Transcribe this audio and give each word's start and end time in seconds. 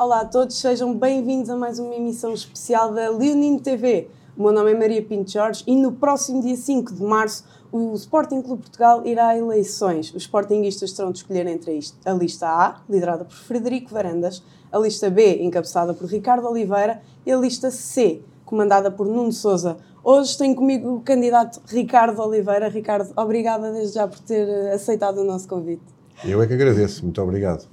Olá 0.00 0.22
a 0.22 0.24
todos, 0.24 0.56
sejam 0.56 0.94
bem-vindos 0.94 1.50
a 1.50 1.56
mais 1.56 1.78
uma 1.78 1.94
emissão 1.94 2.32
especial 2.32 2.90
da 2.90 3.10
Leonino 3.10 3.60
TV. 3.60 4.08
O 4.34 4.44
meu 4.44 4.50
nome 4.50 4.72
é 4.72 4.74
Maria 4.74 5.02
Pinto 5.02 5.30
Jorge 5.30 5.62
e 5.66 5.76
no 5.76 5.92
próximo 5.92 6.40
dia 6.40 6.56
5 6.56 6.94
de 6.94 7.02
março 7.02 7.44
o 7.70 7.92
Sporting 7.96 8.40
Clube 8.40 8.62
Portugal 8.62 9.06
irá 9.06 9.28
a 9.28 9.36
eleições. 9.36 10.08
Os 10.14 10.22
sportinguistas 10.22 10.92
terão 10.92 11.12
de 11.12 11.18
escolher 11.18 11.46
entre 11.46 11.78
a 12.06 12.12
lista 12.12 12.48
A, 12.48 12.80
liderada 12.88 13.26
por 13.26 13.34
Frederico 13.34 13.90
Varandas, 13.90 14.42
a 14.72 14.78
lista 14.78 15.10
B, 15.10 15.42
encabeçada 15.42 15.92
por 15.92 16.08
Ricardo 16.08 16.48
Oliveira, 16.48 17.02
e 17.26 17.30
a 17.30 17.36
lista 17.36 17.70
C, 17.70 18.22
comandada 18.46 18.90
por 18.90 19.06
Nuno 19.06 19.32
Souza. 19.32 19.76
Hoje 20.02 20.38
tenho 20.38 20.56
comigo 20.56 20.94
o 20.94 21.00
candidato 21.02 21.60
Ricardo 21.66 22.22
Oliveira. 22.22 22.70
Ricardo, 22.70 23.12
obrigada 23.14 23.70
desde 23.70 23.96
já 23.96 24.08
por 24.08 24.18
ter 24.20 24.48
aceitado 24.72 25.18
o 25.18 25.24
nosso 25.24 25.46
convite. 25.46 25.84
Eu 26.24 26.40
é 26.40 26.46
que 26.46 26.54
agradeço, 26.54 27.02
muito 27.04 27.20
obrigado. 27.20 27.68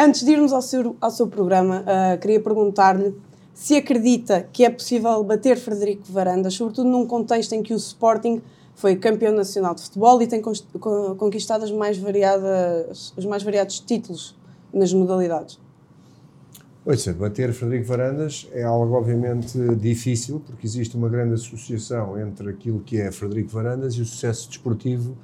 Antes 0.00 0.24
de 0.24 0.30
irmos 0.30 0.52
ao 0.52 0.62
seu, 0.62 0.94
ao 1.00 1.10
seu 1.10 1.26
programa, 1.26 1.80
uh, 1.80 2.20
queria 2.20 2.38
perguntar-lhe 2.38 3.16
se 3.52 3.74
acredita 3.74 4.46
que 4.52 4.64
é 4.64 4.70
possível 4.70 5.24
bater 5.24 5.56
Frederico 5.56 6.04
Varandas, 6.12 6.54
sobretudo 6.54 6.88
num 6.88 7.04
contexto 7.04 7.52
em 7.54 7.64
que 7.64 7.74
o 7.74 7.76
Sporting 7.76 8.40
foi 8.76 8.94
campeão 8.94 9.34
nacional 9.34 9.74
de 9.74 9.82
futebol 9.82 10.22
e 10.22 10.28
tem 10.28 10.40
conquistado 10.40 11.64
as 11.64 11.72
mais 11.72 11.98
variadas, 11.98 13.12
os 13.16 13.24
mais 13.24 13.42
variados 13.42 13.80
títulos 13.80 14.36
nas 14.72 14.92
modalidades. 14.92 15.58
Ouça, 16.86 17.12
bater 17.12 17.52
Frederico 17.52 17.88
Varandas 17.88 18.46
é 18.52 18.62
algo 18.62 18.94
obviamente 18.94 19.58
difícil, 19.74 20.40
porque 20.46 20.64
existe 20.64 20.96
uma 20.96 21.08
grande 21.08 21.34
associação 21.34 22.16
entre 22.20 22.50
aquilo 22.50 22.78
que 22.78 23.00
é 23.00 23.10
Frederico 23.10 23.50
Varandas 23.50 23.94
e 23.94 24.00
o 24.00 24.06
sucesso 24.06 24.48
desportivo 24.48 25.16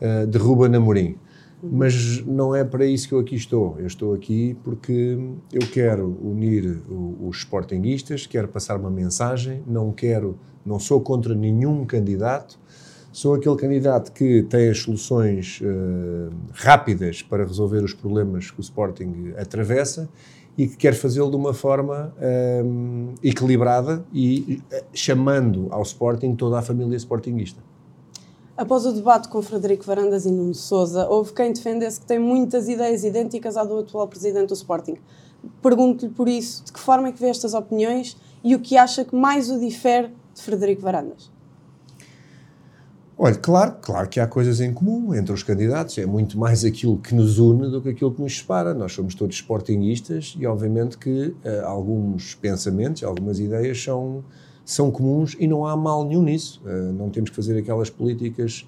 uh, 0.00 0.26
de 0.26 0.36
Ruben 0.36 0.74
Amorim. 0.74 1.16
Mas 1.62 2.24
não 2.26 2.54
é 2.54 2.64
para 2.64 2.84
isso 2.84 3.08
que 3.08 3.14
eu 3.14 3.18
aqui 3.18 3.34
estou. 3.34 3.76
Eu 3.78 3.86
estou 3.86 4.14
aqui 4.14 4.56
porque 4.62 5.18
eu 5.52 5.66
quero 5.72 6.16
unir 6.22 6.82
os 7.20 7.38
sportinguistas, 7.38 8.26
quero 8.26 8.48
passar 8.48 8.78
uma 8.78 8.90
mensagem, 8.90 9.62
não 9.66 9.90
quero, 9.90 10.38
não 10.64 10.78
sou 10.78 11.00
contra 11.00 11.34
nenhum 11.34 11.84
candidato, 11.84 12.58
sou 13.10 13.34
aquele 13.34 13.56
candidato 13.56 14.12
que 14.12 14.42
tem 14.42 14.68
as 14.68 14.78
soluções 14.80 15.60
uh, 15.62 16.30
rápidas 16.52 17.22
para 17.22 17.44
resolver 17.44 17.82
os 17.82 17.94
problemas 17.94 18.50
que 18.50 18.60
o 18.60 18.62
Sporting 18.62 19.32
atravessa 19.38 20.08
e 20.58 20.66
que 20.66 20.76
quer 20.76 20.94
fazê-lo 20.94 21.30
de 21.30 21.36
uma 21.36 21.52
forma 21.52 22.14
eh, 22.18 22.64
equilibrada 23.22 24.02
e 24.10 24.62
uh, 24.72 24.84
chamando 24.94 25.68
ao 25.70 25.82
Sporting 25.82 26.34
toda 26.34 26.58
a 26.58 26.62
família 26.62 26.96
sportinguista. 26.96 27.65
Após 28.56 28.86
o 28.86 28.92
debate 28.92 29.28
com 29.28 29.42
Frederico 29.42 29.84
Varandas 29.84 30.24
e 30.24 30.30
Nuno 30.30 30.54
Souza, 30.54 31.06
houve 31.08 31.34
quem 31.34 31.52
defendesse 31.52 32.00
que 32.00 32.06
tem 32.06 32.18
muitas 32.18 32.70
ideias 32.70 33.04
idênticas 33.04 33.54
à 33.54 33.62
do 33.62 33.80
atual 33.80 34.08
presidente 34.08 34.48
do 34.48 34.54
Sporting. 34.54 34.96
Pergunto-lhe 35.60 36.10
por 36.10 36.26
isso, 36.26 36.64
de 36.64 36.72
que 36.72 36.80
forma 36.80 37.08
é 37.08 37.12
que 37.12 37.20
vê 37.20 37.28
estas 37.28 37.52
opiniões 37.52 38.16
e 38.42 38.54
o 38.54 38.58
que 38.58 38.78
acha 38.78 39.04
que 39.04 39.14
mais 39.14 39.50
o 39.50 39.60
difere 39.60 40.08
de 40.34 40.40
Frederico 40.40 40.80
Varandas? 40.80 41.30
Olha, 43.18 43.34
claro, 43.34 43.76
claro 43.82 44.08
que 44.08 44.18
há 44.20 44.26
coisas 44.26 44.58
em 44.58 44.72
comum 44.72 45.14
entre 45.14 45.34
os 45.34 45.42
candidatos, 45.42 45.98
é 45.98 46.06
muito 46.06 46.38
mais 46.38 46.64
aquilo 46.64 46.96
que 46.96 47.14
nos 47.14 47.38
une 47.38 47.70
do 47.70 47.82
que 47.82 47.90
aquilo 47.90 48.14
que 48.14 48.22
nos 48.22 48.38
separa. 48.38 48.72
Nós 48.72 48.92
somos 48.92 49.14
todos 49.14 49.36
sportinguistas 49.36 50.34
e, 50.38 50.46
obviamente, 50.46 50.96
que 50.96 51.28
uh, 51.28 51.66
alguns 51.66 52.34
pensamentos, 52.34 53.04
algumas 53.04 53.38
ideias 53.38 53.82
são 53.82 54.24
são 54.66 54.90
comuns 54.90 55.36
e 55.38 55.46
não 55.46 55.64
há 55.64 55.76
mal 55.76 56.04
nenhum 56.04 56.22
nisso. 56.22 56.60
Uh, 56.66 56.92
não 56.92 57.08
temos 57.08 57.30
que 57.30 57.36
fazer 57.36 57.56
aquelas 57.56 57.88
políticas 57.88 58.66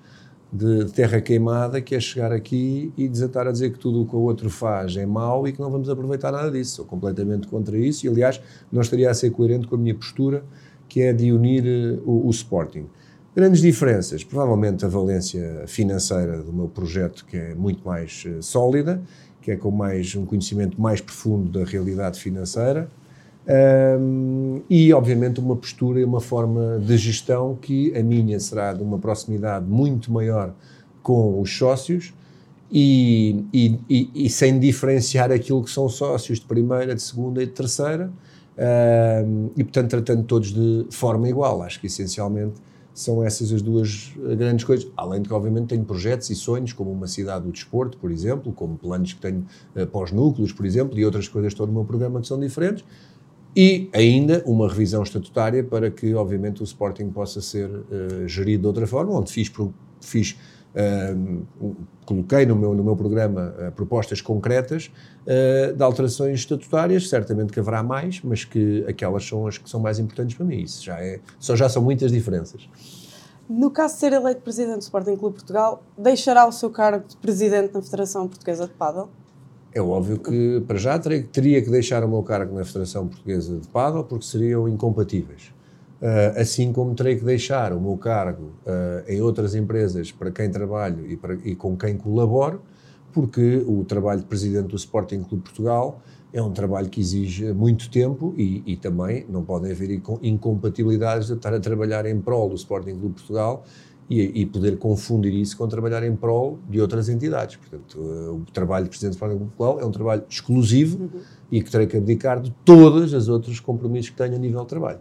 de 0.50 0.86
terra 0.92 1.20
queimada 1.20 1.80
que 1.80 1.94
é 1.94 2.00
chegar 2.00 2.32
aqui 2.32 2.90
e 2.96 3.06
desatar 3.06 3.46
a 3.46 3.52
dizer 3.52 3.70
que 3.72 3.78
tudo 3.78 4.00
o 4.02 4.06
que 4.06 4.16
o 4.16 4.20
outro 4.20 4.48
faz 4.48 4.96
é 4.96 5.04
mau 5.04 5.46
e 5.46 5.52
que 5.52 5.60
não 5.60 5.70
vamos 5.70 5.90
aproveitar 5.90 6.30
nada 6.32 6.50
disso. 6.50 6.76
Sou 6.76 6.84
completamente 6.84 7.48
contra 7.48 7.76
isso 7.76 8.06
e, 8.06 8.08
aliás, 8.08 8.40
não 8.72 8.80
estaria 8.80 9.10
a 9.10 9.14
ser 9.14 9.30
coerente 9.30 9.66
com 9.66 9.74
a 9.74 9.78
minha 9.78 9.94
postura, 9.94 10.44
que 10.88 11.02
é 11.02 11.12
de 11.12 11.32
unir 11.32 11.64
uh, 11.64 12.02
o, 12.08 12.28
o 12.28 12.30
Sporting. 12.30 12.86
Grandes 13.34 13.60
diferenças, 13.60 14.22
provavelmente 14.22 14.84
a 14.84 14.88
valência 14.88 15.64
financeira 15.66 16.42
do 16.42 16.52
meu 16.52 16.68
projeto, 16.68 17.26
que 17.26 17.36
é 17.36 17.54
muito 17.54 17.86
mais 17.86 18.24
uh, 18.24 18.40
sólida, 18.40 19.02
que 19.42 19.50
é 19.50 19.56
com 19.56 19.72
mais 19.72 20.14
um 20.14 20.24
conhecimento 20.24 20.80
mais 20.80 21.00
profundo 21.00 21.58
da 21.58 21.64
realidade 21.64 22.20
financeira, 22.20 22.88
um, 23.46 24.60
e, 24.68 24.92
obviamente, 24.92 25.40
uma 25.40 25.56
postura 25.56 26.00
e 26.00 26.04
uma 26.04 26.20
forma 26.20 26.78
de 26.78 26.96
gestão 26.98 27.56
que 27.60 27.96
a 27.96 28.02
minha 28.02 28.38
será 28.38 28.74
de 28.74 28.82
uma 28.82 28.98
proximidade 28.98 29.64
muito 29.66 30.12
maior 30.12 30.54
com 31.02 31.40
os 31.40 31.56
sócios 31.56 32.12
e, 32.70 33.44
e, 33.52 33.78
e, 33.88 34.10
e 34.26 34.30
sem 34.30 34.58
diferenciar 34.58 35.32
aquilo 35.32 35.64
que 35.64 35.70
são 35.70 35.88
sócios 35.88 36.38
de 36.38 36.44
primeira, 36.44 36.94
de 36.94 37.00
segunda 37.00 37.42
e 37.42 37.46
de 37.46 37.52
terceira, 37.52 38.10
um, 39.26 39.50
e, 39.56 39.64
portanto, 39.64 39.90
tratando 39.90 40.24
todos 40.24 40.52
de 40.52 40.86
forma 40.90 41.26
igual. 41.28 41.62
Acho 41.62 41.80
que, 41.80 41.86
essencialmente, 41.86 42.60
são 42.92 43.24
essas 43.24 43.52
as 43.52 43.62
duas 43.62 44.12
grandes 44.36 44.64
coisas. 44.64 44.86
Além 44.96 45.22
de 45.22 45.28
que, 45.28 45.34
obviamente, 45.34 45.68
tenho 45.68 45.84
projetos 45.84 46.28
e 46.28 46.34
sonhos, 46.34 46.74
como 46.74 46.90
uma 46.90 47.06
cidade 47.06 47.46
do 47.46 47.52
desporto, 47.52 47.96
por 47.96 48.10
exemplo, 48.10 48.52
como 48.52 48.76
planos 48.76 49.14
que 49.14 49.20
tenho 49.20 49.46
uh, 49.74 49.86
pós-núcleos, 49.86 50.52
por 50.52 50.66
exemplo, 50.66 50.98
e 50.98 51.04
outras 51.04 51.28
coisas 51.28 51.54
todo 51.54 51.70
o 51.70 51.72
meu 51.72 51.84
programa 51.84 52.20
que 52.20 52.26
são 52.26 52.38
diferentes 52.38 52.84
e 53.60 53.90
ainda 53.92 54.40
uma 54.46 54.68
revisão 54.68 55.02
estatutária 55.02 55.64
para 55.64 55.90
que, 55.90 56.14
obviamente, 56.14 56.62
o 56.62 56.64
Sporting 56.64 57.10
possa 57.10 57.40
ser 57.40 57.68
uh, 57.68 58.28
gerido 58.28 58.60
de 58.60 58.66
outra 58.68 58.86
forma, 58.86 59.12
onde 59.12 59.32
fiz, 59.32 59.50
fiz 60.00 60.38
uh, 60.76 61.76
coloquei 62.06 62.46
no 62.46 62.54
meu, 62.54 62.72
no 62.72 62.84
meu 62.84 62.94
programa 62.94 63.52
uh, 63.58 63.72
propostas 63.72 64.20
concretas 64.20 64.92
de 65.76 65.82
alterações 65.82 66.38
estatutárias, 66.38 67.08
certamente 67.08 67.52
que 67.52 67.60
haverá 67.60 67.82
mais, 67.82 68.22
mas 68.22 68.44
que 68.44 68.82
aquelas 68.88 69.26
são 69.26 69.46
as 69.46 69.58
que 69.58 69.68
são 69.68 69.78
mais 69.78 69.98
importantes 69.98 70.34
para 70.34 70.46
mim. 70.46 70.62
Isso 70.62 70.82
já, 70.82 70.98
é, 71.02 71.20
só 71.38 71.54
já 71.54 71.68
são 71.68 71.82
muitas 71.82 72.10
diferenças. 72.10 72.66
No 73.46 73.70
caso 73.70 73.94
de 73.94 74.00
ser 74.00 74.12
eleito 74.14 74.40
presidente 74.40 74.78
do 74.78 74.82
Sporting 74.82 75.16
Clube 75.16 75.34
Portugal, 75.34 75.82
deixará 75.98 76.46
o 76.46 76.52
seu 76.52 76.70
cargo 76.70 77.06
de 77.08 77.16
presidente 77.16 77.74
na 77.74 77.82
Federação 77.82 78.26
Portuguesa 78.26 78.66
de 78.66 78.72
Padel? 78.72 79.10
É 79.72 79.80
óbvio 79.80 80.18
que, 80.18 80.62
para 80.66 80.78
já, 80.78 80.98
teria, 80.98 81.62
que 81.62 81.70
deixar 81.70 82.02
o 82.02 82.08
meu 82.08 82.22
cargo 82.22 82.56
na 82.56 82.64
Federação 82.64 83.06
Portuguesa 83.06 83.58
de 83.58 83.68
Paddle 83.68 84.04
porque 84.04 84.24
seriam 84.24 84.68
incompatíveis. 84.68 85.52
Uh, 86.00 86.40
assim 86.40 86.72
como 86.72 86.94
terei 86.94 87.16
que 87.16 87.24
deixar 87.24 87.72
o 87.72 87.80
meu 87.80 87.96
cargo 87.96 88.52
uh, 88.64 89.10
em 89.10 89.20
outras 89.20 89.54
empresas 89.56 90.12
para 90.12 90.30
quem 90.30 90.48
trabalho 90.48 91.04
e, 91.10 91.16
para, 91.16 91.34
e, 91.44 91.56
com 91.56 91.76
quem 91.76 91.96
colaboro, 91.96 92.62
porque 93.12 93.64
o 93.66 93.84
trabalho 93.84 94.20
de 94.20 94.26
presidente 94.26 94.68
do 94.68 94.76
Sporting 94.76 95.22
Clube 95.24 95.42
Portugal 95.42 96.00
é 96.32 96.40
um 96.40 96.52
trabalho 96.52 96.88
que 96.88 97.00
exige 97.00 97.52
muito 97.52 97.90
tempo 97.90 98.32
e, 98.36 98.62
e 98.64 98.76
também 98.76 99.26
não 99.28 99.42
podem 99.42 99.72
haver 99.72 100.00
incompatibilidades 100.22 101.26
de 101.26 101.34
estar 101.34 101.52
a 101.52 101.58
trabalhar 101.58 102.06
em 102.06 102.20
prol 102.20 102.48
do 102.48 102.54
Sporting 102.54 102.96
Clube 102.98 103.14
Portugal 103.16 103.64
e, 104.08 104.42
e, 104.42 104.46
poder 104.46 104.78
confundir 104.78 105.34
isso 105.34 105.56
com 105.56 105.68
trabalhar 105.68 106.02
em 106.02 106.16
prol 106.16 106.58
de 106.68 106.80
outras 106.80 107.08
entidades. 107.08 107.56
Portanto, 107.56 107.98
uh, 107.98 108.36
o 108.36 108.52
trabalho 108.52 108.84
de 108.84 108.90
Presidente 108.90 109.16
do 109.16 109.20
Parlamento 109.20 109.50
Popular 109.50 109.82
é 109.82 109.86
um 109.86 109.90
trabalho 109.90 110.24
exclusivo 110.28 111.02
uhum. 111.02 111.20
e 111.52 111.62
que 111.62 111.70
terei 111.70 111.86
que 111.86 111.96
abdicar 111.96 112.40
de 112.40 112.50
todos 112.64 113.12
os 113.12 113.28
outros 113.28 113.60
compromissos 113.60 114.10
que 114.10 114.16
tenho 114.16 114.34
a 114.34 114.38
nível 114.38 114.62
de 114.62 114.66
trabalho. 114.66 115.00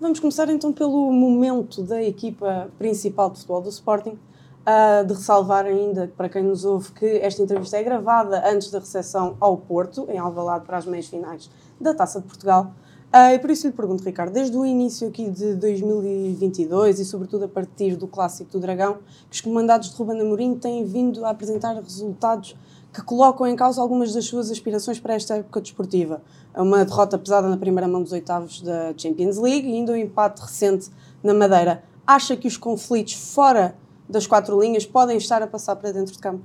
Vamos 0.00 0.18
começar 0.18 0.48
então 0.48 0.72
pelo 0.72 1.12
momento 1.12 1.82
da 1.82 2.02
equipa 2.02 2.70
principal 2.78 3.30
de 3.30 3.36
futebol 3.36 3.60
do 3.60 3.68
Sporting. 3.68 4.18
Uh, 4.62 5.04
de 5.04 5.12
ressalvar 5.14 5.66
ainda, 5.66 6.12
para 6.16 6.28
quem 6.28 6.44
nos 6.44 6.64
ouve, 6.64 6.92
que 6.92 7.04
esta 7.04 7.42
entrevista 7.42 7.76
é 7.76 7.82
gravada 7.82 8.48
antes 8.48 8.70
da 8.70 8.78
recepção 8.78 9.36
ao 9.40 9.56
Porto, 9.56 10.06
em 10.08 10.18
Alvalade, 10.18 10.64
para 10.64 10.78
as 10.78 10.86
meias 10.86 11.08
finais 11.08 11.50
da 11.80 11.92
Taça 11.92 12.20
de 12.20 12.28
Portugal. 12.28 12.72
Uh, 13.14 13.34
e 13.34 13.38
por 13.38 13.50
isso 13.50 13.66
lhe 13.66 13.74
pergunto, 13.74 14.02
Ricardo, 14.02 14.32
desde 14.32 14.56
o 14.56 14.64
início 14.64 15.06
aqui 15.06 15.28
de 15.28 15.54
2022 15.56 16.98
e 16.98 17.04
sobretudo 17.04 17.44
a 17.44 17.48
partir 17.48 17.94
do 17.94 18.06
Clássico 18.06 18.50
do 18.52 18.58
Dragão, 18.58 19.00
que 19.28 19.36
os 19.36 19.40
comandados 19.42 19.90
de 19.90 19.96
Ruben 19.96 20.18
Amorim 20.18 20.54
têm 20.54 20.82
vindo 20.86 21.22
a 21.26 21.28
apresentar 21.28 21.74
resultados 21.74 22.56
que 22.90 23.02
colocam 23.02 23.46
em 23.46 23.54
causa 23.54 23.82
algumas 23.82 24.14
das 24.14 24.24
suas 24.24 24.50
aspirações 24.50 24.98
para 24.98 25.12
esta 25.12 25.36
época 25.36 25.60
desportiva. 25.60 26.22
Uma 26.56 26.86
derrota 26.86 27.18
pesada 27.18 27.50
na 27.50 27.58
primeira 27.58 27.86
mão 27.86 28.02
dos 28.02 28.12
oitavos 28.12 28.62
da 28.62 28.94
Champions 28.96 29.36
League 29.36 29.68
e 29.68 29.74
ainda 29.74 29.92
um 29.92 29.96
empate 29.96 30.40
recente 30.40 30.88
na 31.22 31.34
Madeira. 31.34 31.84
Acha 32.06 32.34
que 32.34 32.48
os 32.48 32.56
conflitos 32.56 33.12
fora 33.12 33.76
das 34.08 34.26
quatro 34.26 34.58
linhas 34.58 34.86
podem 34.86 35.18
estar 35.18 35.42
a 35.42 35.46
passar 35.46 35.76
para 35.76 35.92
dentro 35.92 36.14
de 36.14 36.18
campo? 36.18 36.44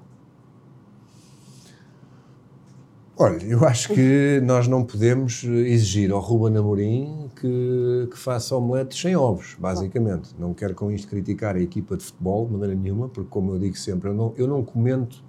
Olha, 3.20 3.44
eu 3.44 3.66
acho 3.66 3.96
que 3.96 4.40
nós 4.44 4.68
não 4.68 4.84
podemos 4.84 5.44
exigir 5.44 6.12
ao 6.12 6.20
Ruben 6.20 6.56
Amorim 6.56 7.32
que, 7.36 8.08
que 8.12 8.16
faça 8.18 8.56
omeletes 8.56 9.02
sem 9.02 9.16
ovos, 9.16 9.56
basicamente. 9.58 10.36
Não 10.38 10.54
quero 10.54 10.76
com 10.76 10.92
isto 10.92 11.08
criticar 11.08 11.56
a 11.56 11.60
equipa 11.60 11.98
de 11.98 12.04
futebol 12.04 12.46
de 12.46 12.54
maneira 12.54 12.76
nenhuma, 12.76 13.10
porque, 13.10 13.28
como 13.28 13.54
eu 13.54 13.60
digo 13.60 13.76
sempre, 13.76 14.10
eu 14.10 14.14
não, 14.14 14.34
eu 14.38 14.48
não 14.48 14.64
comento 14.64 15.24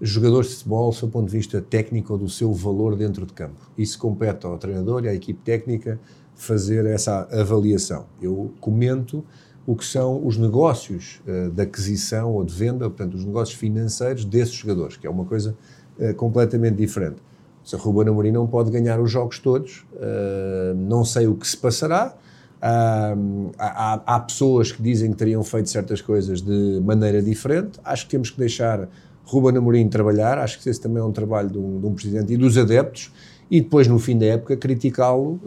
jogadores 0.00 0.50
de 0.50 0.54
futebol 0.58 0.90
do 0.90 0.96
seu 0.96 1.08
ponto 1.08 1.26
de 1.26 1.36
vista 1.36 1.60
técnico 1.60 2.12
ou 2.12 2.18
do 2.20 2.28
seu 2.28 2.52
valor 2.52 2.94
dentro 2.94 3.26
de 3.26 3.32
campo. 3.32 3.60
Isso 3.76 3.98
compete 3.98 4.46
ao 4.46 4.56
treinador 4.56 5.04
e 5.04 5.08
à 5.08 5.14
equipe 5.14 5.40
técnica 5.42 5.98
fazer 6.36 6.86
essa 6.86 7.26
avaliação. 7.32 8.06
Eu 8.22 8.52
comento 8.60 9.24
o 9.66 9.74
que 9.74 9.84
são 9.84 10.24
os 10.24 10.36
negócios 10.36 11.20
uh, 11.26 11.50
de 11.50 11.62
aquisição 11.62 12.32
ou 12.32 12.44
de 12.44 12.54
venda, 12.54 12.88
portanto, 12.88 13.14
os 13.14 13.24
negócios 13.24 13.58
financeiros 13.58 14.24
desses 14.24 14.54
jogadores, 14.54 14.96
que 14.96 15.04
é 15.04 15.10
uma 15.10 15.24
coisa 15.24 15.56
uh, 15.98 16.14
completamente 16.14 16.76
diferente. 16.76 17.16
Se 17.64 17.74
a 17.74 17.78
Ruben 17.78 18.08
Amorim 18.08 18.30
não 18.30 18.46
pode 18.46 18.70
ganhar 18.70 19.00
os 19.00 19.10
jogos 19.10 19.38
todos, 19.38 19.86
uh, 19.94 20.74
não 20.76 21.04
sei 21.04 21.26
o 21.26 21.34
que 21.34 21.46
se 21.46 21.56
passará. 21.56 22.14
Uh, 22.58 23.50
há, 23.58 24.00
há, 24.06 24.20
pessoas 24.20 24.72
que 24.72 24.82
dizem 24.82 25.10
que 25.10 25.16
teriam 25.16 25.42
feito 25.42 25.68
certas 25.68 26.00
coisas 26.00 26.42
de 26.42 26.80
maneira 26.84 27.22
diferente. 27.22 27.78
Acho 27.84 28.04
que 28.04 28.10
temos 28.10 28.30
que 28.30 28.38
deixar 28.38 28.88
Ruben 29.24 29.56
Amorim 29.56 29.88
trabalhar. 29.88 30.38
Acho 30.38 30.62
que 30.62 30.68
esse 30.68 30.80
também 30.80 30.98
é 30.98 31.04
um 31.04 31.12
trabalho 31.12 31.48
de 31.50 31.58
um, 31.58 31.80
de 31.80 31.86
um 31.86 31.94
presidente 31.94 32.32
e 32.32 32.36
dos 32.36 32.56
adeptos. 32.58 33.12
E 33.50 33.60
depois, 33.60 33.86
no 33.86 33.98
fim 33.98 34.16
da 34.18 34.26
época, 34.26 34.56
criticá-lo 34.56 35.38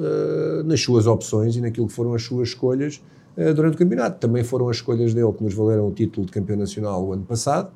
nas 0.65 0.79
suas 0.79 1.07
opções 1.07 1.55
e 1.55 1.61
naquilo 1.61 1.87
que 1.87 1.93
foram 1.93 2.13
as 2.13 2.21
suas 2.21 2.49
escolhas 2.49 3.01
durante 3.55 3.73
o 3.73 3.77
campeonato. 3.77 4.19
Também 4.19 4.43
foram 4.43 4.69
as 4.69 4.77
escolhas 4.77 5.15
dele 5.15 5.33
que 5.33 5.43
nos 5.43 5.55
valeram 5.55 5.87
o 5.87 5.91
título 5.91 6.27
de 6.27 6.31
campeão 6.31 6.59
nacional 6.59 7.03
o 7.03 7.11
ano 7.11 7.23
passado. 7.23 7.71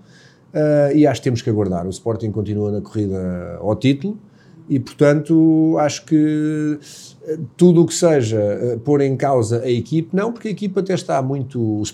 Uh, 0.54 0.96
e 0.96 1.08
acho 1.08 1.22
que 1.22 1.24
temos 1.24 1.42
que 1.42 1.50
aguardar. 1.50 1.86
O 1.88 1.90
Sporting 1.90 2.32
continua 2.32 2.72
na 2.72 2.82
corrida 2.82 3.58
ao 3.62 3.76
título 3.76 4.18
e, 4.70 4.80
portanto, 4.80 5.76
acho 5.80 6.06
que 6.06 6.80
eh, 7.28 7.40
tudo 7.58 7.82
o 7.82 7.86
que 7.86 7.94
seja 7.94 8.40
uh, 8.40 8.80
pôr 8.80 9.02
em 9.02 9.18
causa 9.18 9.62
a 9.62 9.70
equipe, 9.70 10.16
não, 10.16 10.32
porque 10.32 10.48
a 10.48 10.52
equipe 10.52 10.80
até 10.80 10.94
está 10.94 11.22
muito. 11.22 11.80
Os, 11.80 11.94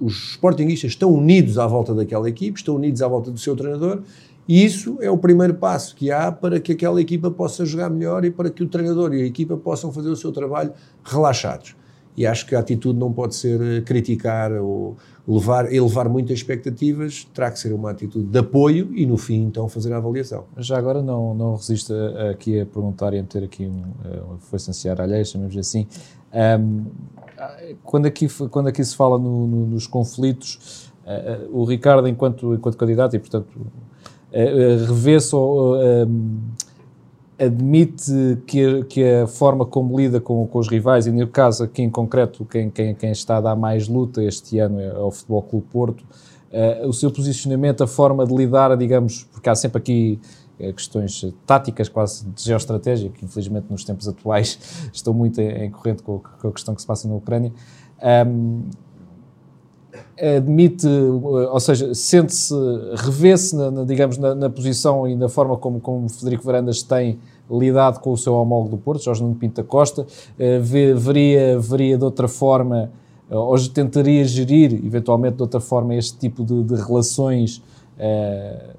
os 0.00 0.30
Sportingistas 0.32 0.92
estão 0.92 1.12
unidos 1.12 1.58
à 1.58 1.66
volta 1.66 1.94
daquela 1.94 2.28
equipe, 2.28 2.58
estão 2.58 2.76
unidos 2.76 3.02
à 3.02 3.08
volta 3.08 3.30
do 3.30 3.38
seu 3.38 3.56
treinador. 3.56 4.02
E 4.48 4.64
isso 4.64 4.98
é 5.00 5.10
o 5.10 5.16
primeiro 5.16 5.54
passo 5.54 5.94
que 5.94 6.10
há 6.10 6.30
para 6.30 6.58
que 6.60 6.72
aquela 6.72 7.00
equipa 7.00 7.30
possa 7.30 7.64
jogar 7.64 7.88
melhor 7.88 8.24
e 8.24 8.30
para 8.30 8.50
que 8.50 8.62
o 8.62 8.68
treinador 8.68 9.14
e 9.14 9.22
a 9.22 9.26
equipa 9.26 9.56
possam 9.56 9.92
fazer 9.92 10.08
o 10.08 10.16
seu 10.16 10.32
trabalho 10.32 10.72
relaxados. 11.04 11.76
E 12.16 12.26
acho 12.26 12.46
que 12.46 12.54
a 12.54 12.58
atitude 12.58 12.98
não 12.98 13.12
pode 13.12 13.34
ser 13.34 13.82
criticar 13.84 14.52
ou 14.52 14.96
levar, 15.26 15.72
elevar 15.72 16.08
muitas 16.08 16.38
expectativas, 16.38 17.26
terá 17.32 17.50
que 17.50 17.58
ser 17.58 17.72
uma 17.72 17.90
atitude 17.90 18.26
de 18.26 18.38
apoio 18.38 18.90
e 18.94 19.06
no 19.06 19.16
fim 19.16 19.44
então 19.44 19.68
fazer 19.68 19.92
a 19.92 19.96
avaliação. 19.96 20.44
Já 20.58 20.76
agora 20.76 21.02
não, 21.02 21.34
não 21.34 21.54
resisto 21.54 21.94
aqui 22.30 22.60
a 22.60 22.66
perguntar 22.66 23.14
e 23.14 23.18
a 23.18 23.22
meter 23.22 23.44
aqui 23.44 23.66
um, 23.66 23.82
eh, 24.04 24.22
foi 24.40 24.58
licenciar 24.58 25.00
alheio, 25.00 25.24
chamemos 25.24 25.56
assim, 25.56 25.86
um, 26.60 26.84
quando, 27.82 28.06
aqui, 28.06 28.28
quando 28.50 28.68
aqui 28.68 28.84
se 28.84 28.94
fala 28.94 29.18
no, 29.18 29.46
no, 29.46 29.66
nos 29.66 29.86
conflitos, 29.86 30.90
uh, 31.06 31.46
uh, 31.46 31.60
o 31.60 31.64
Ricardo 31.64 32.08
enquanto, 32.08 32.54
enquanto 32.54 32.76
candidato 32.76 33.16
e 33.16 33.18
portanto 33.18 33.54
uh, 33.56 34.86
revê-se 34.86 35.34
ou 35.34 35.76
admite 37.44 38.38
que, 38.46 38.84
que 38.84 39.04
a 39.04 39.26
forma 39.26 39.66
como 39.66 39.98
lida 39.98 40.20
com, 40.20 40.46
com 40.46 40.58
os 40.58 40.68
rivais, 40.68 41.06
e 41.06 41.10
no 41.10 41.26
caso 41.26 41.64
aqui 41.64 41.82
em 41.82 41.90
concreto, 41.90 42.44
quem, 42.44 42.70
quem, 42.70 42.94
quem 42.94 43.10
está 43.10 43.38
a 43.38 43.40
dar 43.40 43.56
mais 43.56 43.88
luta 43.88 44.22
este 44.22 44.58
ano 44.60 44.80
é, 44.80 44.96
o 44.96 45.10
Futebol 45.10 45.42
Clube 45.42 45.66
Porto, 45.70 46.04
uh, 46.52 46.86
o 46.86 46.92
seu 46.92 47.10
posicionamento, 47.10 47.82
a 47.82 47.86
forma 47.86 48.24
de 48.24 48.34
lidar, 48.34 48.76
digamos, 48.76 49.24
porque 49.24 49.48
há 49.48 49.54
sempre 49.56 49.78
aqui 49.78 50.20
uh, 50.60 50.72
questões 50.72 51.34
táticas, 51.44 51.88
quase 51.88 52.24
de 52.26 52.44
geoestratégia, 52.44 53.10
que 53.10 53.24
infelizmente 53.24 53.66
nos 53.68 53.84
tempos 53.84 54.06
atuais 54.06 54.58
estão 54.94 55.12
muito 55.12 55.40
em 55.40 55.70
corrente 55.70 56.02
com, 56.02 56.20
com, 56.20 56.48
a 56.48 56.52
questão 56.52 56.74
que 56.74 56.80
se 56.80 56.86
passa 56.86 57.08
na 57.08 57.14
Ucrânia. 57.14 57.52
Um, 58.26 58.62
admite, 60.20 60.86
ou 60.86 61.58
seja, 61.60 61.94
sente-se, 61.94 62.54
revê-se, 62.96 63.56
digamos, 63.86 64.18
na, 64.18 64.34
na, 64.34 64.50
posição 64.50 65.08
e 65.08 65.16
na 65.16 65.28
forma 65.28 65.56
como, 65.56 65.80
como 65.80 66.08
Federico 66.08 66.44
Varandas 66.44 66.82
tem 66.82 67.18
lidado 67.50 68.00
com 68.00 68.12
o 68.12 68.16
seu 68.16 68.34
homólogo 68.34 68.70
do 68.70 68.78
Porto, 68.78 69.02
Jorge 69.02 69.22
Nuno 69.22 69.34
Pinto 69.34 69.62
da 69.62 69.66
Costa, 69.66 70.02
uh, 70.02 70.96
veria, 70.96 71.58
veria 71.58 71.98
de 71.98 72.04
outra 72.04 72.28
forma, 72.28 72.90
uh, 73.30 73.36
ou 73.36 73.58
tentaria 73.68 74.24
gerir, 74.24 74.72
eventualmente, 74.84 75.36
de 75.36 75.42
outra 75.42 75.60
forma, 75.60 75.94
este 75.94 76.18
tipo 76.18 76.44
de, 76.44 76.62
de 76.62 76.74
relações 76.74 77.62
uh, 77.98 78.72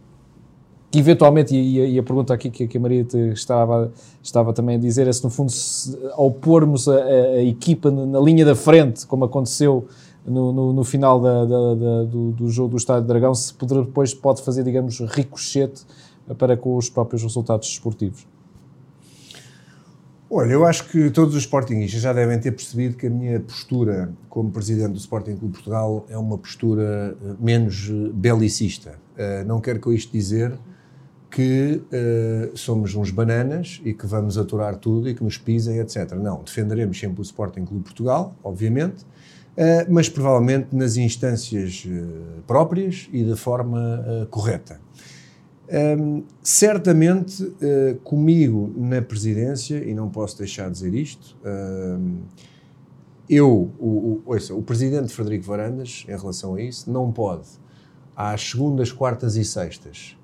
que 0.94 1.00
eventualmente, 1.00 1.56
e, 1.56 1.96
e, 1.96 1.98
a 1.98 2.04
pergunta 2.04 2.36
aqui 2.36 2.52
que, 2.52 2.68
que 2.68 2.78
a 2.78 2.80
Maria 2.80 3.04
estava, 3.34 3.92
estava 4.22 4.54
também 4.54 4.76
a 4.76 4.80
dizer, 4.80 5.08
é 5.08 5.12
se 5.12 5.24
no 5.24 5.30
fundo, 5.32 5.52
se, 5.52 5.98
ao 6.12 6.30
pormos 6.30 6.88
a, 6.88 6.96
a, 6.96 7.44
equipa 7.44 7.90
na 7.90 8.20
linha 8.20 8.46
da 8.46 8.56
frente, 8.56 9.08
como 9.08 9.26
aconteceu 9.26 9.88
no, 10.26 10.54
no, 10.54 10.74
no 10.74 10.84
final 10.84 11.20
da, 11.20 11.46
da, 11.46 11.76
da, 11.76 12.04
do, 12.04 12.32
do, 12.32 12.50
jogo 12.50 12.72
do 12.72 12.78
Estádio 12.78 13.08
Dragão, 13.08 13.34
se 13.36 13.54
poder, 13.54 13.84
depois 13.84 14.14
pode 14.14 14.42
fazer, 14.42 14.64
digamos, 14.64 15.00
ricochete 15.00 15.84
para 16.38 16.56
com 16.56 16.78
os 16.78 16.90
próprios 16.90 17.22
resultados 17.22 17.68
esportivos. 17.68 18.26
Olha, 20.36 20.54
eu 20.54 20.66
acho 20.66 20.90
que 20.90 21.12
todos 21.12 21.36
os 21.36 21.44
Sportingistas 21.44 22.02
já 22.02 22.12
devem 22.12 22.40
ter 22.40 22.52
percebido 22.52 22.98
que 22.98 23.06
a 23.06 23.10
minha 23.10 23.40
postura 23.40 24.12
como 24.30 24.50
presidente 24.50 24.94
do 24.94 24.98
Sporting 24.98 25.36
Clube 25.36 25.54
Portugal 25.54 26.08
é 26.10 26.18
uma 26.18 26.40
postura 26.40 27.16
eh, 27.22 27.36
menos 27.40 27.88
eh, 27.88 28.10
belicista. 28.12 28.96
Uh, 29.14 29.46
não 29.46 29.62
quero 29.62 29.80
com 29.80 29.94
isto 29.94 30.12
dizer 30.12 30.58
que 31.30 31.82
somos 32.54 32.94
uns 32.94 33.10
bananas 33.10 33.82
e 33.84 33.92
que 33.92 34.06
vamos 34.06 34.38
aturar 34.38 34.76
tudo 34.76 35.10
e 35.10 35.16
que 35.16 35.24
nos 35.24 35.36
pisem, 35.36 35.80
etc. 35.80 36.14
Não, 36.14 36.44
defenderemos 36.44 37.00
sempre 37.00 37.22
o 37.22 37.24
Sporting 37.24 37.66
Clube 37.66 37.84
Portugal, 37.84 38.36
obviamente, 38.44 39.04
mas 39.90 40.10
provavelmente 40.10 40.76
nas 40.76 40.98
instâncias 40.98 41.88
próprias 42.48 43.08
e 43.12 43.24
da 43.24 43.36
forma 43.36 44.28
correta. 44.32 44.80
Um, 45.74 46.24
certamente, 46.44 47.42
uh, 47.42 47.96
comigo 48.04 48.72
na 48.78 49.02
presidência, 49.02 49.78
e 49.78 49.94
não 49.94 50.10
posso 50.10 50.38
deixar 50.38 50.66
de 50.66 50.74
dizer 50.74 50.94
isto, 50.94 51.38
um, 51.44 52.22
eu, 53.30 53.72
o, 53.80 53.88
o, 53.88 54.24
ouça, 54.26 54.54
o 54.54 54.62
presidente 54.62 55.12
Frederico 55.14 55.46
Varandas, 55.46 56.06
em 56.08 56.16
relação 56.16 56.56
a 56.56 56.62
isso, 56.62 56.92
não 56.92 57.12
pode, 57.12 57.48
às 58.16 58.52
segundas, 58.52 58.92
quartas 58.92 59.38
e 59.38 59.46
sextas, 59.46 60.18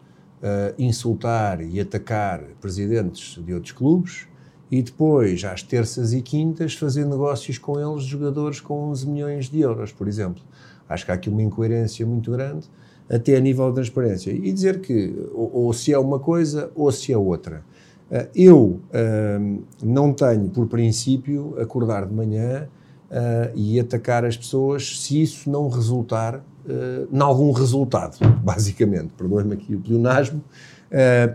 uh, 0.43 0.75
insultar 0.77 1.61
e 1.61 1.79
atacar 1.79 2.43
presidentes 2.59 3.43
de 3.43 3.53
outros 3.53 3.71
clubes 3.71 4.27
e 4.71 4.81
depois, 4.81 5.43
às 5.43 5.63
terças 5.63 6.13
e 6.13 6.21
quintas, 6.21 6.73
fazer 6.73 7.05
negócios 7.05 7.57
com 7.57 7.79
eles, 7.79 8.03
jogadores 8.03 8.59
com 8.59 8.89
11 8.89 9.07
milhões 9.07 9.49
de 9.49 9.61
euros, 9.61 9.91
por 9.91 10.07
exemplo. 10.07 10.43
Acho 10.87 11.05
que 11.05 11.11
há 11.11 11.15
aqui 11.15 11.29
uma 11.29 11.41
incoerência 11.41 12.05
muito 12.05 12.31
grande 12.31 12.67
até 13.09 13.35
a 13.35 13.39
nível 13.39 13.67
de 13.69 13.75
transparência. 13.75 14.31
E 14.31 14.51
dizer 14.51 14.79
que 14.79 15.13
ou, 15.33 15.65
ou 15.65 15.73
se 15.73 15.91
é 15.91 15.97
uma 15.97 16.19
coisa 16.19 16.71
ou 16.75 16.91
se 16.91 17.11
é 17.11 17.17
outra. 17.17 17.63
Uh, 18.11 18.27
eu 18.35 18.57
uh, 18.57 19.63
não 19.83 20.13
tenho, 20.13 20.49
por 20.49 20.67
princípio, 20.67 21.55
acordar 21.59 22.05
de 22.05 22.13
manhã 22.13 22.67
uh, 23.09 23.51
e 23.55 23.79
atacar 23.79 24.25
as 24.25 24.37
pessoas 24.37 24.99
se 24.99 25.21
isso 25.21 25.49
não 25.49 25.67
resultar 25.69 26.37
uh, 26.37 27.07
em 27.11 27.19
algum 27.19 27.51
resultado, 27.51 28.17
basicamente. 28.43 29.09
Perdoe-me 29.17 29.53
aqui 29.53 29.75
o 29.75 29.79
pleonasmo. 29.79 30.43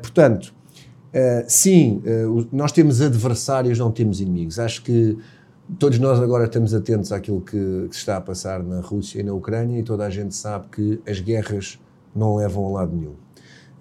portanto, 0.00 0.52
sim, 1.46 2.02
nós 2.52 2.72
temos 2.72 3.00
adversários, 3.00 3.78
não 3.78 3.90
temos 3.90 4.20
inimigos. 4.20 4.58
Acho 4.58 4.82
que 4.82 5.16
Todos 5.78 5.98
nós 5.98 6.20
agora 6.20 6.44
estamos 6.44 6.74
atentos 6.74 7.10
àquilo 7.10 7.40
que, 7.40 7.86
que, 7.88 7.94
se 7.94 8.00
está 8.00 8.18
a 8.18 8.20
passar 8.20 8.62
na 8.62 8.80
Rússia 8.80 9.20
e 9.20 9.22
na 9.22 9.32
Ucrânia 9.32 9.78
e 9.78 9.82
toda 9.82 10.04
a 10.04 10.10
gente 10.10 10.34
sabe 10.34 10.66
que 10.70 11.00
as 11.08 11.20
guerras 11.20 11.80
não 12.14 12.36
levam 12.36 12.66
a 12.66 12.80
lado 12.80 12.94
nenhum. 12.94 13.14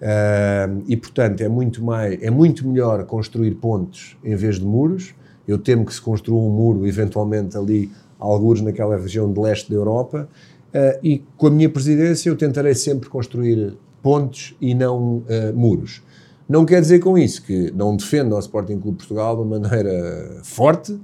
Uh, 0.00 0.82
e, 0.88 0.96
portanto, 0.96 1.42
é 1.42 1.48
muito, 1.48 1.84
mais, 1.84 2.20
é 2.22 2.30
muito 2.30 2.66
melhor 2.66 3.04
construir 3.04 3.52
pontes 3.56 4.16
em 4.24 4.34
vez 4.34 4.58
de 4.58 4.64
muros. 4.64 5.14
Eu 5.46 5.58
temo 5.58 5.84
que 5.84 5.92
se 5.92 6.00
construa 6.00 6.40
um 6.40 6.50
muro, 6.50 6.86
eventualmente, 6.86 7.56
ali, 7.56 7.90
alguns 8.18 8.62
naquela 8.62 8.96
região 8.96 9.30
de 9.30 9.38
leste 9.38 9.70
da 9.70 9.76
Europa. 9.76 10.26
Uh, 10.74 10.98
e 11.02 11.22
com 11.36 11.48
a 11.48 11.50
minha 11.50 11.68
presidência 11.68 12.30
eu 12.30 12.36
tentarei 12.36 12.74
sempre 12.74 13.10
construir 13.10 13.76
pontes 14.02 14.56
e 14.58 14.74
não 14.74 15.18
uh, 15.18 15.24
muros. 15.54 16.02
Não 16.48 16.64
quer 16.66 16.80
dizer 16.80 17.00
com 17.00 17.16
isso 17.16 17.42
que 17.42 17.72
não 17.72 17.96
defendo 17.96 18.34
o 18.34 18.38
Sporting 18.38 18.78
Clube 18.78 18.98
Portugal 18.98 19.36
de 19.36 19.42
uma 19.42 19.58
maneira 19.58 20.40
forte, 20.42 20.98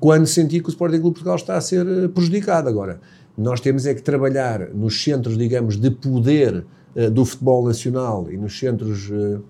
quando 0.00 0.26
sentir 0.26 0.60
que 0.62 0.68
o 0.68 0.70
Sporting 0.70 1.00
Clube 1.00 1.14
Portugal 1.14 1.36
está 1.36 1.56
a 1.56 1.60
ser 1.60 1.86
eh, 1.86 2.08
prejudicado. 2.08 2.68
Agora, 2.68 3.00
nós 3.36 3.60
temos 3.60 3.86
é 3.86 3.94
que 3.94 4.02
trabalhar 4.02 4.68
nos 4.74 5.02
centros, 5.02 5.36
digamos, 5.36 5.76
de 5.76 5.90
poder 5.90 6.64
uh, 6.94 7.10
do 7.10 7.24
futebol 7.24 7.66
nacional 7.66 8.30
e 8.30 8.36
nos 8.36 8.58
centros 8.58 9.10
uh, 9.10 9.42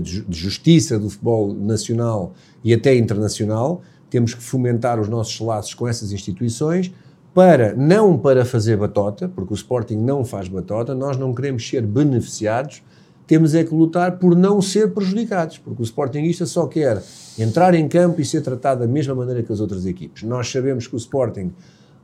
de 0.00 0.24
justiça 0.30 0.98
do 0.98 1.10
futebol 1.10 1.52
nacional 1.52 2.32
e 2.62 2.72
até 2.72 2.94
internacional. 2.96 3.82
Temos 4.08 4.32
que 4.32 4.42
fomentar 4.42 5.00
os 5.00 5.08
nossos 5.08 5.40
laços 5.40 5.74
com 5.74 5.88
essas 5.88 6.12
instituições 6.12 6.94
para, 7.34 7.74
não 7.74 8.16
para 8.16 8.44
fazer 8.44 8.76
batota, 8.76 9.28
porque 9.28 9.52
o 9.52 9.56
Sporting 9.56 9.96
não 9.96 10.24
faz 10.24 10.46
batota, 10.46 10.94
nós 10.94 11.16
não 11.16 11.34
queremos 11.34 11.68
ser 11.68 11.82
beneficiados, 11.82 12.80
temos 13.26 13.54
é 13.54 13.64
que 13.64 13.74
lutar 13.74 14.18
por 14.18 14.36
não 14.36 14.60
ser 14.60 14.92
prejudicados, 14.92 15.58
porque 15.58 15.82
o 15.82 15.84
Sportingista 15.84 16.46
só 16.46 16.66
quer 16.66 17.02
entrar 17.38 17.74
em 17.74 17.88
campo 17.88 18.20
e 18.20 18.24
ser 18.24 18.42
tratado 18.42 18.80
da 18.80 18.86
mesma 18.86 19.14
maneira 19.14 19.42
que 19.42 19.52
as 19.52 19.60
outras 19.60 19.86
equipes. 19.86 20.22
Nós 20.22 20.50
sabemos 20.50 20.86
que 20.86 20.94
o 20.94 20.98
Sporting 20.98 21.52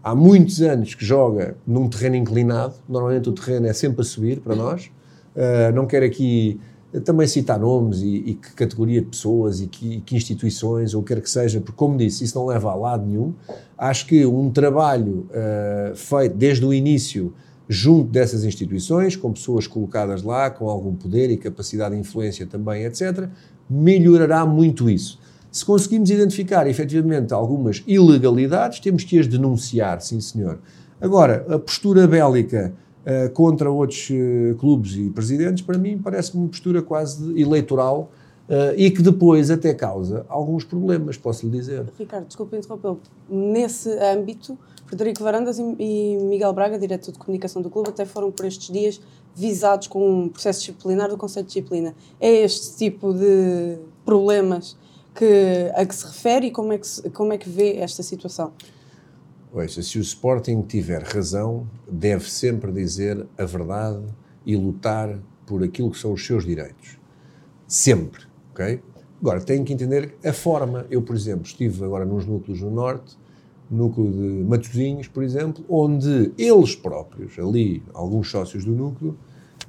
há 0.03 0.15
muitos 0.15 0.63
anos 0.63 0.95
que 0.95 1.05
joga 1.05 1.57
num 1.67 1.89
terreno 1.89 2.17
inclinado, 2.17 2.75
normalmente 2.89 3.29
o 3.29 3.33
terreno 3.33 3.67
é 3.67 3.73
sempre 3.73 4.01
a 4.01 4.05
subir 4.05 4.41
para 4.41 4.55
nós. 4.55 4.91
Uh, 5.37 5.73
não 5.75 5.87
quero 5.87 6.05
aqui 6.07 6.59
também 7.05 7.27
citar 7.27 7.59
nomes 7.59 8.01
e, 8.01 8.17
e 8.17 8.35
que 8.35 8.53
categoria 8.53 9.01
de 9.01 9.07
pessoas 9.07 9.61
e 9.61 9.69
que, 9.69 10.01
que, 10.01 10.17
instituições, 10.17 10.93
ou 10.93 11.03
quer 11.03 11.21
que 11.21 11.31
seja, 11.31 11.61
porque, 11.61 11.77
como 11.77 11.97
disse, 11.97 12.25
isso 12.25 12.37
não 12.37 12.47
leva 12.47 12.73
a 12.73 12.75
lado 12.75 13.07
nenhum. 13.07 13.33
Acho 13.79 14.07
que 14.07 14.27
um 14.27 14.51
trabalho 14.51 15.29
uh, 15.31 15.95
feito 15.95 16.35
desde 16.37 16.65
o 16.65 16.75
início 16.75 17.33
junto 17.73 18.11
dessas 18.11 18.43
instituições, 18.43 19.15
com 19.15 19.33
pessoas 19.33 19.69
colocadas 19.69 20.25
lá, 20.25 20.51
com 20.51 20.69
algum 20.69 20.93
poder 20.93 21.31
e 21.31 21.37
capacidade 21.37 21.95
de 21.95 22.01
influência 22.01 22.45
também, 22.45 22.83
etc., 22.83 23.29
melhorará 23.71 24.45
muito 24.45 24.91
isso. 24.91 25.21
Se 25.53 25.65
conseguimos 25.65 26.11
identificar 26.11 26.67
efetivamente 26.67 27.33
algumas 27.33 27.81
ilegalidades, 27.87 28.81
temos 28.81 29.05
que 29.05 29.21
as 29.21 29.29
denunciar, 29.29 30.01
sim 30.01 30.21
senhor. 30.21 30.59
Agora, 31.01 31.47
a 31.49 31.61
postura 31.61 32.09
bélica 32.09 32.73
uh, 33.07 33.31
contra 33.31 33.71
outros 33.71 34.11
uh, 34.11 34.57
clubes 34.57 34.97
e 34.97 35.09
presidentes, 35.09 35.63
para 35.63 35.79
mim, 35.79 35.97
parece-me 35.97 36.43
uma 36.43 36.49
postura 36.49 36.83
quase 36.83 37.41
eleitoral 37.41 38.11
uh, 38.49 38.75
e 38.77 38.91
que 38.91 39.01
depois 39.01 39.49
até 39.49 39.73
causa 39.73 40.27
alguns 40.29 40.65
problemas, 40.65 41.17
posso 41.17 41.47
lhe 41.47 41.53
dizer. 41.53 41.85
Ricardo, 41.97 42.27
desculpe 42.27 42.57
interrompê-lo. 42.57 43.01
Nesse 43.29 43.91
âmbito, 43.91 44.59
Frederico 44.91 45.23
Varandas 45.23 45.57
e 45.61 46.19
Miguel 46.21 46.53
Braga, 46.53 46.77
diretor 46.77 47.13
de 47.13 47.19
comunicação 47.21 47.63
do 47.63 47.71
clube, 47.71 47.91
até 47.91 48.05
foram 48.05 48.33
por 48.33 48.45
estes 48.45 48.73
dias 48.73 49.01
visados 49.37 49.87
com 49.87 50.25
um 50.25 50.29
processo 50.29 50.59
disciplinar 50.59 51.09
do 51.09 51.17
Conselho 51.17 51.47
de 51.47 51.53
Disciplina. 51.53 51.95
É 52.19 52.29
este 52.43 52.77
tipo 52.77 53.15
de 53.15 53.79
problemas 54.05 54.77
que, 55.15 55.71
a 55.77 55.87
que 55.87 55.95
se 55.95 56.05
refere 56.05 56.49
e 56.49 56.51
como 56.51 56.73
é 56.73 56.79
que, 56.79 57.11
como 57.11 57.33
é 57.33 57.39
que 57.39 57.49
vê 57.49 57.77
esta 57.77 58.03
situação? 58.03 58.53
Ouça, 59.53 59.81
se 59.81 59.97
o 59.97 60.01
Sporting 60.01 60.63
tiver 60.63 61.05
razão, 61.05 61.69
deve 61.89 62.29
sempre 62.29 62.73
dizer 62.73 63.25
a 63.39 63.45
verdade 63.45 64.03
e 64.45 64.57
lutar 64.57 65.21
por 65.47 65.63
aquilo 65.63 65.93
que 65.93 65.99
são 65.99 66.13
os 66.13 66.27
seus 66.27 66.45
direitos. 66.45 66.99
Sempre, 67.69 68.25
ok? 68.51 68.83
Agora, 69.21 69.41
tem 69.41 69.63
que 69.63 69.73
entender 69.73 70.17
a 70.25 70.33
forma. 70.33 70.85
Eu, 70.91 71.01
por 71.01 71.15
exemplo, 71.15 71.47
estive 71.47 71.85
agora 71.85 72.05
nos 72.05 72.27
núcleos 72.27 72.61
no 72.61 72.73
Norte 72.73 73.17
núcleo 73.71 74.11
de 74.11 74.45
Matosinhos, 74.45 75.07
por 75.09 75.23
exemplo, 75.23 75.65
onde 75.69 76.33
eles 76.37 76.75
próprios, 76.75 77.39
ali, 77.39 77.83
alguns 77.95 78.31
sócios 78.31 78.65
do 78.65 78.73
núcleo, 78.73 79.17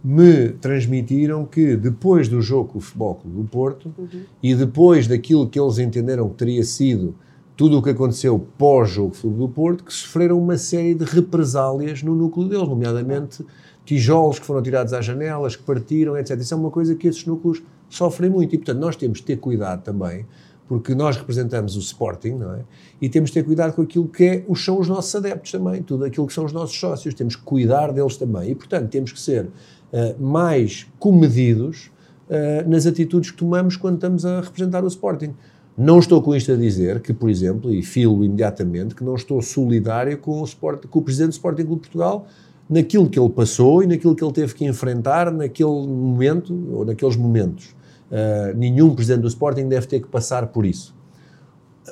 me 0.03 0.49
transmitiram 0.49 1.45
que 1.45 1.75
depois 1.75 2.27
do 2.27 2.41
jogo 2.41 2.69
com 2.69 2.77
o 2.79 2.81
Futebol 2.81 3.15
Clube 3.15 3.37
do 3.37 3.43
Porto 3.43 3.93
uhum. 3.97 4.21
e 4.41 4.55
depois 4.55 5.07
daquilo 5.07 5.47
que 5.47 5.59
eles 5.59 5.77
entenderam 5.77 6.27
que 6.29 6.35
teria 6.35 6.63
sido 6.63 7.15
tudo 7.55 7.77
o 7.77 7.83
que 7.83 7.91
aconteceu 7.91 8.39
pós-jogo 8.57 9.11
Clube 9.11 9.37
do 9.37 9.47
Porto, 9.47 9.83
que 9.83 9.93
sofreram 9.93 10.39
uma 10.39 10.57
série 10.57 10.95
de 10.95 11.05
represálias 11.05 12.01
no 12.01 12.15
núcleo 12.15 12.47
deles, 12.47 12.67
nomeadamente 12.67 13.45
tijolos 13.85 14.39
que 14.39 14.45
foram 14.45 14.63
tirados 14.63 14.93
às 14.93 15.05
janelas, 15.05 15.55
que 15.55 15.61
partiram, 15.61 16.17
etc. 16.17 16.39
Isso 16.39 16.53
é 16.53 16.57
uma 16.57 16.71
coisa 16.71 16.95
que 16.95 17.07
esses 17.07 17.23
núcleos 17.25 17.61
sofrem 17.87 18.31
muito 18.31 18.55
e, 18.55 18.57
portanto, 18.57 18.79
nós 18.79 18.95
temos 18.95 19.19
de 19.19 19.25
ter 19.25 19.37
cuidado 19.37 19.83
também 19.83 20.25
porque 20.71 20.95
nós 20.95 21.17
representamos 21.17 21.75
o 21.75 21.79
Sporting, 21.79 22.29
não 22.29 22.55
é? 22.55 22.61
E 23.01 23.09
temos 23.09 23.29
de 23.29 23.33
ter 23.33 23.43
cuidado 23.43 23.73
com 23.73 23.81
aquilo 23.81 24.07
que 24.07 24.23
é, 24.23 24.45
são 24.55 24.79
os 24.79 24.87
nossos 24.87 25.13
adeptos 25.13 25.51
também, 25.51 25.83
tudo 25.83 26.05
aquilo 26.05 26.25
que 26.25 26.31
são 26.31 26.45
os 26.45 26.53
nossos 26.53 26.79
sócios, 26.79 27.13
temos 27.13 27.35
que 27.35 27.41
cuidar 27.41 27.91
deles 27.91 28.15
também. 28.15 28.51
E, 28.51 28.55
portanto, 28.55 28.89
temos 28.89 29.11
que 29.11 29.19
ser 29.19 29.47
uh, 29.47 30.23
mais 30.23 30.87
comedidos 30.97 31.91
uh, 32.29 32.69
nas 32.69 32.87
atitudes 32.87 33.31
que 33.31 33.37
tomamos 33.37 33.75
quando 33.75 33.95
estamos 33.95 34.25
a 34.25 34.39
representar 34.39 34.81
o 34.85 34.87
Sporting. 34.87 35.33
Não 35.77 35.99
estou 35.99 36.21
com 36.21 36.33
isto 36.33 36.53
a 36.53 36.55
dizer 36.55 37.01
que, 37.01 37.11
por 37.11 37.29
exemplo, 37.29 37.69
e 37.69 37.83
filo 37.83 38.23
imediatamente, 38.23 38.95
que 38.95 39.03
não 39.03 39.15
estou 39.15 39.41
solidário 39.41 40.17
com 40.19 40.39
o, 40.39 40.45
Sport, 40.45 40.85
com 40.85 40.99
o 40.99 41.01
Presidente 41.01 41.31
do 41.31 41.33
Sporting 41.33 41.65
Clube 41.65 41.81
de 41.81 41.89
Portugal 41.89 42.27
naquilo 42.69 43.09
que 43.09 43.19
ele 43.19 43.29
passou 43.29 43.83
e 43.83 43.87
naquilo 43.87 44.15
que 44.15 44.23
ele 44.23 44.31
teve 44.31 44.55
que 44.55 44.63
enfrentar 44.63 45.29
naquele 45.33 45.85
momento, 45.85 46.57
ou 46.71 46.85
naqueles 46.85 47.17
momentos. 47.17 47.75
Uh, 48.11 48.57
nenhum 48.57 48.93
presidente 48.93 49.21
do 49.21 49.27
Sporting 49.29 49.69
deve 49.69 49.87
ter 49.87 50.01
que 50.01 50.07
passar 50.07 50.47
por 50.47 50.65
isso. 50.65 50.93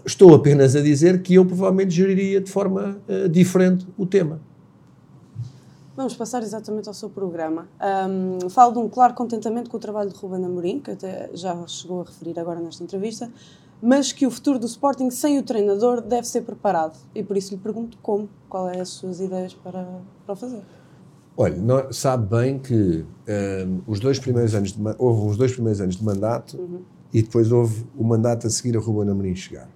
Estou 0.05 0.35
apenas 0.35 0.75
a 0.75 0.81
dizer 0.81 1.21
que 1.21 1.35
eu 1.35 1.45
provavelmente 1.45 1.91
geriria 1.91 2.41
de 2.41 2.51
forma 2.51 3.01
uh, 3.07 3.29
diferente 3.29 3.87
o 3.97 4.05
tema. 4.05 4.41
Vamos 5.95 6.15
passar 6.15 6.43
exatamente 6.43 6.87
ao 6.87 6.93
seu 6.93 7.09
programa. 7.09 7.67
Um, 8.09 8.49
falo 8.49 8.71
de 8.73 8.79
um 8.79 8.87
claro 8.87 9.13
contentamento 9.13 9.69
com 9.69 9.75
o 9.77 9.79
trabalho 9.79 10.09
de 10.09 10.15
Ruben 10.15 10.45
Amorim, 10.45 10.79
que 10.79 10.91
até 10.91 11.29
já 11.33 11.67
chegou 11.67 12.01
a 12.01 12.03
referir 12.05 12.39
agora 12.39 12.59
nesta 12.61 12.83
entrevista, 12.83 13.29
mas 13.81 14.13
que 14.13 14.25
o 14.25 14.31
futuro 14.31 14.59
do 14.59 14.65
Sporting 14.65 15.09
sem 15.09 15.37
o 15.39 15.43
treinador 15.43 16.01
deve 16.01 16.27
ser 16.27 16.41
preparado. 16.43 16.97
E 17.13 17.23
por 17.23 17.35
isso 17.35 17.53
lhe 17.53 17.59
pergunto 17.59 17.97
como, 18.01 18.29
qual 18.47 18.69
é 18.69 18.79
as 18.79 18.89
suas 18.89 19.19
ideias 19.19 19.53
para, 19.53 19.85
para 20.25 20.35
fazer. 20.35 20.61
Olha, 21.41 21.55
nós, 21.55 21.95
sabe 21.95 22.35
bem 22.35 22.59
que 22.59 23.05
um, 23.65 23.79
os 23.87 24.01
dois 24.01 24.19
primeiros 24.19 24.53
anos 24.53 24.73
de, 24.73 24.79
houve 24.97 25.29
os 25.29 25.37
dois 25.37 25.53
primeiros 25.53 25.79
anos 25.79 25.95
de 25.95 26.03
mandato 26.03 26.57
uhum. 26.57 26.81
e 27.13 27.21
depois 27.21 27.49
houve 27.49 27.85
o 27.97 28.03
mandato 28.03 28.45
a 28.45 28.49
seguir 28.49 28.75
a 28.75 28.79
Ruben 28.81 29.09
Amorim 29.09 29.33
chegar. 29.33 29.69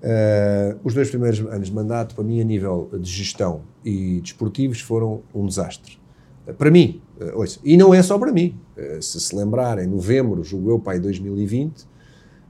Uh, 0.00 0.78
os 0.84 0.94
dois 0.94 1.10
primeiros 1.10 1.40
anos 1.40 1.66
de 1.66 1.74
mandato, 1.74 2.14
para 2.14 2.22
mim, 2.22 2.40
a 2.40 2.44
nível 2.44 2.88
de 3.00 3.10
gestão 3.10 3.62
e 3.84 4.20
desportivos, 4.20 4.80
foram 4.80 5.22
um 5.34 5.44
desastre. 5.44 5.98
Uh, 6.46 6.54
para 6.54 6.70
mim, 6.70 7.02
uh, 7.20 7.40
ouça, 7.40 7.58
e 7.64 7.76
não 7.76 7.92
é 7.92 8.00
só 8.00 8.16
para 8.16 8.30
mim. 8.30 8.56
Uh, 8.78 9.02
se 9.02 9.20
se 9.20 9.34
lembrarem, 9.34 9.86
em 9.86 9.88
novembro, 9.88 10.44
julgo 10.44 10.70
eu, 10.70 10.78
pai 10.78 11.00
2020, 11.00 11.84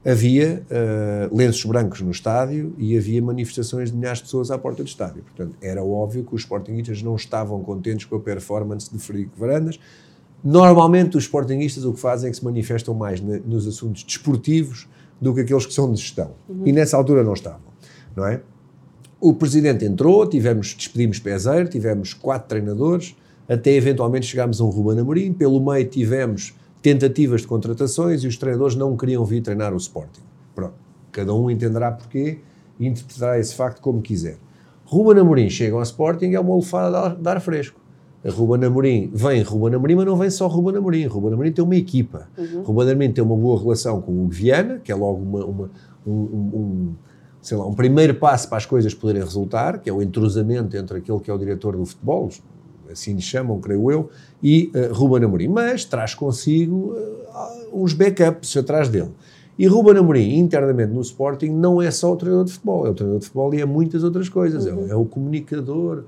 havia 0.03 0.63
uh, 0.69 1.35
lenços 1.35 1.63
brancos 1.65 2.01
no 2.01 2.11
estádio 2.11 2.73
e 2.77 2.97
havia 2.97 3.21
manifestações 3.21 3.91
de 3.91 3.97
milhares 3.97 4.17
de 4.19 4.25
pessoas 4.25 4.49
à 4.49 4.57
porta 4.57 4.83
do 4.83 4.87
estádio. 4.87 5.23
Portanto, 5.23 5.55
era 5.61 5.83
óbvio 5.83 6.23
que 6.23 6.33
os 6.33 6.41
Sportingistas 6.41 7.03
não 7.03 7.15
estavam 7.15 7.61
contentes 7.61 8.05
com 8.05 8.15
a 8.15 8.19
performance 8.19 8.91
de 8.91 8.97
Frederico 8.97 9.39
Varandas. 9.39 9.79
Normalmente, 10.43 11.17
os 11.17 11.23
Sportingistas 11.25 11.85
o 11.85 11.93
que 11.93 11.99
fazem 11.99 12.29
é 12.29 12.31
que 12.31 12.37
se 12.37 12.43
manifestam 12.43 12.95
mais 12.95 13.21
ne, 13.21 13.39
nos 13.45 13.67
assuntos 13.67 14.03
desportivos 14.03 14.87
do 15.19 15.35
que 15.35 15.41
aqueles 15.41 15.67
que 15.67 15.73
são 15.73 15.91
de 15.91 16.01
gestão. 16.01 16.31
Uhum. 16.49 16.63
E 16.65 16.71
nessa 16.71 16.97
altura 16.97 17.23
não 17.23 17.33
estavam, 17.33 17.71
não 18.15 18.25
é? 18.25 18.41
O 19.19 19.35
presidente 19.35 19.85
entrou, 19.85 20.27
tivemos, 20.27 20.73
despedimos 20.73 21.19
Peseiro, 21.19 21.69
tivemos 21.69 22.11
quatro 22.11 22.49
treinadores, 22.49 23.15
até 23.47 23.71
eventualmente 23.71 24.25
chegámos 24.25 24.59
a 24.59 24.63
um 24.63 24.69
Ruben 24.69 24.99
Amorim, 24.99 25.31
pelo 25.31 25.63
meio 25.63 25.85
tivemos 25.87 26.55
tentativas 26.81 27.41
de 27.41 27.47
contratações 27.47 28.23
e 28.23 28.27
os 28.27 28.37
treinadores 28.37 28.75
não 28.75 28.97
queriam 28.97 29.23
vir 29.23 29.41
treinar 29.41 29.73
o 29.73 29.77
Sporting. 29.77 30.21
Pronto, 30.55 30.73
cada 31.11 31.33
um 31.33 31.49
entenderá 31.49 31.91
porquê 31.91 32.39
e 32.79 32.87
interpretará 32.87 33.39
esse 33.39 33.55
facto 33.55 33.81
como 33.81 34.01
quiser. 34.01 34.37
Ruben 34.85 35.21
Amorim 35.21 35.49
chega 35.49 35.75
ao 35.75 35.83
Sporting 35.83 36.33
é 36.33 36.39
uma 36.39 36.53
alfada 36.53 37.15
de 37.15 37.29
ar 37.29 37.39
fresco. 37.39 37.79
A 38.23 38.29
Ruben 38.29 38.65
Amorim 38.65 39.09
vem 39.13 39.41
Ruben 39.41 39.75
Amorim, 39.75 39.95
mas 39.95 40.05
não 40.05 40.15
vem 40.15 40.29
só 40.29 40.47
Ruben 40.47 40.77
Amorim. 40.77 41.05
Ruben 41.05 41.33
Amorim 41.33 41.51
tem 41.51 41.63
uma 41.63 41.75
equipa. 41.75 42.27
Uhum. 42.37 42.61
Ruben 42.61 42.91
Amorim 42.91 43.11
tem 43.11 43.23
uma 43.23 43.35
boa 43.35 43.59
relação 43.59 44.01
com 44.01 44.25
o 44.25 44.27
Viana, 44.27 44.79
que 44.83 44.91
é 44.91 44.95
logo 44.95 45.21
uma, 45.21 45.45
uma 45.45 45.71
um, 46.05 46.11
um, 46.11 46.93
sei 47.41 47.57
lá, 47.57 47.65
um 47.65 47.73
primeiro 47.73 48.15
passo 48.15 48.47
para 48.47 48.57
as 48.57 48.65
coisas 48.65 48.93
poderem 48.93 49.23
resultar, 49.23 49.79
que 49.79 49.89
é 49.89 49.93
o 49.93 50.01
entrosamento 50.01 50.75
entre 50.77 50.97
aquele 50.97 51.19
que 51.19 51.31
é 51.31 51.33
o 51.33 51.37
diretor 51.37 51.75
do 51.75 51.85
futebol, 51.85 52.29
assim 52.91 53.13
lhe 53.13 53.21
chamam, 53.21 53.59
creio 53.59 53.91
eu, 53.91 54.09
e 54.41 54.71
uh, 54.75 54.93
Ruben 54.93 55.23
Amorim. 55.23 55.47
Mas 55.47 55.85
traz 55.85 56.13
consigo 56.13 56.93
uh, 56.93 57.83
uns 57.83 57.93
backups 57.93 58.55
atrás 58.57 58.89
dele. 58.89 59.11
E 59.57 59.67
Ruben 59.67 59.97
Amorim, 59.97 60.39
internamente 60.39 60.91
no 60.91 61.01
Sporting, 61.01 61.49
não 61.49 61.81
é 61.81 61.91
só 61.91 62.13
o 62.13 62.15
treinador 62.15 62.45
de 62.45 62.53
futebol, 62.53 62.87
é 62.87 62.89
o 62.89 62.93
treinador 62.93 63.19
de 63.19 63.25
futebol 63.25 63.53
e 63.53 63.61
é 63.61 63.65
muitas 63.65 64.03
outras 64.03 64.27
coisas. 64.29 64.65
Uhum. 64.65 64.87
É, 64.87 64.91
é, 64.91 64.95
o 64.95 65.05
comunicador, 65.05 66.03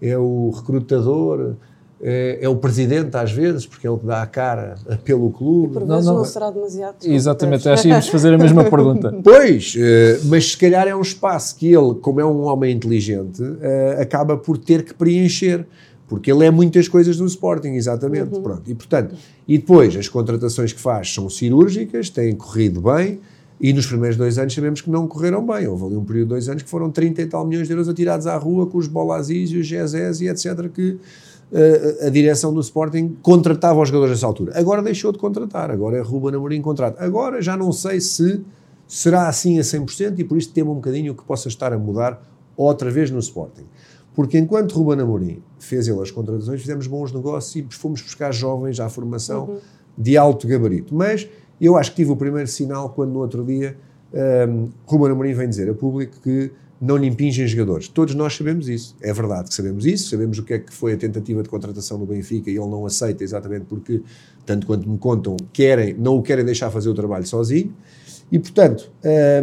é 0.00 0.16
o 0.16 0.50
recrutador, 0.50 1.54
é, 2.00 2.38
é, 2.42 2.48
o 2.48 2.56
presidente 2.56 3.16
às 3.16 3.32
vezes, 3.32 3.66
porque 3.66 3.86
é 3.86 3.90
ele 3.90 3.98
que 3.98 4.06
dá 4.06 4.22
a 4.22 4.26
cara 4.26 4.74
pelo 5.04 5.30
clube. 5.30 5.70
E 5.70 5.72
por 5.72 5.86
vezes 5.86 6.04
não, 6.04 6.12
não, 6.12 6.18
não 6.20 6.24
será 6.24 6.50
demasiado. 6.50 6.96
Exatamente, 7.04 7.66
acho 7.70 7.82
que 7.82 7.88
íamos 7.88 8.08
fazer 8.08 8.34
a 8.34 8.38
mesma 8.38 8.64
pergunta. 8.64 9.14
Pois, 9.22 9.74
uh, 9.74 10.26
mas 10.26 10.52
se 10.52 10.58
calhar 10.58 10.86
é 10.86 10.94
um 10.94 11.00
espaço 11.00 11.56
que 11.56 11.72
ele, 11.72 11.94
como 11.94 12.20
é 12.20 12.24
um 12.24 12.42
homem 12.42 12.72
inteligente, 12.72 13.42
uh, 13.42 14.00
acaba 14.00 14.36
por 14.36 14.58
ter 14.58 14.84
que 14.84 14.94
preencher 14.94 15.66
porque 16.12 16.30
ele 16.30 16.44
é 16.44 16.50
muitas 16.50 16.88
coisas 16.88 17.16
do 17.16 17.24
Sporting, 17.24 17.70
exatamente. 17.70 18.34
Uhum. 18.34 18.42
Pronto. 18.42 18.70
E, 18.70 18.74
portanto, 18.74 19.14
e 19.48 19.56
depois 19.56 19.96
as 19.96 20.10
contratações 20.10 20.70
que 20.70 20.78
faz 20.78 21.14
são 21.14 21.30
cirúrgicas, 21.30 22.10
têm 22.10 22.36
corrido 22.36 22.82
bem, 22.82 23.18
e 23.58 23.72
nos 23.72 23.86
primeiros 23.86 24.18
dois 24.18 24.36
anos 24.36 24.52
sabemos 24.52 24.82
que 24.82 24.90
não 24.90 25.08
correram 25.08 25.46
bem. 25.46 25.66
Houve 25.66 25.86
ali 25.86 25.96
um 25.96 26.04
período 26.04 26.24
de 26.24 26.28
dois 26.28 26.50
anos 26.50 26.62
que 26.64 26.68
foram 26.68 26.90
30 26.90 27.22
e 27.22 27.26
tal 27.26 27.46
milhões 27.46 27.66
de 27.66 27.72
euros 27.72 27.88
atirados 27.88 28.26
à 28.26 28.36
rua 28.36 28.66
com 28.66 28.76
os 28.76 28.86
Bolazis 28.86 29.52
e 29.52 29.56
os 29.56 29.66
Gezés 29.66 30.20
e 30.20 30.28
etc. 30.28 30.68
que 30.68 30.90
uh, 30.90 32.06
a 32.06 32.10
direção 32.10 32.52
do 32.52 32.60
Sporting 32.60 33.16
contratava 33.22 33.80
os 33.80 33.88
jogadores 33.88 34.12
nessa 34.12 34.26
altura. 34.26 34.52
Agora 34.54 34.82
deixou 34.82 35.12
de 35.12 35.18
contratar, 35.18 35.70
agora 35.70 35.96
é 35.96 36.02
Ruben 36.02 36.34
Amorim 36.34 36.60
contrato. 36.60 37.00
Agora 37.00 37.40
já 37.40 37.56
não 37.56 37.72
sei 37.72 38.02
se 38.02 38.42
será 38.86 39.28
assim 39.28 39.58
a 39.58 39.62
100% 39.62 40.18
e 40.18 40.24
por 40.24 40.36
isso 40.36 40.50
temo 40.50 40.72
um 40.72 40.74
bocadinho 40.74 41.14
que 41.14 41.24
possa 41.24 41.48
estar 41.48 41.72
a 41.72 41.78
mudar 41.78 42.22
outra 42.54 42.90
vez 42.90 43.10
no 43.10 43.18
Sporting. 43.18 43.64
Porque 44.14 44.38
enquanto 44.38 44.72
Ruben 44.72 45.00
Amorim 45.00 45.42
fez 45.58 45.88
ele 45.88 46.00
as 46.00 46.10
contratações, 46.10 46.60
fizemos 46.60 46.86
bons 46.86 47.12
negócios 47.12 47.56
e 47.56 47.66
fomos 47.74 48.02
buscar 48.02 48.32
jovens 48.32 48.78
à 48.78 48.88
formação 48.88 49.44
uhum. 49.44 49.58
de 49.96 50.16
alto 50.16 50.46
gabarito. 50.46 50.94
Mas 50.94 51.28
eu 51.60 51.76
acho 51.76 51.90
que 51.90 51.96
tive 51.96 52.10
o 52.10 52.16
primeiro 52.16 52.48
sinal 52.48 52.90
quando 52.90 53.12
no 53.12 53.20
outro 53.20 53.44
dia 53.44 53.76
um, 54.48 54.68
Ruben 54.86 55.12
Amorim 55.12 55.32
vem 55.32 55.48
dizer 55.48 55.70
a 55.70 55.74
público 55.74 56.20
que 56.22 56.50
não 56.80 56.96
lhe 56.96 57.06
impingem 57.06 57.46
jogadores. 57.46 57.86
Todos 57.86 58.14
nós 58.14 58.34
sabemos 58.34 58.68
isso. 58.68 58.96
É 59.00 59.12
verdade 59.12 59.48
que 59.48 59.54
sabemos 59.54 59.86
isso, 59.86 60.10
sabemos 60.10 60.38
o 60.38 60.42
que 60.42 60.54
é 60.54 60.58
que 60.58 60.72
foi 60.74 60.94
a 60.94 60.96
tentativa 60.96 61.40
de 61.40 61.48
contratação 61.48 61.96
do 61.96 62.04
Benfica 62.04 62.50
e 62.50 62.56
ele 62.56 62.66
não 62.66 62.84
aceita 62.84 63.22
exatamente 63.22 63.66
porque, 63.66 64.02
tanto 64.44 64.66
quanto 64.66 64.88
me 64.88 64.98
contam, 64.98 65.36
querem, 65.52 65.94
não 65.94 66.16
o 66.16 66.22
querem 66.22 66.44
deixar 66.44 66.70
fazer 66.72 66.88
o 66.88 66.94
trabalho 66.94 67.24
sozinho. 67.24 67.72
E, 68.32 68.38
portanto, 68.38 68.90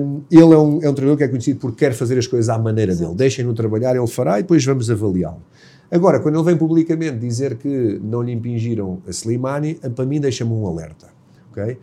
um, 0.01 0.21
ele 0.31 0.51
é 0.51 0.57
um, 0.57 0.81
é 0.81 0.89
um 0.89 0.93
treinador 0.95 1.15
que 1.15 1.23
é 1.23 1.27
conhecido 1.27 1.59
por 1.59 1.75
quer 1.75 1.93
fazer 1.93 2.17
as 2.17 2.25
coisas 2.25 2.49
à 2.49 2.57
maneira 2.57 2.91
Exato. 2.91 3.09
dele. 3.09 3.17
Deixem-no 3.19 3.53
trabalhar, 3.53 3.95
ele 3.95 4.07
fará 4.07 4.39
e 4.39 4.41
depois 4.41 4.65
vamos 4.65 4.89
avaliá-lo. 4.89 5.43
Agora, 5.91 6.19
quando 6.19 6.35
ele 6.35 6.43
vem 6.43 6.57
publicamente 6.57 7.19
dizer 7.19 7.57
que 7.57 7.99
não 8.03 8.23
lhe 8.23 8.31
impingiram 8.31 8.99
a 9.07 9.11
Slimani, 9.11 9.75
para 9.75 10.05
mim 10.07 10.19
deixa-me 10.19 10.51
um 10.51 10.65
alerta. 10.65 11.07
Okay? 11.51 11.73
Uh, 11.73 11.77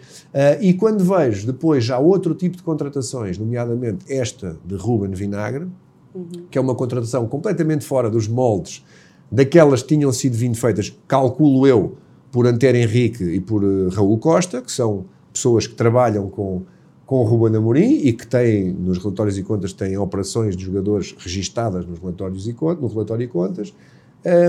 e 0.60 0.74
quando 0.74 1.04
vejo 1.04 1.46
depois 1.46 1.84
já 1.84 1.96
outro 1.96 2.34
tipo 2.34 2.56
de 2.56 2.64
contratações, 2.64 3.38
nomeadamente 3.38 4.12
esta 4.12 4.56
de 4.64 4.74
Ruben 4.74 5.12
Vinagre, 5.12 5.68
uhum. 6.12 6.46
que 6.50 6.58
é 6.58 6.60
uma 6.60 6.74
contratação 6.74 7.26
completamente 7.28 7.84
fora 7.84 8.10
dos 8.10 8.26
moldes 8.26 8.84
daquelas 9.30 9.82
que 9.82 9.94
tinham 9.94 10.12
sido 10.12 10.34
vindo 10.34 10.56
feitas, 10.56 10.96
calculo 11.06 11.66
eu, 11.66 11.96
por 12.32 12.46
Antero 12.46 12.76
Henrique 12.76 13.22
e 13.22 13.40
por 13.40 13.62
uh, 13.62 13.88
Raul 13.90 14.18
Costa, 14.18 14.60
que 14.60 14.72
são 14.72 15.04
pessoas 15.32 15.66
que 15.66 15.74
trabalham 15.74 16.28
com, 16.28 16.62
com 17.06 17.20
o 17.20 17.22
Ruben 17.22 17.56
Amorim 17.56 18.00
e 18.02 18.12
que 18.12 18.26
têm, 18.26 18.72
nos 18.72 18.98
relatórios 18.98 19.38
e 19.38 19.42
contas, 19.44 19.72
têm 19.72 19.96
operações 19.96 20.56
de 20.56 20.64
jogadores 20.64 21.14
registadas 21.16 21.86
nos 21.86 22.00
relatórios 22.00 22.48
e 22.48 22.52
contas, 22.52 22.82
no 22.82 22.88
relatório 22.88 23.22
e 23.22 23.28
contas. 23.28 23.72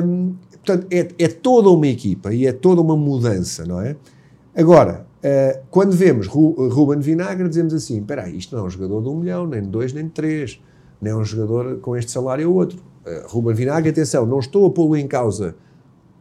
Um, 0.04 0.34
portanto, 0.66 0.88
é, 0.90 1.08
é, 1.20 1.28
toda 1.28 1.70
uma 1.70 1.88
equipa 1.88 2.34
e 2.34 2.48
é 2.48 2.52
toda 2.52 2.82
uma 2.82 2.98
mudança, 2.98 3.64
não 3.64 3.80
é? 3.80 3.96
Agora, 4.56 5.06
uh, 5.24 5.60
quando 5.70 5.92
vemos 5.92 6.26
Ru, 6.26 6.68
Ruben 6.70 7.00
Vinagre, 7.00 7.48
dizemos 7.48 7.76
assim: 7.76 8.00
espera 8.00 8.28
isto 8.28 8.56
não 8.56 8.64
é 8.64 8.68
um 8.68 8.70
jogador 8.72 9.04
de 9.04 9.10
um 9.10 9.20
milhão, 9.20 9.46
nem 9.46 9.62
de 9.62 9.68
dois, 9.68 9.94
nem 9.94 10.06
de 10.06 10.10
três, 10.10 10.60
nem 11.00 11.14
é 11.14 11.16
um 11.16 11.24
jogador 11.24 11.78
com 11.78 11.96
este 11.96 12.10
salário 12.10 12.50
ou 12.50 12.56
outro. 12.56 12.80
Uh, 13.06 13.28
Ruben 13.28 13.54
Vinagre, 13.54 13.92
atenção, 13.92 14.26
não 14.26 14.40
estou 14.40 14.66
a 14.66 14.72
pô-lo 14.72 14.98
em 14.98 15.08
causa 15.08 15.56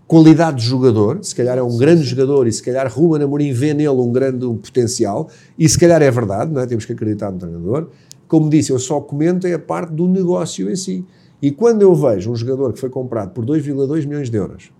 qualidade 0.06 0.58
de 0.58 0.64
jogador, 0.64 1.18
se 1.22 1.34
calhar 1.34 1.58
é 1.58 1.62
um 1.62 1.76
grande 1.76 2.02
jogador 2.02 2.46
e 2.46 2.52
se 2.52 2.62
calhar 2.62 2.90
Ruben 2.92 3.22
Amorim 3.22 3.52
vê 3.52 3.74
nele 3.74 3.88
um 3.88 4.12
grande 4.12 4.46
potencial, 4.46 5.28
e 5.58 5.68
se 5.68 5.78
calhar 5.78 6.00
é 6.00 6.10
verdade, 6.10 6.52
não 6.52 6.60
é? 6.60 6.66
temos 6.66 6.84
que 6.84 6.92
acreditar 6.92 7.30
no 7.30 7.38
treinador. 7.38 7.88
Como 8.28 8.48
disse, 8.48 8.70
eu 8.70 8.78
só 8.78 9.00
comento 9.00 9.46
é 9.46 9.54
a 9.54 9.58
parte 9.58 9.92
do 9.92 10.06
negócio 10.06 10.70
em 10.70 10.76
si. 10.76 11.04
E 11.40 11.50
quando 11.50 11.82
eu 11.82 11.94
vejo 11.94 12.30
um 12.30 12.36
jogador 12.36 12.72
que 12.72 12.80
foi 12.80 12.88
comprado 12.88 13.30
por 13.30 13.44
2,2 13.44 14.06
milhões 14.06 14.30
de 14.30 14.36
euros, 14.36 14.72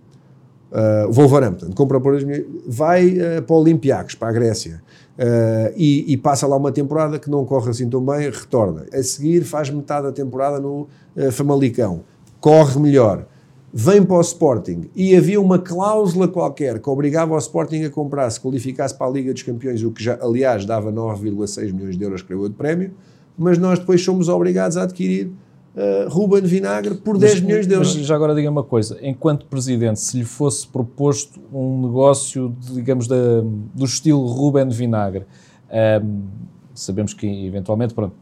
uh, 0.71 1.11
Wolverhampton, 1.11 1.71
compra 1.71 1.99
por 1.99 2.13
2 2.13 2.23
milhões, 2.23 2.45
vai 2.65 3.07
uh, 3.09 3.41
para 3.41 3.55
o 3.55 3.59
Olympiacos, 3.59 4.15
para 4.15 4.29
a 4.29 4.31
Grécia, 4.31 4.81
uh, 5.17 5.73
e, 5.75 6.11
e, 6.11 6.17
passa 6.17 6.47
lá 6.47 6.57
uma 6.57 6.71
temporada 6.71 7.19
que 7.19 7.29
não 7.29 7.45
corre 7.45 7.69
assim 7.69 7.87
tão 7.89 8.03
bem, 8.03 8.29
retorna. 8.29 8.85
A 8.91 9.03
seguir 9.03 9.43
faz 9.43 9.69
metade 9.69 10.07
da 10.07 10.11
temporada 10.11 10.59
no 10.59 10.87
uh, 11.15 11.31
Famalicão, 11.31 12.01
corre 12.41 12.79
melhor 12.79 13.25
vem 13.73 14.03
para 14.03 14.17
o 14.17 14.21
Sporting 14.21 14.89
e 14.95 15.15
havia 15.15 15.39
uma 15.39 15.59
cláusula 15.59 16.27
qualquer 16.27 16.79
que 16.79 16.89
obrigava 16.89 17.33
o 17.33 17.37
Sporting 17.37 17.83
a 17.83 17.89
comprar 17.89 18.29
se 18.29 18.39
qualificasse 18.39 18.97
para 18.97 19.07
a 19.07 19.09
Liga 19.09 19.33
dos 19.33 19.43
Campeões, 19.43 19.83
o 19.83 19.91
que 19.91 20.03
já, 20.03 20.17
aliás, 20.21 20.65
dava 20.65 20.91
9,6 20.91 21.73
milhões 21.73 21.97
de 21.97 22.03
euros, 22.03 22.21
creio 22.21 22.43
eu, 22.43 22.49
de 22.49 22.55
prémio, 22.55 22.93
mas 23.37 23.57
nós 23.57 23.79
depois 23.79 24.03
somos 24.03 24.29
obrigados 24.29 24.77
a 24.77 24.83
adquirir 24.83 25.27
uh, 25.27 26.09
Ruben 26.09 26.41
Vinagre 26.41 26.95
por 26.95 27.17
10 27.17 27.41
milhões 27.41 27.67
de 27.67 27.73
euros. 27.73 27.95
Mas 27.95 28.05
já 28.05 28.15
agora 28.15 28.33
diga 28.33 28.49
uma 28.49 28.63
coisa, 28.63 28.97
enquanto 29.01 29.45
Presidente, 29.45 29.99
se 29.99 30.17
lhe 30.17 30.25
fosse 30.25 30.67
proposto 30.67 31.39
um 31.53 31.83
negócio, 31.83 32.55
digamos, 32.73 33.07
da, 33.07 33.41
do 33.75 33.85
estilo 33.85 34.25
Ruben 34.25 34.69
Vinagre, 34.69 35.25
um, 35.69 35.75
ehm, 35.75 36.23
sabemos 36.73 37.13
que 37.13 37.27
eventualmente 37.45 37.93
pronto, 37.93 38.15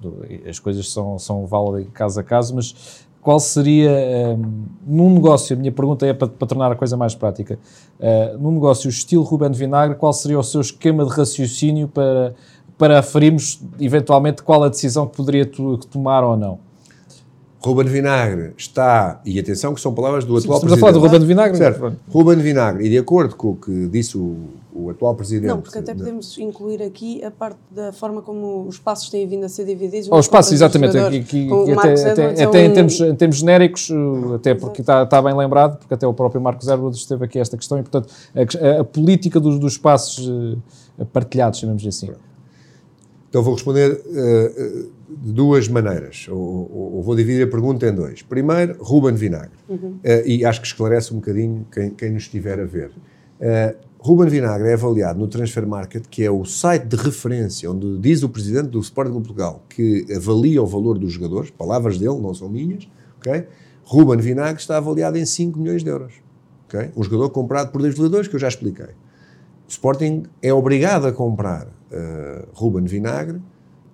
as 0.47 0.59
coisas 0.59 0.91
são, 0.91 1.19
são 1.19 1.45
válidas 1.45 1.91
caso 1.93 2.19
a 2.19 2.23
caso, 2.23 2.55
mas 2.55 3.04
qual 3.25 3.39
seria, 3.39 3.89
um, 4.37 4.65
num 4.85 5.15
negócio, 5.15 5.55
a 5.55 5.59
minha 5.59 5.71
pergunta 5.71 6.05
é 6.05 6.13
para, 6.13 6.27
para 6.27 6.47
tornar 6.47 6.71
a 6.71 6.75
coisa 6.75 6.95
mais 6.95 7.15
prática, 7.15 7.57
uh, 7.99 8.37
num 8.37 8.51
negócio 8.51 8.87
estilo 8.87 9.23
Ruben 9.23 9.51
Vinagre, 9.51 9.97
qual 9.97 10.13
seria 10.13 10.37
o 10.37 10.43
seu 10.43 10.61
esquema 10.61 11.03
de 11.03 11.09
raciocínio 11.09 11.87
para, 11.87 12.35
para 12.77 12.99
aferirmos, 12.99 13.59
eventualmente, 13.79 14.43
qual 14.43 14.63
a 14.63 14.69
decisão 14.69 15.07
que 15.07 15.17
poderia 15.17 15.43
tomar 15.89 16.23
ou 16.23 16.37
não? 16.37 16.59
Ruben 17.65 17.87
Vinagre 17.87 18.53
está, 18.55 19.19
e 19.25 19.39
atenção 19.39 19.73
que 19.73 19.81
são 19.81 19.91
palavras 19.91 20.23
do 20.23 20.37
atual 20.37 20.59
Sim, 20.59 20.67
presidente. 20.67 20.75
Estamos 20.75 20.77
a 20.77 20.79
falar 20.79 20.91
do 20.91 20.99
Ruben 20.99 21.27
Vinagre. 21.27 21.57
Certo. 21.57 21.95
Ruben 22.07 22.37
Vinagre, 22.37 22.85
e 22.85 22.89
de 22.89 22.97
acordo 22.99 23.35
com 23.35 23.51
o 23.51 23.55
que 23.55 23.87
disse 23.87 24.15
o, 24.15 24.35
o 24.71 24.91
atual 24.91 25.15
presidente... 25.15 25.47
Não, 25.47 25.59
porque 25.59 25.79
até 25.79 25.95
podemos 25.95 26.37
incluir 26.37 26.83
aqui 26.83 27.23
a 27.23 27.31
parte 27.31 27.57
da 27.71 27.91
forma 27.91 28.21
como 28.21 28.67
os 28.67 28.77
passos 28.77 29.09
têm 29.09 29.27
vindo 29.27 29.45
a 29.45 29.49
ser 29.49 29.65
divididos. 29.65 30.09
Oh, 30.11 30.19
os 30.19 30.27
passos, 30.27 30.53
exatamente. 30.53 30.95
Aqui, 30.95 31.17
aqui, 31.17 31.49
até, 31.71 32.11
até, 32.11 32.43
até 32.43 32.43
é 32.43 32.67
um... 32.67 32.71
em, 32.71 32.73
termos, 32.73 33.01
em 33.01 33.15
termos 33.15 33.37
genéricos, 33.37 33.89
uh, 33.89 34.35
até 34.35 34.53
porque 34.53 34.81
está, 34.81 35.01
está, 35.01 35.19
bem 35.19 35.35
lembrado, 35.35 35.79
porque 35.79 35.93
até 35.95 36.05
o 36.05 36.13
próprio 36.13 36.39
Marcos 36.39 36.67
Edwards 36.67 36.99
esteve 36.99 37.25
aqui 37.25 37.39
esta 37.39 37.57
questão, 37.57 37.79
e 37.79 37.81
portanto 37.81 38.13
a, 38.35 38.81
a 38.81 38.83
política 38.83 39.39
dos, 39.39 39.57
dos 39.57 39.75
passos 39.75 40.27
uh, 40.27 41.05
partilhados, 41.11 41.59
chamamos 41.59 41.85
assim. 41.87 42.11
Então 43.27 43.41
vou 43.41 43.55
responder 43.55 43.91
uh, 43.91 44.94
de 45.07 45.31
duas 45.31 45.67
maneiras, 45.67 46.27
ou, 46.29 46.37
ou, 46.37 46.95
ou, 46.95 47.03
vou 47.03 47.15
dividir 47.15 47.43
a 47.43 47.47
pergunta 47.47 47.87
em 47.87 47.93
dois. 47.93 48.21
Primeiro, 48.21 48.75
Ruben 48.79 49.13
Vinagre, 49.13 49.57
uhum. 49.69 49.99
uh, 50.03 50.27
e 50.27 50.43
acho 50.43 50.61
que 50.61 50.67
esclarece 50.67 51.13
um 51.13 51.17
bocadinho 51.17 51.65
quem, 51.71 51.91
quem 51.91 52.11
nos 52.11 52.23
estiver 52.23 52.59
a 52.59 52.65
ver. 52.65 52.91
Uh, 53.39 53.75
Ruben 53.99 54.29
Vinagre 54.29 54.69
é 54.69 54.73
avaliado 54.73 55.17
no 55.17 55.27
Transfer 55.27 55.65
Market, 55.65 56.05
que 56.07 56.23
é 56.23 56.29
o 56.29 56.45
site 56.45 56.85
de 56.85 56.95
referência 56.95 57.71
onde 57.71 57.97
diz 57.97 58.21
o 58.21 58.29
presidente 58.29 58.69
do 58.69 58.79
Sporting 58.79 59.13
de 59.13 59.17
Portugal 59.17 59.63
que 59.67 60.05
avalia 60.15 60.61
o 60.61 60.67
valor 60.67 60.99
dos 60.99 61.13
jogadores, 61.13 61.49
palavras 61.49 61.97
dele, 61.97 62.19
não 62.19 62.31
são 62.33 62.47
minhas, 62.47 62.87
ok? 63.17 63.47
Ruben 63.83 64.19
Vinagre 64.19 64.61
está 64.61 64.77
avaliado 64.77 65.17
em 65.17 65.25
5 65.25 65.59
milhões 65.59 65.83
de 65.83 65.89
euros, 65.89 66.13
ok? 66.67 66.91
Um 66.95 67.03
jogador 67.03 67.31
comprado 67.31 67.71
por 67.71 67.81
dois 67.81 67.95
jogadores 67.95 68.27
que 68.27 68.35
eu 68.35 68.39
já 68.39 68.47
expliquei. 68.47 68.89
O 69.67 69.69
Sporting 69.69 70.23
é 70.39 70.53
obrigado 70.53 71.07
a 71.07 71.11
comprar 71.11 71.65
uh, 71.65 72.47
Ruben 72.53 72.85
Vinagre 72.85 73.41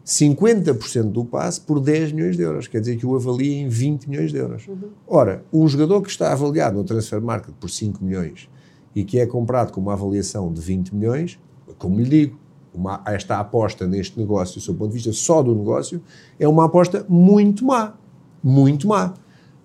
50% 0.05 1.11
do 1.11 1.23
passe 1.23 1.61
por 1.61 1.79
10 1.79 2.11
milhões 2.11 2.35
de 2.35 2.43
euros, 2.43 2.67
quer 2.67 2.79
dizer 2.79 2.97
que 2.97 3.05
o 3.05 3.15
avalia 3.15 3.61
em 3.61 3.69
20 3.69 4.09
milhões 4.09 4.31
de 4.31 4.37
euros. 4.37 4.67
Uhum. 4.67 4.89
Ora, 5.07 5.43
um 5.53 5.67
jogador 5.67 6.01
que 6.01 6.09
está 6.09 6.31
avaliado 6.31 6.77
no 6.77 6.83
Transfer 6.83 7.21
Market 7.21 7.53
por 7.59 7.69
5 7.69 8.03
milhões 8.03 8.49
e 8.95 9.03
que 9.03 9.19
é 9.19 9.25
comprado 9.25 9.71
com 9.71 9.79
uma 9.79 9.93
avaliação 9.93 10.51
de 10.51 10.59
20 10.59 10.95
milhões, 10.95 11.39
como 11.77 11.99
lhe 11.99 12.09
digo, 12.09 12.39
uma, 12.73 13.01
esta 13.05 13.37
aposta 13.37 13.85
neste 13.85 14.17
negócio, 14.17 14.55
do 14.55 14.61
seu 14.61 14.73
ponto 14.73 14.89
de 14.89 14.95
vista 14.95 15.11
só 15.13 15.41
do 15.41 15.53
negócio, 15.53 16.01
é 16.39 16.47
uma 16.47 16.65
aposta 16.65 17.05
muito 17.07 17.65
má. 17.65 17.95
Muito 18.43 18.87
má. 18.87 19.13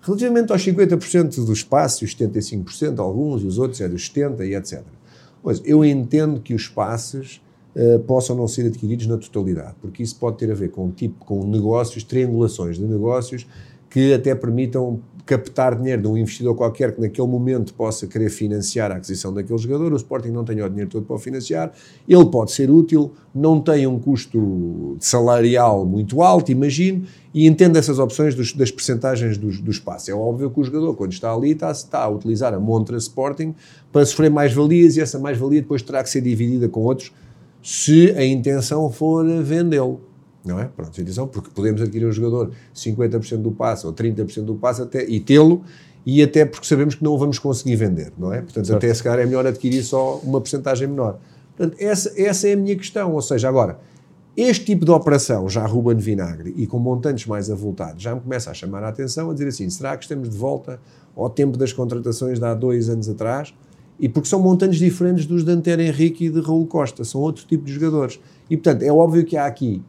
Relativamente 0.01 0.51
aos 0.51 0.63
50% 0.63 1.43
do 1.43 1.53
espaço, 1.53 2.05
os 2.05 2.15
75%, 2.15 2.99
alguns 2.99 3.41
e 3.41 3.45
os 3.47 3.57
outros 3.57 3.81
é 3.81 3.89
dos 3.89 4.09
70% 4.09 4.45
e 4.45 4.55
etc. 4.55 4.83
Pois, 5.41 5.61
eu 5.65 5.83
entendo 5.83 6.39
que 6.39 6.53
os 6.53 6.67
passes 6.67 7.41
uh, 7.77 7.99
possam 7.99 8.35
não 8.35 8.47
ser 8.47 8.65
adquiridos 8.65 9.05
na 9.05 9.17
totalidade, 9.17 9.75
porque 9.79 10.01
isso 10.01 10.15
pode 10.17 10.37
ter 10.37 10.51
a 10.51 10.55
ver 10.55 10.71
com 10.71 10.91
tipo, 10.91 11.23
com 11.23 11.45
negócios, 11.45 12.03
triangulações 12.03 12.77
de 12.77 12.85
negócios 12.85 13.47
que 13.89 14.13
até 14.13 14.35
permitam 14.35 14.99
captar 15.25 15.75
dinheiro 15.75 16.03
de 16.03 16.07
um 16.07 16.17
investidor 16.17 16.55
qualquer 16.55 16.95
que 16.95 17.01
naquele 17.01 17.27
momento 17.27 17.73
possa 17.73 18.07
querer 18.07 18.29
financiar 18.29 18.91
a 18.91 18.95
aquisição 18.95 19.33
daquele 19.33 19.59
jogador, 19.59 19.91
o 19.91 19.95
Sporting 19.97 20.29
não 20.29 20.45
tem 20.45 20.61
o 20.61 20.69
dinheiro 20.69 20.89
todo 20.89 21.05
para 21.05 21.17
o 21.17 21.19
financiar, 21.19 21.73
ele 22.07 22.25
pode 22.27 22.53
ser 22.53 22.71
útil, 22.71 23.11
não 23.35 23.59
tem 23.59 23.85
um 23.85 23.99
custo 23.99 24.95
salarial 25.01 25.85
muito 25.85 26.21
alto, 26.21 26.49
imagino, 26.49 27.03
e 27.33 27.45
entende 27.45 27.77
essas 27.77 27.99
opções 27.99 28.33
dos, 28.35 28.53
das 28.53 28.71
percentagens 28.71 29.37
dos, 29.37 29.59
do 29.59 29.69
espaço. 29.69 30.09
É 30.09 30.13
óbvio 30.13 30.49
que 30.49 30.61
o 30.61 30.63
jogador, 30.63 30.95
quando 30.95 31.11
está 31.11 31.33
ali, 31.33 31.51
está, 31.51 31.71
está 31.71 32.03
a 32.03 32.09
utilizar 32.09 32.53
a 32.53 32.59
montra 32.59 32.95
Sporting 32.97 33.53
para 33.91 34.05
sofrer 34.05 34.31
mais-valias 34.31 34.95
e 34.95 35.01
essa 35.01 35.19
mais-valia 35.19 35.61
depois 35.61 35.81
terá 35.81 36.01
que 36.01 36.09
ser 36.09 36.21
dividida 36.21 36.69
com 36.69 36.81
outros 36.83 37.11
se 37.67 38.11
a 38.15 38.23
intenção 38.23 38.89
for 38.89 39.25
vendê-lo 39.43 39.99
não 40.45 40.57
é? 40.57 40.69
Pronto, 40.73 40.89
atenção, 41.01 41.27
porque 41.27 41.49
podemos 41.53 41.81
adquirir 41.81 42.07
um 42.07 42.11
jogador 42.13 42.51
50% 42.73 43.41
do 43.41 43.51
passe 43.51 43.85
ou 43.85 43.91
30% 43.91 44.43
do 44.43 44.55
passe 44.55 44.81
até, 44.81 45.03
e 45.03 45.19
tê-lo, 45.19 45.61
e 46.05 46.23
até 46.23 46.45
porque 46.45 46.65
sabemos 46.65 46.95
que 46.95 47.03
não 47.03 47.11
o 47.11 47.17
vamos 47.17 47.37
conseguir 47.37 47.75
vender, 47.75 48.13
não 48.17 48.31
é? 48.31 48.41
Portanto, 48.41 48.67
certo. 48.67 48.77
até 48.77 48.93
se 48.93 49.03
calhar 49.03 49.19
é 49.19 49.25
melhor 49.25 49.45
adquirir 49.45 49.83
só 49.83 50.21
uma 50.23 50.39
porcentagem 50.39 50.87
menor. 50.87 51.19
Portanto, 51.57 51.75
essa, 51.81 52.13
essa 52.15 52.47
é 52.47 52.53
a 52.53 52.55
minha 52.55 52.77
questão, 52.77 53.11
ou 53.11 53.21
seja, 53.21 53.49
agora, 53.49 53.77
este 54.37 54.63
tipo 54.63 54.85
de 54.85 54.91
operação, 54.91 55.49
já 55.49 55.65
Ruben 55.65 55.97
Vinagre, 55.97 56.53
e 56.55 56.65
com 56.65 56.79
montantes 56.79 57.25
mais 57.25 57.51
avultados, 57.51 58.01
já 58.01 58.15
me 58.15 58.21
começa 58.21 58.49
a 58.49 58.53
chamar 58.53 58.81
a 58.85 58.87
atenção, 58.87 59.29
a 59.29 59.33
dizer 59.33 59.49
assim, 59.49 59.69
será 59.69 59.97
que 59.97 60.05
estamos 60.05 60.29
de 60.29 60.37
volta 60.37 60.79
ao 61.13 61.29
tempo 61.29 61.57
das 61.57 61.73
contratações 61.73 62.39
de 62.39 62.45
há 62.45 62.53
dois 62.53 62.87
anos 62.87 63.09
atrás? 63.09 63.53
E 63.99 64.07
porque 64.07 64.29
são 64.29 64.39
montantes 64.39 64.79
diferentes 64.79 65.25
dos 65.25 65.43
de 65.43 65.51
Antero 65.51 65.81
Henrique 65.81 66.25
e 66.25 66.29
de 66.29 66.39
Raul 66.39 66.65
Costa, 66.67 67.03
são 67.03 67.21
outro 67.21 67.45
tipo 67.45 67.65
de 67.65 67.73
jogadores. 67.73 68.19
E, 68.49 68.55
portanto, 68.55 68.83
é 68.83 68.91
óbvio 68.91 69.25
que 69.25 69.35
há 69.35 69.45
aqui 69.45 69.81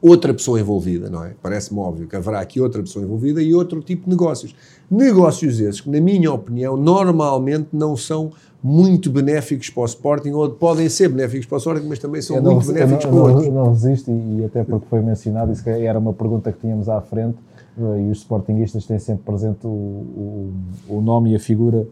outra 0.00 0.32
pessoa 0.32 0.60
envolvida, 0.60 1.10
não 1.10 1.24
é? 1.24 1.34
Parece-me 1.42 1.80
óbvio 1.80 2.06
que 2.06 2.14
haverá 2.14 2.40
aqui 2.40 2.60
outra 2.60 2.82
pessoa 2.82 3.04
envolvida 3.04 3.42
e 3.42 3.52
outro 3.54 3.80
tipo 3.80 4.04
de 4.04 4.10
negócios. 4.10 4.54
Negócios 4.90 5.60
esses 5.60 5.80
que, 5.80 5.90
na 5.90 6.00
minha 6.00 6.32
opinião, 6.32 6.76
normalmente 6.76 7.68
não 7.72 7.96
são 7.96 8.30
muito 8.62 9.10
benéficos 9.10 9.70
para 9.70 9.82
o 9.82 9.86
Sporting, 9.86 10.30
ou 10.30 10.50
podem 10.50 10.88
ser 10.88 11.08
benéficos 11.08 11.46
para 11.46 11.56
o 11.56 11.58
Sporting, 11.58 11.86
mas 11.88 11.98
também 11.98 12.20
são 12.20 12.40
muito 12.40 12.66
benéficos 12.66 13.04
não, 13.04 13.12
para 13.12 13.20
outros. 13.20 13.48
Não 13.52 13.70
resisto, 13.70 14.10
e 14.10 14.44
até 14.44 14.64
porque 14.64 14.86
foi 14.88 15.00
mencionado, 15.00 15.52
isso 15.52 15.68
era 15.68 15.98
uma 15.98 16.12
pergunta 16.12 16.52
que 16.52 16.60
tínhamos 16.60 16.88
à 16.88 17.00
frente, 17.00 17.36
eh, 17.78 18.06
e 18.08 18.10
os 18.10 18.18
Sportingistas 18.18 18.84
têm 18.84 18.98
sempre 18.98 19.22
presente 19.24 19.64
o, 19.64 19.68
o, 19.68 20.52
o 20.88 21.00
nome 21.00 21.32
e 21.32 21.36
a 21.36 21.40
figura 21.40 21.86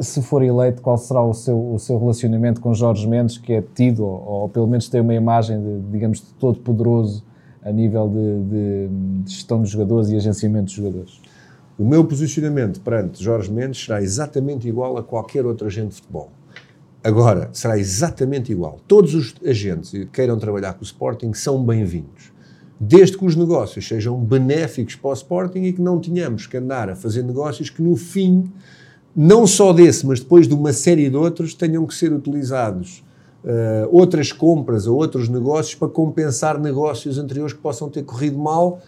se 0.00 0.22
for 0.22 0.42
eleito, 0.42 0.82
qual 0.82 0.96
será 0.98 1.22
o 1.22 1.34
seu, 1.34 1.74
o 1.74 1.78
seu 1.78 1.98
relacionamento 1.98 2.60
com 2.60 2.74
Jorge 2.74 3.06
Mendes, 3.06 3.38
que 3.38 3.52
é 3.52 3.62
tido, 3.74 4.04
ou, 4.04 4.42
ou 4.42 4.48
pelo 4.48 4.66
menos 4.66 4.88
tem 4.88 5.00
uma 5.00 5.14
imagem, 5.14 5.60
de, 5.60 5.80
digamos, 5.90 6.18
de 6.18 6.32
todo 6.34 6.58
poderoso 6.58 7.24
a 7.62 7.72
nível 7.72 8.08
de, 8.08 8.42
de, 8.44 8.88
de, 9.22 9.30
gestão 9.30 9.60
dos 9.60 9.70
jogadores 9.70 10.10
e 10.10 10.16
agenciamento 10.16 10.66
dos 10.66 10.74
jogadores? 10.74 11.20
O 11.78 11.84
meu 11.84 12.04
posicionamento 12.04 12.80
perante 12.80 13.22
Jorge 13.22 13.50
Mendes 13.50 13.84
será 13.84 14.00
exatamente 14.00 14.68
igual 14.68 14.96
a 14.96 15.02
qualquer 15.02 15.44
outro 15.44 15.66
agente 15.66 15.88
de 15.88 15.94
futebol. 15.96 16.30
Agora, 17.02 17.50
será 17.52 17.78
exatamente 17.78 18.50
igual. 18.50 18.78
Todos 18.86 19.14
os 19.14 19.34
agentes 19.44 19.90
que 19.90 20.06
queiram 20.06 20.38
trabalhar 20.38 20.74
com 20.74 20.80
o 20.80 20.84
Sporting 20.84 21.34
são 21.34 21.62
bem-vindos. 21.62 22.32
Desde 22.78 23.18
que 23.18 23.24
os 23.24 23.36
negócios 23.36 23.86
sejam 23.86 24.18
benéficos 24.18 24.96
para 24.96 25.10
o 25.10 25.12
Sporting 25.12 25.62
e 25.64 25.72
que 25.72 25.82
não 25.82 26.00
tenhamos 26.00 26.46
que 26.46 26.56
andar 26.56 26.88
a 26.88 26.96
fazer 26.96 27.22
negócios 27.22 27.70
que, 27.70 27.82
no 27.82 27.94
fim, 27.96 28.50
não 29.16 29.46
só 29.46 29.72
desse, 29.72 30.06
mas 30.06 30.20
depois 30.20 30.48
de 30.48 30.54
uma 30.54 30.72
série 30.72 31.08
de 31.08 31.16
outros, 31.16 31.54
tenham 31.54 31.86
que 31.86 31.94
ser 31.94 32.12
utilizados 32.12 33.04
uh, 33.44 33.88
outras 33.90 34.32
compras 34.32 34.86
ou 34.86 34.96
outros 34.96 35.28
negócios 35.28 35.74
para 35.74 35.88
compensar 35.88 36.58
negócios 36.58 37.18
anteriores 37.18 37.52
que 37.52 37.60
possam 37.60 37.88
ter 37.88 38.02
corrido 38.02 38.38
mal, 38.38 38.80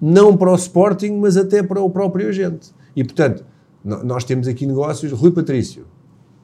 não 0.00 0.36
para 0.36 0.52
o 0.52 0.54
Sporting, 0.54 1.12
mas 1.18 1.36
até 1.36 1.62
para 1.62 1.80
o 1.80 1.90
próprio 1.90 2.28
agente. 2.28 2.70
E, 2.94 3.02
portanto, 3.02 3.44
nós 3.84 4.24
temos 4.24 4.46
aqui 4.46 4.66
negócios. 4.66 5.10
Rui 5.12 5.32
Patrício, 5.32 5.84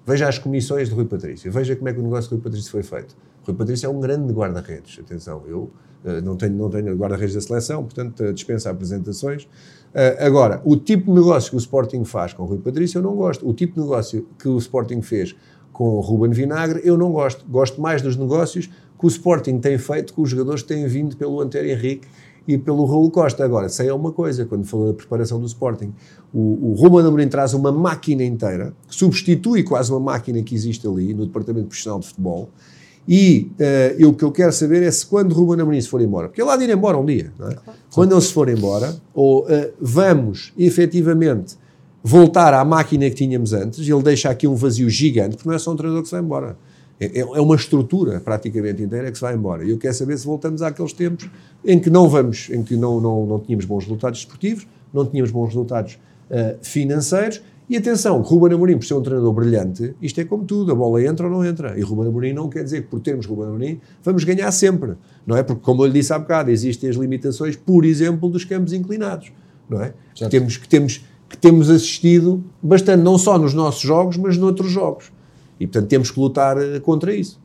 veja 0.04 0.28
as 0.28 0.38
comissões 0.38 0.88
de 0.88 0.94
Rui 0.94 1.04
Patrício, 1.04 1.50
veja 1.52 1.76
como 1.76 1.88
é 1.88 1.92
que 1.92 2.00
o 2.00 2.02
negócio 2.02 2.28
de 2.28 2.34
Rui 2.36 2.42
Patrício 2.42 2.70
foi 2.70 2.82
feito. 2.82 3.16
Rui 3.48 3.56
Patrício 3.56 3.86
é 3.86 3.88
um 3.88 3.98
grande 3.98 4.32
guarda-redes, 4.32 4.98
atenção, 4.98 5.42
eu 5.46 5.70
uh, 6.04 6.20
não 6.22 6.36
tenho, 6.36 6.52
não 6.52 6.68
tenho 6.68 6.94
guarda-redes 6.94 7.34
da 7.34 7.40
seleção, 7.40 7.82
portanto 7.82 8.22
uh, 8.22 8.32
dispensa 8.32 8.70
apresentações. 8.70 9.44
Uh, 9.44 10.20
agora, 10.20 10.60
o 10.66 10.76
tipo 10.76 11.06
de 11.06 11.18
negócio 11.18 11.50
que 11.50 11.56
o 11.56 11.58
Sporting 11.58 12.04
faz 12.04 12.34
com 12.34 12.42
o 12.42 12.46
Rui 12.46 12.58
Patrício 12.58 12.98
eu 12.98 13.02
não 13.02 13.16
gosto. 13.16 13.48
O 13.48 13.54
tipo 13.54 13.74
de 13.74 13.80
negócio 13.80 14.28
que 14.38 14.48
o 14.48 14.58
Sporting 14.58 15.00
fez 15.00 15.34
com 15.72 15.84
o 15.96 16.00
Ruben 16.00 16.30
Vinagre, 16.30 16.82
eu 16.84 16.98
não 16.98 17.10
gosto. 17.10 17.46
Gosto 17.48 17.80
mais 17.80 18.02
dos 18.02 18.16
negócios 18.16 18.66
que 18.66 19.06
o 19.06 19.08
Sporting 19.08 19.60
tem 19.60 19.78
feito 19.78 20.12
com 20.12 20.22
os 20.22 20.28
jogadores 20.28 20.60
que 20.60 20.68
têm 20.68 20.86
vindo 20.86 21.16
pelo 21.16 21.40
Antero 21.40 21.68
Henrique 21.68 22.06
e 22.46 22.58
pelo 22.58 22.84
Raul 22.84 23.10
Costa. 23.10 23.44
Agora, 23.44 23.68
sei 23.68 23.88
é 23.88 23.94
uma 23.94 24.12
coisa, 24.12 24.44
quando 24.44 24.66
falou 24.66 24.88
da 24.88 24.94
preparação 24.94 25.40
do 25.40 25.46
Sporting, 25.46 25.94
o, 26.34 26.70
o 26.70 26.74
Ruben 26.74 27.06
Amorim 27.06 27.28
traz 27.28 27.54
uma 27.54 27.72
máquina 27.72 28.24
inteira, 28.24 28.74
substitui 28.88 29.62
quase 29.62 29.90
uma 29.90 30.00
máquina 30.00 30.42
que 30.42 30.54
existe 30.54 30.86
ali 30.86 31.14
no 31.14 31.24
Departamento 31.24 31.68
Profissional 31.68 32.00
de 32.00 32.08
Futebol, 32.08 32.50
e 33.08 33.50
uh, 33.58 33.96
eu, 33.98 34.10
o 34.10 34.12
que 34.12 34.22
eu 34.22 34.30
quero 34.30 34.52
saber 34.52 34.82
é 34.82 34.90
se 34.90 35.06
quando 35.06 35.32
o 35.32 35.34
Ruben 35.34 35.62
Amorim 35.62 35.80
se 35.80 35.88
for 35.88 36.02
embora, 36.02 36.28
porque 36.28 36.42
ele 36.42 36.50
há 36.50 36.56
de 36.58 36.64
ir 36.64 36.70
embora 36.70 36.98
um 36.98 37.06
dia, 37.06 37.32
é? 37.40 37.56
quando 37.90 38.12
ele 38.12 38.20
se 38.20 38.30
for 38.34 38.50
embora, 38.50 38.94
ou 39.14 39.44
uh, 39.44 39.48
vamos 39.80 40.52
efetivamente 40.58 41.56
voltar 42.04 42.52
à 42.52 42.62
máquina 42.66 43.08
que 43.08 43.16
tínhamos 43.16 43.54
antes, 43.54 43.88
ele 43.88 44.02
deixa 44.02 44.28
aqui 44.28 44.46
um 44.46 44.54
vazio 44.54 44.90
gigante, 44.90 45.36
porque 45.36 45.48
não 45.48 45.56
é 45.56 45.58
só 45.58 45.72
um 45.72 45.76
treinador 45.76 46.02
que 46.02 46.08
se 46.08 46.14
vai 46.14 46.22
embora. 46.22 46.58
É, 47.00 47.06
é, 47.06 47.20
é 47.20 47.40
uma 47.40 47.54
estrutura 47.54 48.20
praticamente 48.20 48.82
inteira 48.82 49.10
que 49.10 49.16
se 49.16 49.22
vai 49.22 49.34
embora. 49.34 49.64
E 49.64 49.70
eu 49.70 49.78
quero 49.78 49.94
saber 49.94 50.18
se 50.18 50.26
voltamos 50.26 50.60
àqueles 50.60 50.92
tempos 50.92 51.30
em 51.64 51.78
que 51.78 51.88
não 51.88 52.08
vamos, 52.08 52.50
em 52.50 52.62
que 52.62 52.76
não, 52.76 53.00
não, 53.00 53.24
não 53.24 53.40
tínhamos 53.40 53.64
bons 53.64 53.84
resultados 53.84 54.18
esportivos, 54.18 54.66
não 54.92 55.06
tínhamos 55.06 55.30
bons 55.30 55.46
resultados 55.46 55.98
uh, 56.30 56.58
financeiros. 56.60 57.40
E 57.68 57.76
atenção, 57.76 58.22
Ruben 58.22 58.54
Amorim, 58.54 58.78
por 58.78 58.86
ser 58.86 58.94
um 58.94 59.02
treinador 59.02 59.32
brilhante, 59.32 59.94
isto 60.00 60.18
é 60.20 60.24
como 60.24 60.44
tudo, 60.44 60.72
a 60.72 60.74
bola 60.74 61.04
entra 61.04 61.26
ou 61.26 61.32
não 61.32 61.44
entra. 61.44 61.78
E 61.78 61.82
Ruben 61.82 62.08
Amorim 62.08 62.32
não 62.32 62.48
quer 62.48 62.64
dizer 62.64 62.82
que 62.82 62.88
por 62.88 63.00
termos 63.00 63.26
Ruben 63.26 63.48
Amorim 63.48 63.80
vamos 64.02 64.24
ganhar 64.24 64.50
sempre, 64.52 64.94
não 65.26 65.36
é? 65.36 65.42
Porque, 65.42 65.60
como 65.62 65.82
eu 65.82 65.86
lhe 65.86 65.92
disse 65.92 66.12
há 66.12 66.18
bocado, 66.18 66.50
existem 66.50 66.88
as 66.88 66.96
limitações, 66.96 67.56
por 67.56 67.84
exemplo, 67.84 68.28
dos 68.30 68.44
campos 68.44 68.72
inclinados, 68.72 69.30
não 69.68 69.82
é? 69.82 69.92
Que 70.14 70.28
temos, 70.28 70.56
que 70.56 70.68
temos 70.68 71.02
que 71.28 71.36
temos 71.36 71.68
assistido 71.68 72.42
bastante, 72.62 73.02
não 73.02 73.18
só 73.18 73.38
nos 73.38 73.52
nossos 73.52 73.82
jogos, 73.82 74.16
mas 74.16 74.36
noutros 74.38 74.70
jogos. 74.70 75.12
E, 75.60 75.66
portanto, 75.66 75.88
temos 75.88 76.10
que 76.10 76.18
lutar 76.18 76.56
eh, 76.56 76.80
contra 76.80 77.14
isso. 77.14 77.38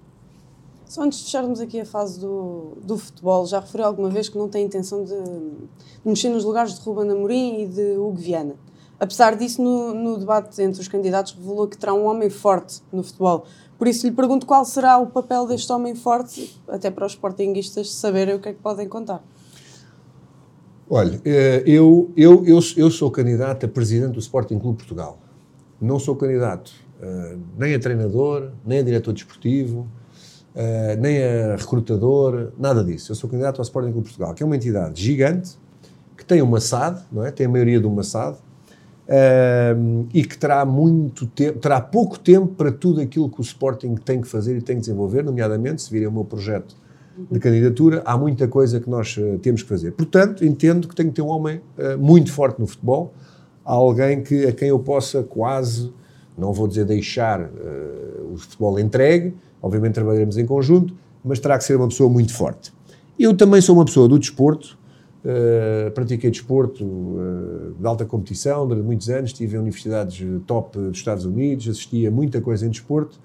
Só 0.85 1.01
antes 1.01 1.19
de 1.19 1.25
fecharmos 1.25 1.59
aqui 1.59 1.79
a 1.81 1.85
fase 1.85 2.19
do, 2.19 2.77
do 2.83 2.97
futebol, 2.97 3.45
já 3.45 3.59
referi 3.59 3.83
alguma 3.83 4.09
vez 4.09 4.29
que 4.29 4.37
não 4.37 4.47
tem 4.47 4.65
intenção 4.65 5.03
de, 5.03 5.15
de 5.15 6.05
mexer 6.05 6.29
nos 6.29 6.45
lugares 6.45 6.75
de 6.75 6.81
Ruben 6.81 7.11
Amorim 7.11 7.63
e 7.63 7.67
de 7.67 7.97
Hugo 7.97 8.15
Viana. 8.15 8.55
Apesar 9.03 9.35
disso, 9.35 9.61
no, 9.61 9.93
no, 9.93 10.17
debate 10.17 10.61
entre 10.61 10.79
os 10.79 10.87
candidatos, 10.87 11.33
revelou 11.33 11.67
que 11.67 11.77
terá 11.77 11.93
um 11.93 12.05
homem 12.05 12.29
forte 12.29 12.81
no 12.89 13.03
futebol. 13.03 13.45
Por 13.77 13.85
isso 13.85 14.07
lhe 14.07 14.13
pergunto 14.13 14.45
qual 14.45 14.63
será 14.63 14.97
o 14.97 15.07
papel 15.07 15.45
deste 15.45 15.69
homem 15.73 15.93
forte, 15.93 16.57
até 16.69 16.89
para 16.89 17.05
os 17.05 17.11
sportinguistas 17.11 17.93
saberem 17.93 18.35
o 18.35 18.39
que 18.39 18.47
é 18.47 18.53
que 18.53 18.61
podem 18.61 18.87
contar. 18.87 19.21
Olha, 20.89 21.19
eh, 21.25 21.63
eu, 21.67 22.13
eu, 22.15 22.45
eu, 22.45 22.59
eu 22.77 22.89
sou 22.89 23.11
candidato 23.11 23.65
a 23.65 23.67
presidente 23.67 24.13
do 24.13 24.19
Sporting 24.19 24.57
Clube 24.57 24.77
Portugal. 24.77 25.19
Não 25.81 25.99
sou 25.99 26.15
candidato 26.15 26.71
uh, 27.01 27.37
nem 27.57 27.75
a 27.75 27.79
treinador, 27.79 28.51
nem 28.65 28.79
a 28.79 28.83
diretor 28.83 29.11
desportivo, 29.11 29.79
uh, 30.55 31.01
nem 31.01 31.21
a 31.21 31.57
recrutador, 31.57 32.53
nada 32.57 32.81
disso. 32.81 33.11
Eu 33.11 33.17
sou 33.17 33.29
candidato 33.29 33.59
ao 33.59 33.63
Sporting 33.63 33.91
Clube 33.91 34.07
Portugal, 34.07 34.33
que 34.33 34.41
é 34.41 34.45
uma 34.45 34.55
entidade 34.55 35.03
gigante, 35.03 35.59
que 36.15 36.23
tem 36.23 36.41
uma 36.41 36.61
SAD, 36.61 37.01
não 37.11 37.25
é? 37.25 37.31
tem 37.31 37.47
a 37.47 37.49
maioria 37.49 37.81
de 37.81 37.85
uma 37.85 38.01
SAD, 38.01 38.37
uh, 39.07 40.07
e 40.13 40.23
que 40.23 40.37
terá 40.37 40.65
muito 40.65 41.25
tempo, 41.27 41.59
terá 41.59 41.81
pouco 41.81 42.19
tempo 42.19 42.47
para 42.47 42.71
tudo 42.71 43.01
aquilo 43.01 43.29
que 43.29 43.39
o 43.39 43.43
Sporting 43.43 43.95
tem 43.95 44.21
que 44.21 44.27
fazer 44.27 44.57
e 44.57 44.61
tem 44.61 44.75
que 44.75 44.81
desenvolver, 44.81 45.23
nomeadamente, 45.23 45.81
se 45.81 45.91
virem 45.91 46.07
o 46.07 46.11
meu 46.11 46.25
projeto 46.25 46.75
de 47.29 47.39
candidatura, 47.39 48.01
há 48.05 48.17
muita 48.17 48.47
coisa 48.47 48.79
que 48.79 48.89
nós 48.89 49.15
uh, 49.17 49.37
temos 49.39 49.61
que 49.61 49.69
fazer. 49.69 49.91
Portanto, 49.91 50.43
entendo 50.45 50.87
que 50.87 50.95
tenho 50.95 51.09
que 51.09 51.15
ter 51.15 51.21
um 51.21 51.27
homem 51.27 51.61
uh, 51.77 51.97
muito 51.97 52.31
forte 52.31 52.59
no 52.59 52.65
futebol, 52.65 53.13
alguém 53.63 54.23
que, 54.23 54.45
a 54.45 54.51
quem 54.51 54.69
eu 54.69 54.79
possa 54.79 55.23
quase, 55.23 55.93
não 56.37 56.51
vou 56.51 56.67
dizer 56.67 56.85
deixar 56.85 57.41
uh, 57.41 58.33
o 58.33 58.37
futebol 58.37 58.79
entregue, 58.79 59.35
obviamente 59.61 59.93
trabalharemos 59.93 60.37
em 60.37 60.45
conjunto, 60.45 60.93
mas 61.23 61.39
terá 61.39 61.57
que 61.57 61.63
ser 61.63 61.75
uma 61.75 61.87
pessoa 61.87 62.09
muito 62.09 62.33
forte. 62.33 62.73
Eu 63.17 63.35
também 63.35 63.61
sou 63.61 63.75
uma 63.75 63.85
pessoa 63.85 64.07
do 64.07 64.17
desporto, 64.17 64.77
pratiquei 65.93 66.29
desporto 66.29 66.85
de 67.79 67.87
alta 67.87 68.05
competição 68.05 68.67
durante 68.67 68.85
muitos 68.85 69.09
anos, 69.09 69.31
estive 69.31 69.55
em 69.55 69.59
universidades 69.59 70.25
top 70.45 70.77
dos 70.77 70.97
Estados 70.97 71.25
Unidos, 71.25 71.67
assisti 71.69 72.05
a 72.05 72.11
muita 72.11 72.41
coisa 72.41 72.65
em 72.65 72.69
desporto, 72.69 73.19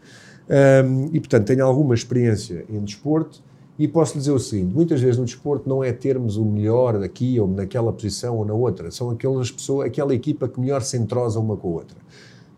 e 1.12 1.18
portanto 1.18 1.46
tenho 1.46 1.64
alguma 1.64 1.94
experiência 1.94 2.64
em 2.70 2.80
desporto, 2.80 3.42
e 3.78 3.86
posso 3.86 4.18
dizer 4.18 4.32
o 4.32 4.38
seguinte: 4.38 4.74
muitas 4.74 5.00
vezes 5.00 5.16
no 5.18 5.24
desporto 5.24 5.68
não 5.68 5.84
é 5.84 5.92
termos 5.92 6.36
o 6.36 6.44
melhor 6.44 6.98
daqui 6.98 7.38
ou 7.38 7.46
naquela 7.46 7.92
posição 7.92 8.36
ou 8.36 8.44
na 8.44 8.54
outra, 8.54 8.90
são 8.90 9.10
aquelas 9.10 9.50
pessoas, 9.50 9.86
aquela 9.86 10.14
equipa 10.14 10.48
que 10.48 10.58
melhor 10.60 10.82
se 10.82 10.96
entrosa 10.96 11.38
uma 11.38 11.56
com 11.56 11.68
a 11.68 11.72
outra. 11.72 11.98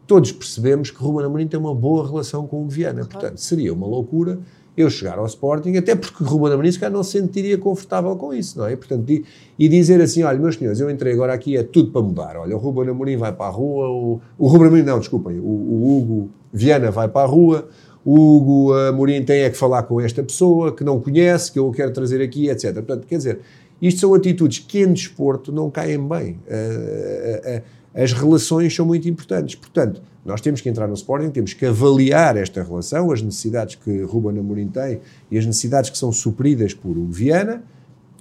Todos 0.06 0.32
percebemos 0.32 0.90
que 0.90 0.98
Ruben 1.02 1.24
Amorim 1.24 1.46
tem 1.46 1.60
uma 1.60 1.74
boa 1.74 2.06
relação 2.06 2.46
com 2.46 2.64
o 2.64 2.68
Viana, 2.68 3.04
portanto 3.04 3.38
seria 3.38 3.72
uma 3.72 3.86
loucura 3.86 4.40
eu 4.76 4.88
chegar 4.88 5.18
ao 5.18 5.26
Sporting, 5.26 5.76
até 5.76 5.94
porque 5.94 6.22
Ruben 6.24 6.52
Amorim 6.52 6.70
se 6.70 6.88
não 6.88 7.02
se 7.02 7.18
sentiria 7.18 7.58
confortável 7.58 8.14
com 8.16 8.32
isso, 8.32 8.58
não 8.58 8.66
é? 8.66 8.76
Portanto, 8.76 9.08
e, 9.10 9.24
e, 9.58 9.68
dizer 9.68 10.00
assim, 10.00 10.22
olha, 10.22 10.38
meus 10.38 10.56
senhores, 10.56 10.80
eu 10.80 10.90
entrei 10.90 11.12
agora 11.12 11.32
aqui, 11.32 11.56
é 11.56 11.62
tudo 11.62 11.90
para 11.90 12.02
mudar. 12.02 12.36
Olha, 12.36 12.56
o 12.56 12.58
Ruben 12.58 12.88
Amorim 12.88 13.16
vai 13.16 13.32
para 13.32 13.46
a 13.46 13.50
rua, 13.50 13.88
o, 13.88 14.20
o 14.38 14.46
Ruben 14.46 14.68
Amorim, 14.68 14.82
não, 14.82 14.98
desculpem, 14.98 15.38
o, 15.38 15.42
o 15.42 15.98
Hugo 15.98 16.30
Viana 16.52 16.90
vai 16.90 17.08
para 17.08 17.22
a 17.22 17.26
rua, 17.26 17.68
o 18.04 18.14
Hugo 18.14 18.74
Amorim 18.74 19.22
tem 19.22 19.42
é 19.42 19.50
que 19.50 19.56
falar 19.56 19.82
com 19.82 20.00
esta 20.00 20.22
pessoa 20.22 20.74
que 20.74 20.82
não 20.82 21.00
conhece, 21.00 21.52
que 21.52 21.58
eu 21.58 21.70
quero 21.70 21.92
trazer 21.92 22.22
aqui, 22.22 22.48
etc. 22.48 22.72
Portanto, 22.74 23.06
quer 23.06 23.16
dizer, 23.16 23.40
isto 23.82 24.00
são 24.00 24.14
atitudes 24.14 24.58
que 24.60 24.80
em 24.80 24.92
desporto 24.92 25.52
não 25.52 25.70
caem 25.70 25.98
bem. 26.06 26.38
As 27.94 28.12
relações 28.12 28.74
são 28.74 28.86
muito 28.86 29.08
importantes. 29.08 29.54
Portanto, 29.54 30.00
nós 30.24 30.40
temos 30.40 30.60
que 30.60 30.68
entrar 30.68 30.86
no 30.86 30.94
Sporting, 30.94 31.30
temos 31.30 31.54
que 31.54 31.64
avaliar 31.64 32.36
esta 32.36 32.62
relação, 32.62 33.10
as 33.10 33.22
necessidades 33.22 33.74
que 33.74 34.02
Ruben 34.02 34.38
Amorim 34.38 34.68
tem 34.68 35.00
e 35.30 35.38
as 35.38 35.46
necessidades 35.46 35.90
que 35.90 35.96
são 35.96 36.12
supridas 36.12 36.74
por 36.74 36.94
Viana, 37.08 37.62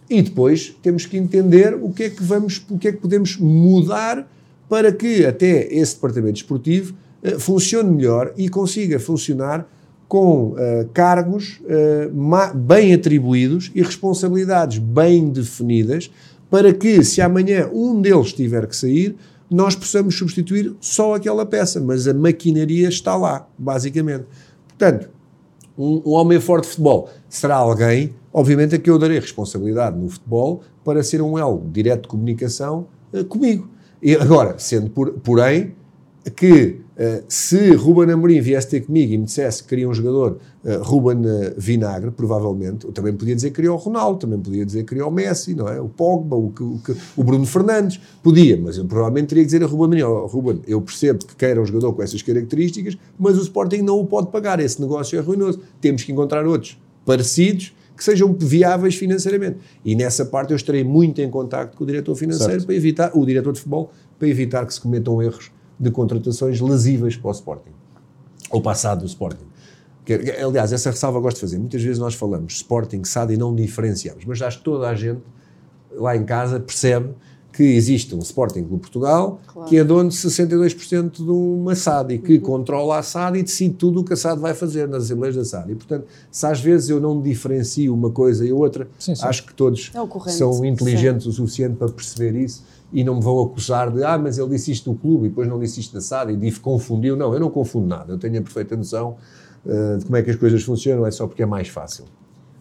e 0.09 0.21
depois 0.21 0.75
temos 0.81 1.05
que 1.05 1.17
entender 1.17 1.75
o 1.75 1.91
que 1.91 2.03
é 2.03 2.09
que 2.09 2.23
vamos, 2.23 2.65
o 2.69 2.77
que 2.77 2.88
é 2.88 2.91
que 2.91 2.97
podemos 2.97 3.38
mudar 3.38 4.27
para 4.67 4.91
que 4.91 5.25
até 5.25 5.71
esse 5.73 5.95
departamento 5.95 6.38
esportivo 6.38 6.95
eh, 7.21 7.38
funcione 7.38 7.91
melhor 7.91 8.33
e 8.38 8.49
consiga 8.49 8.99
funcionar 8.99 9.67
com 10.07 10.53
uh, 10.53 10.55
cargos 10.91 11.62
uh, 11.62 12.57
bem 12.57 12.95
atribuídos 12.95 13.71
e 13.75 13.83
responsabilidades 13.83 14.79
bem 14.79 15.29
definidas, 15.29 16.09
para 16.49 16.73
que, 16.73 17.03
se 17.03 17.21
amanhã 17.21 17.69
um 17.71 18.01
deles 18.01 18.33
tiver 18.33 18.65
que 18.65 18.75
sair, 18.75 19.15
nós 19.49 19.75
possamos 19.75 20.17
substituir 20.17 20.75
só 20.79 21.15
aquela 21.15 21.45
peça, 21.45 21.79
mas 21.79 22.07
a 22.07 22.13
maquinaria 22.13 22.88
está 22.88 23.15
lá, 23.15 23.47
basicamente. 23.57 24.25
Portanto, 24.67 25.09
um, 25.77 26.01
um 26.05 26.12
homem 26.12 26.39
forte 26.39 26.65
de 26.65 26.69
futebol 26.71 27.09
será 27.27 27.55
alguém, 27.55 28.13
obviamente, 28.31 28.75
a 28.75 28.79
que 28.79 28.89
eu 28.89 28.99
darei 28.99 29.19
responsabilidade 29.19 29.97
no 29.97 30.09
futebol 30.09 30.62
para 30.83 31.01
ser 31.01 31.21
um 31.21 31.38
elo 31.38 31.65
direto 31.71 32.03
de 32.03 32.07
comunicação 32.09 32.88
uh, 33.13 33.23
comigo. 33.25 33.69
E 34.01 34.15
agora, 34.15 34.55
sendo 34.59 34.89
por, 34.89 35.12
porém 35.13 35.75
que 36.30 36.82
uh, 36.98 37.24
se 37.28 37.74
Ruben 37.76 38.12
Amorim 38.12 38.42
viesse 38.42 38.68
ter 38.68 38.82
comigo 38.82 39.13
e 39.13 39.18
me 39.18 39.26
dissesse 39.26 39.63
que 39.63 39.70
queria 39.70 39.88
um 39.88 39.94
jogador 39.94 40.38
uh, 40.63 40.84
Ruben 40.84 41.20
uh, 41.20 41.54
Vinagre, 41.58 42.12
provavelmente, 42.12 42.86
eu 42.86 42.92
também 42.92 43.13
podia 43.13 43.36
dizer 43.36 43.50
que 43.50 43.58
queria 43.58 43.72
o 43.72 43.76
Ronaldo, 43.76 44.20
também 44.20 44.39
podia 44.39 44.65
dizer 44.65 44.80
que 44.80 44.89
queria 44.89 45.06
o 45.06 45.12
Messi, 45.12 45.54
não 45.56 45.68
é? 45.68 45.80
o 45.80 45.88
Pogba, 45.88 46.36
o, 46.36 46.54
o, 46.60 46.82
o 47.18 47.24
Bruno 47.24 47.46
Fernandes, 47.46 48.00
podia, 48.22 48.60
mas 48.62 48.78
eu 48.78 48.86
provavelmente 48.86 49.28
teria 49.28 49.44
que 49.44 49.48
dizer 49.48 49.63
a 49.63 49.68
Ruben 49.68 50.02
Amorim, 50.02 50.04
oh, 50.04 50.28
Ruben, 50.28 50.62
eu 50.68 50.82
percebo 50.82 51.26
que 51.26 51.36
queira 51.36 51.62
um 51.62 51.65
jogador 51.65 51.94
com 51.94 52.04
essas 52.04 52.22
características, 52.22 52.98
mas 53.18 53.38
o 53.38 53.42
Sporting 53.42 53.82
não 53.82 54.00
o 54.00 54.06
pode 54.06 54.32
pagar, 54.32 54.60
esse 54.60 54.82
negócio 54.82 55.18
é 55.18 55.22
ruinoso, 55.22 55.60
temos 55.80 56.04
que 56.04 56.12
encontrar 56.12 56.46
outros 56.46 56.78
parecidos 57.06 57.74
que 58.00 58.04
sejam 58.04 58.34
viáveis 58.34 58.96
financeiramente. 58.96 59.58
E 59.84 59.94
nessa 59.94 60.26
parte 60.26 60.52
eu 60.52 60.56
estarei 60.56 60.86
muito 60.86 61.20
em 61.20 61.30
contacto 61.30 61.76
com 61.76 61.84
o 61.84 61.88
diretor 61.88 62.15
financeiro 62.15 62.54
certo. 62.54 62.65
para 62.65 62.76
evitar, 62.76 63.12
o 63.13 63.26
diretor 63.26 63.52
de 63.52 63.60
futebol, 63.60 63.92
para 64.18 64.28
evitar 64.30 64.65
que 64.65 64.74
se 64.74 64.80
cometam 64.80 65.22
erros 65.22 65.52
de 65.80 65.89
contratações 65.92 66.60
lesivas 66.60 67.15
para 67.15 67.30
o 67.30 67.32
Sporting, 67.32 67.72
ou 68.52 68.62
passado 68.62 69.00
do 69.00 69.06
Sporting. 69.06 69.46
Aliás, 70.44 70.74
essa 70.74 70.89
ressalva 70.89 71.20
gosto 71.20 71.36
de 71.36 71.42
fazer. 71.42 71.60
Muitas 71.60 71.84
vezes 71.84 72.00
nós 72.00 72.15
falamos 72.15 72.54
Sporting, 72.54 73.04
SAD 73.04 73.36
e 73.36 73.38
não 73.38 73.56
diferenciamos, 73.56 74.26
mas 74.26 74.42
acho 74.42 74.58
que 74.58 74.63
toda 74.63 74.89
a 74.89 74.96
gente 74.96 75.22
lá 75.92 76.15
em 76.15 76.26
casa 76.26 76.60
percebe 76.60 77.13
que 77.52 77.63
existe 77.63 78.15
um 78.15 78.20
Sporting 78.20 78.63
Clube 78.63 78.82
Portugal 78.82 79.39
claro. 79.48 79.68
que 79.68 79.78
é 79.78 79.84
dono 79.84 80.10
de 80.10 80.15
62% 80.15 81.12
de 81.12 81.30
uma 81.30 81.76
SAD 81.76 82.13
e 82.13 82.18
que 82.20 82.36
uhum. 82.36 82.42
controla 82.42 83.00
a 83.00 83.04
SAD 83.04 83.39
e 83.39 83.44
decide 83.44 83.74
tudo 83.74 84.02
o 84.02 84.04
que 84.04 84.13
a 84.13 84.15
SAD 84.15 84.39
vai 84.39 84.54
fazer 84.54 84.88
nas 84.88 85.06
Assembleias 85.06 85.36
da 85.36 85.44
SAD. 85.44 85.72
E, 85.72 85.76
portanto, 85.76 86.06
se 86.32 86.46
às 86.46 86.62
vezes 86.62 86.89
eu 86.89 87.00
não 87.00 87.22
diferencio 87.22 87.94
uma 87.94 88.12
coisa 88.12 88.46
e 88.46 88.54
outra, 88.54 88.88
sim, 89.00 89.15
sim. 89.15 89.26
acho 89.26 89.46
que 89.46 89.54
todos 89.54 89.92
é 89.94 90.30
são 90.30 90.63
inteligentes 90.63 91.24
sim. 91.24 91.30
o 91.30 91.34
suficiente 91.34 91.76
para 91.76 91.89
perceber 91.89 92.36
isso 92.36 92.63
e 92.91 93.04
não 93.04 93.15
me 93.15 93.21
vão 93.21 93.41
acusar 93.41 93.91
de 93.91 94.04
ah, 94.04 94.17
mas 94.17 94.38
ele 94.38 94.49
disse 94.49 94.71
isto 94.71 94.91
no 94.91 94.97
clube 94.97 95.28
e 95.28 95.30
depois 95.30 95.47
não 95.47 95.60
disse 95.60 95.80
isto 95.80 95.93
na 95.93 96.02
SAD 96.02 96.34
e 96.34 96.38
disse, 96.38 96.60
confundiu. 96.60 97.15
Não, 97.15 97.34
eu 97.34 97.39
não 97.39 97.49
confundo 97.49 97.88
nada. 97.88 98.13
Eu 98.13 98.17
tenho 98.17 98.39
a 98.39 98.41
perfeita 98.41 98.75
noção 98.75 99.17
uh, 99.65 99.97
de 99.97 100.06
como 100.06 100.17
é 100.17 100.23
que 100.23 100.32
as 100.32 100.36
coisas 100.36 100.63
funcionam, 100.63 101.06
é 101.06 101.12
só 101.12 101.28
porque 101.28 101.43
é 101.43 101.45
mais 101.45 101.67
fácil. 101.67 102.06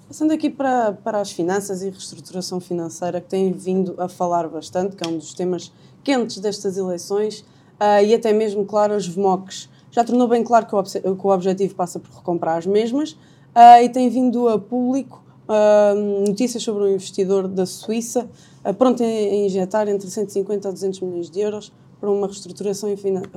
Passando 0.06 0.32
aqui 0.32 0.48
para, 0.48 0.92
para 0.92 1.20
as 1.20 1.32
finanças 1.32 1.82
e 1.82 1.90
reestruturação 1.90 2.60
financeira, 2.60 3.20
que 3.20 3.28
tem 3.28 3.52
vindo 3.52 3.94
a 3.98 4.08
falar 4.08 4.48
bastante, 4.48 4.96
que 4.96 5.06
é 5.06 5.08
um 5.08 5.18
dos 5.18 5.34
temas 5.34 5.72
quentes 6.02 6.38
destas 6.38 6.76
eleições, 6.76 7.40
uh, 7.80 8.04
e 8.04 8.14
até 8.14 8.32
mesmo, 8.32 8.64
claro, 8.64 8.94
as 8.94 9.06
VMOCs. 9.06 9.68
Já 9.90 10.04
tornou 10.04 10.28
bem 10.28 10.44
claro 10.44 10.66
que 10.66 10.74
o, 10.74 10.82
que 11.16 11.26
o 11.26 11.30
objetivo 11.30 11.74
passa 11.74 11.98
por 11.98 12.10
recomprar 12.10 12.58
as 12.58 12.66
mesmas, 12.66 13.12
uh, 13.12 13.82
e 13.82 13.88
tem 13.88 14.08
vindo 14.08 14.48
a 14.48 14.58
público 14.58 15.22
uh, 15.48 16.26
notícias 16.26 16.62
sobre 16.62 16.84
um 16.84 16.88
investidor 16.88 17.48
da 17.48 17.66
Suíça 17.66 18.28
pronto 18.72 19.02
a 19.02 19.06
injetar 19.06 19.88
entre 19.88 20.08
150 20.08 20.68
a 20.68 20.72
200 20.72 21.00
milhões 21.00 21.30
de 21.30 21.40
euros 21.40 21.72
para 22.00 22.10
uma 22.10 22.26
reestruturação 22.26 22.94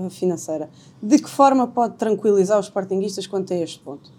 financeira. 0.10 0.70
De 1.02 1.18
que 1.20 1.30
forma 1.30 1.68
pode 1.68 1.96
tranquilizar 1.96 2.60
os 2.60 2.70
partinguistas 2.70 3.26
quanto 3.26 3.54
a 3.54 3.58
este 3.58 3.80
ponto? 3.80 4.12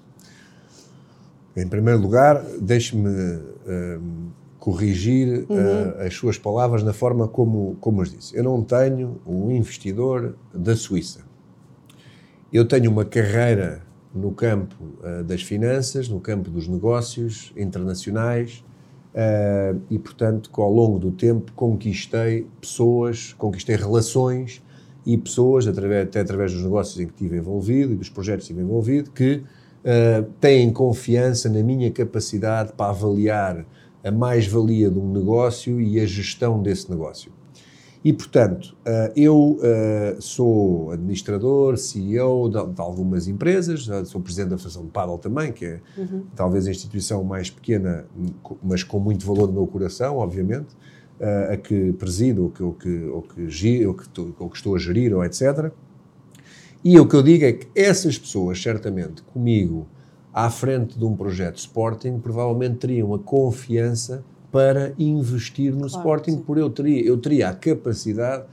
Em 1.56 1.66
primeiro 1.68 2.00
lugar, 2.00 2.42
deixe-me 2.60 3.08
uh, 3.08 4.02
corrigir 4.58 5.44
uh, 5.48 5.52
uhum. 5.52 6.06
as 6.06 6.14
suas 6.14 6.38
palavras 6.38 6.82
na 6.82 6.92
forma 6.92 7.28
como, 7.28 7.76
como 7.80 8.00
as 8.00 8.10
disse. 8.10 8.36
Eu 8.36 8.42
não 8.42 8.62
tenho 8.62 9.20
um 9.26 9.50
investidor 9.50 10.34
da 10.52 10.74
Suíça. 10.74 11.20
Eu 12.52 12.66
tenho 12.66 12.90
uma 12.90 13.04
carreira 13.04 13.82
no 14.14 14.32
campo 14.32 14.76
uh, 14.82 15.22
das 15.24 15.42
finanças, 15.42 16.08
no 16.08 16.20
campo 16.20 16.50
dos 16.50 16.66
negócios 16.66 17.52
internacionais 17.56 18.64
e, 19.90 19.98
portanto, 19.98 20.50
ao 20.56 20.72
longo 20.72 20.98
do 20.98 21.10
tempo 21.10 21.52
conquistei 21.52 22.46
pessoas, 22.60 23.34
conquistei 23.34 23.76
relações 23.76 24.62
e 25.04 25.18
pessoas, 25.18 25.66
através, 25.66 26.06
até 26.06 26.20
através 26.20 26.52
dos 26.52 26.62
negócios 26.62 26.98
em 26.98 27.06
que 27.06 27.12
estive 27.12 27.36
envolvido 27.36 27.92
e 27.92 27.96
dos 27.96 28.08
projetos 28.08 28.46
que 28.46 28.52
estive 28.52 28.64
envolvido, 28.66 29.10
que 29.10 29.34
uh, 29.36 30.22
têm 30.40 30.72
confiança 30.72 31.48
na 31.48 31.62
minha 31.62 31.90
capacidade 31.90 32.72
para 32.72 32.90
avaliar 32.90 33.66
a 34.04 34.10
mais-valia 34.10 34.90
de 34.90 34.98
um 34.98 35.12
negócio 35.12 35.80
e 35.80 36.00
a 36.00 36.06
gestão 36.06 36.62
desse 36.62 36.90
negócio. 36.90 37.32
E, 38.04 38.12
portanto, 38.12 38.74
uh, 38.80 39.12
eu 39.14 39.58
uh, 39.58 40.20
sou 40.20 40.90
administrador, 40.90 41.76
CEO 41.76 42.48
de, 42.48 42.80
algumas 42.80 43.28
empresas, 43.28 43.88
sou 44.06 44.20
presidente 44.20 44.50
da 44.50 44.54
Associação 44.56 44.84
de 44.84 44.90
Paddle 44.90 45.18
também, 45.18 45.52
que 45.52 45.64
é 45.64 45.80
uhum. 45.96 46.24
talvez 46.34 46.66
a 46.66 46.70
instituição 46.70 47.22
mais 47.22 47.48
pequena, 47.48 48.04
mas 48.60 48.82
com 48.82 48.98
muito 48.98 49.24
valor 49.24 49.46
no 49.46 49.52
meu 49.52 49.66
coração, 49.68 50.16
obviamente, 50.16 50.74
uh, 51.20 51.52
a 51.52 51.56
que 51.56 51.92
presido, 51.92 52.44
ou 52.44 52.50
que, 52.50 52.62
ou 52.62 52.72
que, 52.72 53.04
ou 53.04 53.22
que, 53.22 53.86
ou 53.86 53.94
que, 53.94 54.34
ou 54.40 54.50
que 54.50 54.56
estou 54.56 54.74
a 54.74 54.78
gerir, 54.78 55.14
ou 55.14 55.24
etc. 55.24 55.70
E 56.84 56.98
o 56.98 57.06
que 57.06 57.14
eu 57.14 57.22
digo 57.22 57.44
é 57.44 57.52
que 57.52 57.68
essas 57.76 58.18
pessoas, 58.18 58.60
certamente, 58.60 59.22
comigo, 59.22 59.86
à 60.34 60.50
frente 60.50 60.98
de 60.98 61.04
um 61.04 61.14
projeto 61.14 61.58
Sporting, 61.58 62.18
provavelmente 62.18 62.78
teriam 62.78 63.14
a 63.14 63.18
confiança 63.20 64.24
para 64.52 64.92
investir 64.98 65.72
no 65.72 65.88
claro, 65.88 65.96
Sporting, 65.96 66.32
sim. 66.32 66.42
porque 66.46 66.60
eu 66.60 66.70
teria, 66.70 67.04
eu 67.04 67.16
teria 67.16 67.48
a 67.48 67.54
capacidade 67.54 68.44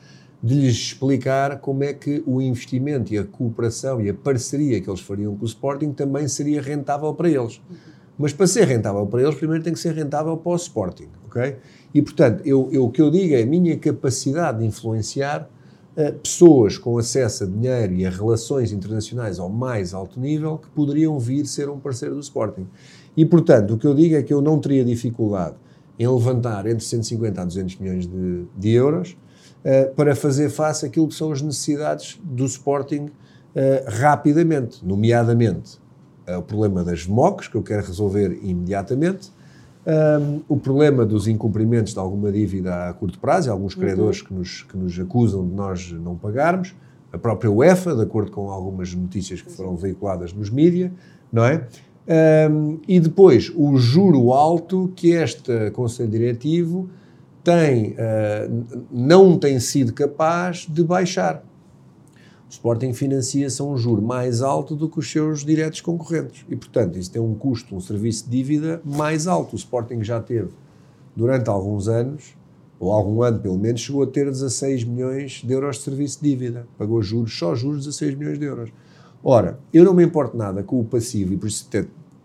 de 0.42 0.56
lhes 0.56 0.74
explicar 0.74 1.60
como 1.60 1.84
é 1.84 1.94
que 1.94 2.24
o 2.26 2.42
investimento 2.42 3.14
e 3.14 3.18
a 3.18 3.26
cooperação 3.26 4.02
e 4.02 4.10
a 4.10 4.14
parceria 4.14 4.80
que 4.80 4.90
eles 4.90 5.02
fariam 5.02 5.36
com 5.36 5.44
o 5.44 5.46
Sporting 5.46 5.92
também 5.92 6.28
seria 6.30 6.62
rentável 6.62 7.14
para 7.14 7.30
eles. 7.30 7.58
Uhum. 7.70 7.76
Mas 8.18 8.32
para 8.32 8.48
ser 8.48 8.66
rentável 8.66 9.06
para 9.06 9.22
eles, 9.22 9.36
primeiro 9.36 9.64
tem 9.64 9.74
que 9.74 9.80
ser 9.80 9.94
rentável 9.94 10.36
para 10.38 10.52
o 10.52 10.56
Sporting, 10.56 11.10
ok? 11.28 11.58
E, 11.94 12.02
portanto, 12.02 12.42
eu, 12.46 12.70
eu, 12.72 12.86
o 12.86 12.92
que 12.92 13.02
eu 13.02 13.12
digo 13.12 13.34
é 13.34 13.44
a 13.44 13.46
minha 13.46 13.78
capacidade 13.78 14.60
de 14.60 14.66
influenciar 14.66 15.50
pessoas 16.24 16.78
com 16.78 16.98
acesso 16.98 17.44
a 17.44 17.48
dinheiro 17.48 17.94
e 17.94 18.06
a 18.06 18.10
relações 18.10 18.72
internacionais 18.72 19.40
ao 19.40 19.50
mais 19.50 19.94
alto 19.94 20.20
nível 20.20 20.58
que 20.58 20.70
poderiam 20.70 21.20
vir 21.20 21.46
ser 21.46 21.70
um 21.70 21.80
parceiro 21.80 22.16
do 22.16 22.22
Sporting. 22.22 22.68
E, 23.18 23.26
portanto, 23.26 23.74
o 23.74 23.78
que 23.78 23.86
eu 23.86 23.94
digo 23.94 24.16
é 24.16 24.24
que 24.24 24.34
eu 24.34 24.42
não 24.42 24.60
teria 24.60 24.86
dificuldade 24.86 25.56
em 26.00 26.08
levantar 26.08 26.66
entre 26.66 26.84
150 26.86 27.42
a 27.42 27.46
200 27.46 27.76
milhões 27.78 28.08
de, 28.08 28.46
de 28.58 28.70
euros 28.70 29.18
uh, 29.66 29.94
para 29.94 30.16
fazer 30.16 30.50
face 30.50 30.86
àquilo 30.86 31.08
que 31.10 31.16
são 31.16 31.32
as 31.32 31.42
necessidades 31.42 32.20
do 32.24 32.46
Sporting 32.46 33.06
uh, 33.06 33.12
rapidamente, 33.86 34.84
nomeadamente 34.86 35.78
uh, 36.28 36.38
o 36.38 36.42
problema 36.42 36.84
das 36.84 37.06
MOCs, 37.06 37.50
que 37.50 37.56
eu 37.56 37.64
quero 37.64 37.86
resolver 37.86 38.40
imediatamente, 38.42 39.32
um, 39.86 40.42
o 40.48 40.58
problema 40.58 41.06
dos 41.06 41.28
incumprimentos 41.28 41.94
de 41.94 42.00
alguma 42.00 42.32
dívida 42.32 42.90
a 42.90 42.94
curto 42.94 43.20
prazo, 43.20 43.52
alguns 43.52 43.76
uhum. 43.76 43.82
credores 43.82 44.22
uhum. 44.22 44.28
que, 44.28 44.34
nos, 44.34 44.64
que 44.64 44.78
nos 44.78 45.00
acusam 45.00 45.48
de 45.48 45.54
nós 45.54 45.92
não 45.92 46.16
pagarmos, 46.16 46.76
a 47.12 47.18
própria 47.18 47.50
UEFA, 47.50 47.96
de 47.96 48.04
acordo 48.04 48.32
com 48.32 48.52
algumas 48.52 48.94
notícias 48.94 49.42
que 49.42 49.52
foram 49.52 49.76
veiculadas 49.76 50.32
nos 50.32 50.50
mídias, 50.50 50.92
não 51.32 51.44
é? 51.44 51.68
Um, 52.10 52.80
e 52.88 53.00
depois 53.00 53.52
o 53.56 53.78
juro 53.78 54.34
alto 54.34 54.92
que 54.96 55.12
este 55.12 55.70
Conselho 55.72 56.10
Diretivo 56.10 56.90
tem, 57.44 57.92
uh, 57.92 58.88
não 58.92 59.38
tem 59.38 59.60
sido 59.60 59.94
capaz 59.94 60.66
de 60.68 60.84
baixar. 60.84 61.44
O 62.50 62.52
Sporting 62.52 62.94
financia-se 62.94 63.62
a 63.62 63.66
um 63.66 63.78
juro 63.78 64.02
mais 64.02 64.42
alto 64.42 64.76
do 64.76 64.90
que 64.90 64.98
os 64.98 65.12
seus 65.12 65.46
diretos 65.46 65.82
concorrentes. 65.82 66.44
E, 66.50 66.56
portanto, 66.56 66.98
isso 66.98 67.12
tem 67.12 67.22
um 67.22 67.36
custo, 67.36 67.76
um 67.76 67.80
serviço 67.80 68.26
de 68.26 68.32
dívida 68.32 68.82
mais 68.84 69.28
alto. 69.28 69.54
O 69.54 69.56
Sporting 69.56 70.04
já 70.04 70.20
teve, 70.20 70.50
durante 71.16 71.48
alguns 71.48 71.88
anos, 71.88 72.36
ou 72.80 72.92
algum 72.92 73.22
ano 73.22 73.40
pelo 73.40 73.60
menos, 73.60 73.82
chegou 73.82 74.02
a 74.02 74.08
ter 74.08 74.26
16 74.26 74.84
milhões 74.84 75.44
de 75.46 75.54
euros 75.54 75.76
de 75.78 75.84
serviço 75.84 76.24
de 76.24 76.30
dívida. 76.32 76.68
Pagou 76.76 77.04
juros, 77.04 77.38
só 77.38 77.54
juros, 77.54 77.86
16 77.86 78.16
milhões 78.16 78.40
de 78.40 78.46
euros. 78.46 78.72
Ora, 79.24 79.60
eu 79.72 79.86
não 79.86 79.94
me 79.94 80.04
importo 80.04 80.36
nada 80.36 80.64
com 80.64 80.80
o 80.80 80.84
passivo, 80.84 81.34
e 81.34 81.38
por 81.38 81.48
isso 81.48 81.68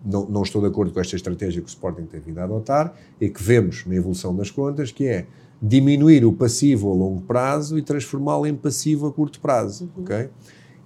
não, 0.04 0.26
não 0.26 0.42
estou 0.42 0.60
de 0.60 0.68
acordo 0.68 0.92
com 0.92 1.00
esta 1.00 1.16
estratégia 1.16 1.62
que 1.62 1.68
o 1.68 1.70
Sporting 1.70 2.04
tem 2.04 2.20
vindo 2.20 2.38
a 2.38 2.44
adotar, 2.44 2.94
e 3.20 3.28
que 3.28 3.42
vemos 3.42 3.84
na 3.86 3.94
evolução 3.94 4.34
das 4.34 4.50
contas, 4.50 4.92
que 4.92 5.06
é 5.06 5.26
diminuir 5.60 6.24
o 6.24 6.32
passivo 6.32 6.90
a 6.90 6.94
longo 6.94 7.22
prazo 7.22 7.78
e 7.78 7.82
transformá-lo 7.82 8.46
em 8.46 8.54
passivo 8.54 9.06
a 9.06 9.12
curto 9.12 9.40
prazo, 9.40 9.90
uhum. 9.96 10.02
ok? 10.02 10.28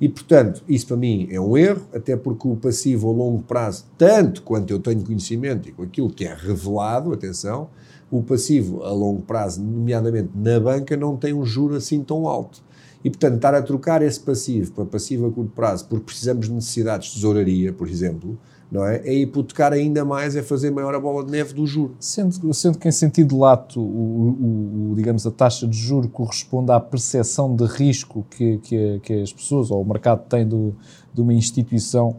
E, 0.00 0.08
portanto, 0.08 0.62
isso 0.68 0.86
para 0.86 0.96
mim 0.96 1.26
é 1.30 1.40
um 1.40 1.56
erro, 1.56 1.82
até 1.92 2.16
porque 2.16 2.46
o 2.46 2.54
passivo 2.54 3.10
a 3.10 3.12
longo 3.12 3.42
prazo, 3.42 3.86
tanto 3.98 4.42
quanto 4.42 4.70
eu 4.70 4.78
tenho 4.78 5.04
conhecimento 5.04 5.68
e 5.68 5.72
com 5.72 5.82
aquilo 5.82 6.08
que 6.08 6.24
é 6.24 6.32
revelado, 6.32 7.12
atenção, 7.12 7.68
o 8.08 8.22
passivo 8.22 8.84
a 8.84 8.92
longo 8.92 9.22
prazo, 9.22 9.60
nomeadamente 9.60 10.30
na 10.34 10.60
banca, 10.60 10.96
não 10.96 11.16
tem 11.16 11.34
um 11.34 11.44
juro 11.44 11.74
assim 11.74 12.02
tão 12.04 12.28
alto. 12.28 12.62
E, 13.04 13.10
portanto, 13.10 13.36
estar 13.36 13.54
a 13.54 13.62
trocar 13.62 14.00
esse 14.02 14.20
passivo 14.20 14.72
para 14.72 14.84
passivo 14.84 15.26
a 15.26 15.32
curto 15.32 15.50
prazo, 15.50 15.86
porque 15.88 16.04
precisamos 16.04 16.46
de 16.46 16.52
necessidades 16.52 17.08
de 17.08 17.14
tesouraria, 17.14 17.72
por 17.72 17.88
exemplo, 17.88 18.38
não 18.70 18.84
é? 18.84 18.98
É 18.98 19.14
hipotecar 19.14 19.72
ainda 19.72 20.04
mais, 20.04 20.36
é 20.36 20.42
fazer 20.42 20.70
maior 20.70 20.94
a 20.94 21.00
bola 21.00 21.24
de 21.24 21.30
neve 21.30 21.54
do 21.54 21.66
juro. 21.66 21.96
Sendo, 21.98 22.52
sendo 22.52 22.78
que, 22.78 22.86
em 22.86 22.92
sentido 22.92 23.38
lato, 23.38 23.80
o, 23.80 24.90
o, 24.90 24.94
digamos, 24.94 25.26
a 25.26 25.30
taxa 25.30 25.66
de 25.66 25.76
juro 25.76 26.08
corresponde 26.08 26.70
à 26.70 26.78
percepção 26.78 27.54
de 27.54 27.64
risco 27.64 28.26
que, 28.30 28.58
que, 28.58 29.00
que 29.02 29.22
as 29.22 29.32
pessoas 29.32 29.70
ou 29.70 29.80
o 29.80 29.88
mercado 29.88 30.22
tem 30.28 30.46
do, 30.46 30.74
de 31.14 31.20
uma 31.20 31.32
instituição, 31.32 32.16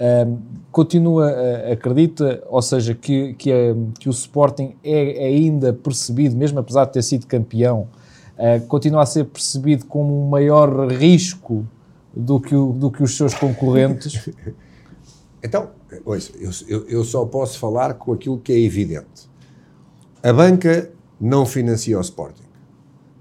um, 0.00 0.38
continua, 0.72 1.30
acredita, 1.70 2.42
ou 2.48 2.62
seja, 2.62 2.94
que, 2.94 3.34
que, 3.34 3.52
a, 3.52 3.76
que 3.98 4.08
o 4.08 4.12
Sporting 4.12 4.74
é 4.82 5.26
ainda 5.26 5.72
percebido, 5.74 6.34
mesmo 6.34 6.58
apesar 6.58 6.86
de 6.86 6.92
ter 6.92 7.02
sido 7.02 7.26
campeão, 7.26 7.88
uh, 8.38 8.66
continua 8.66 9.02
a 9.02 9.06
ser 9.06 9.26
percebido 9.26 9.84
como 9.84 10.18
um 10.24 10.30
maior 10.30 10.88
risco 10.90 11.66
do 12.16 12.40
que, 12.40 12.54
o, 12.54 12.72
do 12.72 12.90
que 12.90 13.02
os 13.02 13.14
seus 13.14 13.34
concorrentes? 13.34 14.30
Então, 15.42 15.70
ouça, 16.04 16.32
eu, 16.68 16.86
eu 16.86 17.04
só 17.04 17.24
posso 17.24 17.58
falar 17.58 17.94
com 17.94 18.12
aquilo 18.12 18.38
que 18.38 18.52
é 18.52 18.58
evidente. 18.58 19.30
A 20.22 20.32
banca 20.32 20.90
não 21.20 21.46
financia 21.46 21.96
o 21.98 22.00
Sporting. 22.00 22.42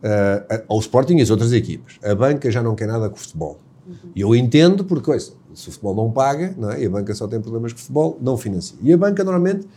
Uh, 0.03 0.63
o 0.75 0.79
Sporting 0.79 1.17
e 1.17 1.21
as 1.21 1.29
outras 1.29 1.53
equipas. 1.53 1.97
A 2.03 2.13
banca 2.13 2.51
já 2.51 2.61
não 2.61 2.75
quer 2.75 2.87
nada 2.87 3.09
com 3.09 3.15
o 3.15 3.19
futebol. 3.19 3.59
Uhum. 3.87 3.95
E 4.15 4.21
eu 4.21 4.35
entendo 4.35 4.83
porque, 4.83 5.09
ouça, 5.09 5.33
se 5.53 5.69
o 5.69 5.71
futebol 5.71 5.95
não 5.95 6.11
paga, 6.11 6.53
não 6.57 6.71
é? 6.71 6.81
e 6.81 6.85
a 6.85 6.89
banca 6.89 7.13
só 7.13 7.27
tem 7.27 7.39
problemas 7.39 7.73
com 7.73 7.79
o 7.79 7.81
futebol, 7.81 8.17
não 8.21 8.37
financia. 8.37 8.77
E 8.81 8.91
a 8.91 8.97
banca, 8.97 9.23
normalmente, 9.23 9.67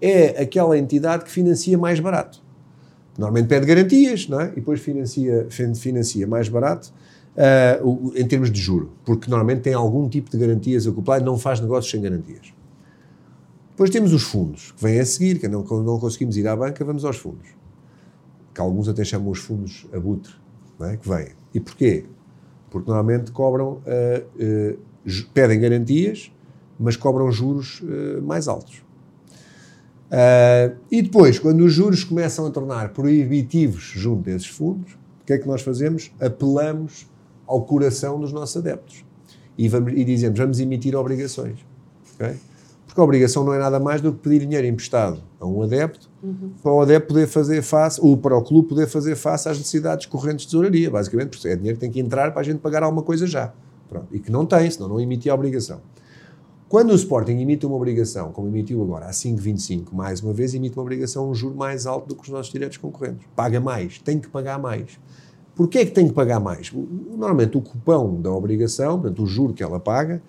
é 0.00 0.42
aquela 0.42 0.76
entidade 0.78 1.24
que 1.24 1.30
financia 1.30 1.76
mais 1.76 2.00
barato. 2.00 2.42
Normalmente 3.18 3.48
pede 3.48 3.66
garantias, 3.66 4.28
não 4.28 4.40
é? 4.40 4.46
E 4.52 4.56
depois 4.56 4.80
financia, 4.80 5.46
financia 5.50 6.26
mais 6.26 6.48
barato 6.48 6.92
uh, 7.40 8.12
em 8.14 8.26
termos 8.26 8.50
de 8.50 8.60
juro, 8.60 8.90
porque 9.04 9.30
normalmente 9.30 9.62
tem 9.62 9.72
algum 9.72 10.08
tipo 10.08 10.30
de 10.30 10.36
garantias 10.36 10.86
acoplado 10.86 11.22
e 11.22 11.26
não 11.26 11.38
faz 11.38 11.60
negócios 11.60 11.90
sem 11.90 12.00
garantias. 12.00 12.52
Depois 13.70 13.88
temos 13.88 14.12
os 14.12 14.22
fundos, 14.22 14.72
que 14.72 14.82
vêm 14.82 15.00
a 15.00 15.06
seguir, 15.06 15.38
que 15.38 15.48
não, 15.48 15.62
não 15.62 15.98
conseguimos 15.98 16.36
ir 16.36 16.46
à 16.46 16.54
banca, 16.54 16.84
vamos 16.84 17.04
aos 17.04 17.16
fundos. 17.16 17.48
Que 18.54 18.60
alguns 18.60 18.88
até 18.88 19.04
chamam 19.04 19.30
os 19.30 19.38
fundos 19.38 19.86
abutre, 19.92 20.34
é? 20.82 20.96
que 20.98 21.08
vêm. 21.08 21.28
E 21.54 21.60
porquê? 21.60 22.04
Porque 22.70 22.90
normalmente 22.90 23.32
cobram, 23.32 23.80
uh, 23.86 24.74
uh, 24.74 24.78
pedem 25.32 25.58
garantias, 25.58 26.30
mas 26.78 26.96
cobram 26.96 27.30
juros 27.30 27.82
mais 28.22 28.48
altos. 28.48 28.82
e 30.90 31.02
depois, 31.02 31.38
quando 31.38 31.62
os 31.62 31.72
juros 31.74 32.04
começam 32.04 32.46
a 32.46 32.50
tornar 32.50 32.88
proibitivos 32.94 33.82
junto 33.82 34.22
desses 34.22 34.46
fundos, 34.46 34.92
o 34.94 35.26
que 35.26 35.34
é 35.34 35.38
que 35.38 35.46
nós 35.46 35.60
fazemos? 35.60 36.10
Apelamos 36.18 37.06
ao 37.50 37.62
coração 37.62 38.20
dos 38.20 38.32
nossos 38.32 38.56
adeptos. 38.56 39.04
E, 39.58 39.68
vamos, 39.68 39.92
e 39.92 40.04
dizemos, 40.04 40.38
vamos 40.38 40.60
emitir 40.60 40.94
obrigações. 40.94 41.58
Okay? 42.14 42.36
Porque 42.86 43.00
a 43.00 43.04
obrigação 43.04 43.44
não 43.44 43.52
é 43.52 43.58
nada 43.58 43.80
mais 43.80 44.00
do 44.00 44.12
que 44.12 44.20
pedir 44.20 44.46
dinheiro 44.46 44.66
emprestado 44.66 45.20
a 45.40 45.46
um 45.46 45.62
adepto 45.62 46.08
uhum. 46.22 46.52
para 46.62 46.72
o 46.72 46.80
adepto 46.80 47.08
poder 47.08 47.26
fazer 47.26 47.62
face, 47.62 48.00
ou 48.00 48.16
para 48.16 48.36
o 48.36 48.42
clube 48.42 48.68
poder 48.68 48.86
fazer 48.86 49.16
face 49.16 49.48
às 49.48 49.58
necessidades 49.58 50.06
correntes 50.06 50.44
de 50.44 50.52
tesouraria, 50.52 50.90
basicamente, 50.90 51.30
porque 51.30 51.48
é 51.48 51.56
dinheiro 51.56 51.76
que 51.76 51.80
tem 51.80 51.90
que 51.90 52.00
entrar 52.00 52.30
para 52.30 52.40
a 52.40 52.44
gente 52.44 52.58
pagar 52.60 52.82
alguma 52.82 53.02
coisa 53.02 53.26
já. 53.26 53.52
Pronto. 53.88 54.06
E 54.12 54.20
que 54.20 54.30
não 54.30 54.46
tem, 54.46 54.70
senão 54.70 54.88
não 54.88 55.00
emitia 55.00 55.32
a 55.32 55.34
obrigação. 55.34 55.80
Quando 56.68 56.90
o 56.90 56.94
Sporting 56.94 57.32
emite 57.32 57.66
uma 57.66 57.74
obrigação, 57.74 58.30
como 58.30 58.46
emitiu 58.46 58.80
agora, 58.80 59.06
a 59.06 59.10
5,25, 59.10 59.92
mais 59.92 60.20
uma 60.22 60.32
vez 60.32 60.54
emite 60.54 60.76
uma 60.76 60.82
obrigação 60.82 61.28
um 61.28 61.34
juro 61.34 61.56
mais 61.56 61.84
alto 61.84 62.08
do 62.08 62.14
que 62.14 62.22
os 62.22 62.28
nossos 62.28 62.52
diretos 62.52 62.76
concorrentes. 62.76 63.26
Paga 63.34 63.60
mais, 63.60 63.98
tem 63.98 64.20
que 64.20 64.28
pagar 64.28 64.56
mais. 64.56 64.98
Porquê 65.60 65.80
é 65.80 65.84
que 65.84 65.92
tem 65.92 66.08
que 66.08 66.14
pagar 66.14 66.40
mais? 66.40 66.72
Normalmente 66.72 67.58
o 67.58 67.60
cupão 67.60 68.18
da 68.18 68.32
obrigação, 68.32 68.98
portanto 68.98 69.22
o 69.22 69.26
juro 69.26 69.52
que 69.52 69.62
ela 69.62 69.78
paga, 69.78 70.22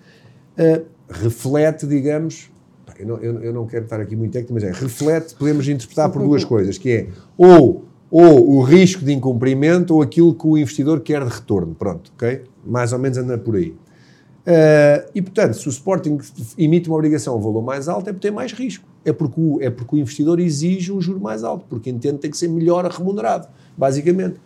uh, 0.58 0.84
reflete, 1.08 1.86
digamos, 1.86 2.50
eu 2.98 3.06
não, 3.06 3.16
eu, 3.16 3.42
eu 3.44 3.50
não, 3.50 3.66
quero 3.66 3.84
estar 3.84 3.98
aqui 3.98 4.14
muito 4.14 4.32
técnico, 4.32 4.52
mas 4.52 4.62
é, 4.62 4.70
reflete, 4.70 5.34
podemos 5.34 5.66
interpretar 5.66 6.10
por 6.10 6.20
duas 6.20 6.44
coisas, 6.44 6.76
que 6.76 6.90
é 6.90 7.08
ou, 7.34 7.86
ou 8.10 8.56
o 8.56 8.60
risco 8.60 9.06
de 9.06 9.10
incumprimento 9.10 9.94
ou 9.94 10.02
aquilo 10.02 10.34
que 10.34 10.46
o 10.46 10.58
investidor 10.58 11.00
quer 11.00 11.24
de 11.24 11.32
retorno, 11.32 11.74
pronto, 11.74 12.12
ok? 12.14 12.42
Mais 12.62 12.92
ou 12.92 12.98
menos 12.98 13.16
anda 13.16 13.38
por 13.38 13.56
aí. 13.56 13.70
Uh, 13.70 15.08
e, 15.14 15.22
portanto, 15.22 15.54
se 15.54 15.66
o 15.66 15.70
Sporting 15.70 16.18
emite 16.58 16.90
uma 16.90 16.98
obrigação 16.98 17.32
a 17.32 17.36
um 17.38 17.40
valor 17.40 17.62
mais 17.62 17.88
alto, 17.88 18.10
é 18.10 18.12
porque 18.12 18.28
tem 18.28 18.36
mais 18.36 18.52
risco. 18.52 18.86
É 19.02 19.14
porque, 19.14 19.40
o, 19.40 19.62
é 19.62 19.70
porque 19.70 19.96
o 19.96 19.98
investidor 19.98 20.38
exige 20.40 20.92
um 20.92 21.00
juro 21.00 21.20
mais 21.20 21.42
alto, 21.42 21.64
porque 21.70 21.88
entende 21.88 22.16
que 22.16 22.20
tem 22.20 22.30
que 22.30 22.36
ser 22.36 22.48
melhor 22.48 22.84
remunerado, 22.84 23.48
basicamente. 23.78 24.38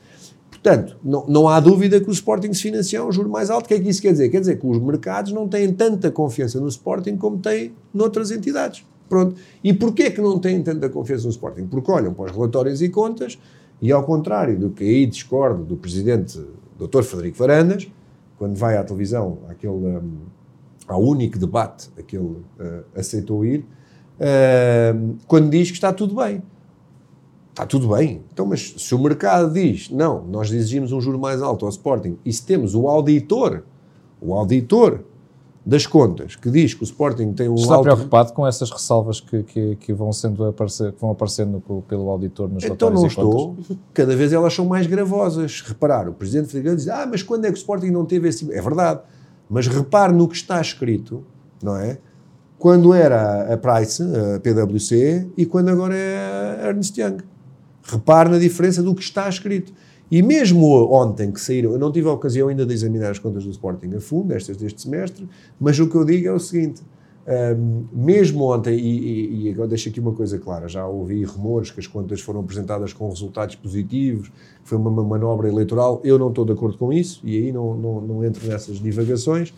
Portanto, 0.67 0.97
não, 1.05 1.25
não 1.29 1.49
há 1.49 1.61
dúvida 1.61 2.01
que 2.01 2.11
o 2.11 2.13
Sporting 2.13 2.53
se 2.53 2.63
financia 2.63 2.99
a 2.99 3.07
um 3.07 3.13
juro 3.13 3.31
mais 3.31 3.51
alto. 3.51 3.67
O 3.67 3.69
que 3.69 3.75
é 3.75 3.79
que 3.79 3.89
isso 3.89 4.03
quer 4.03 4.11
dizer? 4.11 4.29
Quer 4.31 4.41
dizer 4.41 4.59
que 4.59 4.67
os 4.67 4.81
mercados 4.81 5.31
não 5.31 5.47
têm 5.47 5.73
tanta 5.73 6.11
confiança 6.11 6.59
no 6.59 6.67
Sporting 6.67 7.17
como 7.17 7.39
têm 7.39 7.73
noutras 7.95 8.33
entidades. 8.33 8.85
Pronto. 9.09 9.37
E 9.63 9.73
porquê 9.73 10.11
que 10.11 10.21
não 10.21 10.41
têm 10.41 10.61
tanta 10.65 10.89
confiança 10.89 11.23
no 11.23 11.31
Sporting? 11.31 11.69
Porque 11.69 11.89
olham 11.89 12.13
para 12.13 12.25
os 12.25 12.33
relatórios 12.33 12.83
e 12.83 12.89
contas 12.89 13.39
e, 13.81 13.93
ao 13.93 14.03
contrário 14.03 14.59
do 14.59 14.71
que 14.71 14.83
aí 14.83 15.07
discordo 15.07 15.63
do 15.63 15.77
presidente 15.77 16.45
Dr. 16.77 17.05
Frederico 17.05 17.39
Varandas, 17.39 17.87
quando 18.37 18.57
vai 18.57 18.77
à 18.77 18.83
televisão, 18.83 19.39
aquele, 19.49 19.73
um, 19.73 20.19
ao 20.89 21.01
único 21.01 21.39
debate 21.39 21.91
a 21.97 22.03
que 22.03 22.17
ele 22.17 22.27
uh, 22.27 22.85
aceitou 22.93 23.45
ir, 23.45 23.61
uh, 23.61 25.17
quando 25.29 25.49
diz 25.49 25.69
que 25.69 25.77
está 25.77 25.93
tudo 25.93 26.17
bem. 26.17 26.43
Está 27.57 27.65
tudo 27.65 27.89
bem. 27.89 28.23
Então, 28.31 28.45
mas 28.45 28.75
se 28.77 28.95
o 28.95 28.99
mercado 28.99 29.51
diz, 29.51 29.89
não, 29.89 30.23
nós 30.27 30.53
exigimos 30.53 30.93
um 30.93 31.01
juro 31.01 31.19
mais 31.19 31.41
alto 31.41 31.65
ao 31.65 31.71
Sporting, 31.71 32.19
e 32.23 32.31
se 32.31 32.45
temos 32.45 32.75
o 32.75 32.87
auditor, 32.87 33.63
o 34.21 34.35
auditor 34.35 35.03
das 35.65 35.87
contas, 35.87 36.37
que 36.37 36.51
diz 36.51 36.75
que 36.75 36.83
o 36.83 36.85
Sporting 36.85 37.33
tem 37.33 37.49
um 37.49 37.55
Está 37.55 37.77
alto... 37.77 37.85
preocupado 37.85 38.35
com 38.35 38.47
essas 38.47 38.71
ressalvas 38.71 39.21
que, 39.21 39.43
que, 39.43 39.77
que, 39.77 39.93
vão, 39.95 40.13
sendo 40.13 40.45
aparecer, 40.45 40.93
que 40.93 41.01
vão 41.01 41.13
aparecendo 41.13 41.63
pelo 41.89 42.11
auditor 42.11 42.47
nos 42.47 42.63
Então 42.63 42.91
não 42.91 43.07
estou. 43.07 43.57
Cada 43.95 44.15
vez 44.15 44.35
elas 44.35 44.53
são 44.53 44.67
mais 44.67 44.87
gravosas. 44.87 45.63
Reparar, 45.63 46.11
o 46.11 46.13
Presidente 46.13 46.49
Figueiredo 46.49 46.77
diz, 46.77 46.89
ah, 46.89 47.09
mas 47.11 47.23
quando 47.23 47.47
é 47.47 47.49
que 47.49 47.55
o 47.55 47.57
Sporting 47.57 47.91
não 47.91 48.05
teve 48.05 48.29
esse... 48.29 48.53
É 48.53 48.61
verdade. 48.61 49.01
Mas 49.49 49.67
repare 49.67 50.13
no 50.13 50.29
que 50.29 50.37
está 50.37 50.61
escrito, 50.61 51.25
não 51.63 51.75
é? 51.75 51.97
Quando 52.59 52.93
era 52.93 53.51
a 53.51 53.57
Price, 53.57 54.03
a 54.03 54.41
PwC, 54.41 55.27
e 55.39 55.47
quando 55.47 55.71
agora 55.71 55.97
é 55.97 56.61
a 56.61 56.69
Ernst 56.69 56.99
Young. 56.99 57.17
Repare 57.87 58.29
na 58.29 58.39
diferença 58.39 58.83
do 58.83 58.95
que 58.95 59.03
está 59.03 59.29
escrito. 59.29 59.73
E 60.11 60.23
mesmo 60.23 60.67
ontem 60.93 61.33
que 61.33 61.41
saíram, 61.41 61.73
eu 61.73 61.79
não 61.79 61.91
tive 61.91 62.09
a 62.09 62.13
ocasião 62.13 62.49
ainda 62.49 62.65
de 62.65 62.73
examinar 62.73 63.11
as 63.11 63.19
contas 63.19 63.45
do 63.45 63.51
Sporting 63.51 63.95
a 63.97 64.01
fundo, 64.01 64.33
estas 64.33 64.57
deste 64.57 64.83
semestre, 64.83 65.29
mas 65.59 65.79
o 65.81 65.89
que 65.89 65.97
eu 65.97 66.05
digo 66.05 66.29
é 66.29 66.33
o 66.33 66.39
seguinte: 66.39 66.83
um, 67.27 67.87
mesmo 67.93 68.45
ontem, 68.45 68.79
e, 68.79 68.99
e, 68.99 69.49
e, 69.49 69.51
agora 69.51 69.67
deixo 69.67 69.89
aqui 69.89 69.99
uma 69.99 70.13
coisa 70.13 70.39
clara, 70.39 70.69
já 70.69 70.87
ouvi 70.87 71.25
rumores 71.25 71.73
que 71.73 71.81
as 71.81 71.87
contas 71.89 72.21
foram 72.21 72.39
apresentadas 72.39 72.93
com 72.93 73.09
resultados 73.09 73.57
positivos, 73.57 74.31
foi 74.63 74.79
uma, 74.79 74.91
manobra 75.03 75.49
eleitoral, 75.49 76.01
eu 76.05 76.21
não 76.21 76.29
estou 76.29 76.45
de 76.45 76.53
acordo 76.53 76.79
com 76.79 76.93
isso, 76.93 77.21
e 77.25 77.37
aí 77.37 77.51
não, 77.51 77.75
não, 77.75 78.01
não 78.01 78.25
entro 78.25 78.47
nessas 78.47 78.79
divagações, 78.79 79.53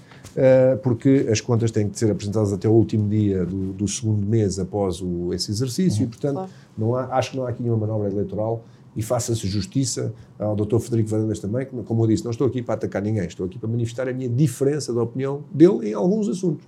porque 0.83 1.27
as 1.31 1.41
contas 1.41 1.71
têm 1.71 1.89
que 1.89 1.99
ser 1.99 2.11
apresentadas 2.11 2.53
até 2.53 2.69
o 2.69 2.73
último 2.73 3.09
dia 3.09 3.45
do, 3.45 3.73
do 3.73 3.89
segundo 3.89 4.27
mês 4.27 4.59
após 4.59 5.01
o, 5.01 5.33
esse 5.35 5.51
exercício, 5.51 6.03
uhum. 6.03 6.07
e 6.07 6.09
portanto 6.09 6.35
claro. 6.35 6.51
não 6.77 6.95
há, 6.95 7.17
acho 7.17 7.33
que 7.33 7.37
não 7.37 7.45
há 7.45 7.49
aqui 7.49 7.63
nenhuma 7.63 7.87
manobra 7.87 8.09
eleitoral, 8.09 8.63
e 8.99 9.03
faça-se 9.03 9.47
justiça 9.47 10.13
ao 10.37 10.57
Dr. 10.57 10.79
Frederico 10.79 11.11
Varandas 11.11 11.39
também, 11.39 11.65
que, 11.65 11.83
como 11.85 12.03
eu 12.03 12.09
disse, 12.09 12.25
não 12.25 12.33
estou 12.33 12.47
aqui 12.47 12.63
para 12.63 12.75
atacar 12.75 13.01
ninguém, 13.01 13.27
estou 13.27 13.47
aqui 13.47 13.57
para 13.57 13.69
manifestar 13.69 14.09
a 14.09 14.13
minha 14.13 14.29
diferença 14.29 14.93
de 14.93 14.99
opinião 14.99 15.45
dele 15.53 15.91
em 15.91 15.95
alguns 15.95 16.29
assuntos. 16.29 16.67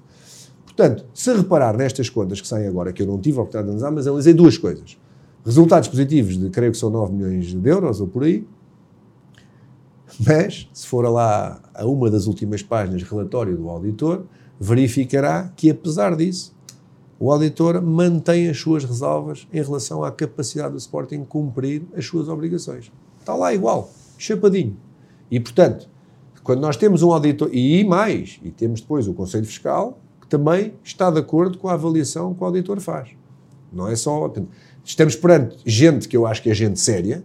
Portanto, 0.64 1.04
se 1.12 1.32
reparar 1.34 1.76
nestas 1.76 2.08
contas 2.08 2.40
que 2.40 2.46
saem 2.46 2.68
agora, 2.68 2.92
que 2.92 3.02
eu 3.02 3.06
não 3.06 3.18
tive 3.18 3.38
a 3.38 3.42
oportunidade 3.42 3.66
de 3.66 3.70
analisar, 3.70 3.90
mas 3.90 4.06
analisei 4.06 4.32
duas 4.32 4.56
coisas. 4.56 4.96
Resultados 5.44 5.88
positivos 5.88 6.38
de, 6.38 6.50
creio 6.50 6.70
que 6.70 6.78
são 6.78 6.88
9 6.88 7.12
milhões 7.12 7.52
de 7.52 7.68
euros 7.68 8.00
ou 8.00 8.06
por 8.06 8.22
aí, 8.22 8.46
mas, 10.18 10.68
se 10.72 10.86
for 10.86 11.08
lá 11.08 11.60
a 11.74 11.86
uma 11.86 12.10
das 12.10 12.26
últimas 12.26 12.62
páginas 12.62 13.02
relatório 13.02 13.56
do 13.56 13.68
auditor, 13.68 14.24
verificará 14.58 15.52
que, 15.56 15.70
apesar 15.70 16.16
disso, 16.16 16.54
o 17.18 17.30
auditor 17.30 17.82
mantém 17.82 18.48
as 18.48 18.58
suas 18.58 18.84
ressalvas 18.84 19.46
em 19.52 19.62
relação 19.62 20.02
à 20.02 20.10
capacidade 20.10 20.72
do 20.72 20.78
Sporting 20.78 21.24
cumprir 21.24 21.82
as 21.94 22.06
suas 22.06 22.28
obrigações. 22.28 22.90
Está 23.18 23.34
lá 23.34 23.52
igual, 23.52 23.90
chapadinho. 24.16 24.76
E, 25.30 25.38
portanto, 25.38 25.88
quando 26.42 26.60
nós 26.60 26.76
temos 26.76 27.02
um 27.02 27.12
auditor, 27.12 27.50
e 27.52 27.84
mais, 27.84 28.40
e 28.42 28.50
temos 28.50 28.80
depois 28.80 29.06
o 29.06 29.12
Conselho 29.12 29.44
Fiscal, 29.44 29.98
também 30.28 30.74
está 30.82 31.10
de 31.10 31.18
acordo 31.18 31.58
com 31.58 31.68
a 31.68 31.74
avaliação 31.74 32.32
que 32.32 32.42
o 32.42 32.46
auditor 32.46 32.80
faz. 32.80 33.10
Não 33.72 33.88
é 33.88 33.96
só. 33.96 34.32
Estamos 34.84 35.14
perante 35.14 35.58
gente 35.66 36.08
que 36.08 36.16
eu 36.16 36.26
acho 36.26 36.42
que 36.42 36.48
é 36.48 36.54
gente 36.54 36.80
séria, 36.80 37.22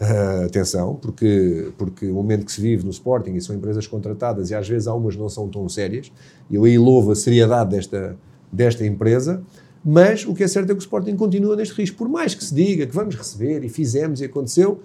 uh, 0.00 0.46
atenção, 0.46 0.94
porque, 0.96 1.72
porque 1.76 2.06
o 2.06 2.14
momento 2.14 2.44
que 2.44 2.52
se 2.52 2.60
vive 2.60 2.84
no 2.84 2.90
Sporting 2.90 3.34
e 3.34 3.40
são 3.40 3.54
empresas 3.54 3.86
contratadas 3.86 4.50
e 4.50 4.54
às 4.54 4.68
vezes 4.68 4.86
algumas 4.86 5.16
não 5.16 5.28
são 5.28 5.48
tão 5.48 5.68
sérias, 5.68 6.12
eu 6.50 6.64
aí 6.64 6.78
louvo 6.78 7.12
a 7.12 7.16
seriedade 7.16 7.70
desta, 7.70 8.16
desta 8.52 8.86
empresa, 8.86 9.42
mas 9.84 10.26
o 10.26 10.34
que 10.34 10.42
é 10.42 10.48
certo 10.48 10.70
é 10.70 10.74
que 10.74 10.80
o 10.80 10.82
Sporting 10.82 11.14
continua 11.16 11.54
neste 11.54 11.74
risco. 11.74 11.96
Por 11.96 12.08
mais 12.08 12.34
que 12.34 12.44
se 12.44 12.54
diga 12.54 12.86
que 12.86 12.94
vamos 12.94 13.14
receber 13.14 13.64
e 13.64 13.68
fizemos 13.68 14.20
e 14.20 14.24
aconteceu, 14.24 14.80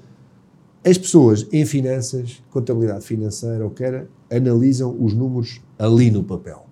as 0.86 0.98
pessoas 0.98 1.48
em 1.52 1.66
finanças, 1.66 2.44
contabilidade 2.50 3.06
financeira 3.06 3.64
ou 3.64 3.72
quer, 3.72 4.08
analisam 4.32 4.96
os 5.00 5.14
números 5.14 5.62
ali 5.78 6.12
no 6.12 6.24
papel 6.24 6.66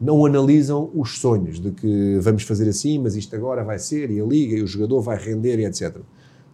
não 0.00 0.24
analisam 0.26 0.90
os 0.94 1.18
sonhos 1.18 1.58
de 1.58 1.70
que 1.70 2.18
vamos 2.20 2.42
fazer 2.42 2.68
assim, 2.68 2.98
mas 2.98 3.16
isto 3.16 3.34
agora 3.34 3.64
vai 3.64 3.78
ser, 3.78 4.10
e 4.10 4.20
a 4.20 4.24
liga, 4.24 4.56
e 4.56 4.62
o 4.62 4.66
jogador 4.66 5.00
vai 5.00 5.16
render, 5.16 5.58
e 5.58 5.64
etc. 5.64 5.96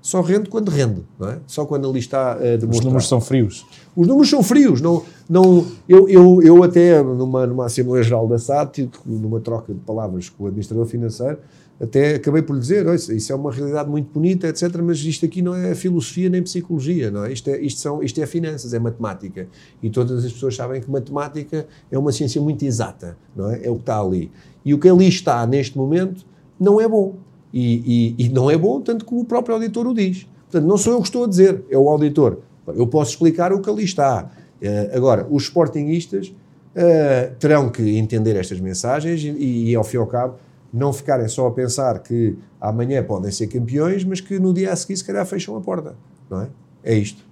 Só 0.03 0.21
rende 0.21 0.51
quando 0.51 0.69
rende, 0.69 1.03
não 1.17 1.29
é? 1.29 1.39
Só 1.47 1.65
quando 1.65 1.89
ali 1.89 2.01
está 2.01 2.33
a 2.33 2.37
demonstrar. 2.37 2.71
Os 2.71 2.85
números 2.85 3.09
são 3.09 3.21
frios. 3.21 3.65
Os 3.95 4.09
números 4.09 4.29
são 4.29 4.43
frios. 4.43 4.81
Não, 4.81 5.05
não, 5.31 5.65
eu, 5.89 6.09
eu, 6.09 6.43
eu 6.43 6.63
até, 6.65 7.01
numa, 7.01 7.47
numa 7.47 7.67
Assembleia 7.67 8.03
Geral 8.03 8.27
da 8.27 8.37
SAT, 8.37 8.79
numa 9.07 9.41
troca 9.41 9.73
de 9.73 9.79
palavras 9.79 10.29
com 10.29 10.43
o 10.43 10.47
administrador 10.49 10.87
financeiro, 10.87 11.39
até 11.81 12.17
acabei 12.17 12.43
por 12.43 12.55
lhe 12.55 12.61
dizer, 12.61 12.87
isso 12.95 13.33
é 13.33 13.35
uma 13.35 13.51
realidade 13.53 13.89
muito 13.89 14.13
bonita, 14.13 14.49
etc., 14.49 14.77
mas 14.83 14.99
isto 14.99 15.25
aqui 15.25 15.41
não 15.41 15.55
é 15.55 15.75
filosofia 15.75 16.29
nem 16.29 16.43
psicologia, 16.43 17.11
não 17.11 17.25
é? 17.25 17.33
Isto, 17.33 17.51
é, 17.51 17.61
isto, 17.61 17.81
são, 17.81 18.03
isto 18.03 18.21
é 18.21 18.27
finanças, 18.27 18.75
é 18.75 18.81
matemática. 18.81 19.49
E 19.81 19.89
todas 19.89 20.25
as 20.25 20.33
pessoas 20.33 20.55
sabem 20.57 20.81
que 20.81 20.91
matemática 20.91 21.67
é 21.91 21.99
uma 21.99 22.13
ciência 22.13 22.41
muito 22.41 22.65
exata, 22.65 23.17
não 23.35 23.51
é? 23.51 23.65
É 23.65 23.71
o 23.71 23.75
que 23.75 23.83
está 23.83 24.01
ali. 24.01 24.31
E 24.65 24.75
o 24.75 24.79
que 24.79 24.89
ali 24.89 25.09
está 25.09 25.47
neste 25.47 25.77
momento 25.77 26.25
não 26.59 26.81
é 26.81 26.89
bom. 26.89 27.17
E, 27.53 28.15
e, 28.19 28.27
e 28.27 28.29
não 28.31 28.51
é 28.51 28.57
bom, 28.57 28.81
tanto 28.81 29.05
como 29.05 29.21
o 29.21 29.25
próprio 29.25 29.55
auditor 29.55 29.87
o 29.87 29.95
diz. 29.95 30.27
Portanto, 30.51 30.69
não 30.69 30.77
sou 30.77 30.93
eu 30.95 30.99
que 31.01 31.07
estou 31.07 31.25
a 31.25 31.29
dizer, 31.29 31.65
é 31.71 31.77
o 31.77 31.89
auditor. 31.89 32.39
Eu 32.69 32.87
posso 32.87 33.11
explicar 33.13 33.53
o 33.53 33.61
que 33.61 33.69
ali 33.69 33.85
está. 33.85 34.31
Uh, 34.63 34.97
agora, 34.97 35.27
os 35.31 35.45
sportinguistas 35.45 36.29
uh, 36.29 37.35
terão 37.39 37.69
que 37.69 37.97
entender 37.97 38.37
estas 38.37 38.61
mensagens 38.61 39.23
e, 39.23 39.71
e, 39.71 39.75
ao 39.75 39.83
fim 39.83 39.97
e 39.97 40.01
ao 40.01 40.07
cabo, 40.07 40.37
não 40.73 40.93
ficarem 40.93 41.29
só 41.29 41.47
a 41.47 41.51
pensar 41.51 41.99
que 42.03 42.37
amanhã 42.61 43.03
podem 43.03 43.31
ser 43.31 43.47
campeões, 43.49 44.05
mas 44.05 44.21
que 44.21 44.39
no 44.39 44.55
dia 44.55 44.73
a 44.73 44.77
seguir 44.77 44.97
se 44.97 45.05
calhar 45.05 45.27
fecham 45.27 45.57
a 45.57 45.61
porta, 45.61 45.95
não 46.31 46.43
é? 46.43 46.49
É 46.83 46.95
isto. 46.95 47.23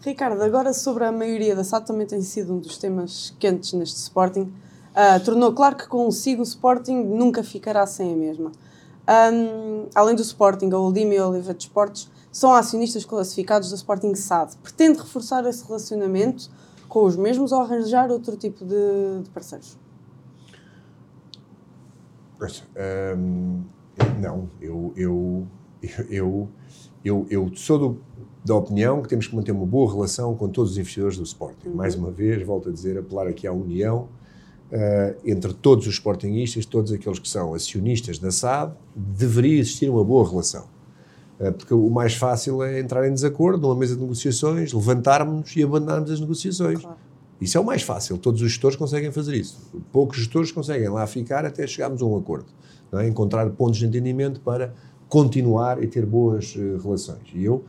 Ricardo, 0.00 0.40
agora 0.42 0.72
sobre 0.72 1.04
a 1.04 1.12
maioria 1.12 1.56
da 1.56 1.64
SAD 1.64 1.86
também 1.86 2.06
tem 2.06 2.22
sido 2.22 2.54
um 2.54 2.58
dos 2.58 2.78
temas 2.78 3.34
quentes 3.38 3.72
neste 3.72 3.96
Sporting. 3.96 4.42
Uh, 4.42 5.24
tornou 5.24 5.52
claro 5.52 5.76
que 5.76 5.88
consigo 5.88 6.40
o 6.40 6.44
Sporting 6.44 7.02
nunca 7.04 7.42
ficará 7.42 7.86
sem 7.86 8.12
a 8.12 8.16
mesma. 8.16 8.52
Um, 9.08 9.86
além 9.94 10.14
do 10.14 10.20
Sporting, 10.20 10.70
a 10.70 10.78
Oldime 10.78 11.14
e 11.14 11.18
a 11.18 11.26
Oliva 11.26 11.54
de 11.54 11.62
Esportes 11.62 12.10
são 12.30 12.52
acionistas 12.52 13.06
classificados 13.06 13.70
do 13.70 13.74
Sporting 13.74 14.14
SAD. 14.14 14.56
Pretende 14.62 14.98
reforçar 14.98 15.46
esse 15.46 15.66
relacionamento 15.66 16.50
com 16.88 17.04
os 17.04 17.16
mesmos 17.16 17.50
ou 17.50 17.60
arranjar 17.60 18.10
outro 18.10 18.36
tipo 18.36 18.66
de, 18.66 19.22
de 19.22 19.30
parceiros? 19.30 19.78
Um, 23.16 23.62
não, 24.20 24.48
eu, 24.60 24.92
eu, 24.94 25.46
eu, 26.10 26.48
eu, 27.02 27.26
eu 27.30 27.50
sou 27.56 27.78
do, 27.78 28.00
da 28.44 28.54
opinião 28.54 29.00
que 29.02 29.08
temos 29.08 29.26
que 29.26 29.34
manter 29.34 29.52
uma 29.52 29.66
boa 29.66 29.90
relação 29.90 30.36
com 30.36 30.48
todos 30.48 30.72
os 30.72 30.78
investidores 30.78 31.16
do 31.16 31.24
Sporting. 31.24 31.68
Uhum. 31.70 31.74
Mais 31.74 31.94
uma 31.94 32.10
vez, 32.10 32.46
volto 32.46 32.68
a 32.68 32.72
dizer, 32.72 32.98
apelar 32.98 33.26
aqui 33.26 33.46
à 33.46 33.52
união 33.52 34.08
uh, 34.72 35.16
entre 35.24 35.52
todos 35.52 35.86
os 35.86 35.94
Sportingistas, 35.94 36.66
todos 36.66 36.92
aqueles 36.92 37.18
que 37.18 37.28
são 37.28 37.54
acionistas 37.54 38.18
da 38.18 38.30
SAD, 38.30 38.72
deveria 38.94 39.58
existir 39.58 39.90
uma 39.90 40.04
boa 40.04 40.28
relação. 40.28 40.66
Uh, 41.40 41.52
porque 41.52 41.74
o 41.74 41.88
mais 41.90 42.14
fácil 42.14 42.62
é 42.62 42.80
entrar 42.80 43.06
em 43.08 43.12
desacordo 43.12 43.66
numa 43.66 43.76
mesa 43.76 43.94
de 43.94 44.00
negociações, 44.00 44.72
levantarmos 44.72 45.54
e 45.56 45.62
abandonarmos 45.62 46.10
as 46.10 46.20
negociações. 46.20 46.80
Claro. 46.80 46.96
Isso 47.40 47.56
é 47.56 47.60
o 47.60 47.64
mais 47.64 47.82
fácil, 47.82 48.18
todos 48.18 48.42
os 48.42 48.48
gestores 48.50 48.76
conseguem 48.76 49.12
fazer 49.12 49.36
isso. 49.36 49.58
Poucos 49.92 50.18
gestores 50.18 50.50
conseguem 50.50 50.88
lá 50.88 51.06
ficar 51.06 51.44
até 51.44 51.66
chegarmos 51.66 52.02
a 52.02 52.04
um 52.04 52.16
acordo. 52.16 52.46
É? 52.92 53.06
Encontrar 53.06 53.48
pontos 53.50 53.78
de 53.78 53.86
entendimento 53.86 54.40
para 54.40 54.74
continuar 55.08 55.82
e 55.82 55.86
ter 55.86 56.04
boas 56.04 56.56
uh, 56.56 56.78
relações. 56.82 57.22
E 57.32 57.44
eu 57.44 57.64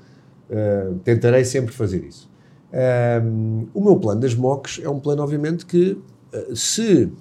uh, 0.49 0.95
tentarei 1.03 1.45
sempre 1.45 1.73
fazer 1.73 2.03
isso. 2.03 2.29
Um, 3.23 3.67
o 3.73 3.83
meu 3.83 3.95
plano 3.95 4.21
das 4.21 4.35
MOCs 4.35 4.79
é 4.83 4.89
um 4.89 4.99
plano, 4.99 5.23
obviamente, 5.23 5.65
que 5.65 5.97
se. 6.55 7.11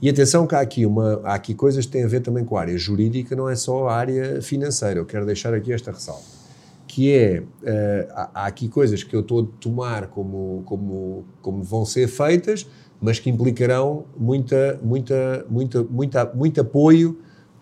E 0.00 0.08
atenção 0.08 0.46
que 0.46 0.54
há 0.54 0.60
aqui, 0.60 0.86
uma, 0.86 1.20
há 1.24 1.34
aqui 1.34 1.54
coisas 1.54 1.84
que 1.84 1.90
têm 1.90 2.04
a 2.04 2.06
ver 2.08 2.20
também 2.20 2.44
com 2.44 2.56
a 2.56 2.60
área 2.60 2.78
jurídica, 2.78 3.34
não 3.34 3.48
é 3.48 3.56
só 3.56 3.88
a 3.88 3.96
área 3.96 4.40
financeira. 4.40 5.00
Eu 5.00 5.04
quero 5.04 5.26
deixar 5.26 5.52
aqui 5.52 5.72
esta 5.72 5.90
ressalva 5.90 6.38
que 6.88 7.12
é, 7.12 7.40
uh, 7.40 8.12
há, 8.12 8.30
há, 8.34 8.46
aqui 8.46 8.66
coisas 8.66 9.04
que 9.04 9.14
eu 9.14 9.20
estou 9.20 9.42
a 9.42 9.46
tomar 9.60 10.08
como, 10.08 10.62
como, 10.64 11.24
como 11.42 11.62
vão 11.62 11.84
ser 11.84 12.08
feitas, 12.08 12.66
mas 13.00 13.20
que 13.20 13.30
implicarão 13.30 14.06
muita, 14.16 14.80
muita, 14.82 15.46
muita, 15.48 15.84
muita, 15.84 16.32
muito 16.34 16.60
apoio 16.60 17.18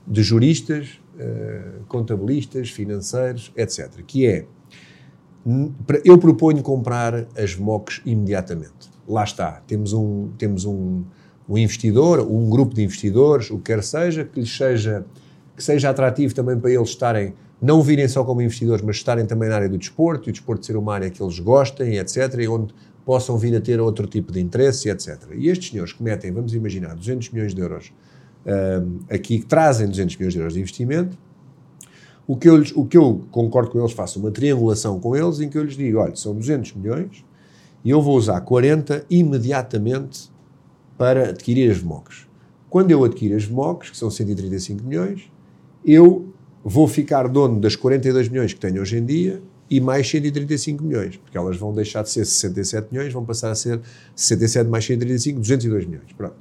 de 0.06 0.22
juristas, 0.22 1.00
uh, 1.16 1.84
contabilistas, 1.88 2.70
financeiros, 2.70 3.52
etc. 3.56 4.00
Que 4.06 4.26
é, 4.26 4.46
eu 6.04 6.16
proponho 6.16 6.62
comprar 6.62 7.26
as 7.36 7.56
MOCs 7.56 8.00
imediatamente. 8.06 8.95
Lá 9.08 9.24
está, 9.24 9.62
temos 9.66 9.92
um, 9.92 10.28
temos 10.36 10.64
um, 10.64 11.04
um 11.48 11.56
investidor, 11.56 12.20
um 12.20 12.48
grupo 12.50 12.74
de 12.74 12.82
investidores, 12.82 13.50
o 13.50 13.58
que 13.58 13.72
quer 13.72 13.82
seja, 13.82 14.24
que 14.24 14.40
lhes 14.40 14.56
seja, 14.56 15.06
que 15.56 15.62
seja 15.62 15.90
atrativo 15.90 16.34
também 16.34 16.58
para 16.58 16.70
eles 16.70 16.88
estarem 16.88 17.34
não 17.60 17.82
virem 17.82 18.06
só 18.06 18.22
como 18.22 18.42
investidores, 18.42 18.84
mas 18.84 18.96
estarem 18.96 19.24
também 19.26 19.48
na 19.48 19.56
área 19.56 19.68
do 19.68 19.78
desporto, 19.78 20.28
e 20.28 20.30
o 20.30 20.32
desporto 20.32 20.66
ser 20.66 20.76
uma 20.76 20.94
área 20.94 21.10
que 21.10 21.22
eles 21.22 21.38
gostem, 21.38 21.96
etc., 21.96 22.34
e 22.38 22.48
onde 22.48 22.74
possam 23.04 23.38
vir 23.38 23.56
a 23.56 23.60
ter 23.60 23.80
outro 23.80 24.06
tipo 24.06 24.32
de 24.32 24.40
interesse, 24.40 24.90
etc. 24.90 25.28
E 25.34 25.48
estes 25.48 25.70
senhores 25.70 25.92
que 25.92 26.02
metem, 26.02 26.32
vamos 26.32 26.52
imaginar, 26.52 26.94
200 26.94 27.30
milhões 27.30 27.54
de 27.54 27.60
euros 27.60 27.92
um, 28.44 28.98
aqui, 29.08 29.38
que 29.38 29.46
trazem 29.46 29.88
200 29.88 30.16
milhões 30.16 30.32
de 30.32 30.38
euros 30.38 30.54
de 30.54 30.60
investimento, 30.60 31.16
o 32.26 32.36
que, 32.36 32.48
eu 32.48 32.62
o 32.74 32.84
que 32.84 32.96
eu 32.96 33.24
concordo 33.30 33.70
com 33.70 33.78
eles, 33.78 33.92
faço 33.92 34.18
uma 34.18 34.32
triangulação 34.32 34.98
com 34.98 35.14
eles, 35.14 35.40
em 35.40 35.48
que 35.48 35.56
eu 35.56 35.62
lhes 35.62 35.76
digo, 35.76 35.98
olha, 35.98 36.16
são 36.16 36.34
200 36.34 36.74
milhões, 36.74 37.24
e 37.86 37.90
eu 37.90 38.02
vou 38.02 38.16
usar 38.16 38.40
40 38.40 39.04
imediatamente 39.08 40.28
para 40.98 41.28
adquirir 41.28 41.70
as 41.70 41.78
VMOCs. 41.78 42.26
Quando 42.68 42.90
eu 42.90 43.04
adquiro 43.04 43.36
as 43.36 43.44
VMOCs, 43.44 43.90
que 43.90 43.96
são 43.96 44.10
135 44.10 44.82
milhões, 44.82 45.30
eu 45.84 46.26
vou 46.64 46.88
ficar 46.88 47.28
dono 47.28 47.60
das 47.60 47.76
42 47.76 48.28
milhões 48.28 48.52
que 48.52 48.58
tenho 48.58 48.82
hoje 48.82 48.98
em 48.98 49.04
dia 49.04 49.40
e 49.70 49.80
mais 49.80 50.10
135 50.10 50.82
milhões, 50.82 51.16
porque 51.16 51.38
elas 51.38 51.56
vão 51.58 51.72
deixar 51.72 52.02
de 52.02 52.10
ser 52.10 52.24
67 52.24 52.88
milhões, 52.90 53.12
vão 53.12 53.24
passar 53.24 53.52
a 53.52 53.54
ser 53.54 53.80
67 54.16 54.68
mais 54.68 54.84
135, 54.84 55.38
202 55.38 55.86
milhões. 55.86 56.12
Pronto. 56.16 56.34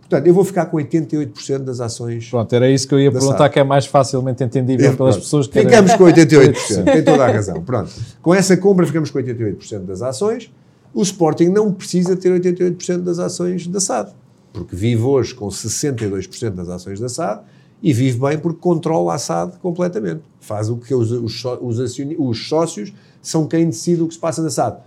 Portanto, 0.00 0.26
eu 0.26 0.34
vou 0.34 0.44
ficar 0.44 0.66
com 0.66 0.76
88% 0.76 1.58
das 1.58 1.80
ações. 1.80 2.28
Pronto, 2.28 2.52
era 2.52 2.68
isso 2.68 2.88
que 2.88 2.94
eu 2.94 2.98
ia 2.98 3.12
perguntar, 3.12 3.38
SAD. 3.44 3.52
que 3.52 3.60
é 3.60 3.64
mais 3.64 3.86
facilmente 3.86 4.42
entendível 4.42 4.96
pelas 4.96 5.14
pronto. 5.14 5.24
pessoas 5.24 5.46
que 5.46 5.60
Ficamos 5.60 5.94
com 5.94 6.02
88%, 6.10 6.82
tem 6.84 7.04
toda 7.04 7.24
a 7.26 7.30
razão. 7.30 7.62
Pronto. 7.62 7.92
Com 8.20 8.34
essa 8.34 8.56
compra, 8.56 8.84
ficamos 8.84 9.08
com 9.12 9.20
88% 9.20 9.84
das 9.84 10.02
ações. 10.02 10.50
O 10.92 11.02
Sporting 11.02 11.48
não 11.48 11.72
precisa 11.72 12.16
ter 12.16 12.32
88% 12.40 12.98
das 12.98 13.18
ações 13.18 13.66
da 13.66 13.80
SAD, 13.80 14.12
porque 14.52 14.74
vive 14.74 15.02
hoje 15.02 15.34
com 15.34 15.46
62% 15.48 16.50
das 16.50 16.68
ações 16.68 16.98
da 16.98 17.08
SAD 17.08 17.42
e 17.82 17.92
vive 17.92 18.18
bem 18.18 18.38
porque 18.38 18.58
controla 18.60 19.14
a 19.14 19.18
SAD 19.18 19.58
completamente. 19.58 20.22
Faz 20.40 20.68
o 20.68 20.76
que 20.76 20.94
os, 20.94 21.10
os, 21.10 21.44
os, 21.60 21.98
os 22.18 22.48
sócios 22.48 22.92
são 23.22 23.46
quem 23.46 23.66
decide 23.66 24.02
o 24.02 24.08
que 24.08 24.14
se 24.14 24.20
passa 24.20 24.42
na 24.42 24.50
SAD. 24.50 24.78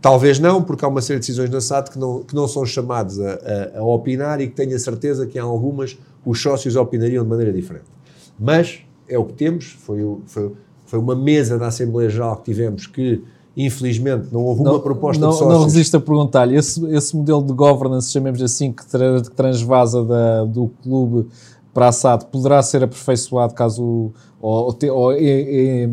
Talvez 0.00 0.38
não, 0.38 0.62
porque 0.62 0.84
há 0.84 0.88
uma 0.88 1.00
série 1.00 1.18
de 1.18 1.26
decisões 1.26 1.50
na 1.50 1.60
SAD 1.60 1.90
que 1.90 1.98
não, 1.98 2.22
que 2.22 2.34
não 2.34 2.46
são 2.46 2.64
chamados 2.64 3.18
a, 3.18 3.32
a, 3.74 3.78
a, 3.78 3.82
opinar 3.82 4.40
e 4.40 4.46
que 4.46 4.54
tenho 4.54 4.74
a 4.76 4.78
certeza 4.78 5.26
que 5.26 5.38
em 5.38 5.40
algumas 5.40 5.98
os 6.24 6.40
sócios 6.40 6.76
opinariam 6.76 7.24
de 7.24 7.30
maneira 7.30 7.52
diferente. 7.52 7.86
Mas 8.38 8.80
é 9.08 9.18
o 9.18 9.24
que 9.24 9.32
temos, 9.32 9.76
foi, 9.80 10.00
foi, 10.26 10.52
foi 10.84 10.98
uma 10.98 11.14
mesa 11.14 11.58
da 11.58 11.68
Assembleia 11.68 12.10
Geral 12.10 12.36
que 12.36 12.44
tivemos 12.44 12.86
que, 12.86 13.22
infelizmente, 13.56 14.28
não 14.30 14.42
houve 14.42 14.62
não, 14.62 14.72
uma 14.72 14.80
proposta 14.80 15.20
não, 15.20 15.30
de 15.30 15.36
sócios. 15.36 15.54
Não 15.54 15.64
resisto 15.64 15.96
a 15.96 16.00
perguntar-lhe, 16.00 16.56
esse, 16.56 16.84
esse 16.94 17.16
modelo 17.16 17.42
de 17.42 17.52
governance, 17.52 18.12
chamemos 18.12 18.42
assim, 18.42 18.70
que, 18.70 18.84
tra, 18.86 19.22
que 19.22 19.30
transvasa 19.30 20.04
da, 20.04 20.44
do 20.44 20.70
clube 20.82 21.26
para 21.72 21.88
a 21.88 21.92
SAD 21.92 22.26
poderá 22.26 22.62
ser 22.62 22.84
aperfeiçoado 22.84 23.54
caso 23.54 24.12
ou, 24.40 24.68
ou, 24.68 24.78
ou 24.90 25.12
é, 25.12 25.18
é, 25.18 25.88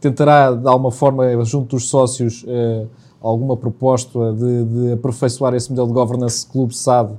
tentará 0.00 0.52
de 0.52 0.66
alguma 0.68 0.90
forma 0.90 1.44
junto 1.44 1.76
dos 1.76 1.88
sócios 1.88 2.44
é, 2.46 2.86
alguma 3.20 3.56
proposta 3.56 4.32
de, 4.32 4.64
de, 4.64 4.92
aperfeiçoar 4.92 5.54
esse 5.54 5.70
modelo 5.70 5.88
de 5.88 5.94
governance 5.94 6.46
clube 6.46 6.74
SAD? 6.74 7.12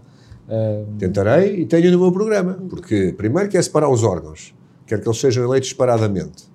Eh, 0.50 0.84
Tentarei 0.98 1.62
e 1.62 1.66
tenho 1.66 1.92
no 1.92 2.00
meu 2.00 2.12
programa, 2.12 2.58
porque 2.70 3.14
primeiro 3.16 3.50
quer 3.50 3.64
separar 3.64 3.90
os 3.90 4.04
órgãos, 4.04 4.54
quer 4.88 5.00
que 5.00 5.08
eles 5.08 5.20
sejam 5.20 5.44
eleitos 5.44 5.70
separadamente, 5.70 6.46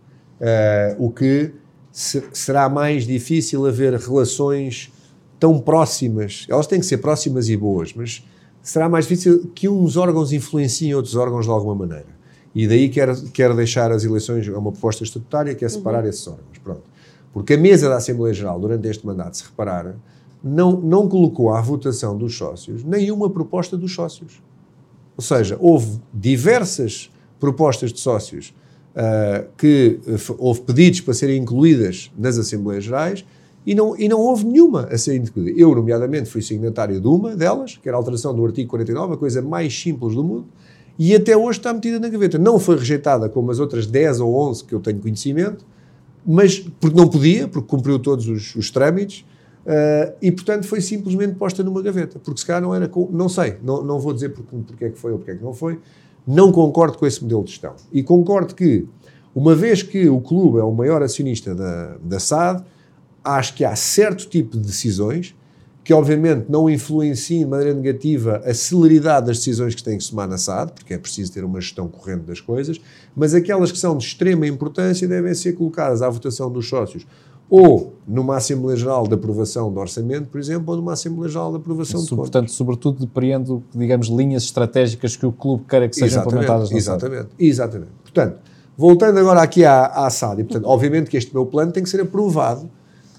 uh, 0.40 0.96
o 0.98 1.10
que 1.10 1.52
será 1.94 2.68
mais 2.68 3.06
difícil 3.06 3.64
haver 3.66 3.94
relações 3.94 4.92
tão 5.38 5.60
próximas, 5.60 6.44
elas 6.50 6.66
têm 6.66 6.80
que 6.80 6.86
ser 6.86 6.98
próximas 6.98 7.48
e 7.48 7.56
boas, 7.56 7.94
mas 7.94 8.24
será 8.60 8.88
mais 8.88 9.04
difícil 9.06 9.50
que 9.54 9.68
uns 9.68 9.96
órgãos 9.96 10.32
influenciem 10.32 10.92
outros 10.94 11.14
órgãos 11.14 11.44
de 11.44 11.52
alguma 11.52 11.74
maneira. 11.74 12.08
E 12.52 12.66
daí 12.66 12.88
quero, 12.88 13.14
quero 13.30 13.54
deixar 13.54 13.92
as 13.92 14.04
eleições, 14.04 14.48
é 14.48 14.50
uma 14.56 14.72
proposta 14.72 15.04
estatutária, 15.04 15.54
que 15.54 15.64
é 15.64 15.68
separar 15.68 16.02
uhum. 16.02 16.08
esses 16.08 16.26
órgãos. 16.26 16.58
Pronto. 16.62 16.82
Porque 17.32 17.54
a 17.54 17.58
mesa 17.58 17.88
da 17.88 17.96
Assembleia 17.96 18.34
Geral, 18.34 18.58
durante 18.58 18.88
este 18.88 19.06
mandato, 19.06 19.36
se 19.36 19.44
reparar, 19.44 19.94
não, 20.42 20.72
não 20.80 21.08
colocou 21.08 21.52
à 21.52 21.60
votação 21.60 22.16
dos 22.16 22.36
sócios 22.36 22.82
nenhuma 22.82 23.30
proposta 23.30 23.76
dos 23.76 23.94
sócios. 23.94 24.42
Ou 25.16 25.22
seja, 25.22 25.56
houve 25.60 26.00
diversas 26.12 27.10
propostas 27.38 27.92
de 27.92 28.00
sócios 28.00 28.54
uh, 28.94 29.46
que 29.56 30.00
uh, 30.06 30.36
houve 30.38 30.62
pedidos 30.62 31.00
para 31.00 31.14
serem 31.14 31.40
incluídas 31.40 32.10
nas 32.16 32.38
Assembleias 32.38 32.84
Gerais 32.84 33.24
e 33.66 33.74
não, 33.74 33.96
e 33.98 34.08
não 34.08 34.20
houve 34.20 34.44
nenhuma 34.44 34.82
a 34.90 34.98
ser 34.98 35.16
incluída. 35.16 35.58
Eu, 35.58 35.74
nomeadamente, 35.74 36.28
fui 36.28 36.42
signatário 36.42 37.00
de 37.00 37.06
uma 37.06 37.34
delas, 37.34 37.78
que 37.78 37.88
era 37.88 37.96
a 37.96 37.98
alteração 37.98 38.34
do 38.34 38.44
artigo 38.44 38.68
49, 38.68 39.14
a 39.14 39.16
coisa 39.16 39.40
mais 39.40 39.78
simples 39.78 40.14
do 40.14 40.22
mundo, 40.22 40.46
e 40.98 41.14
até 41.14 41.36
hoje 41.36 41.58
está 41.58 41.72
metida 41.72 41.98
na 41.98 42.08
gaveta. 42.08 42.38
Não 42.38 42.58
foi 42.58 42.76
rejeitada 42.76 43.28
como 43.28 43.50
as 43.50 43.58
outras 43.58 43.86
10 43.86 44.20
ou 44.20 44.34
11 44.50 44.64
que 44.64 44.74
eu 44.74 44.80
tenho 44.80 45.00
conhecimento, 45.00 45.64
mas 46.24 46.58
porque 46.58 46.96
não 46.96 47.08
podia, 47.08 47.48
porque 47.48 47.66
cumpriu 47.66 47.98
todos 47.98 48.28
os, 48.28 48.54
os 48.54 48.70
trâmites, 48.70 49.24
uh, 49.66 50.14
e 50.20 50.30
portanto 50.30 50.66
foi 50.66 50.80
simplesmente 50.80 51.34
posta 51.34 51.62
numa 51.62 51.82
gaveta. 51.82 52.18
Porque 52.18 52.40
se 52.40 52.46
calhar 52.46 52.62
não 52.62 52.74
era. 52.74 52.90
Não 53.10 53.28
sei, 53.28 53.56
não, 53.62 53.82
não 53.82 53.98
vou 53.98 54.12
dizer 54.12 54.30
porque, 54.30 54.56
porque 54.66 54.84
é 54.84 54.90
que 54.90 54.98
foi 54.98 55.12
ou 55.12 55.18
porque 55.18 55.32
é 55.32 55.34
que 55.36 55.42
não 55.42 55.54
foi. 55.54 55.80
Não 56.26 56.50
concordo 56.50 56.98
com 56.98 57.06
esse 57.06 57.22
modelo 57.22 57.44
de 57.44 57.50
gestão. 57.50 57.74
E 57.92 58.02
concordo 58.02 58.54
que, 58.54 58.86
uma 59.34 59.54
vez 59.54 59.82
que 59.82 60.08
o 60.08 60.20
clube 60.20 60.58
é 60.58 60.62
o 60.62 60.72
maior 60.72 61.02
acionista 61.02 61.54
da, 61.54 61.96
da 62.02 62.18
SAD, 62.18 62.64
acho 63.22 63.54
que 63.54 63.64
há 63.64 63.74
certo 63.76 64.28
tipo 64.28 64.56
de 64.56 64.66
decisões 64.66 65.34
que 65.84 65.92
obviamente 65.92 66.46
não 66.48 66.68
influenciem 66.68 67.40
de 67.40 67.46
maneira 67.46 67.74
negativa 67.74 68.40
a 68.46 68.54
celeridade 68.54 69.26
das 69.26 69.36
decisões 69.36 69.74
que 69.74 69.82
têm 69.82 69.98
que 69.98 70.08
tomar 70.08 70.26
na 70.26 70.38
SAD, 70.38 70.72
porque 70.72 70.94
é 70.94 70.98
preciso 70.98 71.30
ter 71.30 71.44
uma 71.44 71.60
gestão 71.60 71.86
corrente 71.88 72.22
das 72.22 72.40
coisas, 72.40 72.80
mas 73.14 73.34
aquelas 73.34 73.70
que 73.70 73.76
são 73.76 73.96
de 73.96 74.02
extrema 74.02 74.46
importância 74.46 75.06
devem 75.06 75.34
ser 75.34 75.52
colocadas 75.52 76.00
à 76.00 76.08
votação 76.08 76.50
dos 76.50 76.66
sócios 76.66 77.06
ou 77.48 77.94
numa 78.06 78.36
Assembleia 78.36 78.76
Geral 78.76 79.06
de 79.06 79.14
aprovação 79.14 79.72
do 79.72 79.80
orçamento, 79.80 80.28
por 80.28 80.38
exemplo, 80.38 80.72
ou 80.72 80.76
numa 80.76 80.92
Assembleia 80.92 81.30
Geral 81.30 81.50
de 81.52 81.56
aprovação 81.58 82.02
de 82.02 82.08
contas. 82.08 82.30
Portanto, 82.30 82.50
sobretudo 82.50 83.00
depreendo, 83.00 83.62
digamos, 83.74 84.08
linhas 84.08 84.44
estratégicas 84.44 85.16
que 85.16 85.24
o 85.24 85.32
clube 85.32 85.64
queira 85.68 85.88
que 85.88 85.94
sejam 85.94 86.20
Exatamente, 86.20 86.34
implementadas 86.34 86.70
na 86.70 86.76
Exatamente, 86.76 87.22
SAD. 87.22 87.34
exatamente. 87.38 87.92
Portanto, 88.02 88.38
voltando 88.76 89.18
agora 89.18 89.42
aqui 89.42 89.64
à, 89.64 89.86
à 89.86 90.10
SAD, 90.10 90.40
e, 90.40 90.44
portanto, 90.44 90.66
obviamente 90.66 91.10
que 91.10 91.16
este 91.16 91.32
meu 91.32 91.46
plano 91.46 91.72
tem 91.72 91.82
que 91.82 91.88
ser 91.88 92.00
aprovado 92.00 92.68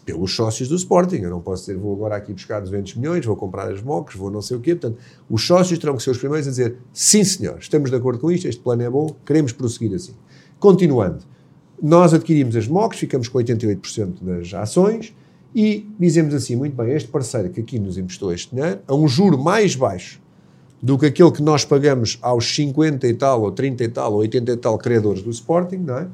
pelos 0.05 0.35
sócios 0.35 0.69
do 0.69 0.75
Sporting. 0.75 1.17
Eu 1.17 1.31
não 1.31 1.41
posso 1.41 1.65
dizer, 1.65 1.77
vou 1.77 1.93
agora 1.93 2.15
aqui 2.15 2.31
buscar 2.31 2.59
200 2.59 2.95
milhões, 2.95 3.25
vou 3.25 3.35
comprar 3.35 3.71
as 3.71 3.81
MOCs, 3.81 4.15
vou 4.15 4.29
não 4.29 4.41
sei 4.41 4.55
o 4.55 4.59
quê. 4.59 4.75
Portanto, 4.75 4.99
os 5.27 5.45
sócios 5.45 5.79
terão 5.79 5.97
que 5.97 6.03
ser 6.03 6.11
os 6.11 6.17
primeiros 6.19 6.47
a 6.47 6.51
dizer, 6.51 6.77
sim 6.93 7.23
senhor, 7.23 7.57
estamos 7.59 7.89
de 7.89 7.95
acordo 7.95 8.19
com 8.19 8.31
isto, 8.31 8.47
este 8.47 8.61
plano 8.61 8.83
é 8.83 8.89
bom, 8.89 9.15
queremos 9.25 9.51
prosseguir 9.51 9.95
assim. 9.95 10.13
Continuando, 10.59 11.23
nós 11.81 12.13
adquirimos 12.13 12.55
as 12.55 12.67
MOCs, 12.67 12.99
ficamos 12.99 13.27
com 13.27 13.37
88% 13.39 14.15
das 14.21 14.53
ações 14.53 15.13
e 15.53 15.87
dizemos 15.99 16.33
assim, 16.33 16.55
muito 16.55 16.75
bem, 16.75 16.91
este 16.91 17.07
parceiro 17.07 17.49
que 17.49 17.61
aqui 17.61 17.79
nos 17.79 17.97
emprestou 17.97 18.33
este 18.33 18.53
dinheiro, 18.53 18.79
a 18.87 18.93
um 18.93 19.07
juro 19.07 19.37
mais 19.37 19.75
baixo 19.75 20.21
do 20.81 20.97
que 20.97 21.05
aquele 21.05 21.31
que 21.31 21.41
nós 21.41 21.63
pagamos 21.65 22.17
aos 22.21 22.45
50 22.53 23.07
e 23.07 23.13
tal, 23.13 23.41
ou 23.41 23.51
30 23.51 23.83
e 23.83 23.87
tal, 23.87 24.13
ou 24.13 24.19
80 24.19 24.51
e 24.51 24.57
tal 24.57 24.77
credores 24.77 25.21
do 25.21 25.29
Sporting, 25.29 25.77
não 25.77 25.97
é? 25.97 26.03
Uh, 26.03 26.09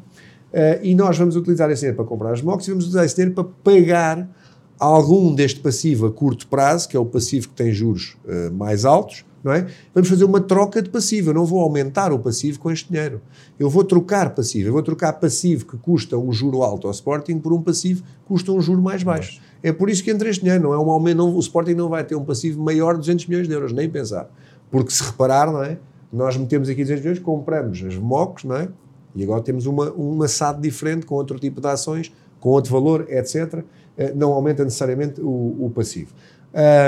e 0.84 0.96
nós 0.96 1.18
vamos 1.18 1.36
utilizar 1.36 1.70
esse 1.72 1.82
dinheiro 1.82 1.96
para 1.96 2.06
comprar 2.06 2.32
as 2.32 2.42
MOCs 2.42 2.68
e 2.68 2.72
vamos 2.72 2.86
utilizar 2.86 3.06
esse 3.06 3.16
dinheiro 3.16 3.34
para 3.34 3.44
pagar 3.44 4.30
algum 4.78 5.34
deste 5.34 5.60
passivo 5.60 6.08
a 6.08 6.12
curto 6.12 6.48
prazo, 6.48 6.88
que 6.88 6.96
é 6.96 7.00
o 7.00 7.06
passivo 7.06 7.50
que 7.50 7.56
tem 7.56 7.72
juros 7.72 8.18
uh, 8.26 8.54
mais 8.54 8.86
altos, 8.86 9.26
não 9.44 9.52
é? 9.52 9.68
Vamos 9.94 10.10
fazer 10.10 10.24
uma 10.24 10.40
troca 10.40 10.82
de 10.82 10.90
passivo. 10.90 11.30
Eu 11.30 11.34
não 11.34 11.46
vou 11.46 11.60
aumentar 11.62 12.12
o 12.12 12.20
passivo 12.20 12.60
com 12.60 12.72
este 12.72 12.92
dinheiro. 12.92 13.22
Eu 13.60 13.70
vou 13.70 13.84
trocar 13.84 14.36
passivo. 14.36 14.70
Eu 14.70 14.74
vou 14.74 14.84
trocar 14.84 15.14
passivo 15.14 15.66
que 15.66 15.78
custa 15.78 16.18
um 16.18 16.32
juro 16.32 16.62
alto 16.64 16.88
ao 16.88 16.92
Sporting 16.92 17.40
por 17.40 17.54
um 17.54 17.62
passivo 17.62 18.04
que 18.04 18.26
custa 18.28 18.52
um 18.52 18.62
juro 18.62 18.82
mais 18.82 19.04
baixo. 19.04 19.42
É 19.64 19.72
por 19.72 19.90
isso 19.90 20.04
que 20.04 20.12
entra 20.12 20.30
este 20.30 20.44
dinheiro. 20.44 20.64
Não 20.64 20.74
é 20.74 20.80
um 20.80 20.90
aumento, 20.90 21.18
não, 21.18 21.36
o 21.36 21.40
Sporting 21.40 21.74
não 21.74 21.90
vai 21.90 22.04
ter 22.04 22.16
um 22.16 22.24
passivo 22.26 22.62
maior 22.62 22.94
de 22.94 23.00
200 23.00 23.28
milhões 23.28 23.48
de 23.48 23.54
euros, 23.54 23.72
nem 23.74 23.90
pensar. 23.90 24.30
Porque 24.70 24.92
se 24.92 25.04
reparar, 25.04 25.52
não 25.52 25.64
é? 25.64 25.78
Nós 26.12 26.36
metemos 26.38 26.70
aqui 26.70 26.82
200 26.82 27.04
milhões, 27.04 27.20
compramos 27.20 27.84
as 27.84 27.96
MOCs, 27.96 28.44
não 28.44 28.56
é? 28.56 28.70
E 29.16 29.24
agora 29.24 29.42
temos 29.42 29.66
uma, 29.66 29.92
uma 29.92 30.28
SAD 30.28 30.62
diferente, 30.62 31.06
com 31.06 31.16
outro 31.16 31.38
tipo 31.40 31.60
de 31.60 31.68
ações, 31.68 32.12
com 32.40 32.50
outro 32.50 32.72
valor, 32.72 33.06
etc. 33.10 33.64
Eh, 33.98 34.14
não 34.16 34.34
aumenta 34.34 34.64
necessariamente 34.64 35.22
o, 35.22 35.66
o 35.66 35.72
passivo. 35.74 36.14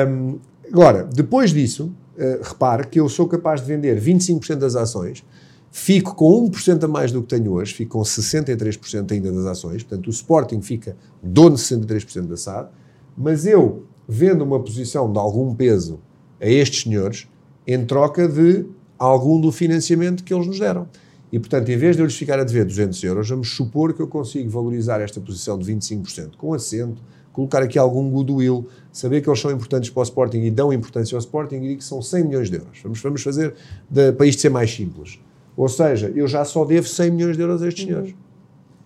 Um, 0.08 0.40
agora, 0.72 1.04
depois 1.04 1.52
disso, 1.52 1.94
uh, 2.18 2.44
repare 2.44 2.88
que 2.88 3.00
eu 3.00 3.08
sou 3.10 3.28
capaz 3.28 3.62
de 3.62 3.68
vender 3.68 4.00
25% 4.00 4.56
das 4.56 4.76
ações, 4.76 5.24
fico 5.72 6.16
com 6.16 6.50
1% 6.50 6.84
a 6.84 6.88
mais 6.88 7.12
do 7.12 7.22
que 7.22 7.36
tenho 7.36 7.52
hoje, 7.52 7.74
fico 7.74 7.98
com 7.98 8.04
63% 8.04 9.12
ainda 9.12 9.32
das 9.32 9.46
ações, 9.46 9.84
portanto 9.84 10.08
o 10.08 10.10
Sporting 10.10 10.62
fica 10.62 10.96
dono 11.22 11.56
de 11.56 11.62
63% 11.62 12.28
da 12.28 12.38
SAD, 12.38 12.70
mas 13.18 13.46
eu 13.46 13.84
vendo 14.08 14.44
uma 14.44 14.60
posição 14.60 15.12
de 15.12 15.18
algum 15.18 15.54
peso 15.56 16.00
a 16.40 16.48
estes 16.48 16.84
senhores 16.84 17.28
em 17.66 17.86
troca 17.86 18.28
de 18.28 18.66
algum 18.98 19.40
do 19.40 19.52
financiamento 19.52 20.24
que 20.24 20.34
eles 20.34 20.48
nos 20.48 20.60
deram. 20.60 20.88
E, 21.32 21.40
portanto, 21.40 21.68
em 21.70 21.78
vez 21.78 21.96
de 21.96 22.02
eu 22.04 22.06
lhes 22.06 22.16
ficar 22.16 22.40
a 22.40 22.44
dever 22.44 22.64
200 22.64 23.04
euros, 23.04 23.28
vamos 23.28 23.56
supor 23.56 23.94
que 23.94 24.02
eu 24.02 24.08
consigo 24.08 24.50
valorizar 24.50 25.02
esta 25.02 25.20
posição 25.20 25.58
de 25.58 25.66
25%, 25.74 26.36
com 26.38 26.54
assento, 26.54 27.02
colocar 27.34 27.62
aqui 27.62 27.78
algum 27.78 28.10
goodwill, 28.10 28.68
saber 28.92 29.22
que 29.22 29.30
eles 29.30 29.42
são 29.42 29.52
importantes 29.52 29.90
para 29.90 30.00
o 30.00 30.04
Sporting 30.04 30.38
e 30.38 30.52
dão 30.52 30.72
importância 30.72 31.16
ao 31.16 31.20
Sporting 31.20 31.56
e 31.56 31.76
que 31.76 31.84
são 31.84 32.02
100 32.02 32.24
milhões 32.24 32.50
de 32.50 32.58
euros. 32.58 32.80
Vamos, 32.82 33.02
vamos 33.02 33.22
fazer 33.22 33.56
de, 33.90 34.14
para 34.14 34.26
isto 34.28 34.42
ser 34.42 34.50
mais 34.50 34.74
simples. 34.74 35.20
Ou 35.58 35.68
seja, 35.68 36.12
eu 36.16 36.28
já 36.28 36.46
só 36.46 36.64
devo 36.64 36.88
100 36.88 37.12
milhões 37.12 37.36
de 37.36 37.42
euros 37.42 37.62
a 37.62 37.68
estes 37.68 37.86
senhores. 37.86 38.16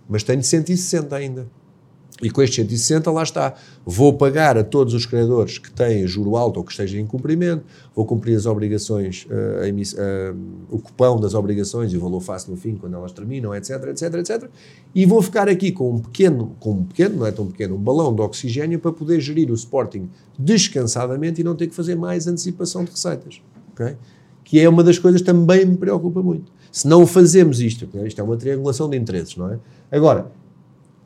Mas 0.08 0.22
tenho 0.22 0.42
160 0.42 1.14
ainda. 1.14 1.46
E 2.20 2.30
com 2.30 2.42
estes 2.42 2.56
160, 2.56 3.10
lá 3.12 3.22
está. 3.22 3.54
Vou 3.86 4.12
pagar 4.12 4.58
a 4.58 4.64
todos 4.64 4.92
os 4.92 5.06
credores 5.06 5.58
que 5.58 5.70
têm 5.70 6.06
juro 6.06 6.36
alto 6.36 6.58
ou 6.58 6.64
que 6.64 6.72
estejam 6.72 7.00
em 7.00 7.06
cumprimento, 7.06 7.64
vou 7.94 8.04
cumprir 8.04 8.36
as 8.36 8.44
obrigações, 8.44 9.24
uh, 9.26 10.32
uh, 10.32 10.36
o 10.68 10.78
cupão 10.80 11.20
das 11.20 11.34
obrigações 11.34 11.92
e 11.92 11.96
o 11.96 12.00
valor 12.00 12.20
face 12.20 12.50
no 12.50 12.56
fim, 12.56 12.74
quando 12.74 12.96
elas 12.96 13.12
terminam, 13.12 13.54
etc, 13.54 13.84
etc, 13.88 14.14
etc. 14.14 14.50
E 14.92 15.06
vou 15.06 15.22
ficar 15.22 15.48
aqui 15.48 15.70
com 15.70 15.94
um 15.94 15.98
pequeno, 16.00 16.56
com 16.58 16.72
um 16.72 16.84
pequeno, 16.84 17.18
não 17.18 17.26
é 17.26 17.30
tão 17.30 17.46
pequeno, 17.46 17.76
um 17.76 17.80
balão 17.80 18.12
de 18.12 18.20
oxigênio 18.20 18.80
para 18.80 18.92
poder 18.92 19.20
gerir 19.20 19.50
o 19.50 19.54
Sporting 19.54 20.08
descansadamente 20.36 21.40
e 21.40 21.44
não 21.44 21.54
ter 21.54 21.68
que 21.68 21.74
fazer 21.74 21.94
mais 21.94 22.26
antecipação 22.26 22.84
de 22.84 22.90
receitas. 22.90 23.40
Okay? 23.74 23.96
Que 24.42 24.58
é 24.58 24.68
uma 24.68 24.82
das 24.82 24.98
coisas 24.98 25.20
que 25.20 25.26
também 25.26 25.64
me 25.64 25.76
preocupa 25.76 26.20
muito. 26.20 26.50
Se 26.72 26.88
não 26.88 27.06
fazemos 27.06 27.60
isto, 27.60 27.88
isto 28.04 28.20
é 28.20 28.24
uma 28.24 28.36
triangulação 28.36 28.90
de 28.90 28.96
interesses, 28.96 29.36
não 29.36 29.52
é? 29.52 29.58
Agora, 29.90 30.30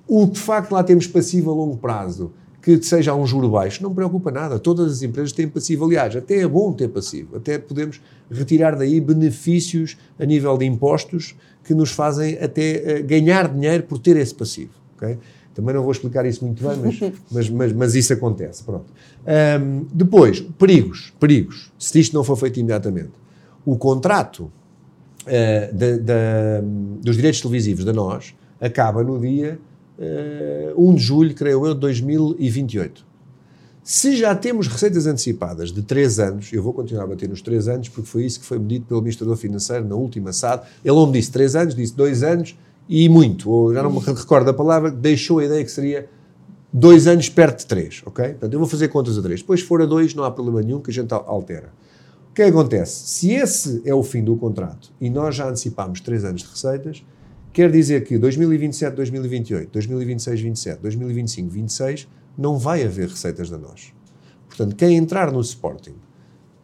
o 0.06 0.26
de 0.26 0.38
facto 0.38 0.72
lá 0.72 0.82
temos 0.82 1.06
passivo 1.06 1.50
a 1.50 1.54
longo 1.54 1.76
prazo, 1.76 2.32
que 2.62 2.80
seja 2.82 3.10
a 3.10 3.16
um 3.16 3.26
juro 3.26 3.50
baixo, 3.50 3.82
não 3.82 3.90
me 3.90 3.96
preocupa 3.96 4.30
nada. 4.30 4.58
Todas 4.58 4.92
as 4.92 5.02
empresas 5.02 5.32
têm 5.32 5.48
passivo. 5.48 5.84
Aliás, 5.84 6.14
até 6.14 6.38
é 6.38 6.46
bom 6.46 6.72
ter 6.72 6.88
passivo. 6.88 7.36
Até 7.36 7.58
podemos 7.58 8.00
retirar 8.30 8.76
daí 8.76 9.00
benefícios 9.00 9.96
a 10.18 10.24
nível 10.24 10.56
de 10.56 10.64
impostos 10.64 11.34
que 11.64 11.74
nos 11.74 11.90
fazem 11.90 12.38
até 12.38 13.00
uh, 13.00 13.06
ganhar 13.06 13.48
dinheiro 13.48 13.82
por 13.82 13.98
ter 13.98 14.16
esse 14.16 14.34
passivo. 14.34 14.70
Okay? 14.96 15.18
Também 15.54 15.74
não 15.74 15.82
vou 15.82 15.90
explicar 15.90 16.24
isso 16.24 16.44
muito 16.44 16.62
bem, 16.66 16.76
mas, 16.78 17.00
mas, 17.30 17.50
mas, 17.50 17.72
mas 17.72 17.94
isso 17.96 18.12
acontece. 18.12 18.62
Pronto. 18.62 18.86
Um, 19.60 19.84
depois, 19.92 20.40
perigos. 20.40 21.12
Perigos. 21.18 21.72
Se 21.78 21.98
isto 21.98 22.14
não 22.14 22.22
for 22.22 22.36
feito 22.36 22.60
imediatamente. 22.60 23.10
O 23.64 23.76
contrato 23.76 24.50
uh, 25.26 26.62
dos 27.00 27.16
direitos 27.16 27.40
televisivos 27.40 27.84
da 27.84 27.92
nós 27.92 28.34
acaba 28.60 29.02
no 29.02 29.18
dia 29.18 29.58
uh, 29.98 30.90
1 30.90 30.94
de 30.94 31.02
julho, 31.02 31.34
creio 31.34 31.66
eu, 31.66 31.74
de 31.74 31.80
2028. 31.80 33.12
Se 33.84 34.16
já 34.16 34.32
temos 34.34 34.68
receitas 34.68 35.06
antecipadas 35.06 35.72
de 35.72 35.82
3 35.82 36.20
anos, 36.20 36.52
eu 36.52 36.62
vou 36.62 36.72
continuar 36.72 37.02
a 37.02 37.06
bater 37.08 37.28
nos 37.28 37.42
3 37.42 37.66
anos, 37.66 37.88
porque 37.88 38.08
foi 38.08 38.24
isso 38.24 38.38
que 38.38 38.46
foi 38.46 38.58
medido 38.58 38.86
pelo 38.86 39.00
Administrador 39.00 39.36
Financeiro 39.36 39.84
na 39.84 39.96
última 39.96 40.32
SAD. 40.32 40.62
Ele 40.84 40.94
não 40.94 41.06
me 41.06 41.12
disse 41.14 41.32
3 41.32 41.56
anos, 41.56 41.74
disse 41.74 41.94
2 41.96 42.22
anos 42.22 42.56
e 42.88 43.08
muito, 43.08 43.50
ou 43.50 43.74
já 43.74 43.82
não 43.82 43.92
me 43.92 43.98
recordo 43.98 44.48
a 44.50 44.54
palavra, 44.54 44.90
deixou 44.90 45.40
a 45.40 45.44
ideia 45.44 45.64
que 45.64 45.70
seria 45.70 46.08
2 46.72 47.08
anos 47.08 47.28
perto 47.28 47.58
de 47.60 47.66
3, 47.66 48.02
ok? 48.06 48.28
Portanto, 48.30 48.52
eu 48.52 48.58
vou 48.60 48.68
fazer 48.68 48.88
contas 48.88 49.18
a 49.18 49.22
3. 49.22 49.40
Depois, 49.40 49.60
se 49.60 49.66
for 49.66 49.82
a 49.82 49.86
2, 49.86 50.14
não 50.14 50.22
há 50.22 50.30
problema 50.30 50.62
nenhum 50.62 50.80
que 50.80 50.90
a 50.90 50.94
gente 50.94 51.12
altera. 51.12 51.72
O 52.30 52.34
que 52.34 52.42
acontece? 52.42 53.08
Se 53.08 53.32
esse 53.32 53.82
é 53.84 53.94
o 53.94 54.02
fim 54.02 54.22
do 54.22 54.36
contrato 54.36 54.90
e 55.00 55.10
nós 55.10 55.34
já 55.34 55.48
antecipámos 55.48 56.00
3 56.00 56.24
anos 56.24 56.42
de 56.42 56.48
receitas, 56.48 57.04
Quer 57.52 57.70
dizer 57.70 58.04
que 58.04 58.16
2027, 58.16 58.96
2028, 58.96 59.70
2026, 59.70 60.40
27, 60.40 60.80
2025, 60.80 61.50
26 61.50 62.08
não 62.36 62.58
vai 62.58 62.82
haver 62.82 63.08
receitas 63.08 63.50
da 63.50 63.58
nós. 63.58 63.92
Portanto, 64.48 64.74
quem 64.74 64.96
entrar 64.96 65.30
no 65.30 65.40
Sporting 65.40 65.94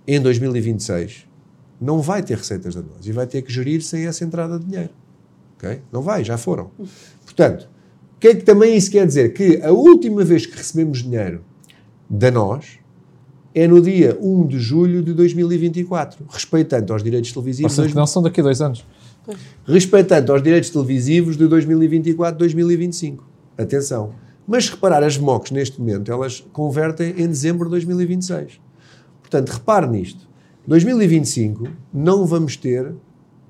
em 0.06 0.20
2026 0.20 1.26
não 1.78 2.00
vai 2.00 2.22
ter 2.22 2.38
receitas 2.38 2.74
da 2.74 2.80
nós 2.80 3.06
e 3.06 3.12
vai 3.12 3.26
ter 3.26 3.42
que 3.42 3.52
gerir 3.52 3.82
sem 3.82 4.06
essa 4.06 4.24
entrada 4.24 4.58
de 4.58 4.64
dinheiro. 4.64 4.90
Okay? 5.58 5.82
Não 5.92 6.00
vai, 6.00 6.24
já 6.24 6.38
foram. 6.38 6.70
Portanto, 7.24 7.68
o 8.16 8.20
que 8.20 8.28
é 8.28 8.34
que 8.34 8.42
também 8.42 8.74
isso 8.74 8.90
quer 8.90 9.06
dizer? 9.06 9.34
Que 9.34 9.60
a 9.62 9.70
última 9.70 10.24
vez 10.24 10.46
que 10.46 10.56
recebemos 10.56 11.02
dinheiro 11.02 11.44
da 12.08 12.30
nós 12.30 12.78
é 13.54 13.68
no 13.68 13.80
dia 13.80 14.16
1 14.20 14.46
de 14.46 14.58
julho 14.58 15.02
de 15.02 15.12
2024, 15.12 16.24
respeitando 16.30 16.92
aos 16.92 17.02
direitos 17.02 17.30
televisivos. 17.32 17.76
Ou 17.76 17.84
seja, 17.84 17.94
não 17.94 18.06
são 18.06 18.22
daqui 18.22 18.40
a 18.40 18.44
dois 18.44 18.62
anos 18.62 18.84
respeitando 19.66 20.32
aos 20.32 20.42
direitos 20.42 20.70
televisivos 20.70 21.36
de 21.36 21.44
2024-2025. 21.46 23.18
Atenção. 23.56 24.14
Mas 24.46 24.68
reparar, 24.70 25.02
as 25.02 25.18
MOCs 25.18 25.50
neste 25.50 25.78
momento, 25.78 26.10
elas 26.10 26.40
convertem 26.52 27.10
em 27.10 27.26
dezembro 27.26 27.66
de 27.66 27.72
2026. 27.72 28.60
Portanto, 29.20 29.50
repare 29.50 29.86
nisto. 29.86 30.26
2025 30.66 31.68
não 31.92 32.26
vamos 32.26 32.56
ter 32.56 32.94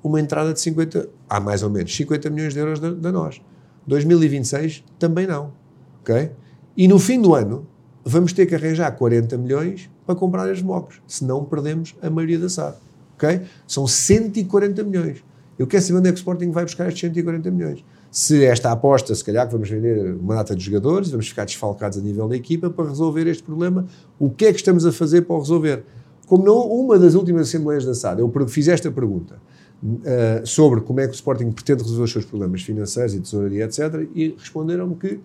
uma 0.03 0.21
entrada 0.21 0.53
de 0.53 0.61
50, 0.61 1.09
há 1.29 1.41
mais 1.41 1.63
ou 1.63 1.71
menos 1.71 1.95
50 1.95 2.31
milhões 2.31 2.55
de 2.55 2.61
euros 2.61 2.81
da, 2.81 2.91
da 2.91 3.13
nós. 3.13 3.41
2026 3.87 4.85
também 4.99 5.27
não. 5.27 5.53
Ok? 6.01 6.31
E 6.77 6.87
no 6.87 6.99
fim 6.99 7.21
do 7.21 7.35
ano 7.35 7.67
vamos 8.05 8.33
ter 8.33 8.47
que 8.47 8.55
arranjar 8.55 8.91
40 8.93 9.37
milhões 9.37 9.91
para 10.07 10.15
comprar 10.15 10.49
as 10.49 10.63
MOCs, 10.63 11.01
senão 11.07 11.45
perdemos 11.45 11.95
a 12.01 12.09
maioria 12.09 12.39
da 12.39 12.49
SAD. 12.49 12.77
Ok? 13.15 13.43
São 13.67 13.87
140 13.87 14.83
milhões. 14.85 15.25
Eu 15.59 15.67
quero 15.67 15.83
saber 15.83 15.99
onde 15.99 16.09
é 16.09 16.13
que 16.13 16.17
o 16.17 16.21
Sporting 16.21 16.51
vai 16.51 16.65
buscar 16.65 16.87
estes 16.87 17.01
140 17.01 17.51
milhões. 17.51 17.85
Se 18.11 18.45
esta 18.45 18.71
aposta, 18.71 19.15
se 19.15 19.25
calhar 19.25 19.47
que 19.47 19.53
vamos 19.53 19.69
vender 19.69 20.15
uma 20.15 20.37
data 20.37 20.55
de 20.55 20.65
jogadores, 20.65 21.11
vamos 21.11 21.29
ficar 21.29 21.45
desfalcados 21.45 21.99
a 21.99 22.01
nível 22.01 22.29
da 22.29 22.37
equipa 22.37 22.71
para 22.71 22.89
resolver 22.89 23.27
este 23.27 23.43
problema, 23.43 23.87
o 24.19 24.31
que 24.31 24.47
é 24.47 24.53
que 24.53 24.59
estamos 24.59 24.87
a 24.87 24.93
fazer 24.93 25.23
para 25.23 25.35
o 25.35 25.41
resolver? 25.41 25.85
Como 26.27 26.45
não, 26.45 26.61
uma 26.61 26.99
das 26.99 27.15
últimas 27.15 27.49
Assembleias 27.49 27.85
da 27.85 27.95
SAD, 27.95 28.21
eu 28.21 28.49
fiz 28.49 28.69
esta 28.69 28.91
pergunta 28.91 29.41
uh, 29.83 30.47
sobre 30.47 30.81
como 30.81 31.01
é 31.01 31.07
que 31.07 31.13
o 31.13 31.15
Sporting 31.15 31.51
pretende 31.51 31.83
resolver 31.83 32.05
os 32.05 32.13
seus 32.13 32.25
problemas 32.25 32.63
financeiros 32.63 33.15
e 33.15 33.21
tesouraria, 33.21 33.65
etc., 33.65 34.09
e 34.15 34.37
responderam-me 34.39 34.95
que 34.95 35.21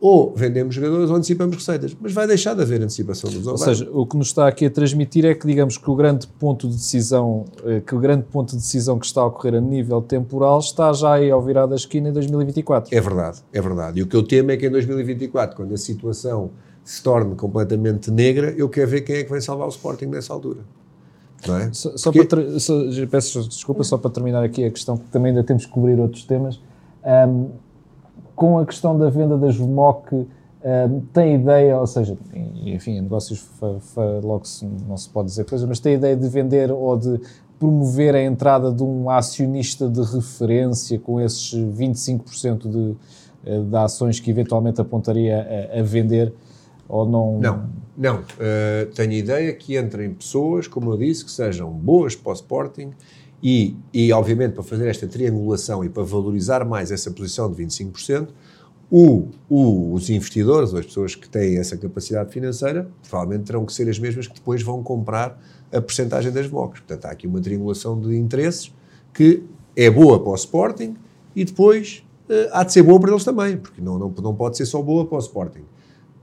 ou 0.00 0.32
vendemos 0.34 0.74
jogadores 0.74 1.10
ou 1.10 1.16
antecipamos 1.16 1.56
receitas. 1.56 1.94
Mas 2.00 2.12
vai 2.12 2.26
deixar 2.26 2.54
de 2.54 2.62
haver 2.62 2.80
antecipação 2.80 3.30
dos 3.30 3.46
Ou 3.46 3.58
seja, 3.58 3.88
o 3.92 4.06
que 4.06 4.16
nos 4.16 4.28
está 4.28 4.48
aqui 4.48 4.64
a 4.64 4.70
transmitir 4.70 5.26
é 5.26 5.34
que, 5.34 5.46
digamos, 5.46 5.76
que 5.76 5.90
o 5.90 5.94
grande 5.94 6.26
ponto 6.26 6.66
de 6.66 6.74
decisão, 6.74 7.44
eh, 7.64 7.82
que 7.86 7.94
o 7.94 7.98
grande 7.98 8.24
ponto 8.24 8.50
de 8.50 8.56
decisão 8.56 8.98
que 8.98 9.04
está 9.04 9.20
a 9.20 9.26
ocorrer 9.26 9.56
a 9.56 9.60
nível 9.60 10.00
temporal 10.00 10.58
está 10.58 10.90
já 10.94 11.12
aí 11.14 11.30
ao 11.30 11.42
virar 11.42 11.66
da 11.66 11.76
esquina 11.76 12.08
em 12.08 12.12
2024. 12.12 12.96
É 12.96 13.00
verdade, 13.00 13.40
é 13.52 13.60
verdade. 13.60 14.00
E 14.00 14.02
o 14.02 14.06
que 14.06 14.16
eu 14.16 14.22
temo 14.22 14.50
é 14.50 14.56
que 14.56 14.66
em 14.66 14.70
2024, 14.70 15.54
quando 15.54 15.74
a 15.74 15.78
situação 15.78 16.50
se 16.82 17.02
torne 17.02 17.34
completamente 17.34 18.10
negra, 18.10 18.54
eu 18.56 18.68
quero 18.70 18.88
ver 18.88 19.02
quem 19.02 19.16
é 19.16 19.24
que 19.24 19.30
vai 19.30 19.40
salvar 19.42 19.66
o 19.66 19.70
Sporting 19.70 20.06
nessa 20.06 20.32
altura. 20.32 20.60
Não 21.46 21.56
é? 21.58 21.70
Só, 21.72 21.96
só 21.96 22.10
Porque- 22.12 22.26
para, 22.26 22.58
só- 22.58 22.74
peço 23.10 23.48
desculpa, 23.48 23.84
só 23.84 23.98
para 23.98 24.10
terminar 24.10 24.42
aqui 24.42 24.64
a 24.64 24.70
questão, 24.70 24.96
que 24.96 25.04
também 25.10 25.30
ainda 25.30 25.44
temos 25.44 25.66
que 25.66 25.72
cobrir 25.72 25.98
outros 26.00 26.24
temas. 26.24 26.60
Ahm, 27.04 27.46
com 28.40 28.58
a 28.58 28.64
questão 28.64 28.96
da 28.96 29.10
venda 29.10 29.36
da 29.36 29.50
Jumoc, 29.50 30.10
ahm, 30.14 31.00
tem 31.12 31.34
ideia, 31.34 31.76
ou 31.76 31.86
seja, 31.86 32.16
enfim, 32.64 32.92
em 32.92 33.02
negócios 33.02 33.46
logo 34.24 34.46
se, 34.46 34.64
não 34.88 34.96
se 34.96 35.10
pode 35.10 35.28
dizer 35.28 35.44
coisa, 35.44 35.66
mas 35.66 35.78
tem 35.78 35.96
ideia 35.96 36.16
de 36.16 36.26
vender 36.26 36.72
ou 36.72 36.96
de 36.96 37.20
promover 37.58 38.14
a 38.14 38.22
entrada 38.22 38.72
de 38.72 38.82
um 38.82 39.10
acionista 39.10 39.90
de 39.90 40.00
referência 40.00 40.98
com 40.98 41.20
esses 41.20 41.52
25% 41.52 42.66
de, 42.66 42.96
eh, 43.44 43.60
de 43.60 43.76
ações 43.76 44.18
que 44.18 44.30
eventualmente 44.30 44.80
apontaria 44.80 45.68
a, 45.74 45.80
a 45.80 45.82
vender 45.82 46.32
ou 46.88 47.06
não? 47.06 47.38
Não, 47.38 47.64
não. 47.94 48.16
Uh, 48.20 48.90
tenho 48.94 49.12
ideia 49.12 49.52
que 49.52 49.76
entrem 49.76 50.14
pessoas, 50.14 50.66
como 50.66 50.90
eu 50.90 50.96
disse, 50.96 51.26
que 51.26 51.30
sejam 51.30 51.70
boas 51.70 52.16
para 52.16 52.30
o 52.30 52.32
Sporting 52.32 52.92
e, 53.42 53.76
e, 53.92 54.12
obviamente, 54.12 54.52
para 54.52 54.62
fazer 54.62 54.88
esta 54.88 55.06
triangulação 55.06 55.84
e 55.84 55.88
para 55.88 56.02
valorizar 56.02 56.64
mais 56.64 56.90
essa 56.90 57.10
posição 57.10 57.50
de 57.50 57.62
25%, 57.62 58.28
o, 58.90 59.28
o, 59.48 59.94
os 59.94 60.10
investidores, 60.10 60.72
ou 60.72 60.78
as 60.78 60.86
pessoas 60.86 61.14
que 61.14 61.28
têm 61.28 61.58
essa 61.58 61.76
capacidade 61.76 62.32
financeira, 62.32 62.90
provavelmente 63.08 63.44
terão 63.44 63.64
que 63.64 63.72
ser 63.72 63.88
as 63.88 63.98
mesmas 63.98 64.26
que 64.26 64.34
depois 64.34 64.62
vão 64.62 64.82
comprar 64.82 65.40
a 65.72 65.80
percentagem 65.80 66.32
das 66.32 66.50
MOCs. 66.50 66.80
Portanto, 66.80 67.04
há 67.06 67.10
aqui 67.10 67.26
uma 67.26 67.40
triangulação 67.40 67.98
de 67.98 68.16
interesses 68.16 68.72
que 69.14 69.44
é 69.76 69.88
boa 69.88 70.20
para 70.20 70.32
o 70.32 70.34
Sporting 70.34 70.96
e 71.34 71.44
depois 71.44 72.04
uh, 72.28 72.50
há 72.52 72.64
de 72.64 72.72
ser 72.72 72.82
boa 72.82 72.98
para 72.98 73.12
eles 73.12 73.24
também, 73.24 73.56
porque 73.56 73.80
não, 73.80 73.98
não, 73.98 74.12
não 74.20 74.34
pode 74.34 74.56
ser 74.56 74.66
só 74.66 74.82
boa 74.82 75.06
para 75.06 75.16
o 75.16 75.20
Sporting. 75.20 75.62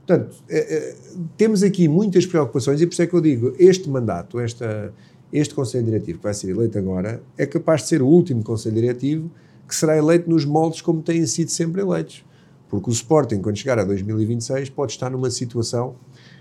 Portanto, 0.06 0.36
é, 0.48 0.58
é, 0.58 0.96
temos 1.36 1.62
aqui 1.62 1.88
muitas 1.88 2.26
preocupações 2.26 2.80
e 2.80 2.86
por 2.86 2.92
isso 2.92 3.02
é 3.02 3.06
que 3.06 3.14
eu 3.14 3.20
digo, 3.20 3.54
este 3.58 3.88
mandato, 3.88 4.40
esta, 4.40 4.92
este 5.32 5.54
Conselho 5.54 5.84
Diretivo 5.84 6.18
que 6.18 6.24
vai 6.24 6.34
ser 6.34 6.50
eleito 6.50 6.78
agora, 6.78 7.22
é 7.36 7.46
capaz 7.46 7.82
de 7.82 7.88
ser 7.88 8.02
o 8.02 8.06
último 8.06 8.42
Conselho 8.42 8.74
Diretivo 8.74 9.30
que 9.66 9.74
será 9.74 9.96
eleito 9.96 10.30
nos 10.30 10.44
moldes 10.44 10.80
como 10.80 11.02
têm 11.02 11.26
sido 11.26 11.50
sempre 11.50 11.82
eleitos. 11.82 12.24
Porque 12.68 12.90
o 12.90 12.92
Sporting, 12.92 13.40
quando 13.40 13.56
chegar 13.56 13.78
a 13.78 13.84
2026, 13.84 14.70
pode 14.70 14.92
estar 14.92 15.10
numa 15.10 15.30
situação 15.30 15.96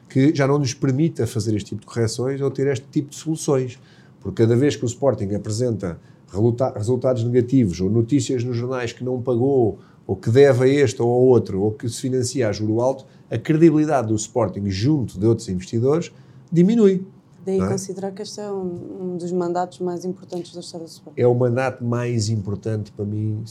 que 0.09 0.33
já 0.33 0.47
não 0.47 0.57
nos 0.59 0.73
permita 0.73 1.27
fazer 1.27 1.55
este 1.55 1.69
tipo 1.69 1.81
de 1.81 1.87
correções 1.87 2.39
ou 2.41 2.49
ter 2.49 2.67
este 2.67 2.85
tipo 2.87 3.09
de 3.09 3.15
soluções. 3.15 3.79
Porque 4.21 4.43
cada 4.43 4.55
vez 4.55 4.75
que 4.75 4.83
o 4.83 4.87
Sporting 4.87 5.33
apresenta 5.35 5.99
resulta 6.29 6.73
resultados 6.73 7.23
negativos 7.23 7.79
ou 7.79 7.89
notícias 7.89 8.43
nos 8.43 8.55
jornais 8.55 8.91
que 8.91 9.03
não 9.03 9.21
pagou 9.21 9.79
ou 10.05 10.15
que 10.15 10.29
deve 10.29 10.63
a 10.63 10.67
este 10.67 11.01
ou 11.01 11.09
ao 11.09 11.19
outro, 11.19 11.61
ou 11.61 11.71
que 11.71 11.87
se 11.89 11.99
financia 11.99 12.47
a 12.47 12.51
juro 12.53 12.79
alto, 12.79 13.05
a 13.29 13.37
credibilidade 13.37 14.07
do 14.07 14.15
Sporting 14.15 14.69
junto 14.69 15.19
de 15.19 15.25
outros 15.25 15.49
investidores 15.49 16.13
diminui. 16.49 17.05
Daí 17.47 17.61
é? 17.61 17.65
considerar 17.65 18.11
que 18.11 18.21
este 18.21 18.41
é 18.41 18.51
um, 18.51 19.13
um 19.13 19.17
dos 19.17 19.31
mandatos 19.31 19.79
mais 19.79 20.03
importantes 20.03 20.53
da 20.53 20.59
história 20.59 20.85
do 20.85 20.89
Sporting. 20.89 21.21
É 21.21 21.25
o 21.25 21.33
mandato 21.33 21.81
mais 21.81 22.27
importante 22.27 22.91
para 22.91 23.05
mim, 23.05 23.41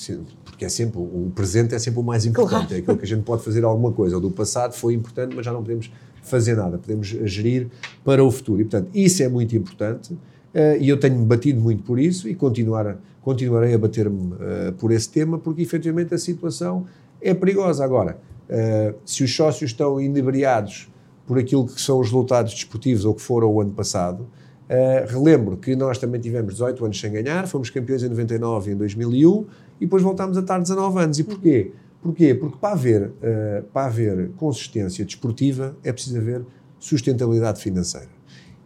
porque 0.44 0.66
é 0.66 0.68
sempre, 0.68 0.98
o 0.98 1.32
presente 1.34 1.74
é 1.74 1.78
sempre 1.78 2.00
o 2.00 2.02
mais 2.02 2.26
importante, 2.26 2.66
Claro. 2.66 2.74
é 2.74 2.78
aquilo 2.78 2.98
que 2.98 3.04
a 3.04 3.08
gente 3.08 3.22
pode 3.22 3.42
fazer 3.42 3.64
alguma 3.64 3.90
coisa. 3.92 4.18
O 4.18 4.20
do 4.20 4.30
passado 4.30 4.74
foi 4.74 4.92
importante, 4.92 5.34
mas 5.34 5.46
já 5.46 5.52
não 5.52 5.62
podemos 5.62 5.90
fazer 6.20 6.56
nada, 6.56 6.76
podemos 6.76 7.06
gerir 7.06 7.68
para 8.04 8.22
o 8.22 8.30
futuro. 8.30 8.60
E, 8.60 8.64
portanto, 8.64 8.90
isso 8.94 9.22
é 9.22 9.28
muito 9.30 9.56
importante 9.56 10.14
eh, 10.52 10.76
e 10.78 10.90
eu 10.90 11.00
tenho-me 11.00 11.24
batido 11.24 11.58
muito 11.58 11.82
por 11.82 11.98
isso 11.98 12.28
e 12.28 12.34
continuar, 12.34 12.98
continuarei 13.22 13.72
a 13.72 13.78
bater-me 13.78 14.34
eh, 14.38 14.74
por 14.76 14.92
esse 14.92 15.08
tema, 15.08 15.38
porque 15.38 15.62
efetivamente 15.62 16.12
a 16.12 16.18
situação 16.18 16.84
é 17.18 17.32
perigosa. 17.32 17.82
Agora, 17.82 18.18
eh, 18.46 18.92
se 19.06 19.24
os 19.24 19.34
sócios 19.34 19.70
estão 19.70 19.98
inebriados 19.98 20.90
por 21.26 21.38
aquilo 21.38 21.66
que 21.66 21.80
são 21.80 21.98
os 21.98 22.06
resultados 22.06 22.54
desportivos 22.54 23.04
ou 23.04 23.14
que 23.14 23.22
foram 23.22 23.52
o 23.52 23.60
ano 23.60 23.72
passado, 23.72 24.26
Uh, 24.66 25.06
relembro 25.06 25.56
que 25.56 25.76
nós 25.76 25.96
também 25.96 26.20
tivemos 26.20 26.54
18 26.54 26.84
anos 26.84 26.98
sem 26.98 27.12
ganhar, 27.12 27.46
fomos 27.46 27.70
campeões 27.70 28.02
em 28.02 28.08
99 28.08 28.70
e 28.70 28.74
em 28.74 28.76
2001 28.76 29.46
e 29.80 29.84
depois 29.84 30.02
voltámos 30.02 30.36
a 30.36 30.40
estar 30.40 30.58
19 30.58 30.98
anos. 30.98 31.18
E 31.20 31.24
porquê? 31.24 31.70
Porquê? 32.02 32.34
Porque 32.34 32.58
para 32.58 32.72
haver, 32.72 33.02
uh, 33.02 33.62
para 33.72 33.86
haver 33.86 34.30
consistência 34.36 35.04
desportiva 35.04 35.76
é 35.84 35.92
preciso 35.92 36.18
haver 36.18 36.44
sustentabilidade 36.80 37.62
financeira. 37.62 38.08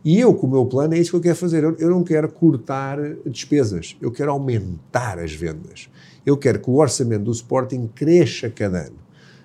E 0.03 0.19
eu, 0.19 0.33
com 0.33 0.47
o 0.47 0.51
meu 0.51 0.65
plano, 0.65 0.95
é 0.95 0.99
isso 0.99 1.11
que 1.11 1.17
eu 1.17 1.21
quero 1.21 1.37
fazer. 1.37 1.63
Eu, 1.63 1.77
eu 1.79 1.91
não 1.91 2.03
quero 2.03 2.31
cortar 2.33 2.99
despesas, 3.27 3.95
eu 4.01 4.11
quero 4.11 4.31
aumentar 4.31 5.19
as 5.19 5.35
vendas. 5.35 5.91
Eu 6.25 6.39
quero 6.39 6.61
que 6.61 6.71
o 6.71 6.77
orçamento 6.77 7.25
do 7.25 7.33
Sporting 7.33 7.91
cresça 7.95 8.49
cada 8.49 8.87
ano. 8.87 8.97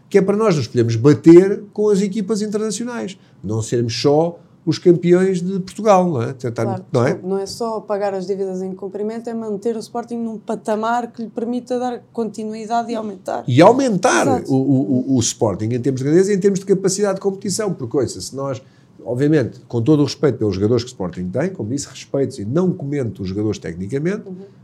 Que 0.10 0.20
é 0.20 0.22
para 0.22 0.38
nós 0.38 0.56
nos 0.56 0.68
podermos 0.68 0.96
bater 0.96 1.64
com 1.74 1.90
as 1.90 2.02
equipas 2.02 2.42
internacionais, 2.42 3.18
não 3.44 3.62
sermos 3.62 4.00
só 4.00 4.40
os 4.66 4.80
campeões 4.80 5.42
de 5.42 5.60
Portugal, 5.60 6.10
não 6.10 6.22
é? 6.24 6.34
Tentar, 6.34 6.64
Claro, 6.64 6.86
não 6.92 7.06
é? 7.06 7.20
não 7.24 7.38
é 7.38 7.46
só 7.46 7.80
pagar 7.80 8.14
as 8.16 8.26
dívidas 8.26 8.64
em 8.64 8.74
cumprimento, 8.74 9.30
é 9.30 9.34
manter 9.34 9.76
o 9.76 9.80
Sporting 9.80 10.18
num 10.18 10.40
patamar 10.40 11.12
que 11.12 11.22
lhe 11.22 11.30
permita 11.30 11.78
dar 11.78 12.02
continuidade 12.12 12.92
e 12.92 12.96
aumentar. 12.96 13.44
E 13.48 13.62
aumentar 13.62 14.44
o, 14.48 14.56
o, 14.56 15.16
o, 15.16 15.20
Sporting 15.20 15.66
em 15.66 15.80
termos 15.80 16.02
de 16.02 16.06
grandeza 16.06 16.34
e 16.34 16.36
em 16.36 16.40
termos 16.40 16.60
de 16.60 16.66
capacidade 16.66 17.16
de 17.16 17.22
competição, 17.22 17.72
porque, 17.74 17.96
ouça, 17.96 18.20
se 18.20 18.36
nós, 18.36 18.60
obviamente, 19.04 19.60
com 19.68 19.84
todo 19.84 20.00
o 20.00 20.04
respeito 20.04 20.40
pelos 20.40 20.56
jogadores 20.56 20.84
que 20.84 20.90
o 20.90 20.94
Sporting 20.94 21.30
tem, 21.30 21.52
como 21.52 21.70
disse, 21.70 21.88
respeito 21.88 22.42
e 22.42 22.46
não 22.46 22.72
comento 22.74 23.22
os 23.22 23.30
jogadores 23.30 23.60
tecnicamente, 23.60 24.24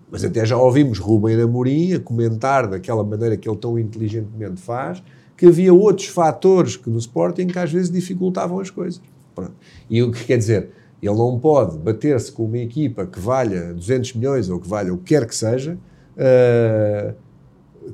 mas 0.10 0.24
até 0.24 0.44
já 0.44 0.58
ouvimos 0.58 0.98
Rubem 0.98 1.40
Amorim 1.40 1.94
a 1.94 2.00
comentar 2.00 2.68
daquela 2.68 3.04
maneira 3.04 3.38
que 3.38 3.48
ele 3.48 3.58
tão 3.58 3.78
inteligentemente 3.78 4.60
faz, 4.60 5.02
que 5.42 5.48
havia 5.48 5.74
outros 5.74 6.06
fatores 6.06 6.78
que 6.78 6.88
no 6.88 7.00
Sporting 7.00 7.48
que 7.48 7.58
às 7.58 7.72
vezes 7.72 7.90
dificultavam 7.90 8.60
as 8.60 8.70
coisas. 8.70 9.02
Pronto. 9.34 9.54
E 9.90 10.04
o 10.04 10.12
que 10.12 10.24
quer 10.24 10.38
dizer? 10.38 10.70
Ele 11.02 11.16
não 11.16 11.40
pode 11.40 11.80
bater-se 11.80 12.32
com 12.32 12.46
uma 12.46 12.60
equipa 12.60 13.08
que 13.08 13.20
valha 13.20 13.74
200 13.74 14.14
milhões 14.14 14.50
ou 14.52 14.60
que 14.60 14.70
valha 14.70 14.94
o 14.94 15.00
que 15.00 15.06
quer 15.06 15.26
que 15.26 15.36
seja, 15.36 15.80
eh, 16.16 17.16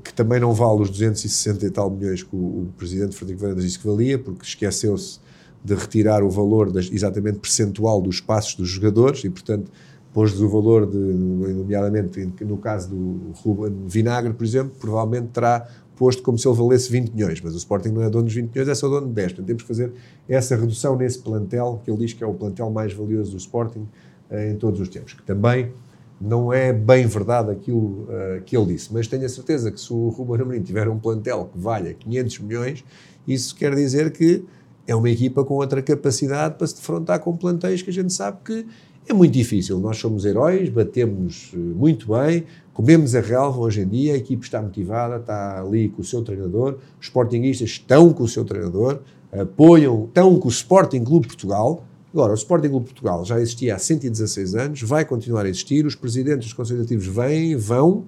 que 0.03 0.13
também 0.13 0.41
não 0.41 0.53
vale 0.53 0.81
os 0.81 0.89
260 0.89 1.65
e 1.65 1.69
tal 1.69 1.89
milhões 1.89 2.21
que 2.21 2.35
o, 2.35 2.37
o 2.37 2.69
presidente 2.75 3.15
Frederico 3.15 3.43
Varandas 3.43 3.63
disse 3.63 3.79
que 3.79 3.87
valia, 3.87 4.19
porque 4.19 4.43
esqueceu-se 4.43 5.21
de 5.63 5.73
retirar 5.73 6.23
o 6.23 6.29
valor 6.29 6.69
das, 6.69 6.91
exatamente 6.91 7.39
percentual 7.39 8.01
dos 8.01 8.19
passos 8.19 8.55
dos 8.55 8.67
jogadores 8.67 9.23
e, 9.23 9.29
portanto, 9.29 9.71
pôs-lhes 10.13 10.41
o 10.41 10.49
valor, 10.49 10.85
de, 10.85 10.97
nomeadamente 10.97 12.29
no 12.41 12.57
caso 12.57 12.89
do 12.89 13.31
Ruben 13.35 13.85
Vinagre, 13.87 14.33
por 14.33 14.43
exemplo, 14.43 14.73
provavelmente 14.77 15.27
terá 15.27 15.65
posto 15.97 16.21
como 16.21 16.37
se 16.37 16.47
ele 16.47 16.55
valesse 16.55 16.91
20 16.91 17.11
milhões, 17.11 17.41
mas 17.41 17.53
o 17.53 17.57
Sporting 17.57 17.89
não 17.89 18.03
é 18.03 18.09
dono 18.09 18.25
dos 18.25 18.33
20 18.33 18.49
milhões, 18.51 18.67
é 18.69 18.75
só 18.75 18.87
dono 18.87 19.07
de 19.07 19.13
10. 19.13 19.27
Portanto, 19.27 19.47
temos 19.47 19.63
que 19.63 19.67
fazer 19.67 19.91
essa 20.29 20.55
redução 20.55 20.95
nesse 20.95 21.19
plantel, 21.19 21.81
que 21.83 21.91
ele 21.91 21.99
diz 21.99 22.13
que 22.13 22.23
é 22.23 22.27
o 22.27 22.33
plantel 22.33 22.69
mais 22.69 22.93
valioso 22.93 23.31
do 23.31 23.37
Sporting 23.37 23.87
eh, 24.29 24.51
em 24.51 24.55
todos 24.55 24.79
os 24.79 24.89
tempos, 24.89 25.13
que 25.13 25.23
também 25.23 25.71
não 26.19 26.51
é 26.51 26.73
bem 26.73 27.05
verdade 27.05 27.51
aquilo 27.51 28.07
uh, 28.09 28.41
que 28.45 28.57
ele 28.57 28.73
disse, 28.73 28.91
mas 28.91 29.07
tenho 29.07 29.25
a 29.25 29.29
certeza 29.29 29.71
que 29.71 29.79
se 29.79 29.93
o 29.93 30.09
Ruben 30.09 30.41
Amorim 30.41 30.61
tiver 30.61 30.89
um 30.89 30.97
plantel 30.97 31.49
que 31.53 31.59
valha 31.59 31.93
500 31.93 32.39
milhões, 32.39 32.83
isso 33.27 33.55
quer 33.55 33.75
dizer 33.75 34.11
que 34.11 34.43
é 34.87 34.95
uma 34.95 35.09
equipa 35.09 35.43
com 35.43 35.55
outra 35.55 35.81
capacidade 35.81 36.55
para 36.55 36.65
se 36.65 36.75
defrontar 36.75 37.19
com 37.19 37.37
plantéis 37.37 37.81
que 37.81 37.89
a 37.89 37.93
gente 37.93 38.11
sabe 38.11 38.39
que 38.43 38.65
é 39.07 39.13
muito 39.13 39.33
difícil. 39.33 39.79
Nós 39.79 39.97
somos 39.97 40.25
heróis, 40.25 40.69
batemos 40.69 41.51
uh, 41.53 41.57
muito 41.57 42.07
bem, 42.07 42.45
comemos 42.77 43.15
a 43.15 43.21
relva 43.21 43.57
hoje 43.57 43.81
em 43.81 43.87
dia, 43.87 44.13
a 44.13 44.17
equipe 44.17 44.45
está 44.45 44.61
motivada, 44.61 45.15
está 45.15 45.59
ali 45.59 45.89
com 45.89 46.03
o 46.03 46.05
seu 46.05 46.21
treinador, 46.21 46.77
os 47.01 47.07
sportinguistas 47.07 47.69
estão 47.71 48.13
com 48.13 48.21
o 48.21 48.27
seu 48.27 48.45
treinador, 48.45 48.99
apoiam, 49.31 50.05
estão 50.05 50.37
com 50.39 50.47
o 50.47 50.51
Sporting 50.51 51.03
Clube 51.03 51.25
Portugal, 51.25 51.83
Agora, 52.13 52.31
o 52.31 52.35
Sporting 52.35 52.69
Clube 52.69 52.85
Portugal 52.85 53.23
já 53.25 53.39
existia 53.39 53.75
há 53.75 53.77
116 53.77 54.55
anos, 54.55 54.81
vai 54.81 55.05
continuar 55.05 55.45
a 55.45 55.49
existir, 55.49 55.85
os 55.85 55.93
presidentes 55.93 56.47
dos 56.47 56.53
conselhos 56.53 57.05
vêm, 57.05 57.55
vão, 57.55 58.05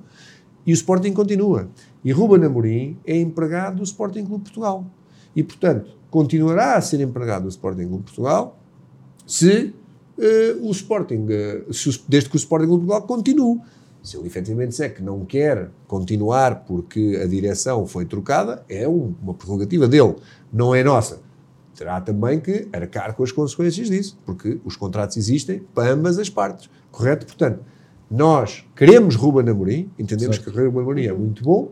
e 0.66 0.72
o 0.72 0.74
Sporting 0.74 1.14
continua. 1.14 1.68
E 2.04 2.12
Ruben 2.12 2.46
Amorim 2.46 2.98
é 3.06 3.20
empregado 3.20 3.78
do 3.78 3.84
Sporting 3.84 4.26
Clube 4.26 4.46
Portugal. 4.46 4.86
E, 5.36 5.44
portanto, 5.44 5.92
continuará 6.10 6.76
a 6.76 6.82
ser 6.82 7.02
empregado 7.02 7.44
do 7.44 7.50
Sporting 7.50 7.88
Clube 7.88 8.04
Portugal 8.04 8.58
se 9.28 9.76
uh, 10.18 10.68
o 10.68 10.72
Sporting, 10.72 11.28
uh, 11.68 11.74
se 11.74 12.02
desde 12.08 12.30
que 12.30 12.36
o 12.36 12.38
Sporting 12.38 12.68
Clube 12.68 12.86
Portugal 12.86 13.08
continue. 13.08 13.60
Se 14.02 14.18
ele 14.18 14.28
efetivamente 14.28 14.70
disser 14.70 14.96
que 14.96 15.04
não 15.04 15.26
quer 15.26 15.70
continuar 15.88 16.64
porque 16.66 17.20
a 17.22 17.28
direção 17.28 17.86
foi 17.86 18.06
trocada, 18.06 18.64
é 18.70 18.88
um, 18.88 19.14
uma 19.22 19.34
prerrogativa 19.34 19.88
dele, 19.88 20.16
não 20.52 20.74
é 20.74 20.84
nossa 20.84 21.22
terá 21.80 22.02
também 22.02 22.42
que 22.42 22.68
arcar 22.74 23.16
com 23.16 23.24
as 23.24 23.32
consequências 23.32 23.88
disso, 23.88 24.20
porque 24.26 24.60
os 24.66 24.76
contratos 24.76 25.16
existem 25.16 25.62
para 25.74 25.94
ambas 25.94 26.20
as 26.20 26.30
partes, 26.30 26.70
correto? 26.92 27.26
Portanto, 27.26 27.62
nós 28.12 28.66
queremos 28.76 29.16
Ruben 29.16 29.50
Amorim, 29.50 29.90
entendemos 29.98 30.36
certo. 30.36 30.52
que 30.52 30.58
Ruben 30.60 30.82
Amorim 30.82 31.06
é 31.06 31.14
muito 31.14 31.42
bom, 31.42 31.72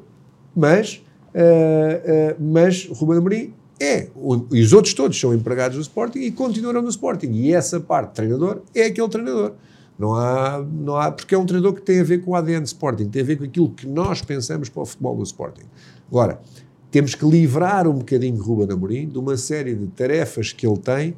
mas 0.55 1.03
uh, 1.35 2.41
mas 2.41 2.87
Ruben 2.89 3.17
Amorim 3.17 3.53
é, 3.81 4.07
e 4.51 4.61
os 4.61 4.71
outros 4.71 4.93
todos 4.93 5.19
são 5.19 5.33
empregados 5.33 5.75
do 5.75 5.81
Sporting 5.81 6.19
e 6.19 6.31
continuarão 6.31 6.81
no 6.81 6.89
Sporting. 6.89 7.31
E 7.33 7.53
essa 7.53 7.79
parte, 7.79 8.13
treinador, 8.15 8.61
é 8.73 8.85
aquele 8.85 9.09
treinador. 9.09 9.53
Não 9.97 10.13
há, 10.13 10.63
não 10.63 10.95
há, 10.95 11.11
porque 11.11 11.33
é 11.33 11.37
um 11.37 11.45
treinador 11.45 11.73
que 11.73 11.81
tem 11.81 11.99
a 11.99 12.03
ver 12.03 12.23
com 12.23 12.31
o 12.31 12.35
ADN 12.35 12.61
do 12.61 12.67
Sporting, 12.67 13.09
tem 13.09 13.21
a 13.21 13.25
ver 13.25 13.37
com 13.37 13.43
aquilo 13.43 13.69
que 13.69 13.87
nós 13.87 14.21
pensamos 14.21 14.69
para 14.69 14.83
o 14.83 14.85
futebol 14.85 15.15
do 15.15 15.23
Sporting. 15.23 15.65
Agora, 16.09 16.39
temos 16.91 17.15
que 17.15 17.25
livrar 17.25 17.87
um 17.87 17.95
bocadinho 17.95 18.41
Ruben 18.41 18.71
Amorim 18.71 19.07
de 19.07 19.17
uma 19.17 19.35
série 19.37 19.75
de 19.75 19.87
tarefas 19.87 20.53
que 20.53 20.65
ele 20.67 20.77
tem 20.77 21.15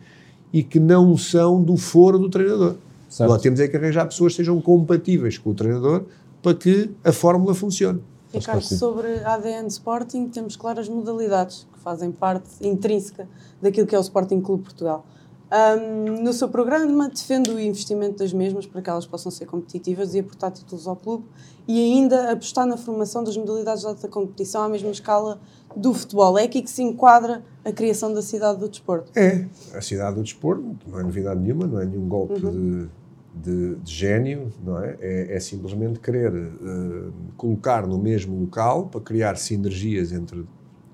e 0.52 0.64
que 0.64 0.80
não 0.80 1.16
são 1.18 1.62
do 1.62 1.78
foro 1.78 2.18
do 2.18 2.30
treinador. 2.30 2.76
Certo. 3.10 3.30
Nós 3.30 3.42
temos 3.42 3.60
é 3.60 3.68
que 3.68 3.76
arranjar 3.76 4.06
pessoas 4.06 4.34
que 4.34 4.38
sejam 4.38 4.60
compatíveis 4.62 5.38
com 5.38 5.50
o 5.50 5.54
treinador 5.54 6.06
para 6.42 6.56
que 6.56 6.90
a 7.04 7.12
fórmula 7.12 7.54
funcione. 7.54 8.02
Ricardo, 8.34 8.62
sobre 8.62 9.24
ADN 9.24 9.68
Sporting, 9.68 10.28
temos 10.28 10.56
claras 10.56 10.88
modalidades 10.88 11.68
que 11.74 11.80
fazem 11.80 12.12
parte 12.12 12.50
intrínseca 12.62 13.28
daquilo 13.62 13.88
que 13.88 13.96
é 13.96 13.98
o 13.98 14.02
Sporting 14.02 14.40
Clube 14.40 14.64
Portugal. 14.64 15.06
Um, 15.52 16.24
no 16.24 16.32
seu 16.32 16.48
programa, 16.48 17.10
defende 17.10 17.50
o 17.50 17.60
investimento 17.60 18.20
das 18.20 18.32
mesmas 18.32 18.68
para 18.68 18.84
que 18.84 18.90
elas 18.90 19.08
possam 19.08 19.32
ser 19.32 19.48
competitivas 19.48 20.14
e 20.14 20.20
aportar 20.20 20.52
títulos 20.52 20.88
ao 20.88 20.96
clube 20.96 21.26
e 21.68 21.80
ainda 21.80 22.32
apostar 22.32 22.68
na 22.68 22.78
formação 22.78 23.24
das 23.24 23.36
modalidades 23.36 23.82
de 23.82 23.88
alta 23.88 24.08
competição 24.08 24.62
à 24.62 24.70
mesma 24.70 24.92
escala 24.92 25.40
do 25.76 25.92
futebol. 25.92 26.38
É 26.38 26.44
aqui 26.44 26.62
que 26.62 26.70
se 26.70 26.84
enquadra 26.84 27.44
a 27.66 27.72
criação 27.72 28.14
da 28.14 28.22
cidade 28.22 28.60
do 28.60 28.70
desporto. 28.70 29.12
É, 29.16 29.48
a 29.74 29.82
cidade 29.82 30.18
do 30.18 30.24
desporto, 30.24 30.64
não 30.88 31.00
é 31.00 31.04
novidade 31.04 31.40
nenhuma, 31.40 31.66
não 31.66 31.82
é 31.82 31.86
nenhum 31.86 32.08
golpe 32.08 32.46
uhum. 32.46 32.88
de, 33.34 33.74
de, 33.74 33.76
de, 33.76 33.92
gênio, 33.92 34.54
não 34.64 34.78
é? 34.84 34.98
É, 35.00 35.36
é 35.36 35.40
simplesmente 35.40 36.00
querer 36.00 36.32
uh, 36.32 37.12
colocar 37.36 37.88
no 37.88 37.98
mesmo 37.98 38.40
local 38.40 38.86
para 38.86 39.02
criar 39.02 39.36
sinergias 39.36 40.12
entre 40.12 40.46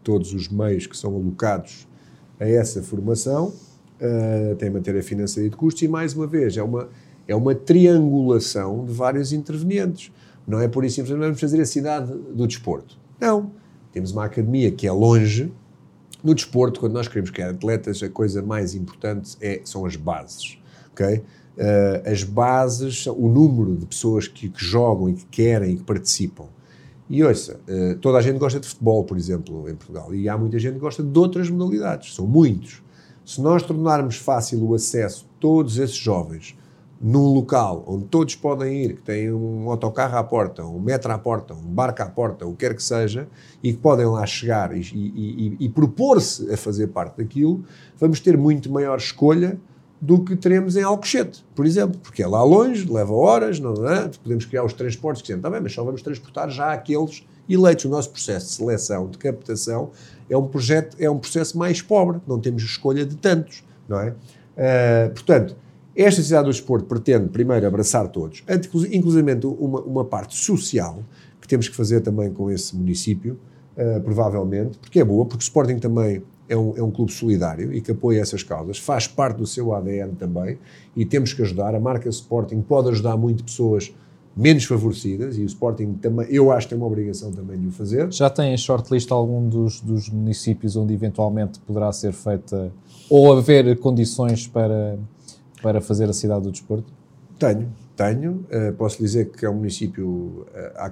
todos 0.02 0.34
os 0.34 0.48
meios 0.48 0.88
que 0.88 0.96
são 0.96 1.14
alocados 1.14 1.88
a 2.40 2.48
essa 2.48 2.82
formação 2.82 3.52
uh, 4.02 4.56
tem 4.56 4.70
matéria 4.70 5.04
financeira 5.04 5.48
e 5.48 5.50
de 5.50 5.58
custos, 5.58 5.84
e 5.84 5.88
mais 5.88 6.14
uma 6.14 6.28
vez, 6.28 6.58
é 6.58 6.64
uma, 6.64 6.90
é 7.28 7.36
uma 7.36 7.56
triangulação 7.56 8.86
de 8.86 8.94
vários 8.94 9.32
intervenientes. 9.34 10.12
Não 10.48 10.60
é 10.60 10.68
por 10.68 10.86
isso 10.86 11.04
que 11.04 11.14
vamos 11.14 11.40
fazer 11.40 11.60
a 11.62 11.66
cidade 11.66 12.12
do 12.12 12.46
desporto. 12.46 12.98
Não. 13.20 13.52
Temos 13.92 14.12
uma 14.12 14.26
academia 14.26 14.72
que 14.72 14.86
é 14.86 14.92
longe. 14.92 15.52
No 16.24 16.36
desporto, 16.36 16.80
quando 16.80 16.94
nós 16.94 17.08
queremos 17.08 17.30
criar 17.30 17.52
atletas, 17.52 18.02
a 18.04 18.10
coisa 18.10 18.42
mais 18.42 18.76
importante 18.76 19.38
é, 19.42 19.62
são 19.64 19.86
as 19.86 19.96
bases. 19.96 20.58
Okay? 20.92 21.24
Uh, 21.58 22.12
as 22.12 22.24
bases, 22.24 23.08
o 23.08 23.28
número 23.28 23.76
de 23.78 23.86
pessoas 23.86 24.28
que, 24.28 24.50
que, 24.50 24.64
jogam 24.64 25.10
e 25.10 25.14
que 25.14 25.26
querem 25.28 25.74
e 25.74 25.76
que 25.78 25.84
participam. 25.84 26.48
E 27.10 27.24
ouça, 27.24 27.60
uh, 27.70 27.96
toda 28.00 28.18
a 28.18 28.22
gente 28.22 28.38
gosta 28.38 28.60
de 28.60 28.68
futebol, 28.68 29.04
por 29.04 29.18
exemplo, 29.18 29.70
em 29.70 29.76
Portugal, 29.76 30.14
e 30.14 30.28
há 30.28 30.38
muita 30.38 30.60
gente 30.60 30.74
que 30.74 30.80
gosta 30.80 31.02
de 31.02 31.18
outras 31.18 31.50
modalidades, 31.50 32.14
são 32.16 32.28
muitos. 32.28 32.84
Se 33.26 33.42
nós 33.42 33.64
tornarmos 33.64 34.18
fácil 34.18 34.64
o 34.64 34.76
acesso 34.76 35.26
a 35.26 35.40
todos 35.40 35.80
esses 35.80 35.96
jovens 35.96 36.56
num 37.02 37.34
local 37.34 37.84
onde 37.88 38.06
todos 38.06 38.36
podem 38.36 38.84
ir, 38.84 38.96
que 38.96 39.02
tem 39.02 39.32
um 39.32 39.70
autocarro 39.70 40.16
à 40.16 40.24
porta, 40.24 40.64
um 40.64 40.80
metro 40.80 41.12
à 41.12 41.18
porta, 41.18 41.54
um 41.54 41.74
barco 41.74 42.04
à 42.04 42.06
porta, 42.06 42.46
o 42.46 42.52
que 42.52 42.68
quer 42.68 42.76
que 42.76 42.84
seja, 42.84 43.28
e 43.64 43.74
que 43.74 43.80
podem 43.80 44.06
lá 44.06 44.26
chegar 44.28 44.78
e, 44.78 44.80
e, 44.80 45.58
e, 45.60 45.66
e 45.66 45.70
propor-se 45.70 46.52
a 46.54 46.56
fazer 46.56 46.88
parte 46.88 47.18
daquilo, 47.18 47.64
vamos 47.98 48.20
ter 48.20 48.38
muito 48.38 48.72
maior 48.72 48.98
escolha 48.98 49.60
do 50.00 50.24
que 50.24 50.36
teremos 50.36 50.76
em 50.76 50.84
Alcochete, 50.84 51.44
por 51.56 51.66
exemplo, 51.66 52.00
porque 52.00 52.22
é 52.22 52.28
lá 52.28 52.44
longe, 52.44 52.88
leva 52.88 53.14
horas, 53.14 53.60
não 53.60 53.74
é? 53.90 54.10
podemos 54.22 54.46
criar 54.46 54.64
os 54.64 54.74
transportes 54.74 55.24
que 55.24 55.34
está 55.34 55.50
bem, 55.50 55.62
mas 55.62 55.74
só 55.74 55.84
vamos 55.84 56.02
transportar 56.02 56.50
já 56.50 56.72
aqueles 56.72 57.26
eleitos. 57.50 57.86
O 57.86 57.90
nosso 57.90 58.12
processo 58.12 58.48
de 58.48 58.54
seleção, 58.54 59.10
de 59.10 59.18
captação, 59.18 59.92
é 60.30 60.38
um, 60.38 60.48
projeto, 60.48 60.98
é 61.00 61.10
um 61.10 61.18
processo 61.18 61.58
mais 61.58 61.82
pobre, 61.82 62.20
não 62.28 62.40
temos 62.40 62.64
escolha 62.64 63.06
de 63.06 63.16
tantos, 63.16 63.64
não 63.88 64.00
é? 64.00 64.10
Uh, 64.10 65.14
portanto, 65.14 65.56
esta 65.96 66.22
cidade 66.22 66.46
do 66.46 66.52
desporto 66.52 66.86
pretende, 66.86 67.30
primeiro, 67.30 67.66
abraçar 67.66 68.08
todos, 68.10 68.44
inclusive 68.92 69.32
uma, 69.46 69.82
uma 69.82 70.06
parte 70.06 70.36
social, 70.36 71.04
que 71.40 71.48
temos 71.48 71.70
que 71.70 71.76
fazer 71.76 72.02
também 72.02 72.32
com 72.34 72.50
esse 72.50 72.76
município, 72.76 73.40
uh, 73.78 74.02
provavelmente, 74.02 74.78
porque 74.80 75.00
é 75.00 75.04
boa, 75.04 75.26
porque 75.26 75.42
o 75.42 75.46
Sporting 75.46 75.78
também 75.78 76.24
é 76.50 76.58
um, 76.58 76.78
é 76.78 76.84
um 76.84 76.92
clube 76.92 77.12
solidário 77.12 77.74
e 77.74 77.82
que 77.82 77.92
apoia 77.92 78.22
essas 78.22 78.44
causas, 78.44 78.78
faz 78.78 79.08
parte 79.08 79.38
do 79.38 79.48
seu 79.48 79.74
ADN 79.74 80.16
também, 80.16 80.58
e 80.96 81.06
temos 81.06 81.34
que 81.34 81.42
ajudar. 81.42 81.74
A 81.76 81.80
marca 81.80 82.10
Sporting 82.10 82.62
pode 82.62 82.90
ajudar 82.90 83.18
muito 83.18 83.44
pessoas 83.44 83.94
menos 84.36 84.66
favorecidas 84.66 85.38
e 85.38 85.42
o 85.42 85.46
Sporting 85.46 85.94
também, 85.94 86.28
eu 86.30 86.52
acho 86.52 86.68
que 86.68 86.74
tem 86.74 86.78
uma 86.78 86.88
obrigação 86.88 87.32
também 87.32 87.58
de 87.58 87.68
o 87.68 87.72
fazer. 87.72 88.12
Já 88.12 88.30
tem 88.30 88.54
em 88.54 88.58
shortlist 88.58 89.10
algum 89.12 89.48
dos, 89.48 89.80
dos 89.80 90.10
municípios 90.10 90.76
onde 90.76 90.94
eventualmente 90.94 91.60
poderá 91.60 91.92
ser 91.94 92.12
feita 92.12 92.72
ou 93.10 93.38
haver 93.38 93.78
condições 93.80 94.46
para, 94.48 94.98
para 95.62 95.80
fazer 95.80 96.10
a 96.10 96.14
cidade 96.14 96.44
do 96.44 96.52
desporto? 96.52 96.92
Tenho, 97.40 97.72
tenho. 97.96 98.46
Uh, 98.52 98.74
posso 98.78 98.98
dizer 98.98 99.32
que 99.32 99.46
é 99.46 99.50
um 99.50 99.56
município 99.56 100.46
uh, 100.54 100.92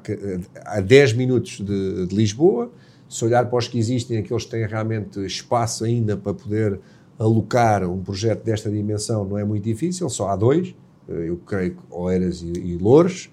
a, 0.66 0.78
a 0.78 0.82
10 0.82 1.14
minutos 1.14 1.60
de, 1.60 2.08
de, 2.08 2.16
Lisboa. 2.16 2.72
Se 3.10 3.26
olhar 3.26 3.50
para 3.50 3.60
os 3.60 3.68
que 3.68 3.78
existem, 3.78 4.18
aqueles 4.18 4.46
que 4.46 4.52
têm 4.52 4.66
realmente 4.66 5.20
espaço 5.26 5.84
ainda 5.84 6.16
para 6.16 6.34
poder 6.34 6.80
alocar 7.20 7.84
um 7.84 8.02
projeto 8.02 8.44
desta 8.44 8.70
dimensão 8.72 9.24
não 9.24 9.38
é 9.38 9.44
muito 9.44 9.64
difícil, 9.64 10.10
só 10.10 10.30
há 10.30 10.36
dois. 10.36 10.74
Eh, 11.08 11.30
eu 11.30 11.38
creio 11.38 11.72
que 11.72 11.82
Oeiras 11.89 12.41
e, 12.41 12.51
e 12.51 12.78
Louros, 12.78 13.30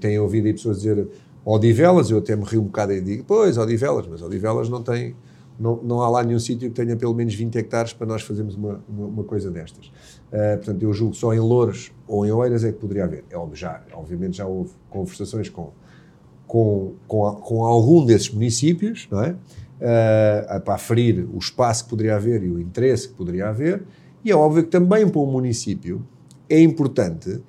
têm 0.00 0.18
ouvido 0.18 0.46
aí 0.46 0.52
pessoas 0.52 0.78
dizer 0.78 1.06
Odivelas, 1.44 2.10
eu 2.10 2.18
até 2.18 2.36
me 2.36 2.44
rio 2.44 2.60
um 2.60 2.66
bocado 2.66 2.92
e 2.92 3.00
digo, 3.00 3.24
pois, 3.26 3.58
Odivelas, 3.58 4.06
mas 4.06 4.22
Odivelas 4.22 4.68
não 4.68 4.82
tem, 4.82 5.16
não, 5.58 5.82
não 5.82 6.00
há 6.00 6.08
lá 6.08 6.22
nenhum 6.22 6.38
sítio 6.38 6.68
que 6.68 6.74
tenha 6.74 6.96
pelo 6.96 7.14
menos 7.14 7.34
20 7.34 7.56
hectares 7.58 7.92
para 7.92 8.06
nós 8.06 8.22
fazermos 8.22 8.54
uma, 8.54 8.80
uma, 8.88 9.06
uma 9.06 9.24
coisa 9.24 9.50
destas. 9.50 9.86
Uh, 9.86 10.56
portanto, 10.56 10.82
eu 10.82 10.92
julgo 10.92 11.12
que 11.12 11.18
só 11.18 11.34
em 11.34 11.40
Louros 11.40 11.92
ou 12.06 12.24
em 12.24 12.30
Oeiras 12.30 12.64
é 12.64 12.70
que 12.70 12.78
poderia 12.78 13.04
haver. 13.04 13.24
É 13.28 13.36
já, 13.54 13.82
obviamente 13.92 14.36
já 14.36 14.46
houve 14.46 14.70
conversações 14.88 15.48
com, 15.48 15.72
com, 16.46 16.94
com, 17.08 17.34
com 17.34 17.64
algum 17.64 18.06
desses 18.06 18.30
municípios, 18.30 19.08
não 19.10 19.22
é? 19.22 19.30
Uh, 19.32 20.60
para 20.60 20.74
aferir 20.74 21.26
o 21.34 21.38
espaço 21.38 21.84
que 21.84 21.90
poderia 21.90 22.14
haver 22.14 22.44
e 22.44 22.50
o 22.50 22.60
interesse 22.60 23.08
que 23.08 23.14
poderia 23.14 23.48
haver, 23.48 23.82
e 24.24 24.30
é 24.30 24.36
óbvio 24.36 24.62
que 24.62 24.70
também 24.70 25.08
para 25.08 25.20
um 25.20 25.26
município 25.26 26.06
é 26.52 26.60
importante 26.60 27.30
uh, 27.30 27.42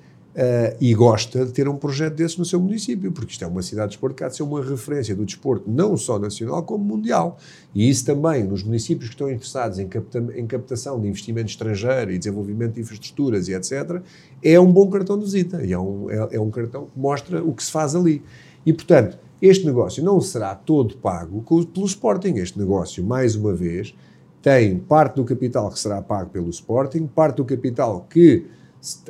e 0.80 0.93
gosta 0.93 1.45
de 1.45 1.51
ter 1.51 1.68
um 1.68 1.76
projeto 1.76 2.16
desse 2.16 2.39
no 2.39 2.45
seu 2.45 2.58
município, 2.58 3.12
porque 3.12 3.34
isto 3.34 3.43
é 3.43 3.47
uma 3.47 3.62
cidade 3.62 3.89
de 3.89 3.95
desporto 3.95 4.16
que 4.16 4.24
há 4.24 4.30
de 4.30 4.38
ser 4.38 4.43
uma 4.43 4.64
referência 4.64 5.14
do 5.14 5.26
desporto, 5.26 5.70
não 5.70 5.97
só 5.97 6.18
nacional, 6.18 6.64
como 6.64 6.86
mundial. 6.86 7.38
E 7.76 7.89
isso 7.89 8.06
também, 8.06 8.45
nos 8.45 8.64
municípios 8.64 9.10
que 9.10 9.16
estão 9.16 9.30
interessados 9.30 9.78
em, 9.78 9.89
capta 9.89 10.26
em 10.36 10.47
captação 10.47 11.01
de 11.01 11.10
investimento 11.10 11.49
estrangeiro 11.49 12.12
e 12.14 12.18
desenvolvimento 12.18 12.76
de 12.76 12.82
infraestruturas 12.82 13.49
e 13.49 13.54
etc., 13.54 14.01
é 14.41 14.58
um 14.58 14.72
bom 14.72 14.89
cartão 14.89 15.18
de 15.18 15.26
visita 15.26 15.62
e 15.66 15.74
é 15.74 15.80
um, 15.80 16.10
é, 16.10 16.36
é 16.36 16.39
um 16.39 16.49
cartão 16.49 16.86
que 16.86 16.97
mostra 16.97 17.43
o 17.43 17.54
que 17.54 17.62
se 17.62 17.72
faz 17.72 17.93
ali. 17.93 18.24
E, 18.66 18.72
portanto, 18.72 19.18
este 19.41 19.66
negócio 19.66 20.01
não 20.01 20.22
será 20.22 20.56
todo 20.56 20.95
pago 20.95 21.43
pelo 21.74 21.86
Sporting. 21.86 22.36
Este 22.36 22.58
negócio, 22.58 23.04
mais 23.04 23.36
uma 23.36 23.54
vez, 23.54 23.93
tem 24.41 24.80
parte 24.80 25.18
do 25.18 25.26
capital 25.26 25.70
que 25.70 25.78
será 25.78 26.01
pago 26.01 26.30
pelo 26.30 26.49
Sporting, 26.49 27.06
parte 27.08 27.36
do 27.36 27.43
capital 27.43 28.08
que 28.10 28.45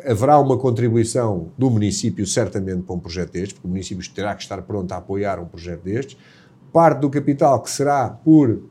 haverá 0.06 0.40
uma 0.40 0.58
contribuição 0.58 1.52
do 1.58 1.70
município, 1.70 2.26
certamente, 2.28 2.84
para 2.84 2.96
um 2.96 3.00
projeto 3.00 3.32
destes, 3.32 3.54
porque 3.54 3.68
o 3.68 3.70
município 3.70 4.08
terá 4.14 4.36
que 4.36 4.44
estar 4.44 4.62
pronto 4.62 4.92
a 4.92 4.98
apoiar 4.98 5.40
um 5.40 5.46
projeto 5.46 5.84
destes. 5.84 6.18
Parte 6.72 7.00
do 7.00 7.10
capital 7.10 7.62
que 7.62 7.70
será 7.70 8.10
por 8.10 8.62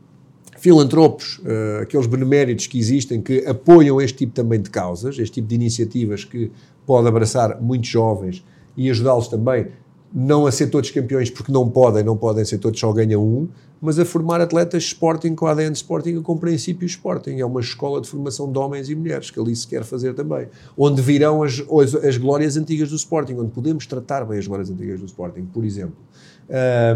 filantropos, 0.59 1.39
uh, 1.39 1.83
aqueles 1.83 2.07
beneméritos 2.07 2.67
que 2.67 2.79
existem, 2.79 3.21
que 3.21 3.45
apoiam 3.47 4.01
este 4.01 4.19
tipo 4.19 4.33
também 4.33 4.61
de 4.61 4.71
causas, 4.71 5.19
este 5.19 5.35
tipo 5.35 5.49
de 5.49 5.55
iniciativas 5.55 6.25
que 6.25 6.53
pode 6.87 7.09
abraçar 7.09 7.61
muitos 7.61 7.89
jovens 7.89 8.45
e 8.77 8.89
ajudá-los 8.91 9.29
também 9.29 9.69
não 10.15 10.47
a 10.47 10.53
ser 10.53 10.69
todos 10.69 10.91
campeões 10.91 11.31
porque 11.31 11.51
não 11.51 11.69
podem, 11.69 12.05
não 12.05 12.17
podem 12.17 12.45
ser 12.45 12.59
todos 12.59 12.79
só 12.79 12.93
ganha 12.93 13.19
um, 13.19 13.49
mas 13.83 13.99
a 13.99 14.05
formar 14.05 14.41
atletas 14.41 14.85
Sporting 14.85 15.35
com 15.35 15.45
ADN 15.45 15.73
Sporting 15.73 16.23
com 16.23 16.39
princípios 16.39 16.93
Sporting. 16.93 17.41
É 17.41 17.45
uma 17.45 17.61
escola 17.61 18.01
de 18.01 18.09
formação 18.09 18.51
de 18.51 18.57
homens 18.57 18.89
e 18.89 18.95
mulheres 18.95 19.29
que 19.29 19.41
ali 19.41 19.57
se 19.57 19.67
quer 19.67 19.83
fazer 19.83 20.15
também. 20.15 20.47
Onde 20.79 21.03
virão 21.03 21.43
as, 21.43 21.61
as, 21.61 21.95
as 21.97 22.17
glórias 22.17 22.57
antigas 22.57 22.91
do 22.91 22.97
Sporting, 22.97 23.35
onde 23.35 23.51
podemos 23.51 23.85
tratar 23.85 24.25
bem 24.25 24.39
as 24.39 24.47
glórias 24.47 24.71
antigas 24.71 25.01
do 25.01 25.07
Sporting, 25.07 25.47
por 25.47 25.65
exemplo. 25.65 25.97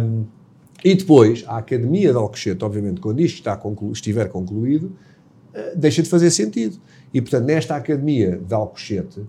Um, 0.01 0.27
e 0.85 0.95
depois, 0.95 1.43
a 1.49 1.59
Academia 1.59 2.13
de 2.13 2.17
Alcochete, 2.17 2.65
obviamente, 2.65 3.01
quando 3.01 3.19
isto 3.19 3.39
está 3.39 3.57
conclu 3.57 3.91
estiver 3.91 4.29
concluído, 4.29 4.93
uh, 5.55 5.77
deixa 5.77 6.05
de 6.05 6.09
fazer 6.09 6.31
sentido. 6.31 6.79
E, 7.13 7.21
portanto, 7.21 7.47
nesta 7.47 7.75
Academia 7.75 8.39
de 8.39 8.55
Alcochete, 8.55 9.23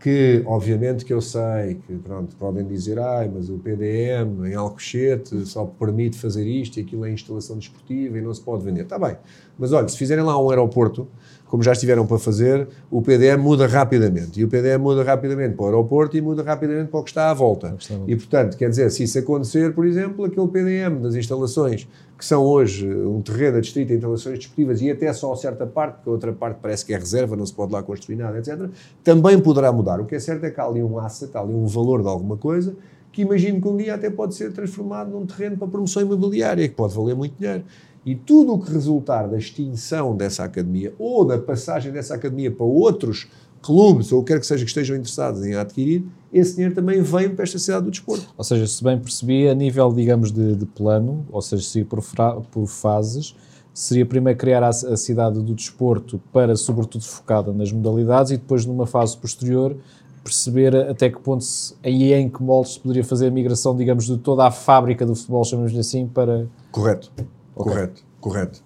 que 0.00 0.42
obviamente 0.46 1.04
que 1.04 1.12
eu 1.12 1.20
sei 1.20 1.74
que 1.86 1.96
pronto, 1.98 2.36
podem 2.36 2.64
dizer, 2.64 2.98
ai, 2.98 3.30
mas 3.32 3.50
o 3.50 3.58
PDM 3.58 4.46
em 4.46 4.54
Alcochete 4.54 5.44
só 5.46 5.64
permite 5.64 6.16
fazer 6.18 6.46
isto 6.46 6.78
e 6.78 6.82
aquilo 6.82 7.04
é 7.04 7.10
instalação 7.10 7.58
desportiva 7.58 8.16
e 8.16 8.20
não 8.20 8.32
se 8.32 8.40
pode 8.40 8.64
vender. 8.64 8.82
Está 8.82 8.98
bem, 8.98 9.16
mas 9.58 9.72
olha, 9.72 9.88
se 9.88 9.96
fizerem 9.96 10.24
lá 10.24 10.40
um 10.40 10.50
aeroporto, 10.50 11.08
como 11.48 11.62
já 11.62 11.72
estiveram 11.72 12.06
para 12.06 12.18
fazer, 12.18 12.68
o 12.90 13.00
PDM 13.00 13.38
muda 13.38 13.66
rapidamente. 13.66 14.38
E 14.38 14.44
o 14.44 14.48
PDM 14.48 14.78
muda 14.78 15.02
rapidamente 15.02 15.56
para 15.56 15.64
o 15.64 15.66
aeroporto 15.66 16.16
e 16.16 16.20
muda 16.20 16.42
rapidamente 16.42 16.90
para 16.90 17.00
o 17.00 17.02
que 17.02 17.10
está 17.10 17.30
à 17.30 17.34
volta. 17.34 17.74
E, 18.06 18.14
portanto, 18.14 18.56
quer 18.56 18.68
dizer, 18.68 18.90
se 18.90 19.02
isso 19.04 19.18
acontecer, 19.18 19.74
por 19.74 19.86
exemplo, 19.86 20.24
aquele 20.26 20.46
PDM 20.46 21.00
das 21.02 21.14
instalações 21.14 21.88
que 22.18 22.24
são 22.24 22.42
hoje 22.44 22.86
um 22.88 23.22
terreno 23.22 23.60
distrito 23.60 23.88
de 23.88 23.94
instalações 23.94 24.38
desportivas 24.38 24.82
e 24.82 24.90
até 24.90 25.12
só 25.12 25.34
certa 25.36 25.66
parte, 25.66 25.96
porque 25.96 26.10
a 26.10 26.12
outra 26.12 26.32
parte 26.32 26.58
parece 26.60 26.84
que 26.84 26.92
é 26.92 26.98
reserva, 26.98 27.36
não 27.36 27.46
se 27.46 27.54
pode 27.54 27.72
lá 27.72 27.82
construir 27.82 28.16
nada, 28.16 28.38
etc., 28.38 28.68
também 29.02 29.38
poderá 29.38 29.72
mudar. 29.72 30.00
O 30.00 30.04
que 30.04 30.16
é 30.16 30.18
certo 30.18 30.44
é 30.44 30.50
que 30.50 30.60
há 30.60 30.64
ali 30.64 30.82
um 30.82 30.98
asset, 30.98 31.30
há 31.36 31.40
ali 31.40 31.54
um 31.54 31.66
valor 31.66 32.02
de 32.02 32.08
alguma 32.08 32.36
coisa 32.36 32.76
que 33.12 33.22
imagino 33.22 33.60
que 33.60 33.66
um 33.66 33.76
dia 33.76 33.94
até 33.94 34.10
pode 34.10 34.34
ser 34.34 34.52
transformado 34.52 35.10
num 35.10 35.26
terreno 35.26 35.56
para 35.56 35.66
promoção 35.66 36.02
imobiliária, 36.02 36.68
que 36.68 36.74
pode 36.74 36.94
valer 36.94 37.16
muito 37.16 37.34
dinheiro. 37.38 37.64
E 38.06 38.14
tudo 38.14 38.54
o 38.54 38.58
que 38.58 38.72
resultar 38.72 39.26
da 39.26 39.36
extinção 39.36 40.16
dessa 40.16 40.44
academia 40.44 40.94
ou 40.98 41.24
da 41.24 41.38
passagem 41.38 41.92
dessa 41.92 42.14
academia 42.14 42.50
para 42.50 42.64
outros 42.64 43.28
clubes 43.62 44.12
ou 44.12 44.22
quer 44.22 44.40
que 44.40 44.46
seja 44.46 44.64
que 44.64 44.70
estejam 44.70 44.96
interessados 44.96 45.44
em 45.44 45.54
adquirir, 45.54 46.04
esse 46.32 46.54
dinheiro 46.54 46.74
também 46.74 47.02
vem 47.02 47.34
para 47.34 47.42
esta 47.42 47.58
cidade 47.58 47.84
do 47.84 47.90
desporto. 47.90 48.28
Ou 48.36 48.44
seja, 48.44 48.66
se 48.66 48.82
bem 48.82 48.98
percebi, 48.98 49.48
a 49.48 49.54
nível, 49.54 49.92
digamos, 49.92 50.30
de, 50.30 50.54
de 50.54 50.66
plano, 50.66 51.26
ou 51.30 51.42
seja, 51.42 51.62
se 51.62 51.84
por, 51.84 52.02
por 52.50 52.66
fases, 52.66 53.34
seria 53.72 54.04
primeiro 54.04 54.38
criar 54.38 54.62
a, 54.62 54.68
a, 54.68 54.96
cidade 54.96 55.40
do 55.42 55.54
desporto 55.54 56.20
para, 56.32 56.56
sobretudo, 56.56 57.04
focada 57.04 57.52
nas 57.52 57.72
modalidades 57.72 58.32
e 58.32 58.36
depois, 58.36 58.66
numa 58.66 58.86
fase 58.86 59.16
posterior, 59.16 59.76
perceber 60.22 60.76
até 60.76 61.08
que 61.08 61.18
ponto 61.20 61.44
se, 61.44 61.74
e 61.84 62.12
em 62.12 62.28
que 62.28 62.42
moldes 62.42 62.74
se 62.74 62.80
poderia 62.80 63.04
fazer 63.04 63.28
a 63.28 63.30
migração, 63.30 63.76
digamos, 63.76 64.06
de 64.06 64.18
toda 64.18 64.46
a 64.46 64.50
fábrica 64.50 65.06
do 65.06 65.14
futebol, 65.14 65.44
chamamos 65.44 65.76
assim, 65.76 66.06
para... 66.06 66.46
Correto. 66.70 67.10
Okay. 67.58 67.72
Correto, 67.72 68.04
correto. 68.20 68.64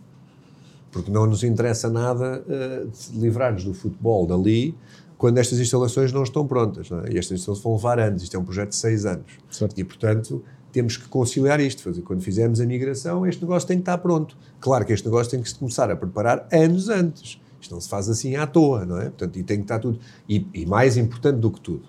Porque 0.91 1.11
não 1.11 1.27
nos 1.27 1.43
interessa 1.43 1.89
nada 1.89 2.45
uh, 2.47 2.91
livrar-nos 3.19 3.65
do 3.65 3.73
futebol 3.73 4.27
dali 4.27 4.77
quando 5.17 5.39
estas 5.39 5.59
instalações 5.59 6.13
não 6.13 6.23
estão 6.23 6.47
prontas. 6.47 6.91
Não 6.91 7.01
é? 7.01 7.13
E 7.13 7.19
estas 7.19 7.39
instalações 7.39 7.63
vão 7.63 7.75
levar 7.75 7.99
anos. 7.99 8.23
Isto 8.23 8.37
é 8.37 8.41
um 8.41 8.45
projeto 8.45 8.71
de 8.71 8.77
seis 8.77 9.07
anos. 9.07 9.33
Certo. 9.51 9.79
E, 9.79 9.85
portanto, 9.85 10.45
temos 10.71 10.97
que 10.97 11.09
conciliar 11.09 11.61
isto. 11.61 11.83
Fazer, 11.83 12.03
quando 12.03 12.21
fizermos 12.21 12.61
a 12.61 12.67
migração, 12.67 13.27
este 13.27 13.41
negócio 13.41 13.67
tem 13.67 13.79
que 13.79 13.83
estar 13.83 13.99
pronto. 13.99 14.37
Claro 14.61 14.85
que 14.85 14.93
este 14.93 15.07
negócio 15.07 15.31
tem 15.31 15.41
que 15.41 15.49
se 15.49 15.55
começar 15.55 15.91
a 15.91 15.97
preparar 15.97 16.47
anos 16.53 16.91
antes. 16.91 17.41
Isto 17.61 17.75
não 17.75 17.81
se 17.81 17.89
faz 17.89 18.11
assim 18.11 18.37
à 18.37 18.47
toa, 18.47 18.85
não 18.85 18.99
é? 18.99 19.05
Portanto, 19.05 19.39
e 19.39 19.43
tem 19.43 19.59
que 19.59 19.65
estar 19.65 19.79
tudo. 19.79 19.99
E, 20.29 20.47
e 20.53 20.67
mais 20.67 20.97
importante 20.97 21.39
do 21.39 21.51
que 21.51 21.61
tudo, 21.61 21.85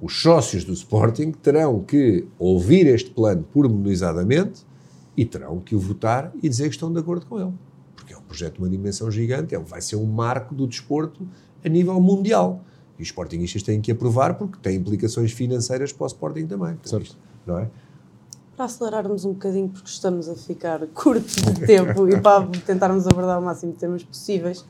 os 0.00 0.20
sócios 0.20 0.64
do 0.64 0.72
Sporting 0.72 1.30
terão 1.30 1.80
que 1.80 2.26
ouvir 2.38 2.86
este 2.86 3.10
plano 3.10 3.44
pormenorizadamente 3.52 4.64
e 5.16 5.24
terão 5.24 5.60
que 5.60 5.74
o 5.74 5.78
votar 5.78 6.32
e 6.42 6.48
dizer 6.48 6.68
que 6.68 6.74
estão 6.74 6.92
de 6.92 6.98
acordo 6.98 7.26
com 7.26 7.40
ele. 7.40 7.52
Porque 7.94 8.12
é 8.12 8.16
um 8.18 8.22
projeto 8.22 8.54
de 8.54 8.60
uma 8.60 8.68
dimensão 8.68 9.10
gigante, 9.10 9.56
vai 9.56 9.80
ser 9.80 9.96
um 9.96 10.06
marco 10.06 10.54
do 10.54 10.66
desporto 10.66 11.26
a 11.64 11.68
nível 11.68 12.00
mundial. 12.00 12.60
E 12.98 13.02
os 13.02 13.08
Sportingistas 13.08 13.62
têm 13.62 13.80
que 13.80 13.90
aprovar 13.90 14.34
porque 14.34 14.58
tem 14.62 14.76
implicações 14.76 15.32
financeiras 15.32 15.92
para 15.92 16.04
o 16.04 16.06
Sporting 16.06 16.46
também. 16.46 16.78
Certo. 16.84 17.16
Não 17.46 17.58
é? 17.58 17.68
Para 18.56 18.66
acelerarmos 18.66 19.24
um 19.24 19.32
bocadinho, 19.32 19.68
porque 19.68 19.88
estamos 19.88 20.28
a 20.28 20.36
ficar 20.36 20.86
curtos 20.88 21.34
de 21.34 21.66
tempo 21.66 22.08
e 22.08 22.20
para 22.20 22.46
tentarmos 22.64 23.06
abordar 23.06 23.40
o 23.40 23.42
máximo 23.42 23.72
de 23.72 23.78
temas 23.78 24.04
possíveis, 24.04 24.64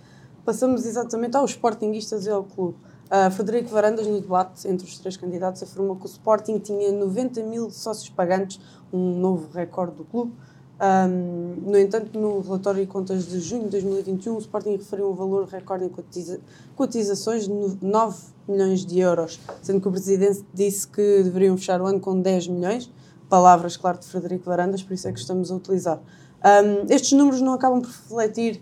passamos 0.45 0.87
exatamente 0.87 1.37
aos 1.37 1.51
Sportingistas 1.51 2.27
e 2.27 2.31
ao 2.31 2.45
clube. 2.45 2.77
Uh, 3.15 3.31
Frederico 3.31 3.69
Varandas, 3.69 4.09
no 4.09 4.21
debate 4.21 4.67
entre 4.67 4.89
os 4.89 4.99
três 4.99 5.17
candidatos, 5.17 5.63
afirmou 5.63 5.95
que 5.95 6.05
o 6.05 6.09
Sporting 6.09 6.59
tinha 6.59 6.91
90 6.91 7.45
mil 7.45 7.71
sócios 7.71 8.09
pagantes, 8.09 8.61
um 8.93 9.21
novo 9.21 9.49
recorde 9.55 9.95
do 9.95 10.05
clube. 10.05 10.33
Um, 10.81 11.71
no 11.71 11.79
entanto, 11.79 12.19
no 12.19 12.41
relatório 12.41 12.81
de 12.81 12.91
contas 12.91 13.27
de 13.27 13.39
junho 13.39 13.67
de 13.67 13.71
2021, 13.71 14.35
o 14.35 14.39
Sporting 14.39 14.73
referiu 14.73 15.13
um 15.13 15.15
valor 15.15 15.47
recorde 15.47 15.85
em 15.85 15.89
cotiza 15.89 16.41
cotizações 16.75 17.45
de 17.45 17.79
9 17.81 18.19
milhões 18.49 18.85
de 18.85 18.99
euros, 18.99 19.39
sendo 19.63 19.81
que 19.81 19.87
o 19.87 19.93
presidente 19.93 20.45
disse 20.53 20.89
que 20.89 21.23
deveriam 21.23 21.57
fechar 21.57 21.81
o 21.81 21.87
ano 21.87 22.01
com 22.01 22.21
10 22.21 22.49
milhões. 22.49 22.91
Palavras, 23.29 23.77
claro, 23.77 23.97
de 23.97 24.07
Frederico 24.07 24.47
Varandas, 24.47 24.83
por 24.83 24.93
isso 24.93 25.07
é 25.07 25.13
que 25.13 25.21
estamos 25.21 25.53
a 25.53 25.55
utilizar. 25.55 26.01
Um, 26.45 26.93
estes 26.93 27.13
números 27.13 27.41
não 27.41 27.53
acabam 27.53 27.81
por 27.81 27.91
refletir 27.91 28.61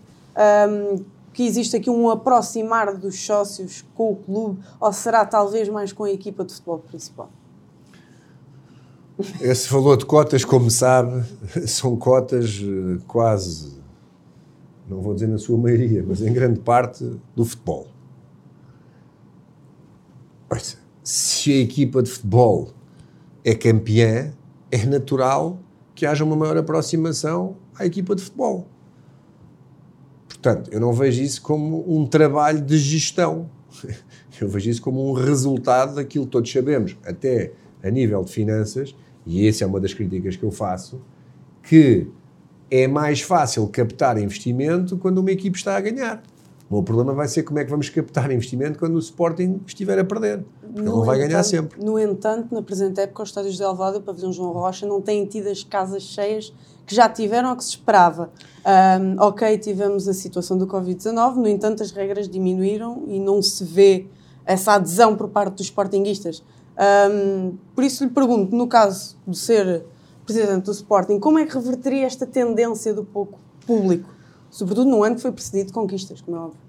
um, 0.69 1.03
que 1.33 1.45
existe 1.45 1.75
aqui 1.75 1.89
um 1.89 2.09
aproximar 2.09 2.95
dos 2.95 3.19
sócios 3.19 3.83
com 3.95 4.11
o 4.11 4.15
clube, 4.15 4.61
ou 4.79 4.93
será 4.93 5.25
talvez 5.25 5.67
mais 5.67 5.91
com 5.91 6.03
a 6.03 6.11
equipa 6.11 6.45
de 6.45 6.53
futebol 6.53 6.79
principal? 6.79 7.29
Esse 9.41 9.69
valor 9.69 9.97
de 9.97 10.05
cotas, 10.05 10.45
como 10.45 10.69
sabe, 10.69 11.23
são 11.67 11.95
cotas 11.95 12.61
eh, 12.63 13.01
quase, 13.07 13.79
não 14.87 15.01
vou 15.01 15.13
dizer 15.13 15.27
na 15.27 15.37
sua 15.37 15.57
maioria, 15.57 16.03
mas 16.07 16.21
em 16.21 16.31
grande 16.31 16.59
parte 16.59 17.19
do 17.35 17.45
futebol. 17.45 17.87
Se 21.03 21.51
a 21.51 21.57
equipa 21.57 22.01
de 22.01 22.09
futebol 22.09 22.69
é 23.43 23.53
campeã, 23.53 24.33
é 24.71 24.85
natural 24.85 25.59
que 25.93 26.05
haja 26.05 26.23
uma 26.23 26.35
maior 26.35 26.57
aproximação 26.57 27.55
à 27.77 27.85
equipa 27.85 28.15
de 28.15 28.23
futebol. 28.23 28.67
Portanto, 30.43 30.69
eu 30.73 30.79
não 30.81 30.91
vejo 30.91 31.23
isso 31.23 31.41
como 31.41 31.85
um 31.87 32.05
trabalho 32.05 32.59
de 32.59 32.77
gestão. 32.77 33.49
Eu 34.41 34.49
vejo 34.49 34.69
isso 34.69 34.81
como 34.81 35.09
um 35.09 35.13
resultado 35.13 35.95
daquilo 35.95 36.25
que 36.25 36.31
todos 36.31 36.51
sabemos, 36.51 36.97
até 37.05 37.53
a 37.81 37.89
nível 37.89 38.21
de 38.23 38.31
finanças, 38.31 38.93
e 39.25 39.47
essa 39.47 39.63
é 39.63 39.67
uma 39.67 39.79
das 39.79 39.93
críticas 39.93 40.35
que 40.35 40.43
eu 40.43 40.51
faço, 40.51 41.01
que 41.61 42.07
é 42.69 42.87
mais 42.87 43.21
fácil 43.21 43.65
captar 43.67 44.17
investimento 44.17 44.97
quando 44.97 45.19
uma 45.19 45.31
equipe 45.31 45.55
está 45.55 45.77
a 45.77 45.79
ganhar. 45.79 46.21
O 46.69 46.73
meu 46.73 46.83
problema 46.83 47.13
vai 47.13 47.27
ser 47.27 47.43
como 47.43 47.59
é 47.59 47.63
que 47.63 47.69
vamos 47.69 47.87
captar 47.89 48.31
investimento 48.31 48.79
quando 48.79 48.95
o 48.95 48.99
Sporting 48.99 49.61
estiver 49.65 49.99
a 49.99 50.03
perder. 50.03 50.43
Porque 50.73 50.81
no 50.81 50.91
ele 50.91 50.97
não 50.97 51.05
vai 51.05 51.17
entanto, 51.17 51.29
ganhar 51.29 51.43
sempre. 51.43 51.83
No 51.83 51.99
entanto, 51.99 52.53
na 52.53 52.61
presente 52.63 52.99
época, 52.99 53.21
os 53.21 53.29
estádios 53.29 53.55
de 53.55 53.63
Alvada 53.63 53.97
e 53.97 53.99
o 53.99 54.03
Pavilhão 54.03 54.33
João 54.33 54.51
Rocha 54.51 54.87
não 54.87 54.99
têm 54.99 55.23
tido 55.25 55.47
as 55.47 55.63
casas 55.63 56.01
cheias 56.01 56.51
que 56.85 56.95
já 56.95 57.07
tiveram 57.07 57.51
ou 57.51 57.55
que 57.55 57.63
se 57.63 57.69
esperava. 57.71 58.31
Um, 58.99 59.21
ok, 59.21 59.57
tivemos 59.59 60.07
a 60.07 60.13
situação 60.13 60.57
do 60.57 60.65
Covid-19, 60.65 61.35
no 61.35 61.47
entanto, 61.47 61.83
as 61.83 61.91
regras 61.91 62.27
diminuíram 62.27 63.03
e 63.07 63.19
não 63.19 63.41
se 63.41 63.63
vê 63.63 64.07
essa 64.45 64.73
adesão 64.73 65.15
por 65.15 65.29
parte 65.29 65.57
dos 65.57 65.67
sportinguistas. 65.67 66.43
Um, 67.11 67.55
por 67.75 67.83
isso 67.83 68.03
lhe 68.03 68.09
pergunto, 68.09 68.55
no 68.55 68.67
caso 68.67 69.15
de 69.27 69.37
ser 69.37 69.85
presidente 70.25 70.65
do 70.65 70.71
Sporting, 70.71 71.19
como 71.19 71.37
é 71.37 71.45
que 71.45 71.53
reverteria 71.53 72.05
esta 72.05 72.25
tendência 72.25 72.93
do 72.93 73.03
pouco 73.03 73.37
público? 73.67 74.09
Sobretudo 74.49 74.89
no 74.89 75.03
ano 75.03 75.15
que 75.15 75.21
foi 75.21 75.31
precedido 75.31 75.67
de 75.67 75.73
conquistas, 75.73 76.21
como 76.21 76.37
é 76.37 76.39
óbvio. 76.39 76.59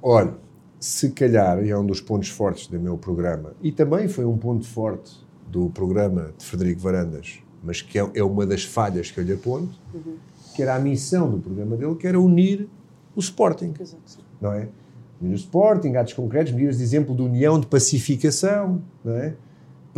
Olha, 0.00 0.34
se 0.80 1.10
calhar, 1.10 1.64
e 1.64 1.70
é 1.70 1.78
um 1.78 1.84
dos 1.84 2.00
pontos 2.00 2.28
fortes 2.28 2.66
do 2.66 2.78
meu 2.78 2.96
programa, 2.96 3.52
e 3.62 3.72
também 3.72 4.08
foi 4.08 4.24
um 4.24 4.36
ponto 4.36 4.66
forte 4.66 5.26
do 5.46 5.70
programa 5.70 6.32
de 6.36 6.44
Frederico 6.44 6.80
Varandas, 6.80 7.40
mas 7.62 7.82
que 7.82 7.98
é, 7.98 8.10
é 8.14 8.22
uma 8.22 8.46
das 8.46 8.64
falhas 8.64 9.10
que 9.10 9.18
eu 9.18 9.24
lhe 9.24 9.32
aponto, 9.32 9.78
uhum. 9.92 10.16
que 10.54 10.62
era 10.62 10.76
a 10.76 10.78
missão 10.78 11.30
do 11.30 11.38
programa 11.38 11.76
dele, 11.76 11.94
que 11.96 12.06
era 12.06 12.20
unir 12.20 12.68
o 13.16 13.20
Sporting. 13.20 13.74
Exato. 13.80 14.24
Não 14.40 14.52
é? 14.52 14.68
Unir 15.20 15.32
o 15.32 15.36
Sporting, 15.36 15.96
atos 15.96 16.12
concretos, 16.12 16.52
medidas 16.52 16.76
de 16.76 16.82
exemplo 16.82 17.14
de 17.14 17.22
união, 17.22 17.58
de 17.58 17.66
pacificação, 17.66 18.80
não 19.04 19.14
é? 19.14 19.34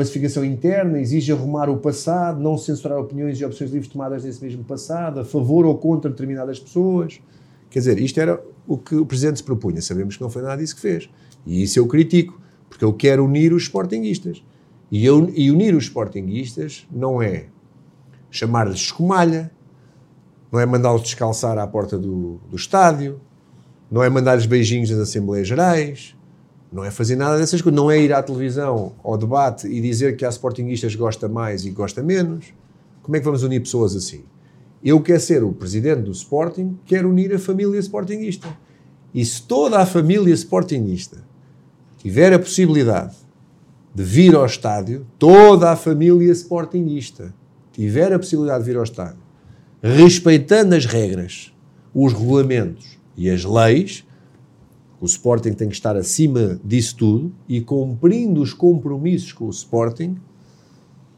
pacificação 0.00 0.42
interna, 0.42 0.98
exige 0.98 1.30
arrumar 1.30 1.68
o 1.68 1.76
passado, 1.76 2.40
não 2.40 2.56
censurar 2.56 2.98
opiniões 2.98 3.38
e 3.38 3.44
opções 3.44 3.70
livres 3.70 3.90
tomadas 3.90 4.24
nesse 4.24 4.42
mesmo 4.42 4.64
passado, 4.64 5.20
a 5.20 5.24
favor 5.24 5.66
ou 5.66 5.76
contra 5.76 6.10
determinadas 6.10 6.58
pessoas. 6.58 7.20
Quer 7.70 7.78
dizer, 7.78 8.00
isto 8.00 8.20
era 8.20 8.42
o 8.66 8.76
que 8.76 8.96
o 8.96 9.06
Presidente 9.06 9.38
se 9.38 9.44
propunha. 9.44 9.80
Sabemos 9.80 10.16
que 10.16 10.22
não 10.22 10.28
foi 10.28 10.42
nada 10.42 10.60
disso 10.60 10.74
que 10.74 10.80
fez. 10.80 11.08
E 11.46 11.62
isso 11.62 11.78
eu 11.78 11.86
critico, 11.86 12.40
porque 12.68 12.84
eu 12.84 12.92
quero 12.92 13.24
unir 13.24 13.52
os 13.52 13.62
sportinguistas. 13.62 14.42
E, 14.90 15.04
eu, 15.06 15.30
e 15.34 15.50
unir 15.50 15.74
os 15.74 15.84
sportinguistas 15.84 16.86
não 16.90 17.22
é 17.22 17.46
chamar-lhes 18.30 18.80
escumalha, 18.80 19.50
não 20.50 20.58
é 20.58 20.66
mandá-los 20.66 21.02
descalçar 21.02 21.56
à 21.58 21.66
porta 21.66 21.96
do, 21.96 22.40
do 22.50 22.56
estádio, 22.56 23.20
não 23.90 24.02
é 24.02 24.10
mandar-lhes 24.10 24.46
beijinhos 24.46 24.90
nas 24.90 24.98
Assembleias 24.98 25.46
Gerais, 25.46 26.16
não 26.72 26.84
é 26.84 26.90
fazer 26.90 27.16
nada 27.16 27.38
dessas 27.38 27.60
coisas. 27.60 27.76
Não 27.76 27.90
é 27.90 28.00
ir 28.00 28.12
à 28.12 28.22
televisão, 28.22 28.92
ao 29.02 29.16
debate 29.16 29.66
e 29.66 29.80
dizer 29.80 30.16
que 30.16 30.24
há 30.24 30.28
sportinguistas 30.28 30.94
gosta 30.94 31.28
mais 31.28 31.64
e 31.64 31.70
gosta 31.70 32.02
menos. 32.02 32.52
Como 33.02 33.16
é 33.16 33.18
que 33.18 33.24
vamos 33.24 33.42
unir 33.42 33.60
pessoas 33.60 33.96
assim? 33.96 34.24
Eu 34.82 35.00
quero 35.02 35.20
ser 35.20 35.44
o 35.44 35.52
presidente 35.52 36.02
do 36.02 36.10
Sporting, 36.10 36.78
quero 36.86 37.10
unir 37.10 37.34
a 37.34 37.38
família 37.38 37.78
sportinguista. 37.78 38.48
E 39.12 39.22
se 39.24 39.42
toda 39.42 39.78
a 39.78 39.84
família 39.84 40.32
sportinguista 40.32 41.22
tiver 41.98 42.32
a 42.32 42.38
possibilidade 42.38 43.14
de 43.94 44.02
vir 44.02 44.34
ao 44.34 44.46
estádio, 44.46 45.06
toda 45.18 45.70
a 45.70 45.76
família 45.76 46.32
sportinguista 46.32 47.34
tiver 47.72 48.12
a 48.12 48.18
possibilidade 48.18 48.64
de 48.64 48.70
vir 48.70 48.78
ao 48.78 48.84
estádio, 48.84 49.20
respeitando 49.82 50.74
as 50.74 50.86
regras, 50.86 51.52
os 51.94 52.12
regulamentos 52.14 52.98
e 53.16 53.28
as 53.28 53.44
leis, 53.44 54.06
o 55.00 55.06
Sporting 55.06 55.52
tem 55.52 55.68
que 55.68 55.74
estar 55.74 55.96
acima 55.96 56.60
disso 56.64 56.96
tudo 56.96 57.32
e 57.48 57.60
cumprindo 57.60 58.40
os 58.40 58.52
compromissos 58.52 59.32
com 59.32 59.46
o 59.46 59.50
Sporting, 59.50 60.16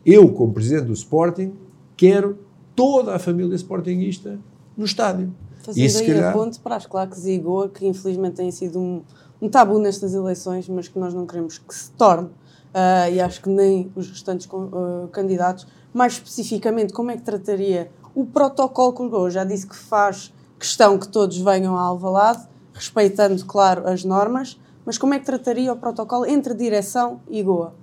eu, 0.05 0.29
como 0.31 0.53
presidente 0.53 0.87
do 0.87 0.93
Sporting, 0.93 1.53
quero 1.97 2.39
toda 2.75 3.15
a 3.15 3.19
família 3.19 3.55
sportinguista 3.57 4.39
no 4.77 4.85
estádio. 4.85 5.33
Fazendo 5.63 5.85
E 5.85 5.91
se 5.91 5.99
aí 6.03 6.07
calhar- 6.09 6.31
a 6.31 6.33
ponte 6.33 6.59
para 6.61 6.77
as 6.77 6.87
claques 6.87 7.25
e 7.27 7.39
Goa, 7.39 7.69
que 7.69 7.87
infelizmente 7.87 8.35
têm 8.37 8.51
sido 8.51 8.79
um, 8.79 9.03
um 9.41 9.49
tabu 9.49 9.79
nestas 9.79 10.13
eleições, 10.15 10.69
mas 10.69 10.89
que 10.89 10.99
nós 10.99 11.15
não 11.15 11.27
queremos 11.27 11.59
que 11.59 11.75
se 11.75 11.91
torne. 11.93 12.31
Ah, 12.75 13.09
e 13.11 13.21
acho 13.21 13.43
que 13.43 13.49
nem 13.51 13.93
os 13.95 14.09
restantes 14.09 14.49
ah, 14.53 15.09
candidatos. 15.13 15.67
Mais 15.95 16.15
especificamente, 16.15 16.93
como 16.93 17.11
é 17.11 17.17
que 17.17 17.23
trataria 17.23 17.91
o 18.15 18.25
protocolo 18.25 18.93
com 18.93 19.05
os 19.05 19.11
Goa? 19.11 19.31
Já 19.31 19.45
disse 19.45 19.67
que 19.67 19.77
faz 19.77 20.33
questão 20.59 20.99
que 20.99 21.07
todos 21.09 21.37
venham 21.39 21.77
a 21.77 21.83
Alvalade, 21.83 22.47
respeitando, 22.73 23.45
claro, 23.45 23.87
as 23.89 24.03
normas, 24.05 24.59
mas 24.87 24.97
como 24.99 25.13
é 25.15 25.19
que 25.19 25.27
trataria 25.27 25.73
o 25.73 25.77
protocolo 25.77 26.25
entre 26.27 26.55
direção 26.55 27.21
e 27.29 27.43
Goa? 27.43 27.75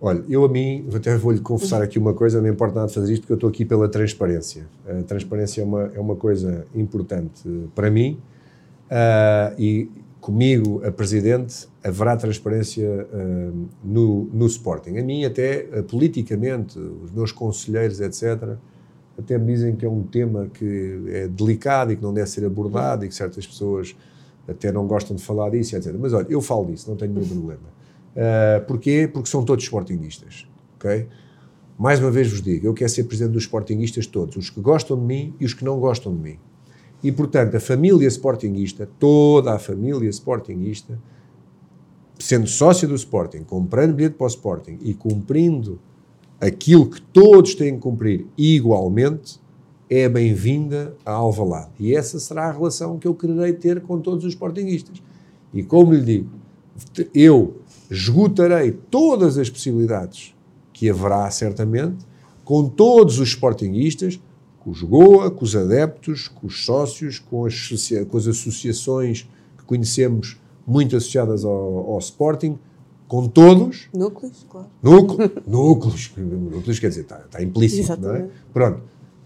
Olha, 0.00 0.22
eu 0.28 0.44
a 0.44 0.48
mim, 0.48 0.86
até 0.94 1.16
vou-lhe 1.16 1.40
confessar 1.40 1.82
aqui 1.82 1.98
uma 1.98 2.14
coisa, 2.14 2.40
não 2.40 2.48
importa 2.48 2.76
nada 2.76 2.88
fazer 2.88 3.12
isto, 3.12 3.22
porque 3.22 3.32
eu 3.32 3.36
estou 3.36 3.50
aqui 3.50 3.64
pela 3.64 3.88
transparência. 3.88 4.66
A 4.86 5.02
transparência 5.02 5.60
é 5.60 5.64
uma, 5.64 5.90
é 5.94 5.98
uma 5.98 6.14
coisa 6.14 6.66
importante 6.72 7.42
para 7.74 7.90
mim 7.90 8.18
ah, 8.90 9.52
e 9.58 9.90
comigo, 10.20 10.82
a 10.84 10.92
Presidente, 10.92 11.68
haverá 11.82 12.16
transparência 12.16 13.08
ah, 13.12 13.52
no, 13.82 14.24
no 14.32 14.46
Sporting. 14.46 14.98
A 14.98 15.02
mim, 15.02 15.24
até 15.24 15.66
eh, 15.72 15.82
politicamente, 15.82 16.78
os 16.78 17.10
meus 17.10 17.32
conselheiros, 17.32 18.00
etc., 18.00 18.56
até 19.18 19.36
me 19.36 19.52
dizem 19.52 19.74
que 19.74 19.84
é 19.84 19.88
um 19.88 20.04
tema 20.04 20.46
que 20.46 21.02
é 21.08 21.26
delicado 21.26 21.92
e 21.92 21.96
que 21.96 22.02
não 22.02 22.14
deve 22.14 22.30
ser 22.30 22.44
abordado 22.44 23.04
e 23.04 23.08
que 23.08 23.14
certas 23.14 23.44
pessoas 23.44 23.96
até 24.46 24.70
não 24.70 24.86
gostam 24.86 25.16
de 25.16 25.24
falar 25.24 25.50
disso, 25.50 25.74
etc. 25.74 25.92
Mas 25.98 26.12
olha, 26.12 26.26
eu 26.30 26.40
falo 26.40 26.66
disso, 26.66 26.88
não 26.88 26.96
tenho 26.96 27.12
nenhum 27.12 27.26
problema. 27.26 27.77
Uh, 28.16 28.66
porquê? 28.66 29.08
Porque 29.12 29.28
são 29.28 29.44
todos 29.44 29.64
sportinguistas, 29.64 30.46
ok? 30.76 31.06
Mais 31.78 32.00
uma 32.00 32.10
vez 32.10 32.28
vos 32.28 32.42
digo, 32.42 32.66
eu 32.66 32.74
quero 32.74 32.90
ser 32.90 33.04
presidente 33.04 33.32
dos 33.32 33.44
sportinguistas 33.44 34.06
todos, 34.06 34.36
os 34.36 34.50
que 34.50 34.60
gostam 34.60 34.96
de 34.98 35.04
mim 35.04 35.34
e 35.38 35.44
os 35.44 35.54
que 35.54 35.64
não 35.64 35.78
gostam 35.78 36.12
de 36.14 36.20
mim. 36.20 36.38
E, 37.02 37.12
portanto, 37.12 37.56
a 37.56 37.60
família 37.60 38.08
sportinguista, 38.08 38.88
toda 38.98 39.54
a 39.54 39.58
família 39.58 40.10
sportinguista, 40.10 40.98
sendo 42.18 42.46
sócia 42.48 42.88
do 42.88 42.94
Sporting, 42.96 43.44
comprando 43.44 43.94
bilhete 43.94 44.16
para 44.16 44.24
o 44.24 44.28
Sporting 44.28 44.78
e 44.82 44.92
cumprindo 44.92 45.78
aquilo 46.40 46.90
que 46.90 47.00
todos 47.00 47.54
têm 47.54 47.74
que 47.74 47.80
cumprir 47.80 48.26
igualmente, 48.36 49.40
é 49.88 50.08
bem-vinda 50.08 50.96
a 51.04 51.12
Alvalade. 51.12 51.70
E 51.78 51.94
essa 51.94 52.18
será 52.18 52.48
a 52.48 52.52
relação 52.52 52.98
que 52.98 53.06
eu 53.06 53.14
quererei 53.14 53.52
ter 53.52 53.80
com 53.80 54.00
todos 54.00 54.24
os 54.24 54.32
sportinguistas. 54.32 55.02
E 55.54 55.62
como 55.62 55.94
lhe 55.94 56.02
digo, 56.02 56.30
eu 57.14 57.57
esgotarei 57.90 58.72
todas 58.72 59.38
as 59.38 59.48
possibilidades 59.48 60.34
que 60.72 60.88
haverá, 60.88 61.30
certamente, 61.30 62.06
com 62.44 62.68
todos 62.68 63.18
os 63.18 63.30
sportinguistas, 63.30 64.20
com 64.60 64.70
os 64.70 64.82
Goa, 64.82 65.30
com 65.30 65.44
os 65.44 65.56
adeptos, 65.56 66.28
com 66.28 66.46
os 66.46 66.64
sócios, 66.64 67.18
com 67.18 67.46
as, 67.46 67.70
com 68.08 68.16
as 68.16 68.26
associações 68.26 69.28
que 69.56 69.64
conhecemos 69.64 70.38
muito 70.66 70.96
associadas 70.96 71.44
ao, 71.44 71.92
ao 71.92 71.98
Sporting, 71.98 72.58
com 73.08 73.26
todos, 73.26 73.88
Núcleos, 73.92 74.46
claro. 74.50 74.66
Núcleo, 74.82 75.32
núcleos, 75.46 76.12
núcleos 76.16 76.78
quer 76.78 76.90
dizer, 76.90 77.00
está, 77.02 77.20
está 77.20 77.42
implícito, 77.42 77.98
não 77.98 78.10
é? 78.10 78.18
Exatamente. 78.18 78.32
Pronto. 78.52 78.82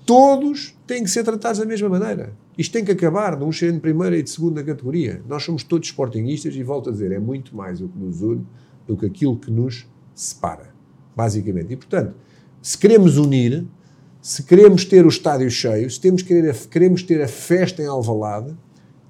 Todos 0.07 0.75
têm 0.87 1.03
que 1.03 1.11
ser 1.11 1.25
tratados 1.25 1.59
da 1.59 1.67
mesma 1.67 1.89
maneira. 1.89 2.33
Isto 2.57 2.73
tem 2.73 2.85
que 2.85 2.93
acabar, 2.93 3.39
não 3.39 3.51
serem 3.51 3.77
de 3.77 3.81
primeira 3.81 4.17
e 4.17 4.23
de 4.23 4.29
segunda 4.29 4.63
categoria. 4.63 5.23
Nós 5.27 5.43
somos 5.43 5.63
todos 5.63 5.89
sportinguistas 5.89 6.55
e 6.55 6.63
volto 6.63 6.91
a 6.91 6.93
dizer, 6.93 7.11
é 7.13 7.19
muito 7.19 7.57
mais 7.57 7.81
o 7.81 7.89
que 7.89 7.99
nos 7.99 8.21
une 8.21 8.45
do 8.87 8.97
que 8.97 9.07
aquilo 9.07 9.37
que 9.37 9.51
nos 9.51 9.87
separa, 10.15 10.75
basicamente. 11.17 11.73
E, 11.73 11.77
portanto, 11.77 12.15
se 12.61 12.77
queremos 12.77 13.17
unir, 13.17 13.67
se 14.21 14.43
queremos 14.43 14.85
ter 14.85 15.05
o 15.07 15.09
estádio 15.09 15.51
cheio, 15.51 15.91
se 15.91 16.01
temos 16.01 16.23
querer 16.23 16.55
queremos 16.69 17.03
ter 17.03 17.23
a 17.23 17.29
festa 17.29 17.83
em 17.83 17.87
Alvalade, 17.87 18.55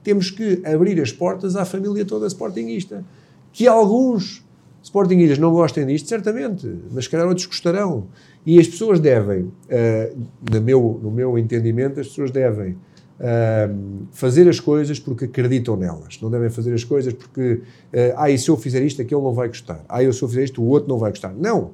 temos 0.05 0.31
que 0.31 0.63
abrir 0.65 1.01
as 1.01 1.13
portas 1.13 1.57
à 1.57 1.65
família 1.65 2.05
toda 2.05 2.27
sportinguista. 2.27 3.05
Que 3.53 3.67
alguns 3.67 4.45
sportinguistas 4.83 5.39
não 5.39 5.53
gostem 5.53 5.87
disto, 5.87 6.09
certamente, 6.09 6.67
mas 6.91 7.05
se 7.05 7.11
calhar 7.11 7.27
outros 7.27 7.47
gostarão. 7.47 8.07
E 8.45 8.59
as 8.59 8.67
pessoas 8.67 8.99
devem, 8.99 9.53
ah, 9.71 10.13
no, 10.51 10.61
meu, 10.61 11.01
no 11.03 11.11
meu 11.11 11.39
entendimento, 11.39 12.01
as 12.01 12.09
pessoas 12.09 12.31
devem 12.31 12.77
ah, 13.23 13.71
fazer 14.11 14.49
as 14.49 14.59
coisas 14.59 14.99
porque 14.99 15.27
acreditam 15.27 15.77
nelas. 15.77 16.19
Não 16.21 16.29
devem 16.29 16.51
fazer 16.51 16.75
as 16.75 16.83
coisas 16.83 17.13
porque, 17.13 17.61
ah, 17.95 18.25
ah, 18.25 18.31
e 18.31 18.37
se 18.37 18.49
eu 18.49 18.57
fizer 18.57 18.83
isto, 18.83 19.01
aquele 19.01 19.21
não 19.21 19.33
vai 19.33 19.49
gostar. 19.49 19.85
Ah, 19.89 20.03
e 20.03 20.13
se 20.13 20.23
eu 20.23 20.29
fizer 20.29 20.45
isto, 20.45 20.61
o 20.61 20.67
outro 20.67 20.89
não 20.89 20.99
vai 20.99 21.11
gostar. 21.11 21.33
Não. 21.33 21.71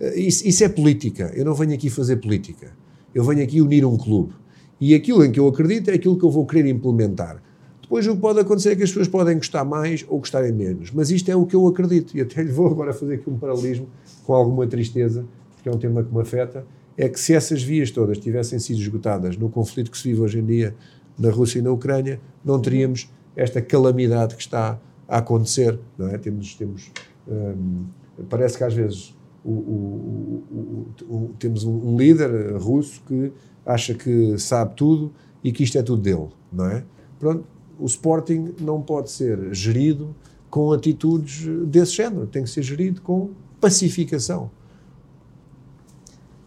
Ah, 0.00 0.14
Isso, 0.14 0.46
isso 0.46 0.62
é 0.62 0.68
política. 0.68 1.32
Eu 1.34 1.44
não 1.44 1.54
venho 1.54 1.72
aqui 1.74 1.88
fazer 1.88 2.16
política. 2.16 2.72
Eu 3.14 3.24
venho 3.24 3.42
aqui 3.42 3.60
unir 3.60 3.84
um 3.84 3.96
clube. 3.96 4.34
E 4.80 4.94
aquilo 4.94 5.24
em 5.24 5.32
que 5.32 5.40
eu 5.40 5.48
acredito 5.48 5.90
é 5.90 5.94
aquilo 5.94 6.18
que 6.18 6.24
eu 6.24 6.30
vou 6.30 6.46
querer 6.46 6.68
implementar. 6.68 7.42
Depois 7.82 8.06
o 8.06 8.14
que 8.14 8.20
pode 8.20 8.38
acontecer 8.38 8.70
é 8.70 8.76
que 8.76 8.82
as 8.82 8.90
pessoas 8.90 9.08
podem 9.08 9.36
gostar 9.36 9.64
mais 9.64 10.04
ou 10.08 10.18
gostarem 10.18 10.52
menos. 10.52 10.92
Mas 10.92 11.10
isto 11.10 11.28
é 11.30 11.34
o 11.34 11.44
que 11.44 11.56
eu 11.56 11.66
acredito. 11.66 12.16
E 12.16 12.20
até 12.20 12.42
lhe 12.42 12.52
vou 12.52 12.68
agora 12.68 12.92
fazer 12.92 13.14
aqui 13.14 13.28
um 13.28 13.36
paralelismo 13.36 13.88
com 14.24 14.32
alguma 14.32 14.66
tristeza, 14.66 15.24
porque 15.56 15.68
é 15.68 15.72
um 15.72 15.78
tema 15.78 16.02
que 16.04 16.14
me 16.14 16.20
afeta. 16.20 16.64
É 17.02 17.08
que 17.08 17.18
se 17.18 17.32
essas 17.34 17.62
vias 17.62 17.90
todas 17.90 18.18
tivessem 18.18 18.58
sido 18.58 18.78
esgotadas 18.78 19.36
no 19.38 19.48
conflito 19.48 19.90
que 19.90 19.96
se 19.96 20.08
vive 20.08 20.20
hoje 20.20 20.38
em 20.38 20.44
dia 20.44 20.74
na 21.18 21.30
Rússia 21.30 21.58
e 21.58 21.62
na 21.62 21.70
Ucrânia, 21.70 22.20
não 22.44 22.60
teríamos 22.60 23.10
esta 23.34 23.62
calamidade 23.62 24.34
que 24.36 24.42
está 24.42 24.78
a 25.08 25.16
acontecer. 25.18 25.78
Não 25.96 26.08
é? 26.08 26.18
Temos, 26.18 26.54
temos, 26.56 26.90
hum, 27.26 27.84
parece 28.28 28.58
que 28.58 28.64
às 28.64 28.74
vezes 28.74 29.14
o- 29.42 29.50
o- 29.50 30.86
o- 31.08 31.30
temos 31.38 31.64
um, 31.64 31.96
líder 31.96 32.54
russo 32.58 33.00
que 33.06 33.32
acha 33.64 33.94
que 33.94 34.36
sabe 34.38 34.74
tudo 34.76 35.10
e 35.42 35.52
que 35.52 35.62
isto 35.64 35.78
é 35.78 35.82
tudo 35.82 36.02
dele, 36.02 36.28
não 36.52 36.66
é? 36.66 36.84
Pronto, 37.18 37.44
o 37.78 37.86
Sporting 37.86 38.54
não 38.60 38.82
pode 38.82 39.10
ser 39.10 39.54
gerido 39.54 40.14
com 40.50 40.70
atitudes 40.72 41.46
desse 41.66 41.92
género, 41.94 42.26
tem 42.26 42.42
que 42.44 42.50
ser 42.50 42.62
gerido 42.62 43.00
com 43.00 43.30
pacificação. 43.58 44.50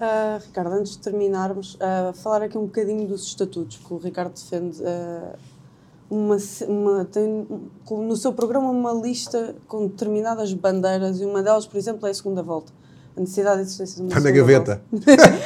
Ah, 0.06 0.38
Ricardo, 0.45 0.74
antes 0.74 0.91
de 0.93 0.97
terminarmos, 0.99 1.78
ah, 1.80 2.12
falar 2.14 2.41
aqui 2.43 2.58
um 2.58 2.66
bocadinho 2.66 3.08
dos 3.08 3.24
estatutos, 3.26 3.78
que 3.78 3.93
o 3.93 3.97
Ricardo 3.97 4.34
defende. 4.34 4.78
ah, 4.86 5.36
uma, 6.10 6.38
uma- 6.68 7.06
tem 7.06 7.47
no 7.89 8.16
seu 8.18 8.34
programa 8.34 8.70
uma 8.70 8.91
lista 8.93 9.56
com 9.66 9.88
determinadas 9.88 10.54
bandeiras 10.54 11.22
e 11.22 11.26
uma 11.26 11.41
delas, 11.41 11.66
por 11.66 11.78
exemplo, 11.78 12.06
é 12.06 12.12
a 12.12 12.14
segunda 12.14 12.43
volta. 12.43 12.72
A 13.16 13.22
necessidade 13.22 13.58
de 13.58 13.62
existência 13.64 13.95
de 13.95 14.01
uma 14.01 14.10
Está 14.10 14.20
na 14.20 14.32
gaveta. 14.32 14.82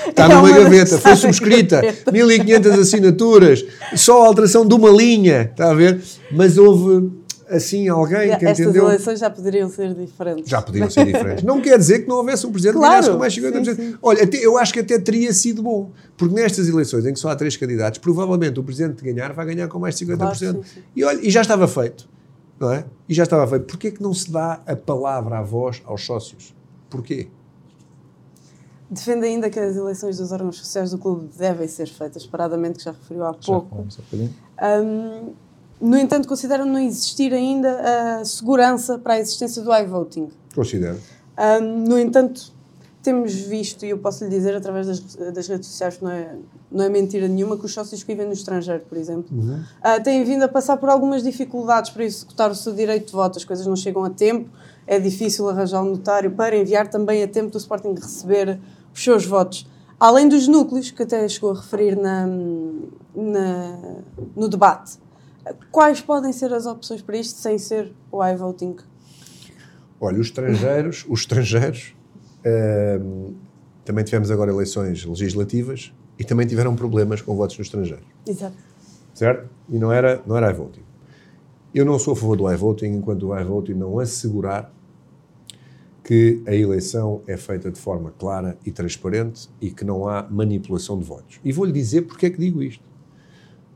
Está 0.08 0.24
É 0.26 0.28
numa 0.28 0.50
gaveta, 0.52 0.98
foi 0.98 1.16
subscrita, 1.16 1.82
gaveta. 1.82 2.12
1500 2.12 2.80
assinaturas, 2.80 3.66
só 3.96 4.24
a 4.24 4.28
alteração 4.28 4.66
de 4.66 4.74
uma 4.74 4.90
linha, 4.90 5.44
está 5.44 5.70
a 5.70 5.74
ver? 5.76 6.04
Mas 6.32 6.58
houve, 6.58 7.12
assim, 7.50 7.88
alguém 7.88 8.28
que 8.38 8.46
Estas 8.46 8.60
entendeu... 8.60 8.86
eleições 8.86 9.20
já 9.20 9.30
poderiam 9.30 9.70
ser 9.70 9.94
diferentes. 9.94 10.50
Já 10.50 10.62
podiam 10.62 10.90
ser 10.90 11.06
diferentes. 11.06 11.44
Não 11.44 11.62
quer 11.62 11.78
dizer 11.78 12.00
que 12.02 12.08
não 12.08 12.18
houvesse 12.18 12.46
um 12.46 12.52
presidente 12.52 12.74
que 12.74 12.80
Claro, 12.80 12.94
ganhasse 12.94 13.12
com 13.12 13.18
mais 13.18 13.34
50%. 13.36 13.66
sim, 13.66 13.92
sim. 13.92 13.98
Olha, 14.02 14.24
até- 14.24 14.38
eu 14.46 14.58
acho 14.58 14.74
que 14.74 14.80
até 14.80 15.00
teria 15.00 15.34
sido 15.34 15.62
bom. 15.64 15.92
Porque 16.18 16.34
nestas 16.36 16.68
eleições 16.68 17.06
em 17.06 17.14
que 17.14 17.20
só 17.20 17.30
há 17.30 17.36
três 17.36 17.56
candidatos, 17.58 18.00
provavelmente 18.00 18.60
o 18.60 18.64
presidente 18.64 19.02
que 19.04 19.12
ganhar 19.14 19.34
vai 19.34 19.46
ganhar 19.46 19.68
com 19.68 19.80
mais 19.80 19.96
de 19.96 20.06
50%. 20.06 20.18
Claro, 20.18 20.36
sim, 20.64 20.64
sim. 20.64 20.82
E 20.96 21.04
olha, 21.04 21.20
e 21.26 21.30
já 21.30 21.42
estava 21.42 21.68
feito. 21.68 22.08
Não 22.60 22.72
é? 22.72 22.86
E 23.08 23.14
já 23.14 23.24
estava 23.24 23.46
feito. 23.48 23.66
Porquê 23.66 23.92
que 23.92 24.02
não 24.02 24.14
se 24.14 24.32
dá 24.32 24.62
a 24.66 24.76
palavra, 24.76 25.38
a 25.38 25.42
voz 25.44 25.82
aos 25.86 26.04
sócios? 26.06 26.56
Porquê? 26.90 27.28
Defende 28.90 29.26
ainda 29.26 29.50
que 29.50 29.60
as 29.60 29.76
eleições 29.76 30.18
dos 30.18 30.32
órgãos 30.32 30.58
sociais 30.58 30.92
do 30.92 30.98
clube 30.98 31.30
devem 31.38 31.68
ser 31.68 31.88
feitas 31.88 32.26
paradamente, 32.26 32.78
que 32.80 32.86
já 32.86 32.92
referiu 32.94 33.26
há 33.26 33.34
Já 33.34 33.38
pouco. 33.46 33.70
falamos 33.70 34.00
há 34.00 34.02
bocadinho. 34.02 34.34
Hum, 34.64 35.34
no 35.80 35.98
entanto, 35.98 36.28
considera 36.28 36.66
não 36.66 36.80
existir 36.80 37.34
ainda 37.34 38.20
a 38.22 38.26
segurança 38.26 38.98
para 38.98 39.14
a 39.16 39.20
existência 39.20 39.62
do 39.62 39.74
iVoting. 39.76 40.30
Considero. 40.56 40.98
Hum, 41.62 41.84
no 41.88 42.00
entanto, 42.00 42.52
temos 43.04 43.32
visto, 43.34 43.86
e 43.86 43.90
eu 43.90 43.98
posso 44.00 44.24
lhe 44.24 44.30
dizer 44.30 44.56
através 44.56 44.88
das, 44.88 45.00
das 45.34 45.48
redes 45.48 45.68
sociais 45.70 45.98
que 45.98 46.04
não 46.04 46.12
é, 46.12 46.36
não 46.72 46.84
é 46.84 46.90
mentira 46.90 47.28
nenhuma, 47.28 47.56
que 47.58 47.66
os 47.66 47.74
sócios 47.74 48.02
que 48.04 48.08
vivem 48.12 48.26
no 48.28 48.34
estrangeiro, 48.34 48.84
por 48.90 48.98
exemplo, 48.98 49.28
ah, 49.82 50.00
têm 50.00 50.24
vindo 50.26 50.44
a 50.44 50.48
passar 50.48 50.76
por 50.78 50.90
algumas 50.90 51.24
dificuldades 51.24 51.90
para 51.92 52.04
executar 52.04 52.52
o 52.52 52.56
seu 52.56 52.74
direito 52.74 53.06
de 53.08 53.12
voto. 53.14 53.38
As 53.38 53.46
coisas 53.46 53.66
não 53.66 53.76
chegam 53.76 54.04
a 54.04 54.10
tempo, 54.10 54.50
é 54.86 55.00
difícil 55.00 55.48
arranjar 55.48 55.82
um 55.84 55.92
notário 55.92 56.32
para 56.32 56.58
enviar 56.58 56.90
também 56.90 57.24
a 57.24 57.28
tempo 57.28 57.50
do 57.52 57.58
Sporting 57.58 57.94
receber 57.94 58.60
os 58.94 59.02
seus 59.04 59.26
votos. 59.26 59.66
Além 60.00 60.28
dos 60.28 60.48
núcleos, 60.48 60.92
que 60.92 61.04
até 61.04 61.28
chegou 61.30 61.52
a 61.52 61.56
referir 61.56 61.96
na, 61.96 62.28
na- 63.16 63.80
no 64.36 64.48
debate, 64.50 64.98
quais 65.72 66.02
podem 66.02 66.32
ser 66.32 66.54
as 66.54 66.66
opções 66.66 67.02
para 67.02 67.18
isto 67.18 67.40
sem 67.40 67.58
ser 67.58 67.92
o 68.12 68.26
iVoting? 68.26 68.78
Olha, 70.00 70.20
os 70.20 70.28
estrangeiros, 70.28 71.06
os 71.10 71.22
estrangeiros 71.22 71.96
hum, 73.02 73.34
também 73.84 74.04
tivemos 74.04 74.30
agora 74.30 74.52
eleições 74.52 75.04
legislativas 75.06 75.94
e 76.20 76.24
também 76.24 76.46
tiveram 76.46 76.76
problemas 76.76 77.22
com 77.22 77.36
votos 77.36 77.58
no 77.58 77.64
estrangeiro. 77.64 78.04
Exato. 78.26 78.56
certo? 79.14 79.50
E 79.70 79.78
não 79.78 79.92
era, 79.92 80.22
não 80.26 80.38
era 80.38 80.52
iVoting. 80.52 80.84
Eu 81.74 81.86
não 81.86 81.98
sou 82.00 82.14
a 82.14 82.16
favor 82.16 82.38
do 82.38 82.52
iVoting 82.52 82.88
enquanto 82.88 83.30
o 83.30 83.40
iVoting 83.40 83.74
não 83.74 84.00
assegurar 84.00 84.72
que 86.04 86.42
a 86.48 86.56
eleição 86.56 87.22
é 87.28 87.36
feita 87.36 87.70
de 87.70 87.78
forma 87.78 88.14
clara 88.18 88.58
e 88.66 88.72
transparente 88.72 89.50
e 89.60 89.70
que 89.70 89.84
não 89.84 90.08
há 90.08 90.24
manipulação 90.24 90.98
de 90.98 91.04
votos. 91.04 91.40
E 91.44 91.52
vou-lhe 91.52 91.74
dizer 91.74 92.04
porque 92.04 92.28
é 92.28 92.30
que 92.30 92.38
digo 92.38 92.64
isto. 92.64 92.84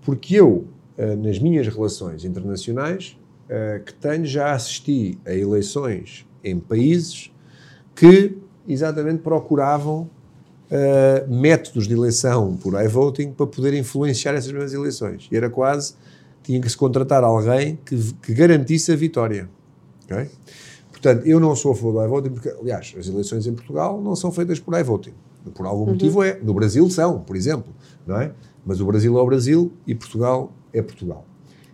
Porque 0.01 0.35
eu, 0.35 0.65
nas 1.17 1.39
minhas 1.39 1.67
relações 1.67 2.23
internacionais, 2.25 3.17
eh, 3.53 3.81
que 3.85 3.93
tenho, 3.93 4.25
já 4.25 4.53
assisti 4.53 5.19
a 5.25 5.33
eleições 5.33 6.25
em 6.41 6.57
países 6.57 7.29
que 7.93 8.37
exatamente 8.65 9.21
procuravam 9.21 10.09
uh, 10.71 11.29
métodos 11.29 11.85
de 11.85 11.93
eleição 11.93 12.55
por 12.55 12.81
iVoting 12.81 13.33
para 13.33 13.45
poder 13.45 13.73
influenciar 13.73 14.35
essas 14.35 14.53
mesmas 14.53 14.73
eleições. 14.73 15.27
E 15.29 15.35
era 15.35 15.49
quase, 15.49 15.95
tinha 16.41 16.61
que 16.61 16.69
se 16.69 16.77
contratar 16.77 17.25
alguém 17.25 17.77
que, 17.85 18.13
que 18.21 18.33
garantisse 18.33 18.93
a 18.93 18.95
vitória. 18.95 19.49
Okay? 20.05 20.29
Portanto, 20.89 21.25
eu 21.25 21.37
não 21.37 21.53
sou 21.53 21.73
a 21.73 21.75
favor 21.75 21.91
do 21.91 22.05
iVoting, 22.05 22.29
porque, 22.29 22.49
aliás, 22.49 22.95
as 22.97 23.09
eleições 23.09 23.45
em 23.47 23.53
Portugal 23.53 24.01
não 24.01 24.15
são 24.15 24.31
feitas 24.31 24.61
por 24.61 24.79
iVoting. 24.79 25.13
Por 25.53 25.65
algum 25.65 25.83
uhum. 25.83 25.91
motivo 25.91 26.23
é. 26.23 26.39
No 26.41 26.53
Brasil 26.53 26.89
são, 26.89 27.19
por 27.19 27.35
exemplo, 27.35 27.73
não 28.07 28.21
é? 28.21 28.31
Mas 28.65 28.79
o 28.79 28.85
Brasil 28.85 29.17
é 29.17 29.21
o 29.21 29.25
Brasil 29.25 29.73
e 29.85 29.93
Portugal 29.93 30.53
é 30.73 30.81
Portugal. 30.81 31.25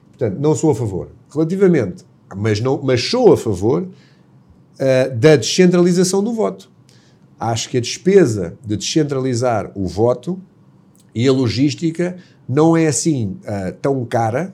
Portanto, 0.09 0.39
não 0.39 0.55
sou 0.55 0.71
a 0.71 0.75
favor. 0.75 1.09
Relativamente, 1.31 2.05
mas, 2.35 2.59
não, 2.59 2.81
mas 2.81 3.01
sou 3.03 3.33
a 3.33 3.37
favor 3.37 3.83
uh, 3.83 5.15
da 5.15 5.35
descentralização 5.35 6.23
do 6.23 6.33
voto. 6.33 6.71
Acho 7.39 7.69
que 7.69 7.77
a 7.77 7.81
despesa 7.81 8.57
de 8.65 8.75
descentralizar 8.75 9.71
o 9.75 9.87
voto 9.87 10.41
e 11.13 11.27
a 11.27 11.31
logística 11.31 12.17
não 12.47 12.75
é 12.75 12.87
assim 12.87 13.37
uh, 13.43 13.73
tão 13.81 14.03
cara 14.05 14.53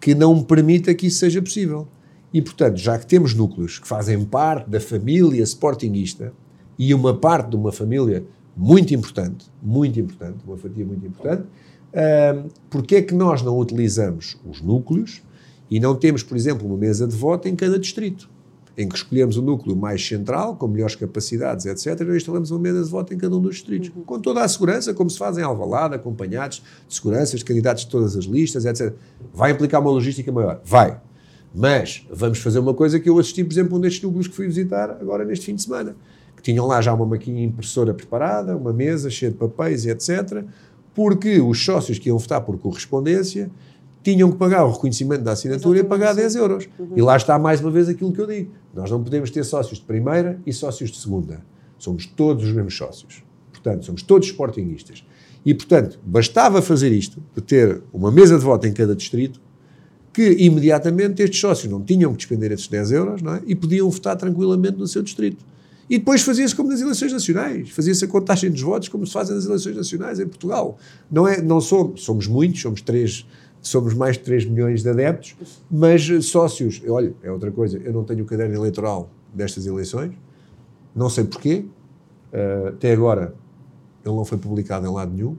que 0.00 0.14
não 0.14 0.42
permita 0.42 0.94
que 0.94 1.06
isso 1.06 1.18
seja 1.18 1.42
possível. 1.42 1.86
E, 2.32 2.42
portanto, 2.42 2.76
já 2.76 2.98
que 2.98 3.06
temos 3.06 3.34
núcleos 3.34 3.78
que 3.78 3.88
fazem 3.88 4.22
parte 4.24 4.68
da 4.68 4.80
família 4.80 5.42
sportinguista 5.44 6.32
e 6.78 6.92
uma 6.92 7.16
parte 7.16 7.50
de 7.50 7.56
uma 7.56 7.72
família 7.72 8.24
muito 8.56 8.92
importante, 8.92 9.46
muito 9.62 9.98
importante, 9.98 10.38
uma 10.46 10.56
fatia 10.56 10.84
muito 10.84 11.06
importante, 11.06 11.44
uh, 11.92 12.48
porque 12.70 12.96
é 12.96 13.02
que 13.02 13.14
nós 13.14 13.42
não 13.42 13.58
utilizamos 13.58 14.36
os 14.48 14.60
núcleos 14.60 15.22
e 15.70 15.78
não 15.78 15.94
temos, 15.94 16.22
por 16.22 16.36
exemplo, 16.36 16.66
uma 16.66 16.76
mesa 16.76 17.06
de 17.06 17.16
voto 17.16 17.48
em 17.48 17.54
cada 17.54 17.78
distrito? 17.78 18.28
em 18.78 18.88
que 18.88 18.94
escolhemos 18.94 19.36
o 19.36 19.42
núcleo 19.42 19.74
mais 19.74 20.06
central, 20.06 20.54
com 20.54 20.68
melhores 20.68 20.94
capacidades, 20.94 21.66
etc., 21.66 22.00
e 22.08 22.16
instalamos 22.16 22.52
uma 22.52 22.60
mesa 22.60 22.84
de 22.84 22.88
voto 22.88 23.12
em 23.12 23.18
cada 23.18 23.36
um 23.36 23.40
dos 23.40 23.56
distritos, 23.56 23.90
uhum. 23.94 24.04
com 24.04 24.20
toda 24.20 24.40
a 24.40 24.46
segurança, 24.46 24.94
como 24.94 25.10
se 25.10 25.18
faz 25.18 25.36
em 25.36 25.42
Alvalade, 25.42 25.96
acompanhados 25.96 26.62
de 26.86 26.94
seguranças, 26.94 27.40
de 27.40 27.44
candidatos 27.44 27.84
de 27.84 27.90
todas 27.90 28.16
as 28.16 28.24
listas, 28.24 28.64
etc. 28.64 28.94
Vai 29.34 29.50
implicar 29.50 29.80
uma 29.80 29.90
logística 29.90 30.30
maior? 30.30 30.60
Vai. 30.64 30.96
Mas 31.52 32.06
vamos 32.08 32.38
fazer 32.38 32.60
uma 32.60 32.72
coisa 32.72 33.00
que 33.00 33.08
eu 33.08 33.18
assisti, 33.18 33.42
por 33.42 33.52
exemplo, 33.52 33.76
um 33.76 33.80
destes 33.80 34.00
núcleos 34.00 34.28
que 34.28 34.36
fui 34.36 34.46
visitar 34.46 34.92
agora 34.92 35.24
neste 35.24 35.46
fim 35.46 35.56
de 35.56 35.62
semana, 35.62 35.96
que 36.36 36.42
tinham 36.42 36.64
lá 36.64 36.80
já 36.80 36.94
uma 36.94 37.04
maquinha 37.04 37.42
impressora 37.42 37.92
preparada, 37.92 38.56
uma 38.56 38.72
mesa 38.72 39.10
cheia 39.10 39.32
de 39.32 39.38
papéis 39.38 39.86
e 39.86 39.90
etc., 39.90 40.44
porque 40.94 41.40
os 41.40 41.64
sócios 41.64 41.98
que 41.98 42.08
iam 42.08 42.18
votar 42.18 42.40
por 42.40 42.58
correspondência 42.58 43.50
tinham 44.02 44.30
que 44.30 44.36
pagar 44.38 44.64
o 44.64 44.72
reconhecimento 44.72 45.22
da 45.22 45.32
assinatura 45.32 45.78
Exatamente. 45.78 45.86
e 45.86 46.06
pagar 46.06 46.14
10 46.14 46.34
euros. 46.36 46.68
Uhum. 46.78 46.92
E 46.96 47.02
lá 47.02 47.16
está 47.16 47.38
mais 47.38 47.60
uma 47.60 47.70
vez 47.70 47.88
aquilo 47.88 48.12
que 48.12 48.20
eu 48.20 48.26
digo. 48.26 48.52
Nós 48.74 48.90
não 48.90 49.02
podemos 49.02 49.30
ter 49.30 49.44
sócios 49.44 49.78
de 49.78 49.84
primeira 49.84 50.40
e 50.46 50.52
sócios 50.52 50.90
de 50.90 50.98
segunda. 50.98 51.44
Somos 51.78 52.06
todos 52.06 52.44
os 52.44 52.52
mesmos 52.52 52.76
sócios. 52.76 53.22
Portanto, 53.52 53.84
somos 53.84 54.02
todos 54.02 54.28
sportinguistas. 54.28 55.04
E, 55.44 55.54
portanto, 55.54 55.98
bastava 56.04 56.62
fazer 56.62 56.92
isto, 56.92 57.22
de 57.34 57.40
ter 57.40 57.82
uma 57.92 58.10
mesa 58.10 58.38
de 58.38 58.44
voto 58.44 58.66
em 58.66 58.72
cada 58.72 58.94
distrito, 58.94 59.40
que 60.12 60.32
imediatamente 60.38 61.22
estes 61.22 61.40
sócios 61.40 61.70
não 61.70 61.82
tinham 61.82 62.10
que 62.12 62.18
despender 62.18 62.50
esses 62.50 62.66
10 62.66 62.92
euros 62.92 63.22
não 63.22 63.34
é? 63.34 63.42
e 63.46 63.54
podiam 63.54 63.88
votar 63.88 64.16
tranquilamente 64.16 64.76
no 64.76 64.86
seu 64.86 65.02
distrito. 65.02 65.44
E 65.88 65.98
depois 65.98 66.22
fazia-se 66.22 66.54
como 66.54 66.68
nas 66.68 66.80
eleições 66.80 67.12
nacionais, 67.12 67.70
fazia-se 67.70 68.04
a 68.04 68.08
contagem 68.08 68.50
dos 68.50 68.60
votos 68.60 68.88
como 68.88 69.06
se 69.06 69.12
fazem 69.12 69.34
nas 69.34 69.46
eleições 69.46 69.76
nacionais 69.76 70.20
em 70.20 70.26
Portugal. 70.26 70.76
Não 71.10 71.26
é, 71.26 71.40
não 71.40 71.60
somos, 71.60 72.02
somos 72.02 72.26
muitos, 72.26 72.60
somos 72.60 72.82
três 72.82 73.26
somos 73.60 73.94
mais 73.94 74.16
de 74.16 74.22
3 74.22 74.46
milhões 74.46 74.82
de 74.82 74.88
adeptos, 74.88 75.36
mas 75.70 76.08
sócios, 76.26 76.80
olha, 76.88 77.12
é 77.22 77.30
outra 77.30 77.50
coisa, 77.50 77.78
eu 77.78 77.92
não 77.92 78.04
tenho 78.04 78.22
o 78.22 78.26
caderno 78.26 78.54
eleitoral 78.54 79.10
destas 79.34 79.66
eleições, 79.66 80.12
não 80.94 81.10
sei 81.10 81.24
porquê, 81.24 81.64
uh, 82.32 82.68
até 82.68 82.92
agora 82.92 83.34
ele 84.04 84.14
não 84.14 84.24
foi 84.24 84.38
publicado 84.38 84.86
em 84.86 84.90
lado 84.90 85.12
nenhum, 85.12 85.36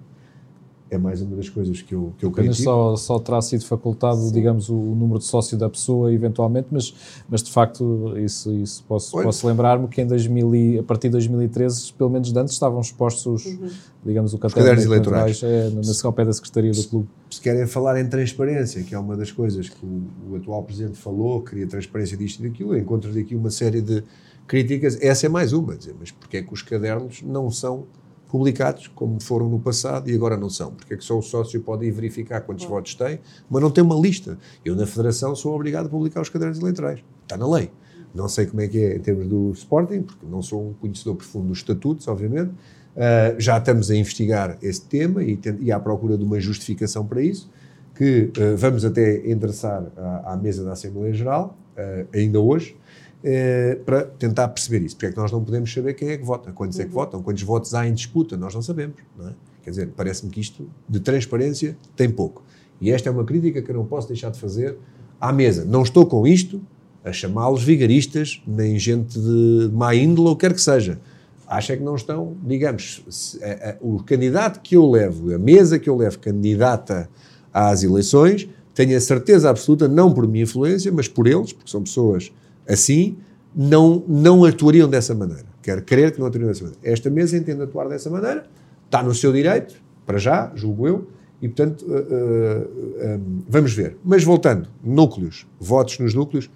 é 0.89 0.97
mais 0.97 1.21
uma 1.21 1.35
das 1.35 1.49
coisas 1.49 1.81
que 1.81 1.93
eu, 1.93 2.13
que 2.17 2.25
eu 2.25 2.31
critico. 2.31 2.63
Só, 2.63 2.95
só 2.95 3.19
terá 3.19 3.41
sido 3.41 3.63
facultado, 3.65 4.21
Sim. 4.21 4.31
digamos, 4.31 4.69
o, 4.69 4.73
número 4.73 5.19
de 5.19 5.25
sócio 5.25 5.57
da 5.57 5.69
pessoa, 5.69 6.11
eventualmente, 6.11 6.67
mas, 6.71 6.93
mas 7.29 7.43
de 7.43 7.51
facto, 7.51 8.13
isso, 8.17 8.51
isso 8.51 8.83
posso, 8.87 9.11
posso 9.21 9.47
lembrar-me 9.47 9.87
que 9.87 10.01
em 10.01 10.07
2000, 10.07 10.79
a 10.79 10.83
partir 10.83 11.07
de 11.07 11.13
2013, 11.13 11.93
pelo 11.93 12.09
menos 12.09 12.33
de 12.33 12.39
antes, 12.39 12.53
estavam 12.53 12.81
expostos, 12.81 13.45
uhum. 13.45 13.69
digamos, 14.03 14.33
o 14.33 14.39
caderno 14.39 14.81
eleitorais 14.81 15.41
é, 15.43 15.69
na, 15.69 15.81
ao 16.03 16.13
pé 16.13 16.25
da 16.25 16.33
Secretaria 16.33 16.71
do 16.71 16.83
Clube. 16.83 17.07
Se 17.29 17.41
querem 17.41 17.67
falar 17.67 17.99
em 17.99 18.07
transparência, 18.07 18.81
que 18.83 18.95
é 18.95 18.99
uma 18.99 19.15
das 19.15 19.31
coisas 19.31 19.69
que 19.69 19.85
o, 19.85 20.31
o 20.31 20.35
atual 20.37 20.63
Presidente 20.63 20.97
falou, 20.97 21.41
queria 21.43 21.67
transparência 21.67 22.17
disto 22.17 22.43
e 22.43 22.49
daquilo, 22.49 22.75
encontro 22.75 23.11
aqui 23.17 23.35
uma 23.35 23.51
série 23.51 23.81
de 23.81 24.03
críticas, 24.47 24.97
essa 24.99 25.27
é 25.27 25.29
mais 25.29 25.53
uma, 25.53 25.75
dizer, 25.75 25.95
mas 25.99 26.09
porque 26.09 26.37
é 26.37 26.41
que 26.41 26.51
os 26.51 26.63
cadernos 26.63 27.21
não 27.21 27.51
são 27.51 27.85
publicados, 28.29 28.87
como 28.87 29.21
foram 29.21 29.49
no 29.49 29.59
passado 29.59 30.09
e 30.09 30.15
agora 30.15 30.37
não 30.37 30.49
são. 30.49 30.71
Porque 30.71 30.93
é 30.93 30.97
que 30.97 31.03
só 31.03 31.17
o 31.17 31.21
sócio 31.21 31.59
pode 31.61 31.85
ir 31.85 31.91
verificar 31.91 32.41
quantos 32.41 32.65
Bom. 32.65 32.75
votos 32.75 32.93
tem, 32.93 33.19
mas 33.49 33.61
não 33.61 33.71
tem 33.71 33.83
uma 33.83 33.95
lista. 33.95 34.37
Eu, 34.63 34.75
na 34.75 34.85
Federação, 34.85 35.35
sou 35.35 35.55
obrigado 35.55 35.87
a 35.87 35.89
publicar 35.89 36.21
os 36.21 36.29
cadernos 36.29 36.59
eleitorais. 36.59 37.03
Está 37.23 37.35
na 37.35 37.49
lei. 37.49 37.71
Não 38.13 38.27
sei 38.29 38.45
como 38.45 38.61
é 38.61 38.67
que 38.67 38.77
é 38.77 38.95
em 38.95 38.99
termos 38.99 39.27
do 39.27 39.51
Sporting, 39.51 40.03
porque 40.03 40.25
não 40.25 40.41
sou 40.41 40.69
um 40.69 40.73
conhecedor 40.73 41.15
profundo 41.15 41.47
dos 41.47 41.59
estatutos, 41.59 42.07
obviamente. 42.07 42.51
Uh, 42.95 43.39
já 43.39 43.57
estamos 43.57 43.89
a 43.91 43.95
investigar 43.95 44.57
esse 44.61 44.81
tema 44.81 45.23
e, 45.23 45.39
e 45.59 45.71
à 45.71 45.79
procura 45.79 46.17
de 46.17 46.23
uma 46.23 46.39
justificação 46.39 47.05
para 47.05 47.21
isso, 47.21 47.49
que 47.95 48.31
uh, 48.37 48.57
vamos 48.57 48.83
até 48.83 49.29
endereçar 49.29 49.85
à, 49.95 50.33
à 50.33 50.37
mesa 50.37 50.63
da 50.63 50.71
Assembleia 50.73 51.13
Geral, 51.13 51.57
uh, 51.77 52.07
ainda 52.13 52.39
hoje, 52.39 52.75
eh, 53.23 53.77
para 53.85 54.03
tentar 54.03 54.47
perceber 54.49 54.85
isso. 54.85 54.95
Porque 54.95 55.07
é 55.07 55.11
que 55.11 55.17
nós 55.17 55.31
não 55.31 55.43
podemos 55.43 55.73
saber 55.73 55.93
quem 55.93 56.09
é 56.09 56.17
que 56.17 56.23
vota, 56.23 56.51
quantos 56.51 56.79
é 56.79 56.83
que 56.83 56.89
uhum. 56.89 56.95
votam, 56.95 57.21
quantos 57.21 57.43
votos 57.43 57.73
há 57.73 57.87
em 57.87 57.93
disputa, 57.93 58.37
nós 58.37 58.53
não 58.53 58.61
sabemos. 58.61 58.95
Não 59.17 59.29
é? 59.29 59.33
Quer 59.63 59.69
dizer, 59.71 59.89
parece-me 59.95 60.31
que 60.31 60.39
isto 60.39 60.69
de 60.87 60.99
transparência 60.99 61.77
tem 61.95 62.09
pouco. 62.09 62.43
E 62.79 62.91
esta 62.91 63.09
é 63.09 63.11
uma 63.11 63.25
crítica 63.25 63.61
que 63.61 63.69
eu 63.69 63.75
não 63.75 63.85
posso 63.85 64.07
deixar 64.07 64.31
de 64.31 64.39
fazer 64.39 64.77
à 65.19 65.33
mesa. 65.33 65.65
Não 65.65 65.83
estou 65.83 66.05
com 66.05 66.25
isto 66.25 66.61
a 67.03 67.11
chamá-los 67.11 67.63
vigaristas, 67.63 68.41
nem 68.47 68.77
gente 68.79 69.19
de 69.19 69.69
má 69.73 69.93
índole 69.93 70.29
ou 70.29 70.35
quer 70.35 70.53
que 70.53 70.61
seja. 70.61 70.99
Acho 71.45 71.71
é 71.71 71.77
que 71.77 71.83
não 71.83 71.95
estão, 71.95 72.37
digamos, 72.43 73.03
se, 73.09 73.43
a, 73.43 73.71
a, 73.71 73.75
o 73.81 74.03
candidato 74.03 74.61
que 74.61 74.75
eu 74.75 74.89
levo, 74.89 75.33
a 75.33 75.37
mesa 75.37 75.79
que 75.79 75.89
eu 75.89 75.97
levo 75.97 76.19
candidata 76.19 77.09
às 77.51 77.83
eleições, 77.83 78.47
tenho 78.73 78.95
a 78.95 78.99
certeza 79.01 79.49
absoluta, 79.49 79.87
não 79.87 80.13
por 80.13 80.27
minha 80.27 80.43
influência, 80.43 80.91
mas 80.91 81.07
por 81.07 81.27
eles, 81.27 81.51
porque 81.51 81.69
são 81.69 81.83
pessoas 81.83 82.31
assim, 82.69 83.17
não, 83.55 84.03
não 84.07 84.45
atuariam 84.45 84.87
dessa 84.87 85.15
maneira. 85.15 85.45
Quero 85.61 85.81
crer 85.83 86.11
que 86.11 86.19
não 86.19 86.27
atuariam 86.27 86.49
dessa 86.49 86.63
maneira. 86.63 86.81
Esta 86.83 87.09
mesa 87.09 87.35
entende 87.35 87.63
atuar 87.63 87.89
dessa 87.89 88.09
maneira, 88.09 88.45
está 88.85 89.03
no 89.03 89.13
seu 89.13 89.33
direito, 89.33 89.75
para 90.05 90.17
já, 90.17 90.51
julgo 90.55 90.87
eu, 90.87 91.07
e 91.41 91.47
portanto, 91.47 91.85
uh, 91.85 91.93
uh, 91.93 93.15
um, 93.15 93.41
vamos 93.47 93.73
ver. 93.73 93.97
Mas 94.03 94.23
voltando, 94.23 94.69
núcleos, 94.83 95.47
votos 95.59 95.97
nos 95.99 96.13
núcleos, 96.13 96.49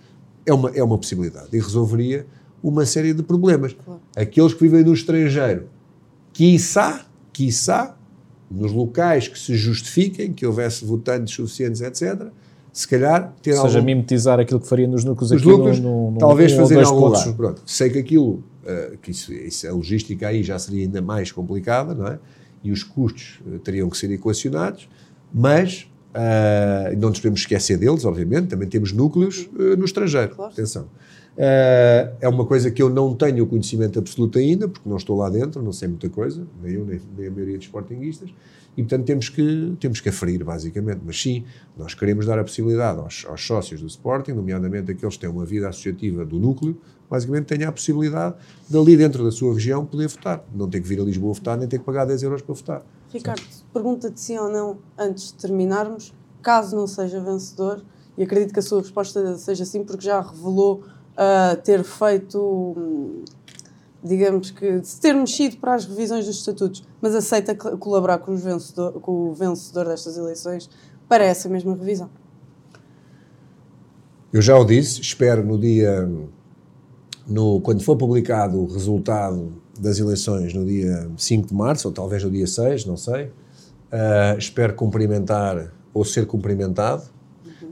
é 0.46 0.54
uma, 0.54 0.70
é 0.72 0.84
uma 0.84 0.98
possibilidade 0.98 1.50
e 1.54 1.60
resolveria 1.60 2.26
uma 2.62 2.86
série 2.86 3.14
de 3.14 3.24
problemas. 3.24 3.74
Claro. 3.74 4.02
Aqueles 4.16 4.54
que 4.54 4.62
vivem 4.62 4.84
no 4.84 4.94
estrangeiro, 4.94 5.68
quiçá, 6.32 7.06
quiçá, 7.32 7.98
nos 8.50 8.72
locais 8.72 9.28
que 9.28 9.40
se 9.40 9.56
justifiquem, 9.56 10.32
que 10.32 10.46
houvesse 10.46 10.86
votantes 10.86 11.34
suficientes, 11.34 11.82
etc., 11.82 12.28
se 12.74 12.88
calhar 12.88 13.32
ter 13.40 13.52
Ou 13.52 13.62
seja, 13.62 13.78
algum... 13.78 13.86
mimetizar 13.86 14.40
aquilo 14.40 14.60
que 14.60 14.68
faria 14.68 14.88
nos 14.88 15.04
núcleos 15.04 15.30
Os 15.30 15.38
aqui 15.38 15.48
núcleos, 15.48 15.80
no, 15.80 16.10
no, 16.10 16.18
talvez 16.18 16.54
um 16.54 16.58
fazer 16.58 16.84
algum 16.84 17.06
lugar. 17.06 17.34
Pronto, 17.36 17.62
sei 17.68 17.92
que 17.92 18.00
aquilo, 18.00 18.44
uh, 18.64 18.98
que 19.00 19.12
isso, 19.12 19.32
isso, 19.32 19.68
a 19.68 19.72
logística 19.72 20.28
aí 20.28 20.42
já 20.42 20.58
seria 20.58 20.82
ainda 20.82 21.00
mais 21.00 21.32
complicada, 21.32 21.94
não 21.94 22.08
é? 22.08 22.18
E 22.64 22.72
os 22.72 22.82
custos 22.82 23.40
uh, 23.46 23.60
teriam 23.60 23.88
que 23.92 23.98
ser 23.98 24.10
equacionados, 24.10 24.90
mas 25.32 25.88
uh, 26.16 26.98
não 26.98 27.10
nos 27.10 27.20
podemos 27.20 27.42
esquecer 27.42 27.78
deles, 27.78 28.06
obviamente, 28.06 28.48
também 28.48 28.68
temos 28.68 28.92
núcleos 28.92 29.48
no 29.78 29.86
estrangeiro, 29.86 30.36
claro. 30.36 30.52
atenção. 30.52 30.88
é 31.38 32.28
uma 32.28 32.44
coisa 32.44 32.72
que 32.72 32.82
eu 32.82 32.90
não 32.90 33.14
tenho 33.14 33.46
conhecimento 33.46 34.00
absoluto 34.00 34.40
ainda, 34.40 34.68
porque 34.68 34.90
não 34.90 34.98
estou 34.98 35.16
lá 35.16 35.30
dentro, 35.30 35.62
não 35.62 35.72
sei 35.72 35.88
muita 35.88 36.10
coisa, 36.10 36.48
nem 36.64 36.74
eu, 36.74 36.86
nem, 36.86 37.00
nem 37.16 37.28
a 37.28 37.32
maioria 37.32 37.58
dos 37.58 37.68
sportinguistas, 37.68 38.32
e, 38.76 38.82
portanto, 38.82 39.06
temos 39.06 39.30
que, 39.30 39.76
temos 39.80 40.02
que 40.02 40.10
aferir, 40.10 40.44
basicamente. 40.44 41.02
Mas 41.06 41.22
sim, 41.22 41.46
nós 41.78 41.94
queremos 41.94 42.26
dar 42.26 42.40
a 42.40 42.44
possibilidade 42.44 43.00
aos, 43.00 43.26
aos 43.28 43.46
sócios 43.46 43.82
do 43.82 43.88
Sporting, 43.88 44.32
nomeadamente 44.32 44.92
aqueles 44.92 45.16
que 45.16 45.22
têm 45.22 45.30
uma 45.30 45.46
vida 45.46 45.70
associativa 45.70 46.26
do 46.26 46.40
núcleo, 46.40 46.80
basicamente 47.10 47.46
tenham 47.46 47.70
a 47.70 47.72
possibilidade 47.72 48.36
de 48.68 48.78
ali 48.78 48.98
dentro 48.98 49.24
da 49.24 49.32
sua 49.32 49.54
região 49.54 49.86
poder 49.86 50.08
votar. 50.08 50.44
Não 50.54 50.68
ter 50.70 50.82
que 50.82 50.88
vir 50.88 51.00
a 51.00 51.04
Lisboa 51.04 51.34
votar, 51.34 51.58
nem 51.58 51.68
ter 51.68 51.80
que 51.80 51.86
pagar 51.86 52.06
10 52.06 52.24
euros 52.24 52.42
para 52.42 52.56
votar. 52.56 52.86
Ricardo, 53.12 53.44
pergunta-te 53.72 54.20
sim 54.20 54.38
ou 54.40 54.50
não, 54.50 54.80
antes 54.98 55.28
de 55.28 55.34
terminarmos, 55.36 56.14
caso 56.42 56.76
não 56.76 56.88
seja 56.88 57.22
vencedor, 57.22 57.84
e 58.18 58.24
acredito 58.24 58.52
que 58.52 58.60
a 58.60 58.64
sua 58.64 58.82
resposta 58.82 59.38
seja 59.38 59.66
sim, 59.66 59.84
porque 59.84 60.06
já 60.06 60.20
revelou 60.20 60.84
uh, 61.14 61.56
ter 61.64 61.84
feito 61.84 62.40
hum, 62.76 63.24
digamos 64.04 64.52
que, 64.52 64.80
de 64.80 64.96
ter 64.98 65.14
mexido 65.14 65.58
para 65.58 65.76
as 65.76 65.86
revisões 65.86 66.26
dos 66.26 66.38
estatutos, 66.38 66.84
mas 67.02 67.16
aceita 67.16 67.56
colaborar 67.56 68.18
com, 68.20 68.36
vencedor, 68.36 69.00
com 69.00 69.30
o 69.30 69.34
vencedor 69.34 69.86
destas 69.86 70.18
eleições 70.18 70.70
para 71.08 71.24
essa 71.24 71.48
mesma 71.48 71.76
revisão. 71.76 72.10
Eu 74.32 74.42
já 74.42 74.58
o 74.58 74.66
disse, 74.66 75.00
espero 75.00 75.46
no 75.46 75.60
dia, 75.60 76.10
no, 77.28 77.62
quando 77.62 77.84
for 77.84 77.96
publicado 77.96 78.60
o 78.60 78.66
resultado 78.66 79.54
das 79.80 80.00
eleições 80.00 80.54
no 80.54 80.66
dia 80.66 81.10
5 81.16 81.48
de 81.48 81.54
março, 81.54 81.88
ou 81.88 81.94
talvez 81.94 82.24
no 82.24 82.32
dia 82.32 82.48
6, 82.48 82.86
não 82.86 82.98
sei, 82.98 83.26
uh, 83.26 84.38
espero 84.38 84.74
cumprimentar 84.74 85.72
ou 85.94 86.04
ser 86.04 86.26
cumprimentado 86.26 87.13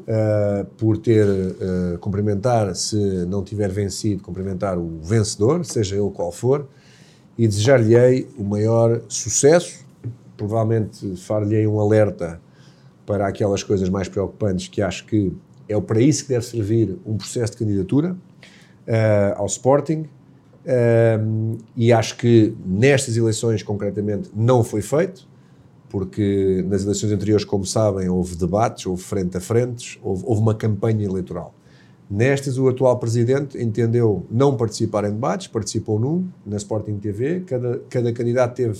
uh, 0.01 0.65
por 0.77 0.97
ter 0.97 1.25
uh, 1.25 1.97
cumprimentar, 1.99 2.75
se 2.75 2.95
não 3.25 3.43
tiver 3.43 3.69
vencido, 3.69 4.23
cumprimentar 4.23 4.77
o 4.77 4.99
vencedor, 5.01 5.63
seja 5.65 5.95
ele 5.95 6.09
qual 6.11 6.31
for, 6.31 6.67
e 7.37 7.47
desejar-lhe 7.47 8.27
o 8.37 8.43
maior 8.43 9.01
sucesso. 9.07 9.85
Provavelmente 10.35 11.15
far-lhe 11.17 11.65
um 11.67 11.79
alerta 11.79 12.41
para 13.05 13.27
aquelas 13.27 13.63
coisas 13.63 13.89
mais 13.89 14.07
preocupantes 14.07 14.67
que 14.67 14.81
acho 14.81 15.05
que 15.05 15.31
é 15.67 15.79
para 15.79 16.01
isso 16.01 16.23
que 16.23 16.29
deve 16.29 16.45
servir 16.45 16.97
um 17.05 17.17
processo 17.17 17.53
de 17.53 17.59
candidatura 17.59 18.13
uh, 18.13 19.37
ao 19.37 19.45
Sporting. 19.45 20.05
e 21.75 21.91
acho 21.91 22.17
que 22.17 22.53
nestas 22.65 23.17
eleições, 23.17 23.63
concretamente, 23.63 24.29
não 24.35 24.63
foi 24.63 24.81
feito 24.81 25.30
porque 25.91 26.63
nas 26.69 26.83
eleições 26.83 27.11
anteriores, 27.11 27.43
como 27.43 27.65
sabem, 27.65 28.07
houve 28.07 28.35
debates, 28.35 28.85
houve 28.85 29.03
frente 29.03 29.35
a 29.35 29.41
frentes, 29.41 29.99
houve, 30.01 30.23
houve 30.25 30.41
uma 30.41 30.55
campanha 30.55 31.03
eleitoral. 31.03 31.53
Nestas, 32.09 32.57
o 32.57 32.67
atual 32.69 32.97
presidente 32.97 33.61
entendeu 33.61 34.25
não 34.31 34.55
participar 34.55 35.03
em 35.03 35.11
debates, 35.11 35.47
participou 35.47 35.99
num, 35.99 36.27
na 36.45 36.55
Sporting 36.55 36.97
TV. 36.97 37.41
Cada, 37.41 37.81
cada 37.89 38.13
candidato 38.13 38.55
teve 38.55 38.79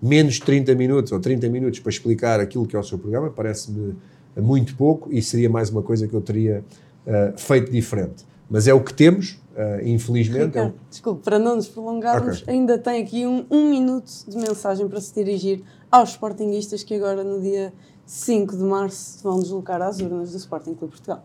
menos 0.00 0.34
de 0.34 0.42
30 0.42 0.74
minutos 0.76 1.10
ou 1.10 1.18
30 1.18 1.48
minutos 1.48 1.80
para 1.80 1.90
explicar 1.90 2.38
aquilo 2.38 2.66
que 2.66 2.76
é 2.76 2.78
o 2.78 2.82
seu 2.82 2.98
programa, 2.98 3.30
parece-me 3.30 3.94
muito 4.36 4.76
pouco 4.76 5.08
e 5.12 5.22
seria 5.22 5.50
mais 5.50 5.70
uma 5.70 5.82
coisa 5.82 6.06
que 6.06 6.14
eu 6.14 6.20
teria 6.20 6.64
uh, 7.06 7.38
feito 7.38 7.70
diferente. 7.70 8.24
Mas 8.48 8.68
é 8.68 8.74
o 8.74 8.80
que 8.80 8.92
temos, 8.92 9.40
Uh, 9.54 9.86
infelizmente. 9.86 10.46
Ricardo, 10.46 10.74
é 10.74 10.90
Desculpe, 10.90 11.22
para 11.22 11.38
não 11.38 11.54
nos 11.54 11.68
prolongarmos, 11.68 12.42
okay. 12.42 12.54
ainda 12.54 12.76
tem 12.76 13.00
aqui 13.00 13.24
um, 13.24 13.46
um 13.48 13.70
minuto 13.70 14.10
de 14.26 14.36
mensagem 14.36 14.88
para 14.88 15.00
se 15.00 15.14
dirigir 15.14 15.62
aos 15.88 16.10
Sportingistas 16.10 16.82
que 16.82 16.94
agora, 16.94 17.22
no 17.22 17.40
dia 17.40 17.72
5 18.04 18.56
de 18.56 18.62
março, 18.64 19.22
vão 19.22 19.38
deslocar 19.38 19.80
às 19.80 20.00
urnas 20.00 20.32
do 20.32 20.38
Sporting 20.38 20.74
Clube 20.74 20.94
Portugal. 20.94 21.24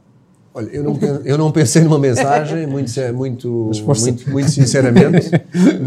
Olha, 0.54 0.70
eu 0.70 0.84
não, 0.84 1.00
eu 1.26 1.38
não 1.38 1.52
pensei 1.52 1.84
numa 1.84 1.98
mensagem, 1.98 2.66
muito, 2.68 2.92
muito, 3.16 3.72
muito, 3.84 4.30
muito 4.30 4.52
sinceramente, 4.52 5.30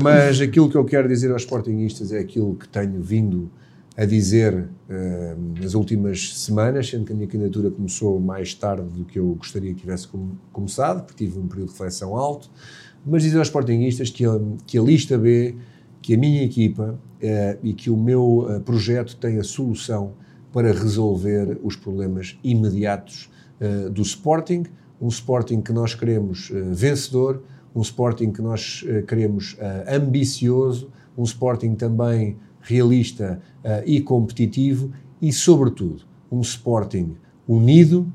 mas 0.03 0.41
aquilo 0.41 0.69
que 0.69 0.77
eu 0.77 0.85
quero 0.85 1.07
dizer 1.07 1.31
aos 1.31 1.43
Sportingistas 1.43 2.13
é 2.13 2.19
aquilo 2.19 2.57
que 2.57 2.69
tenho 2.69 3.01
vindo 3.01 3.51
a 3.97 4.07
dizer 4.07 4.55
uh, 4.89 5.61
nas 5.61 5.75
últimas 5.75 6.39
semanas, 6.39 6.89
sendo 6.89 7.05
que 7.05 7.13
a 7.13 7.17
minha 7.17 7.29
candidatura 7.29 7.71
começou 7.71 8.19
mais 8.19 8.55
tarde 8.55 8.89
do 8.89 9.05
que 9.05 9.19
eu 9.19 9.35
gostaria 9.35 9.75
que 9.75 9.81
tivesse 9.81 10.09
começado, 10.51 11.05
porque 11.05 11.25
tive 11.25 11.39
um 11.39 11.47
período 11.47 11.69
de 11.69 11.73
reflexão 11.73 12.17
alto, 12.17 12.51
mas 13.05 13.23
dizer 13.23 13.39
aos 13.39 13.49
Sportingistas 13.49 14.11
que 14.11 14.25
a, 14.25 14.41
que 14.67 14.79
a 14.79 14.83
lista 14.83 15.19
B, 15.19 15.57
que 16.01 16.15
a 16.15 16.19
minha 16.19 16.43
equipa 16.43 16.99
uh, 16.99 17.59
e 17.63 17.75
que 17.75 17.91
o 17.91 17.97
meu 17.97 18.47
uh, 18.49 18.61
projeto 18.61 19.17
tem 19.17 19.39
a 19.39 19.45
solução 19.45 20.15
para 20.53 20.73
resolver 20.73 21.59
os 21.63 21.77
problemas 21.77 22.39
imediatos 22.45 23.31
do 23.93 24.03
Sporting, 24.03 24.65
um 25.01 25.07
Sporting 25.07 25.63
que 25.63 25.73
nós 25.73 25.95
queremos 25.95 26.51
vencedor, 26.73 27.43
um 27.75 27.81
Sporting 27.81 28.33
que 28.33 28.43
nós 28.43 28.85
queremos 29.07 29.57
ambicioso, 29.89 30.91
um 31.17 31.23
Sporting 31.23 31.75
também 31.75 32.37
realista 32.61 33.41
e 33.87 34.01
competitivo 34.01 34.91
e, 35.21 35.33
sobretudo, 35.33 36.03
um 36.31 36.41
Sporting 36.41 37.17
unido 37.47 38.13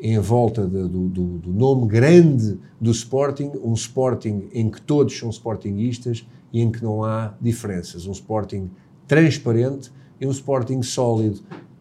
em 0.00 0.18
volta 0.18 0.66
de, 0.66 0.88
do, 0.88 1.08
do, 1.08 1.24
do, 1.38 1.52
nome 1.52 1.86
grande 1.86 2.58
do 2.80 2.90
Sporting, 2.90 3.52
um 3.62 3.72
Sporting 3.72 4.48
em 4.52 4.70
que 4.70 4.80
todos 4.80 5.16
são 5.16 5.28
Sportingistas 5.30 6.26
e 6.52 6.60
em 6.60 6.70
que 6.70 6.82
não 6.82 7.02
há 7.02 7.34
diferenças, 7.40 8.06
um 8.06 8.12
Sporting 8.12 8.70
transparente 9.06 9.90
e 10.20 10.26
um 10.26 10.30
Sporting 10.30 10.82
sólido 10.82 11.40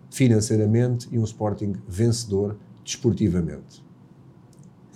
financeiramente 0.10 1.08
e 1.12 1.20
um 1.20 1.24
Sporting 1.24 1.76
vencedor 1.88 2.58
desportivamente. 2.84 3.86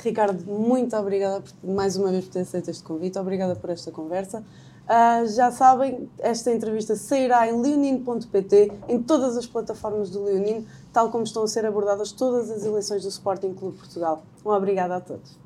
Ricardo, 0.03 0.43
muito 0.51 0.95
obrigada 0.95 1.41
por, 1.41 1.69
mais 1.69 1.95
uma 1.95 2.09
vez 2.09 2.25
por 2.25 2.31
ter 2.31 2.39
aceito 2.39 2.71
este 2.71 2.83
convite, 2.83 3.19
obrigada 3.19 3.55
por 3.55 3.69
esta 3.69 3.91
conversa. 3.91 4.43
Uh, 4.87 5.25
já 5.27 5.51
sabem, 5.51 6.09
esta 6.19 6.51
entrevista 6.51 6.95
sairá 6.95 7.47
em 7.47 7.61
leonino.pt, 7.61 8.71
em 8.89 9.01
todas 9.01 9.37
as 9.37 9.45
plataformas 9.45 10.09
do 10.09 10.23
Leonino, 10.23 10.65
tal 10.91 11.09
como 11.09 11.23
estão 11.23 11.43
a 11.43 11.47
ser 11.47 11.65
abordadas 11.65 12.11
todas 12.11 12.49
as 12.51 12.65
eleições 12.65 13.03
do 13.03 13.09
Sporting 13.09 13.53
Clube 13.53 13.77
Portugal. 13.77 14.23
Um 14.45 14.49
obrigada 14.49 14.97
a 14.97 14.99
todos. 14.99 15.40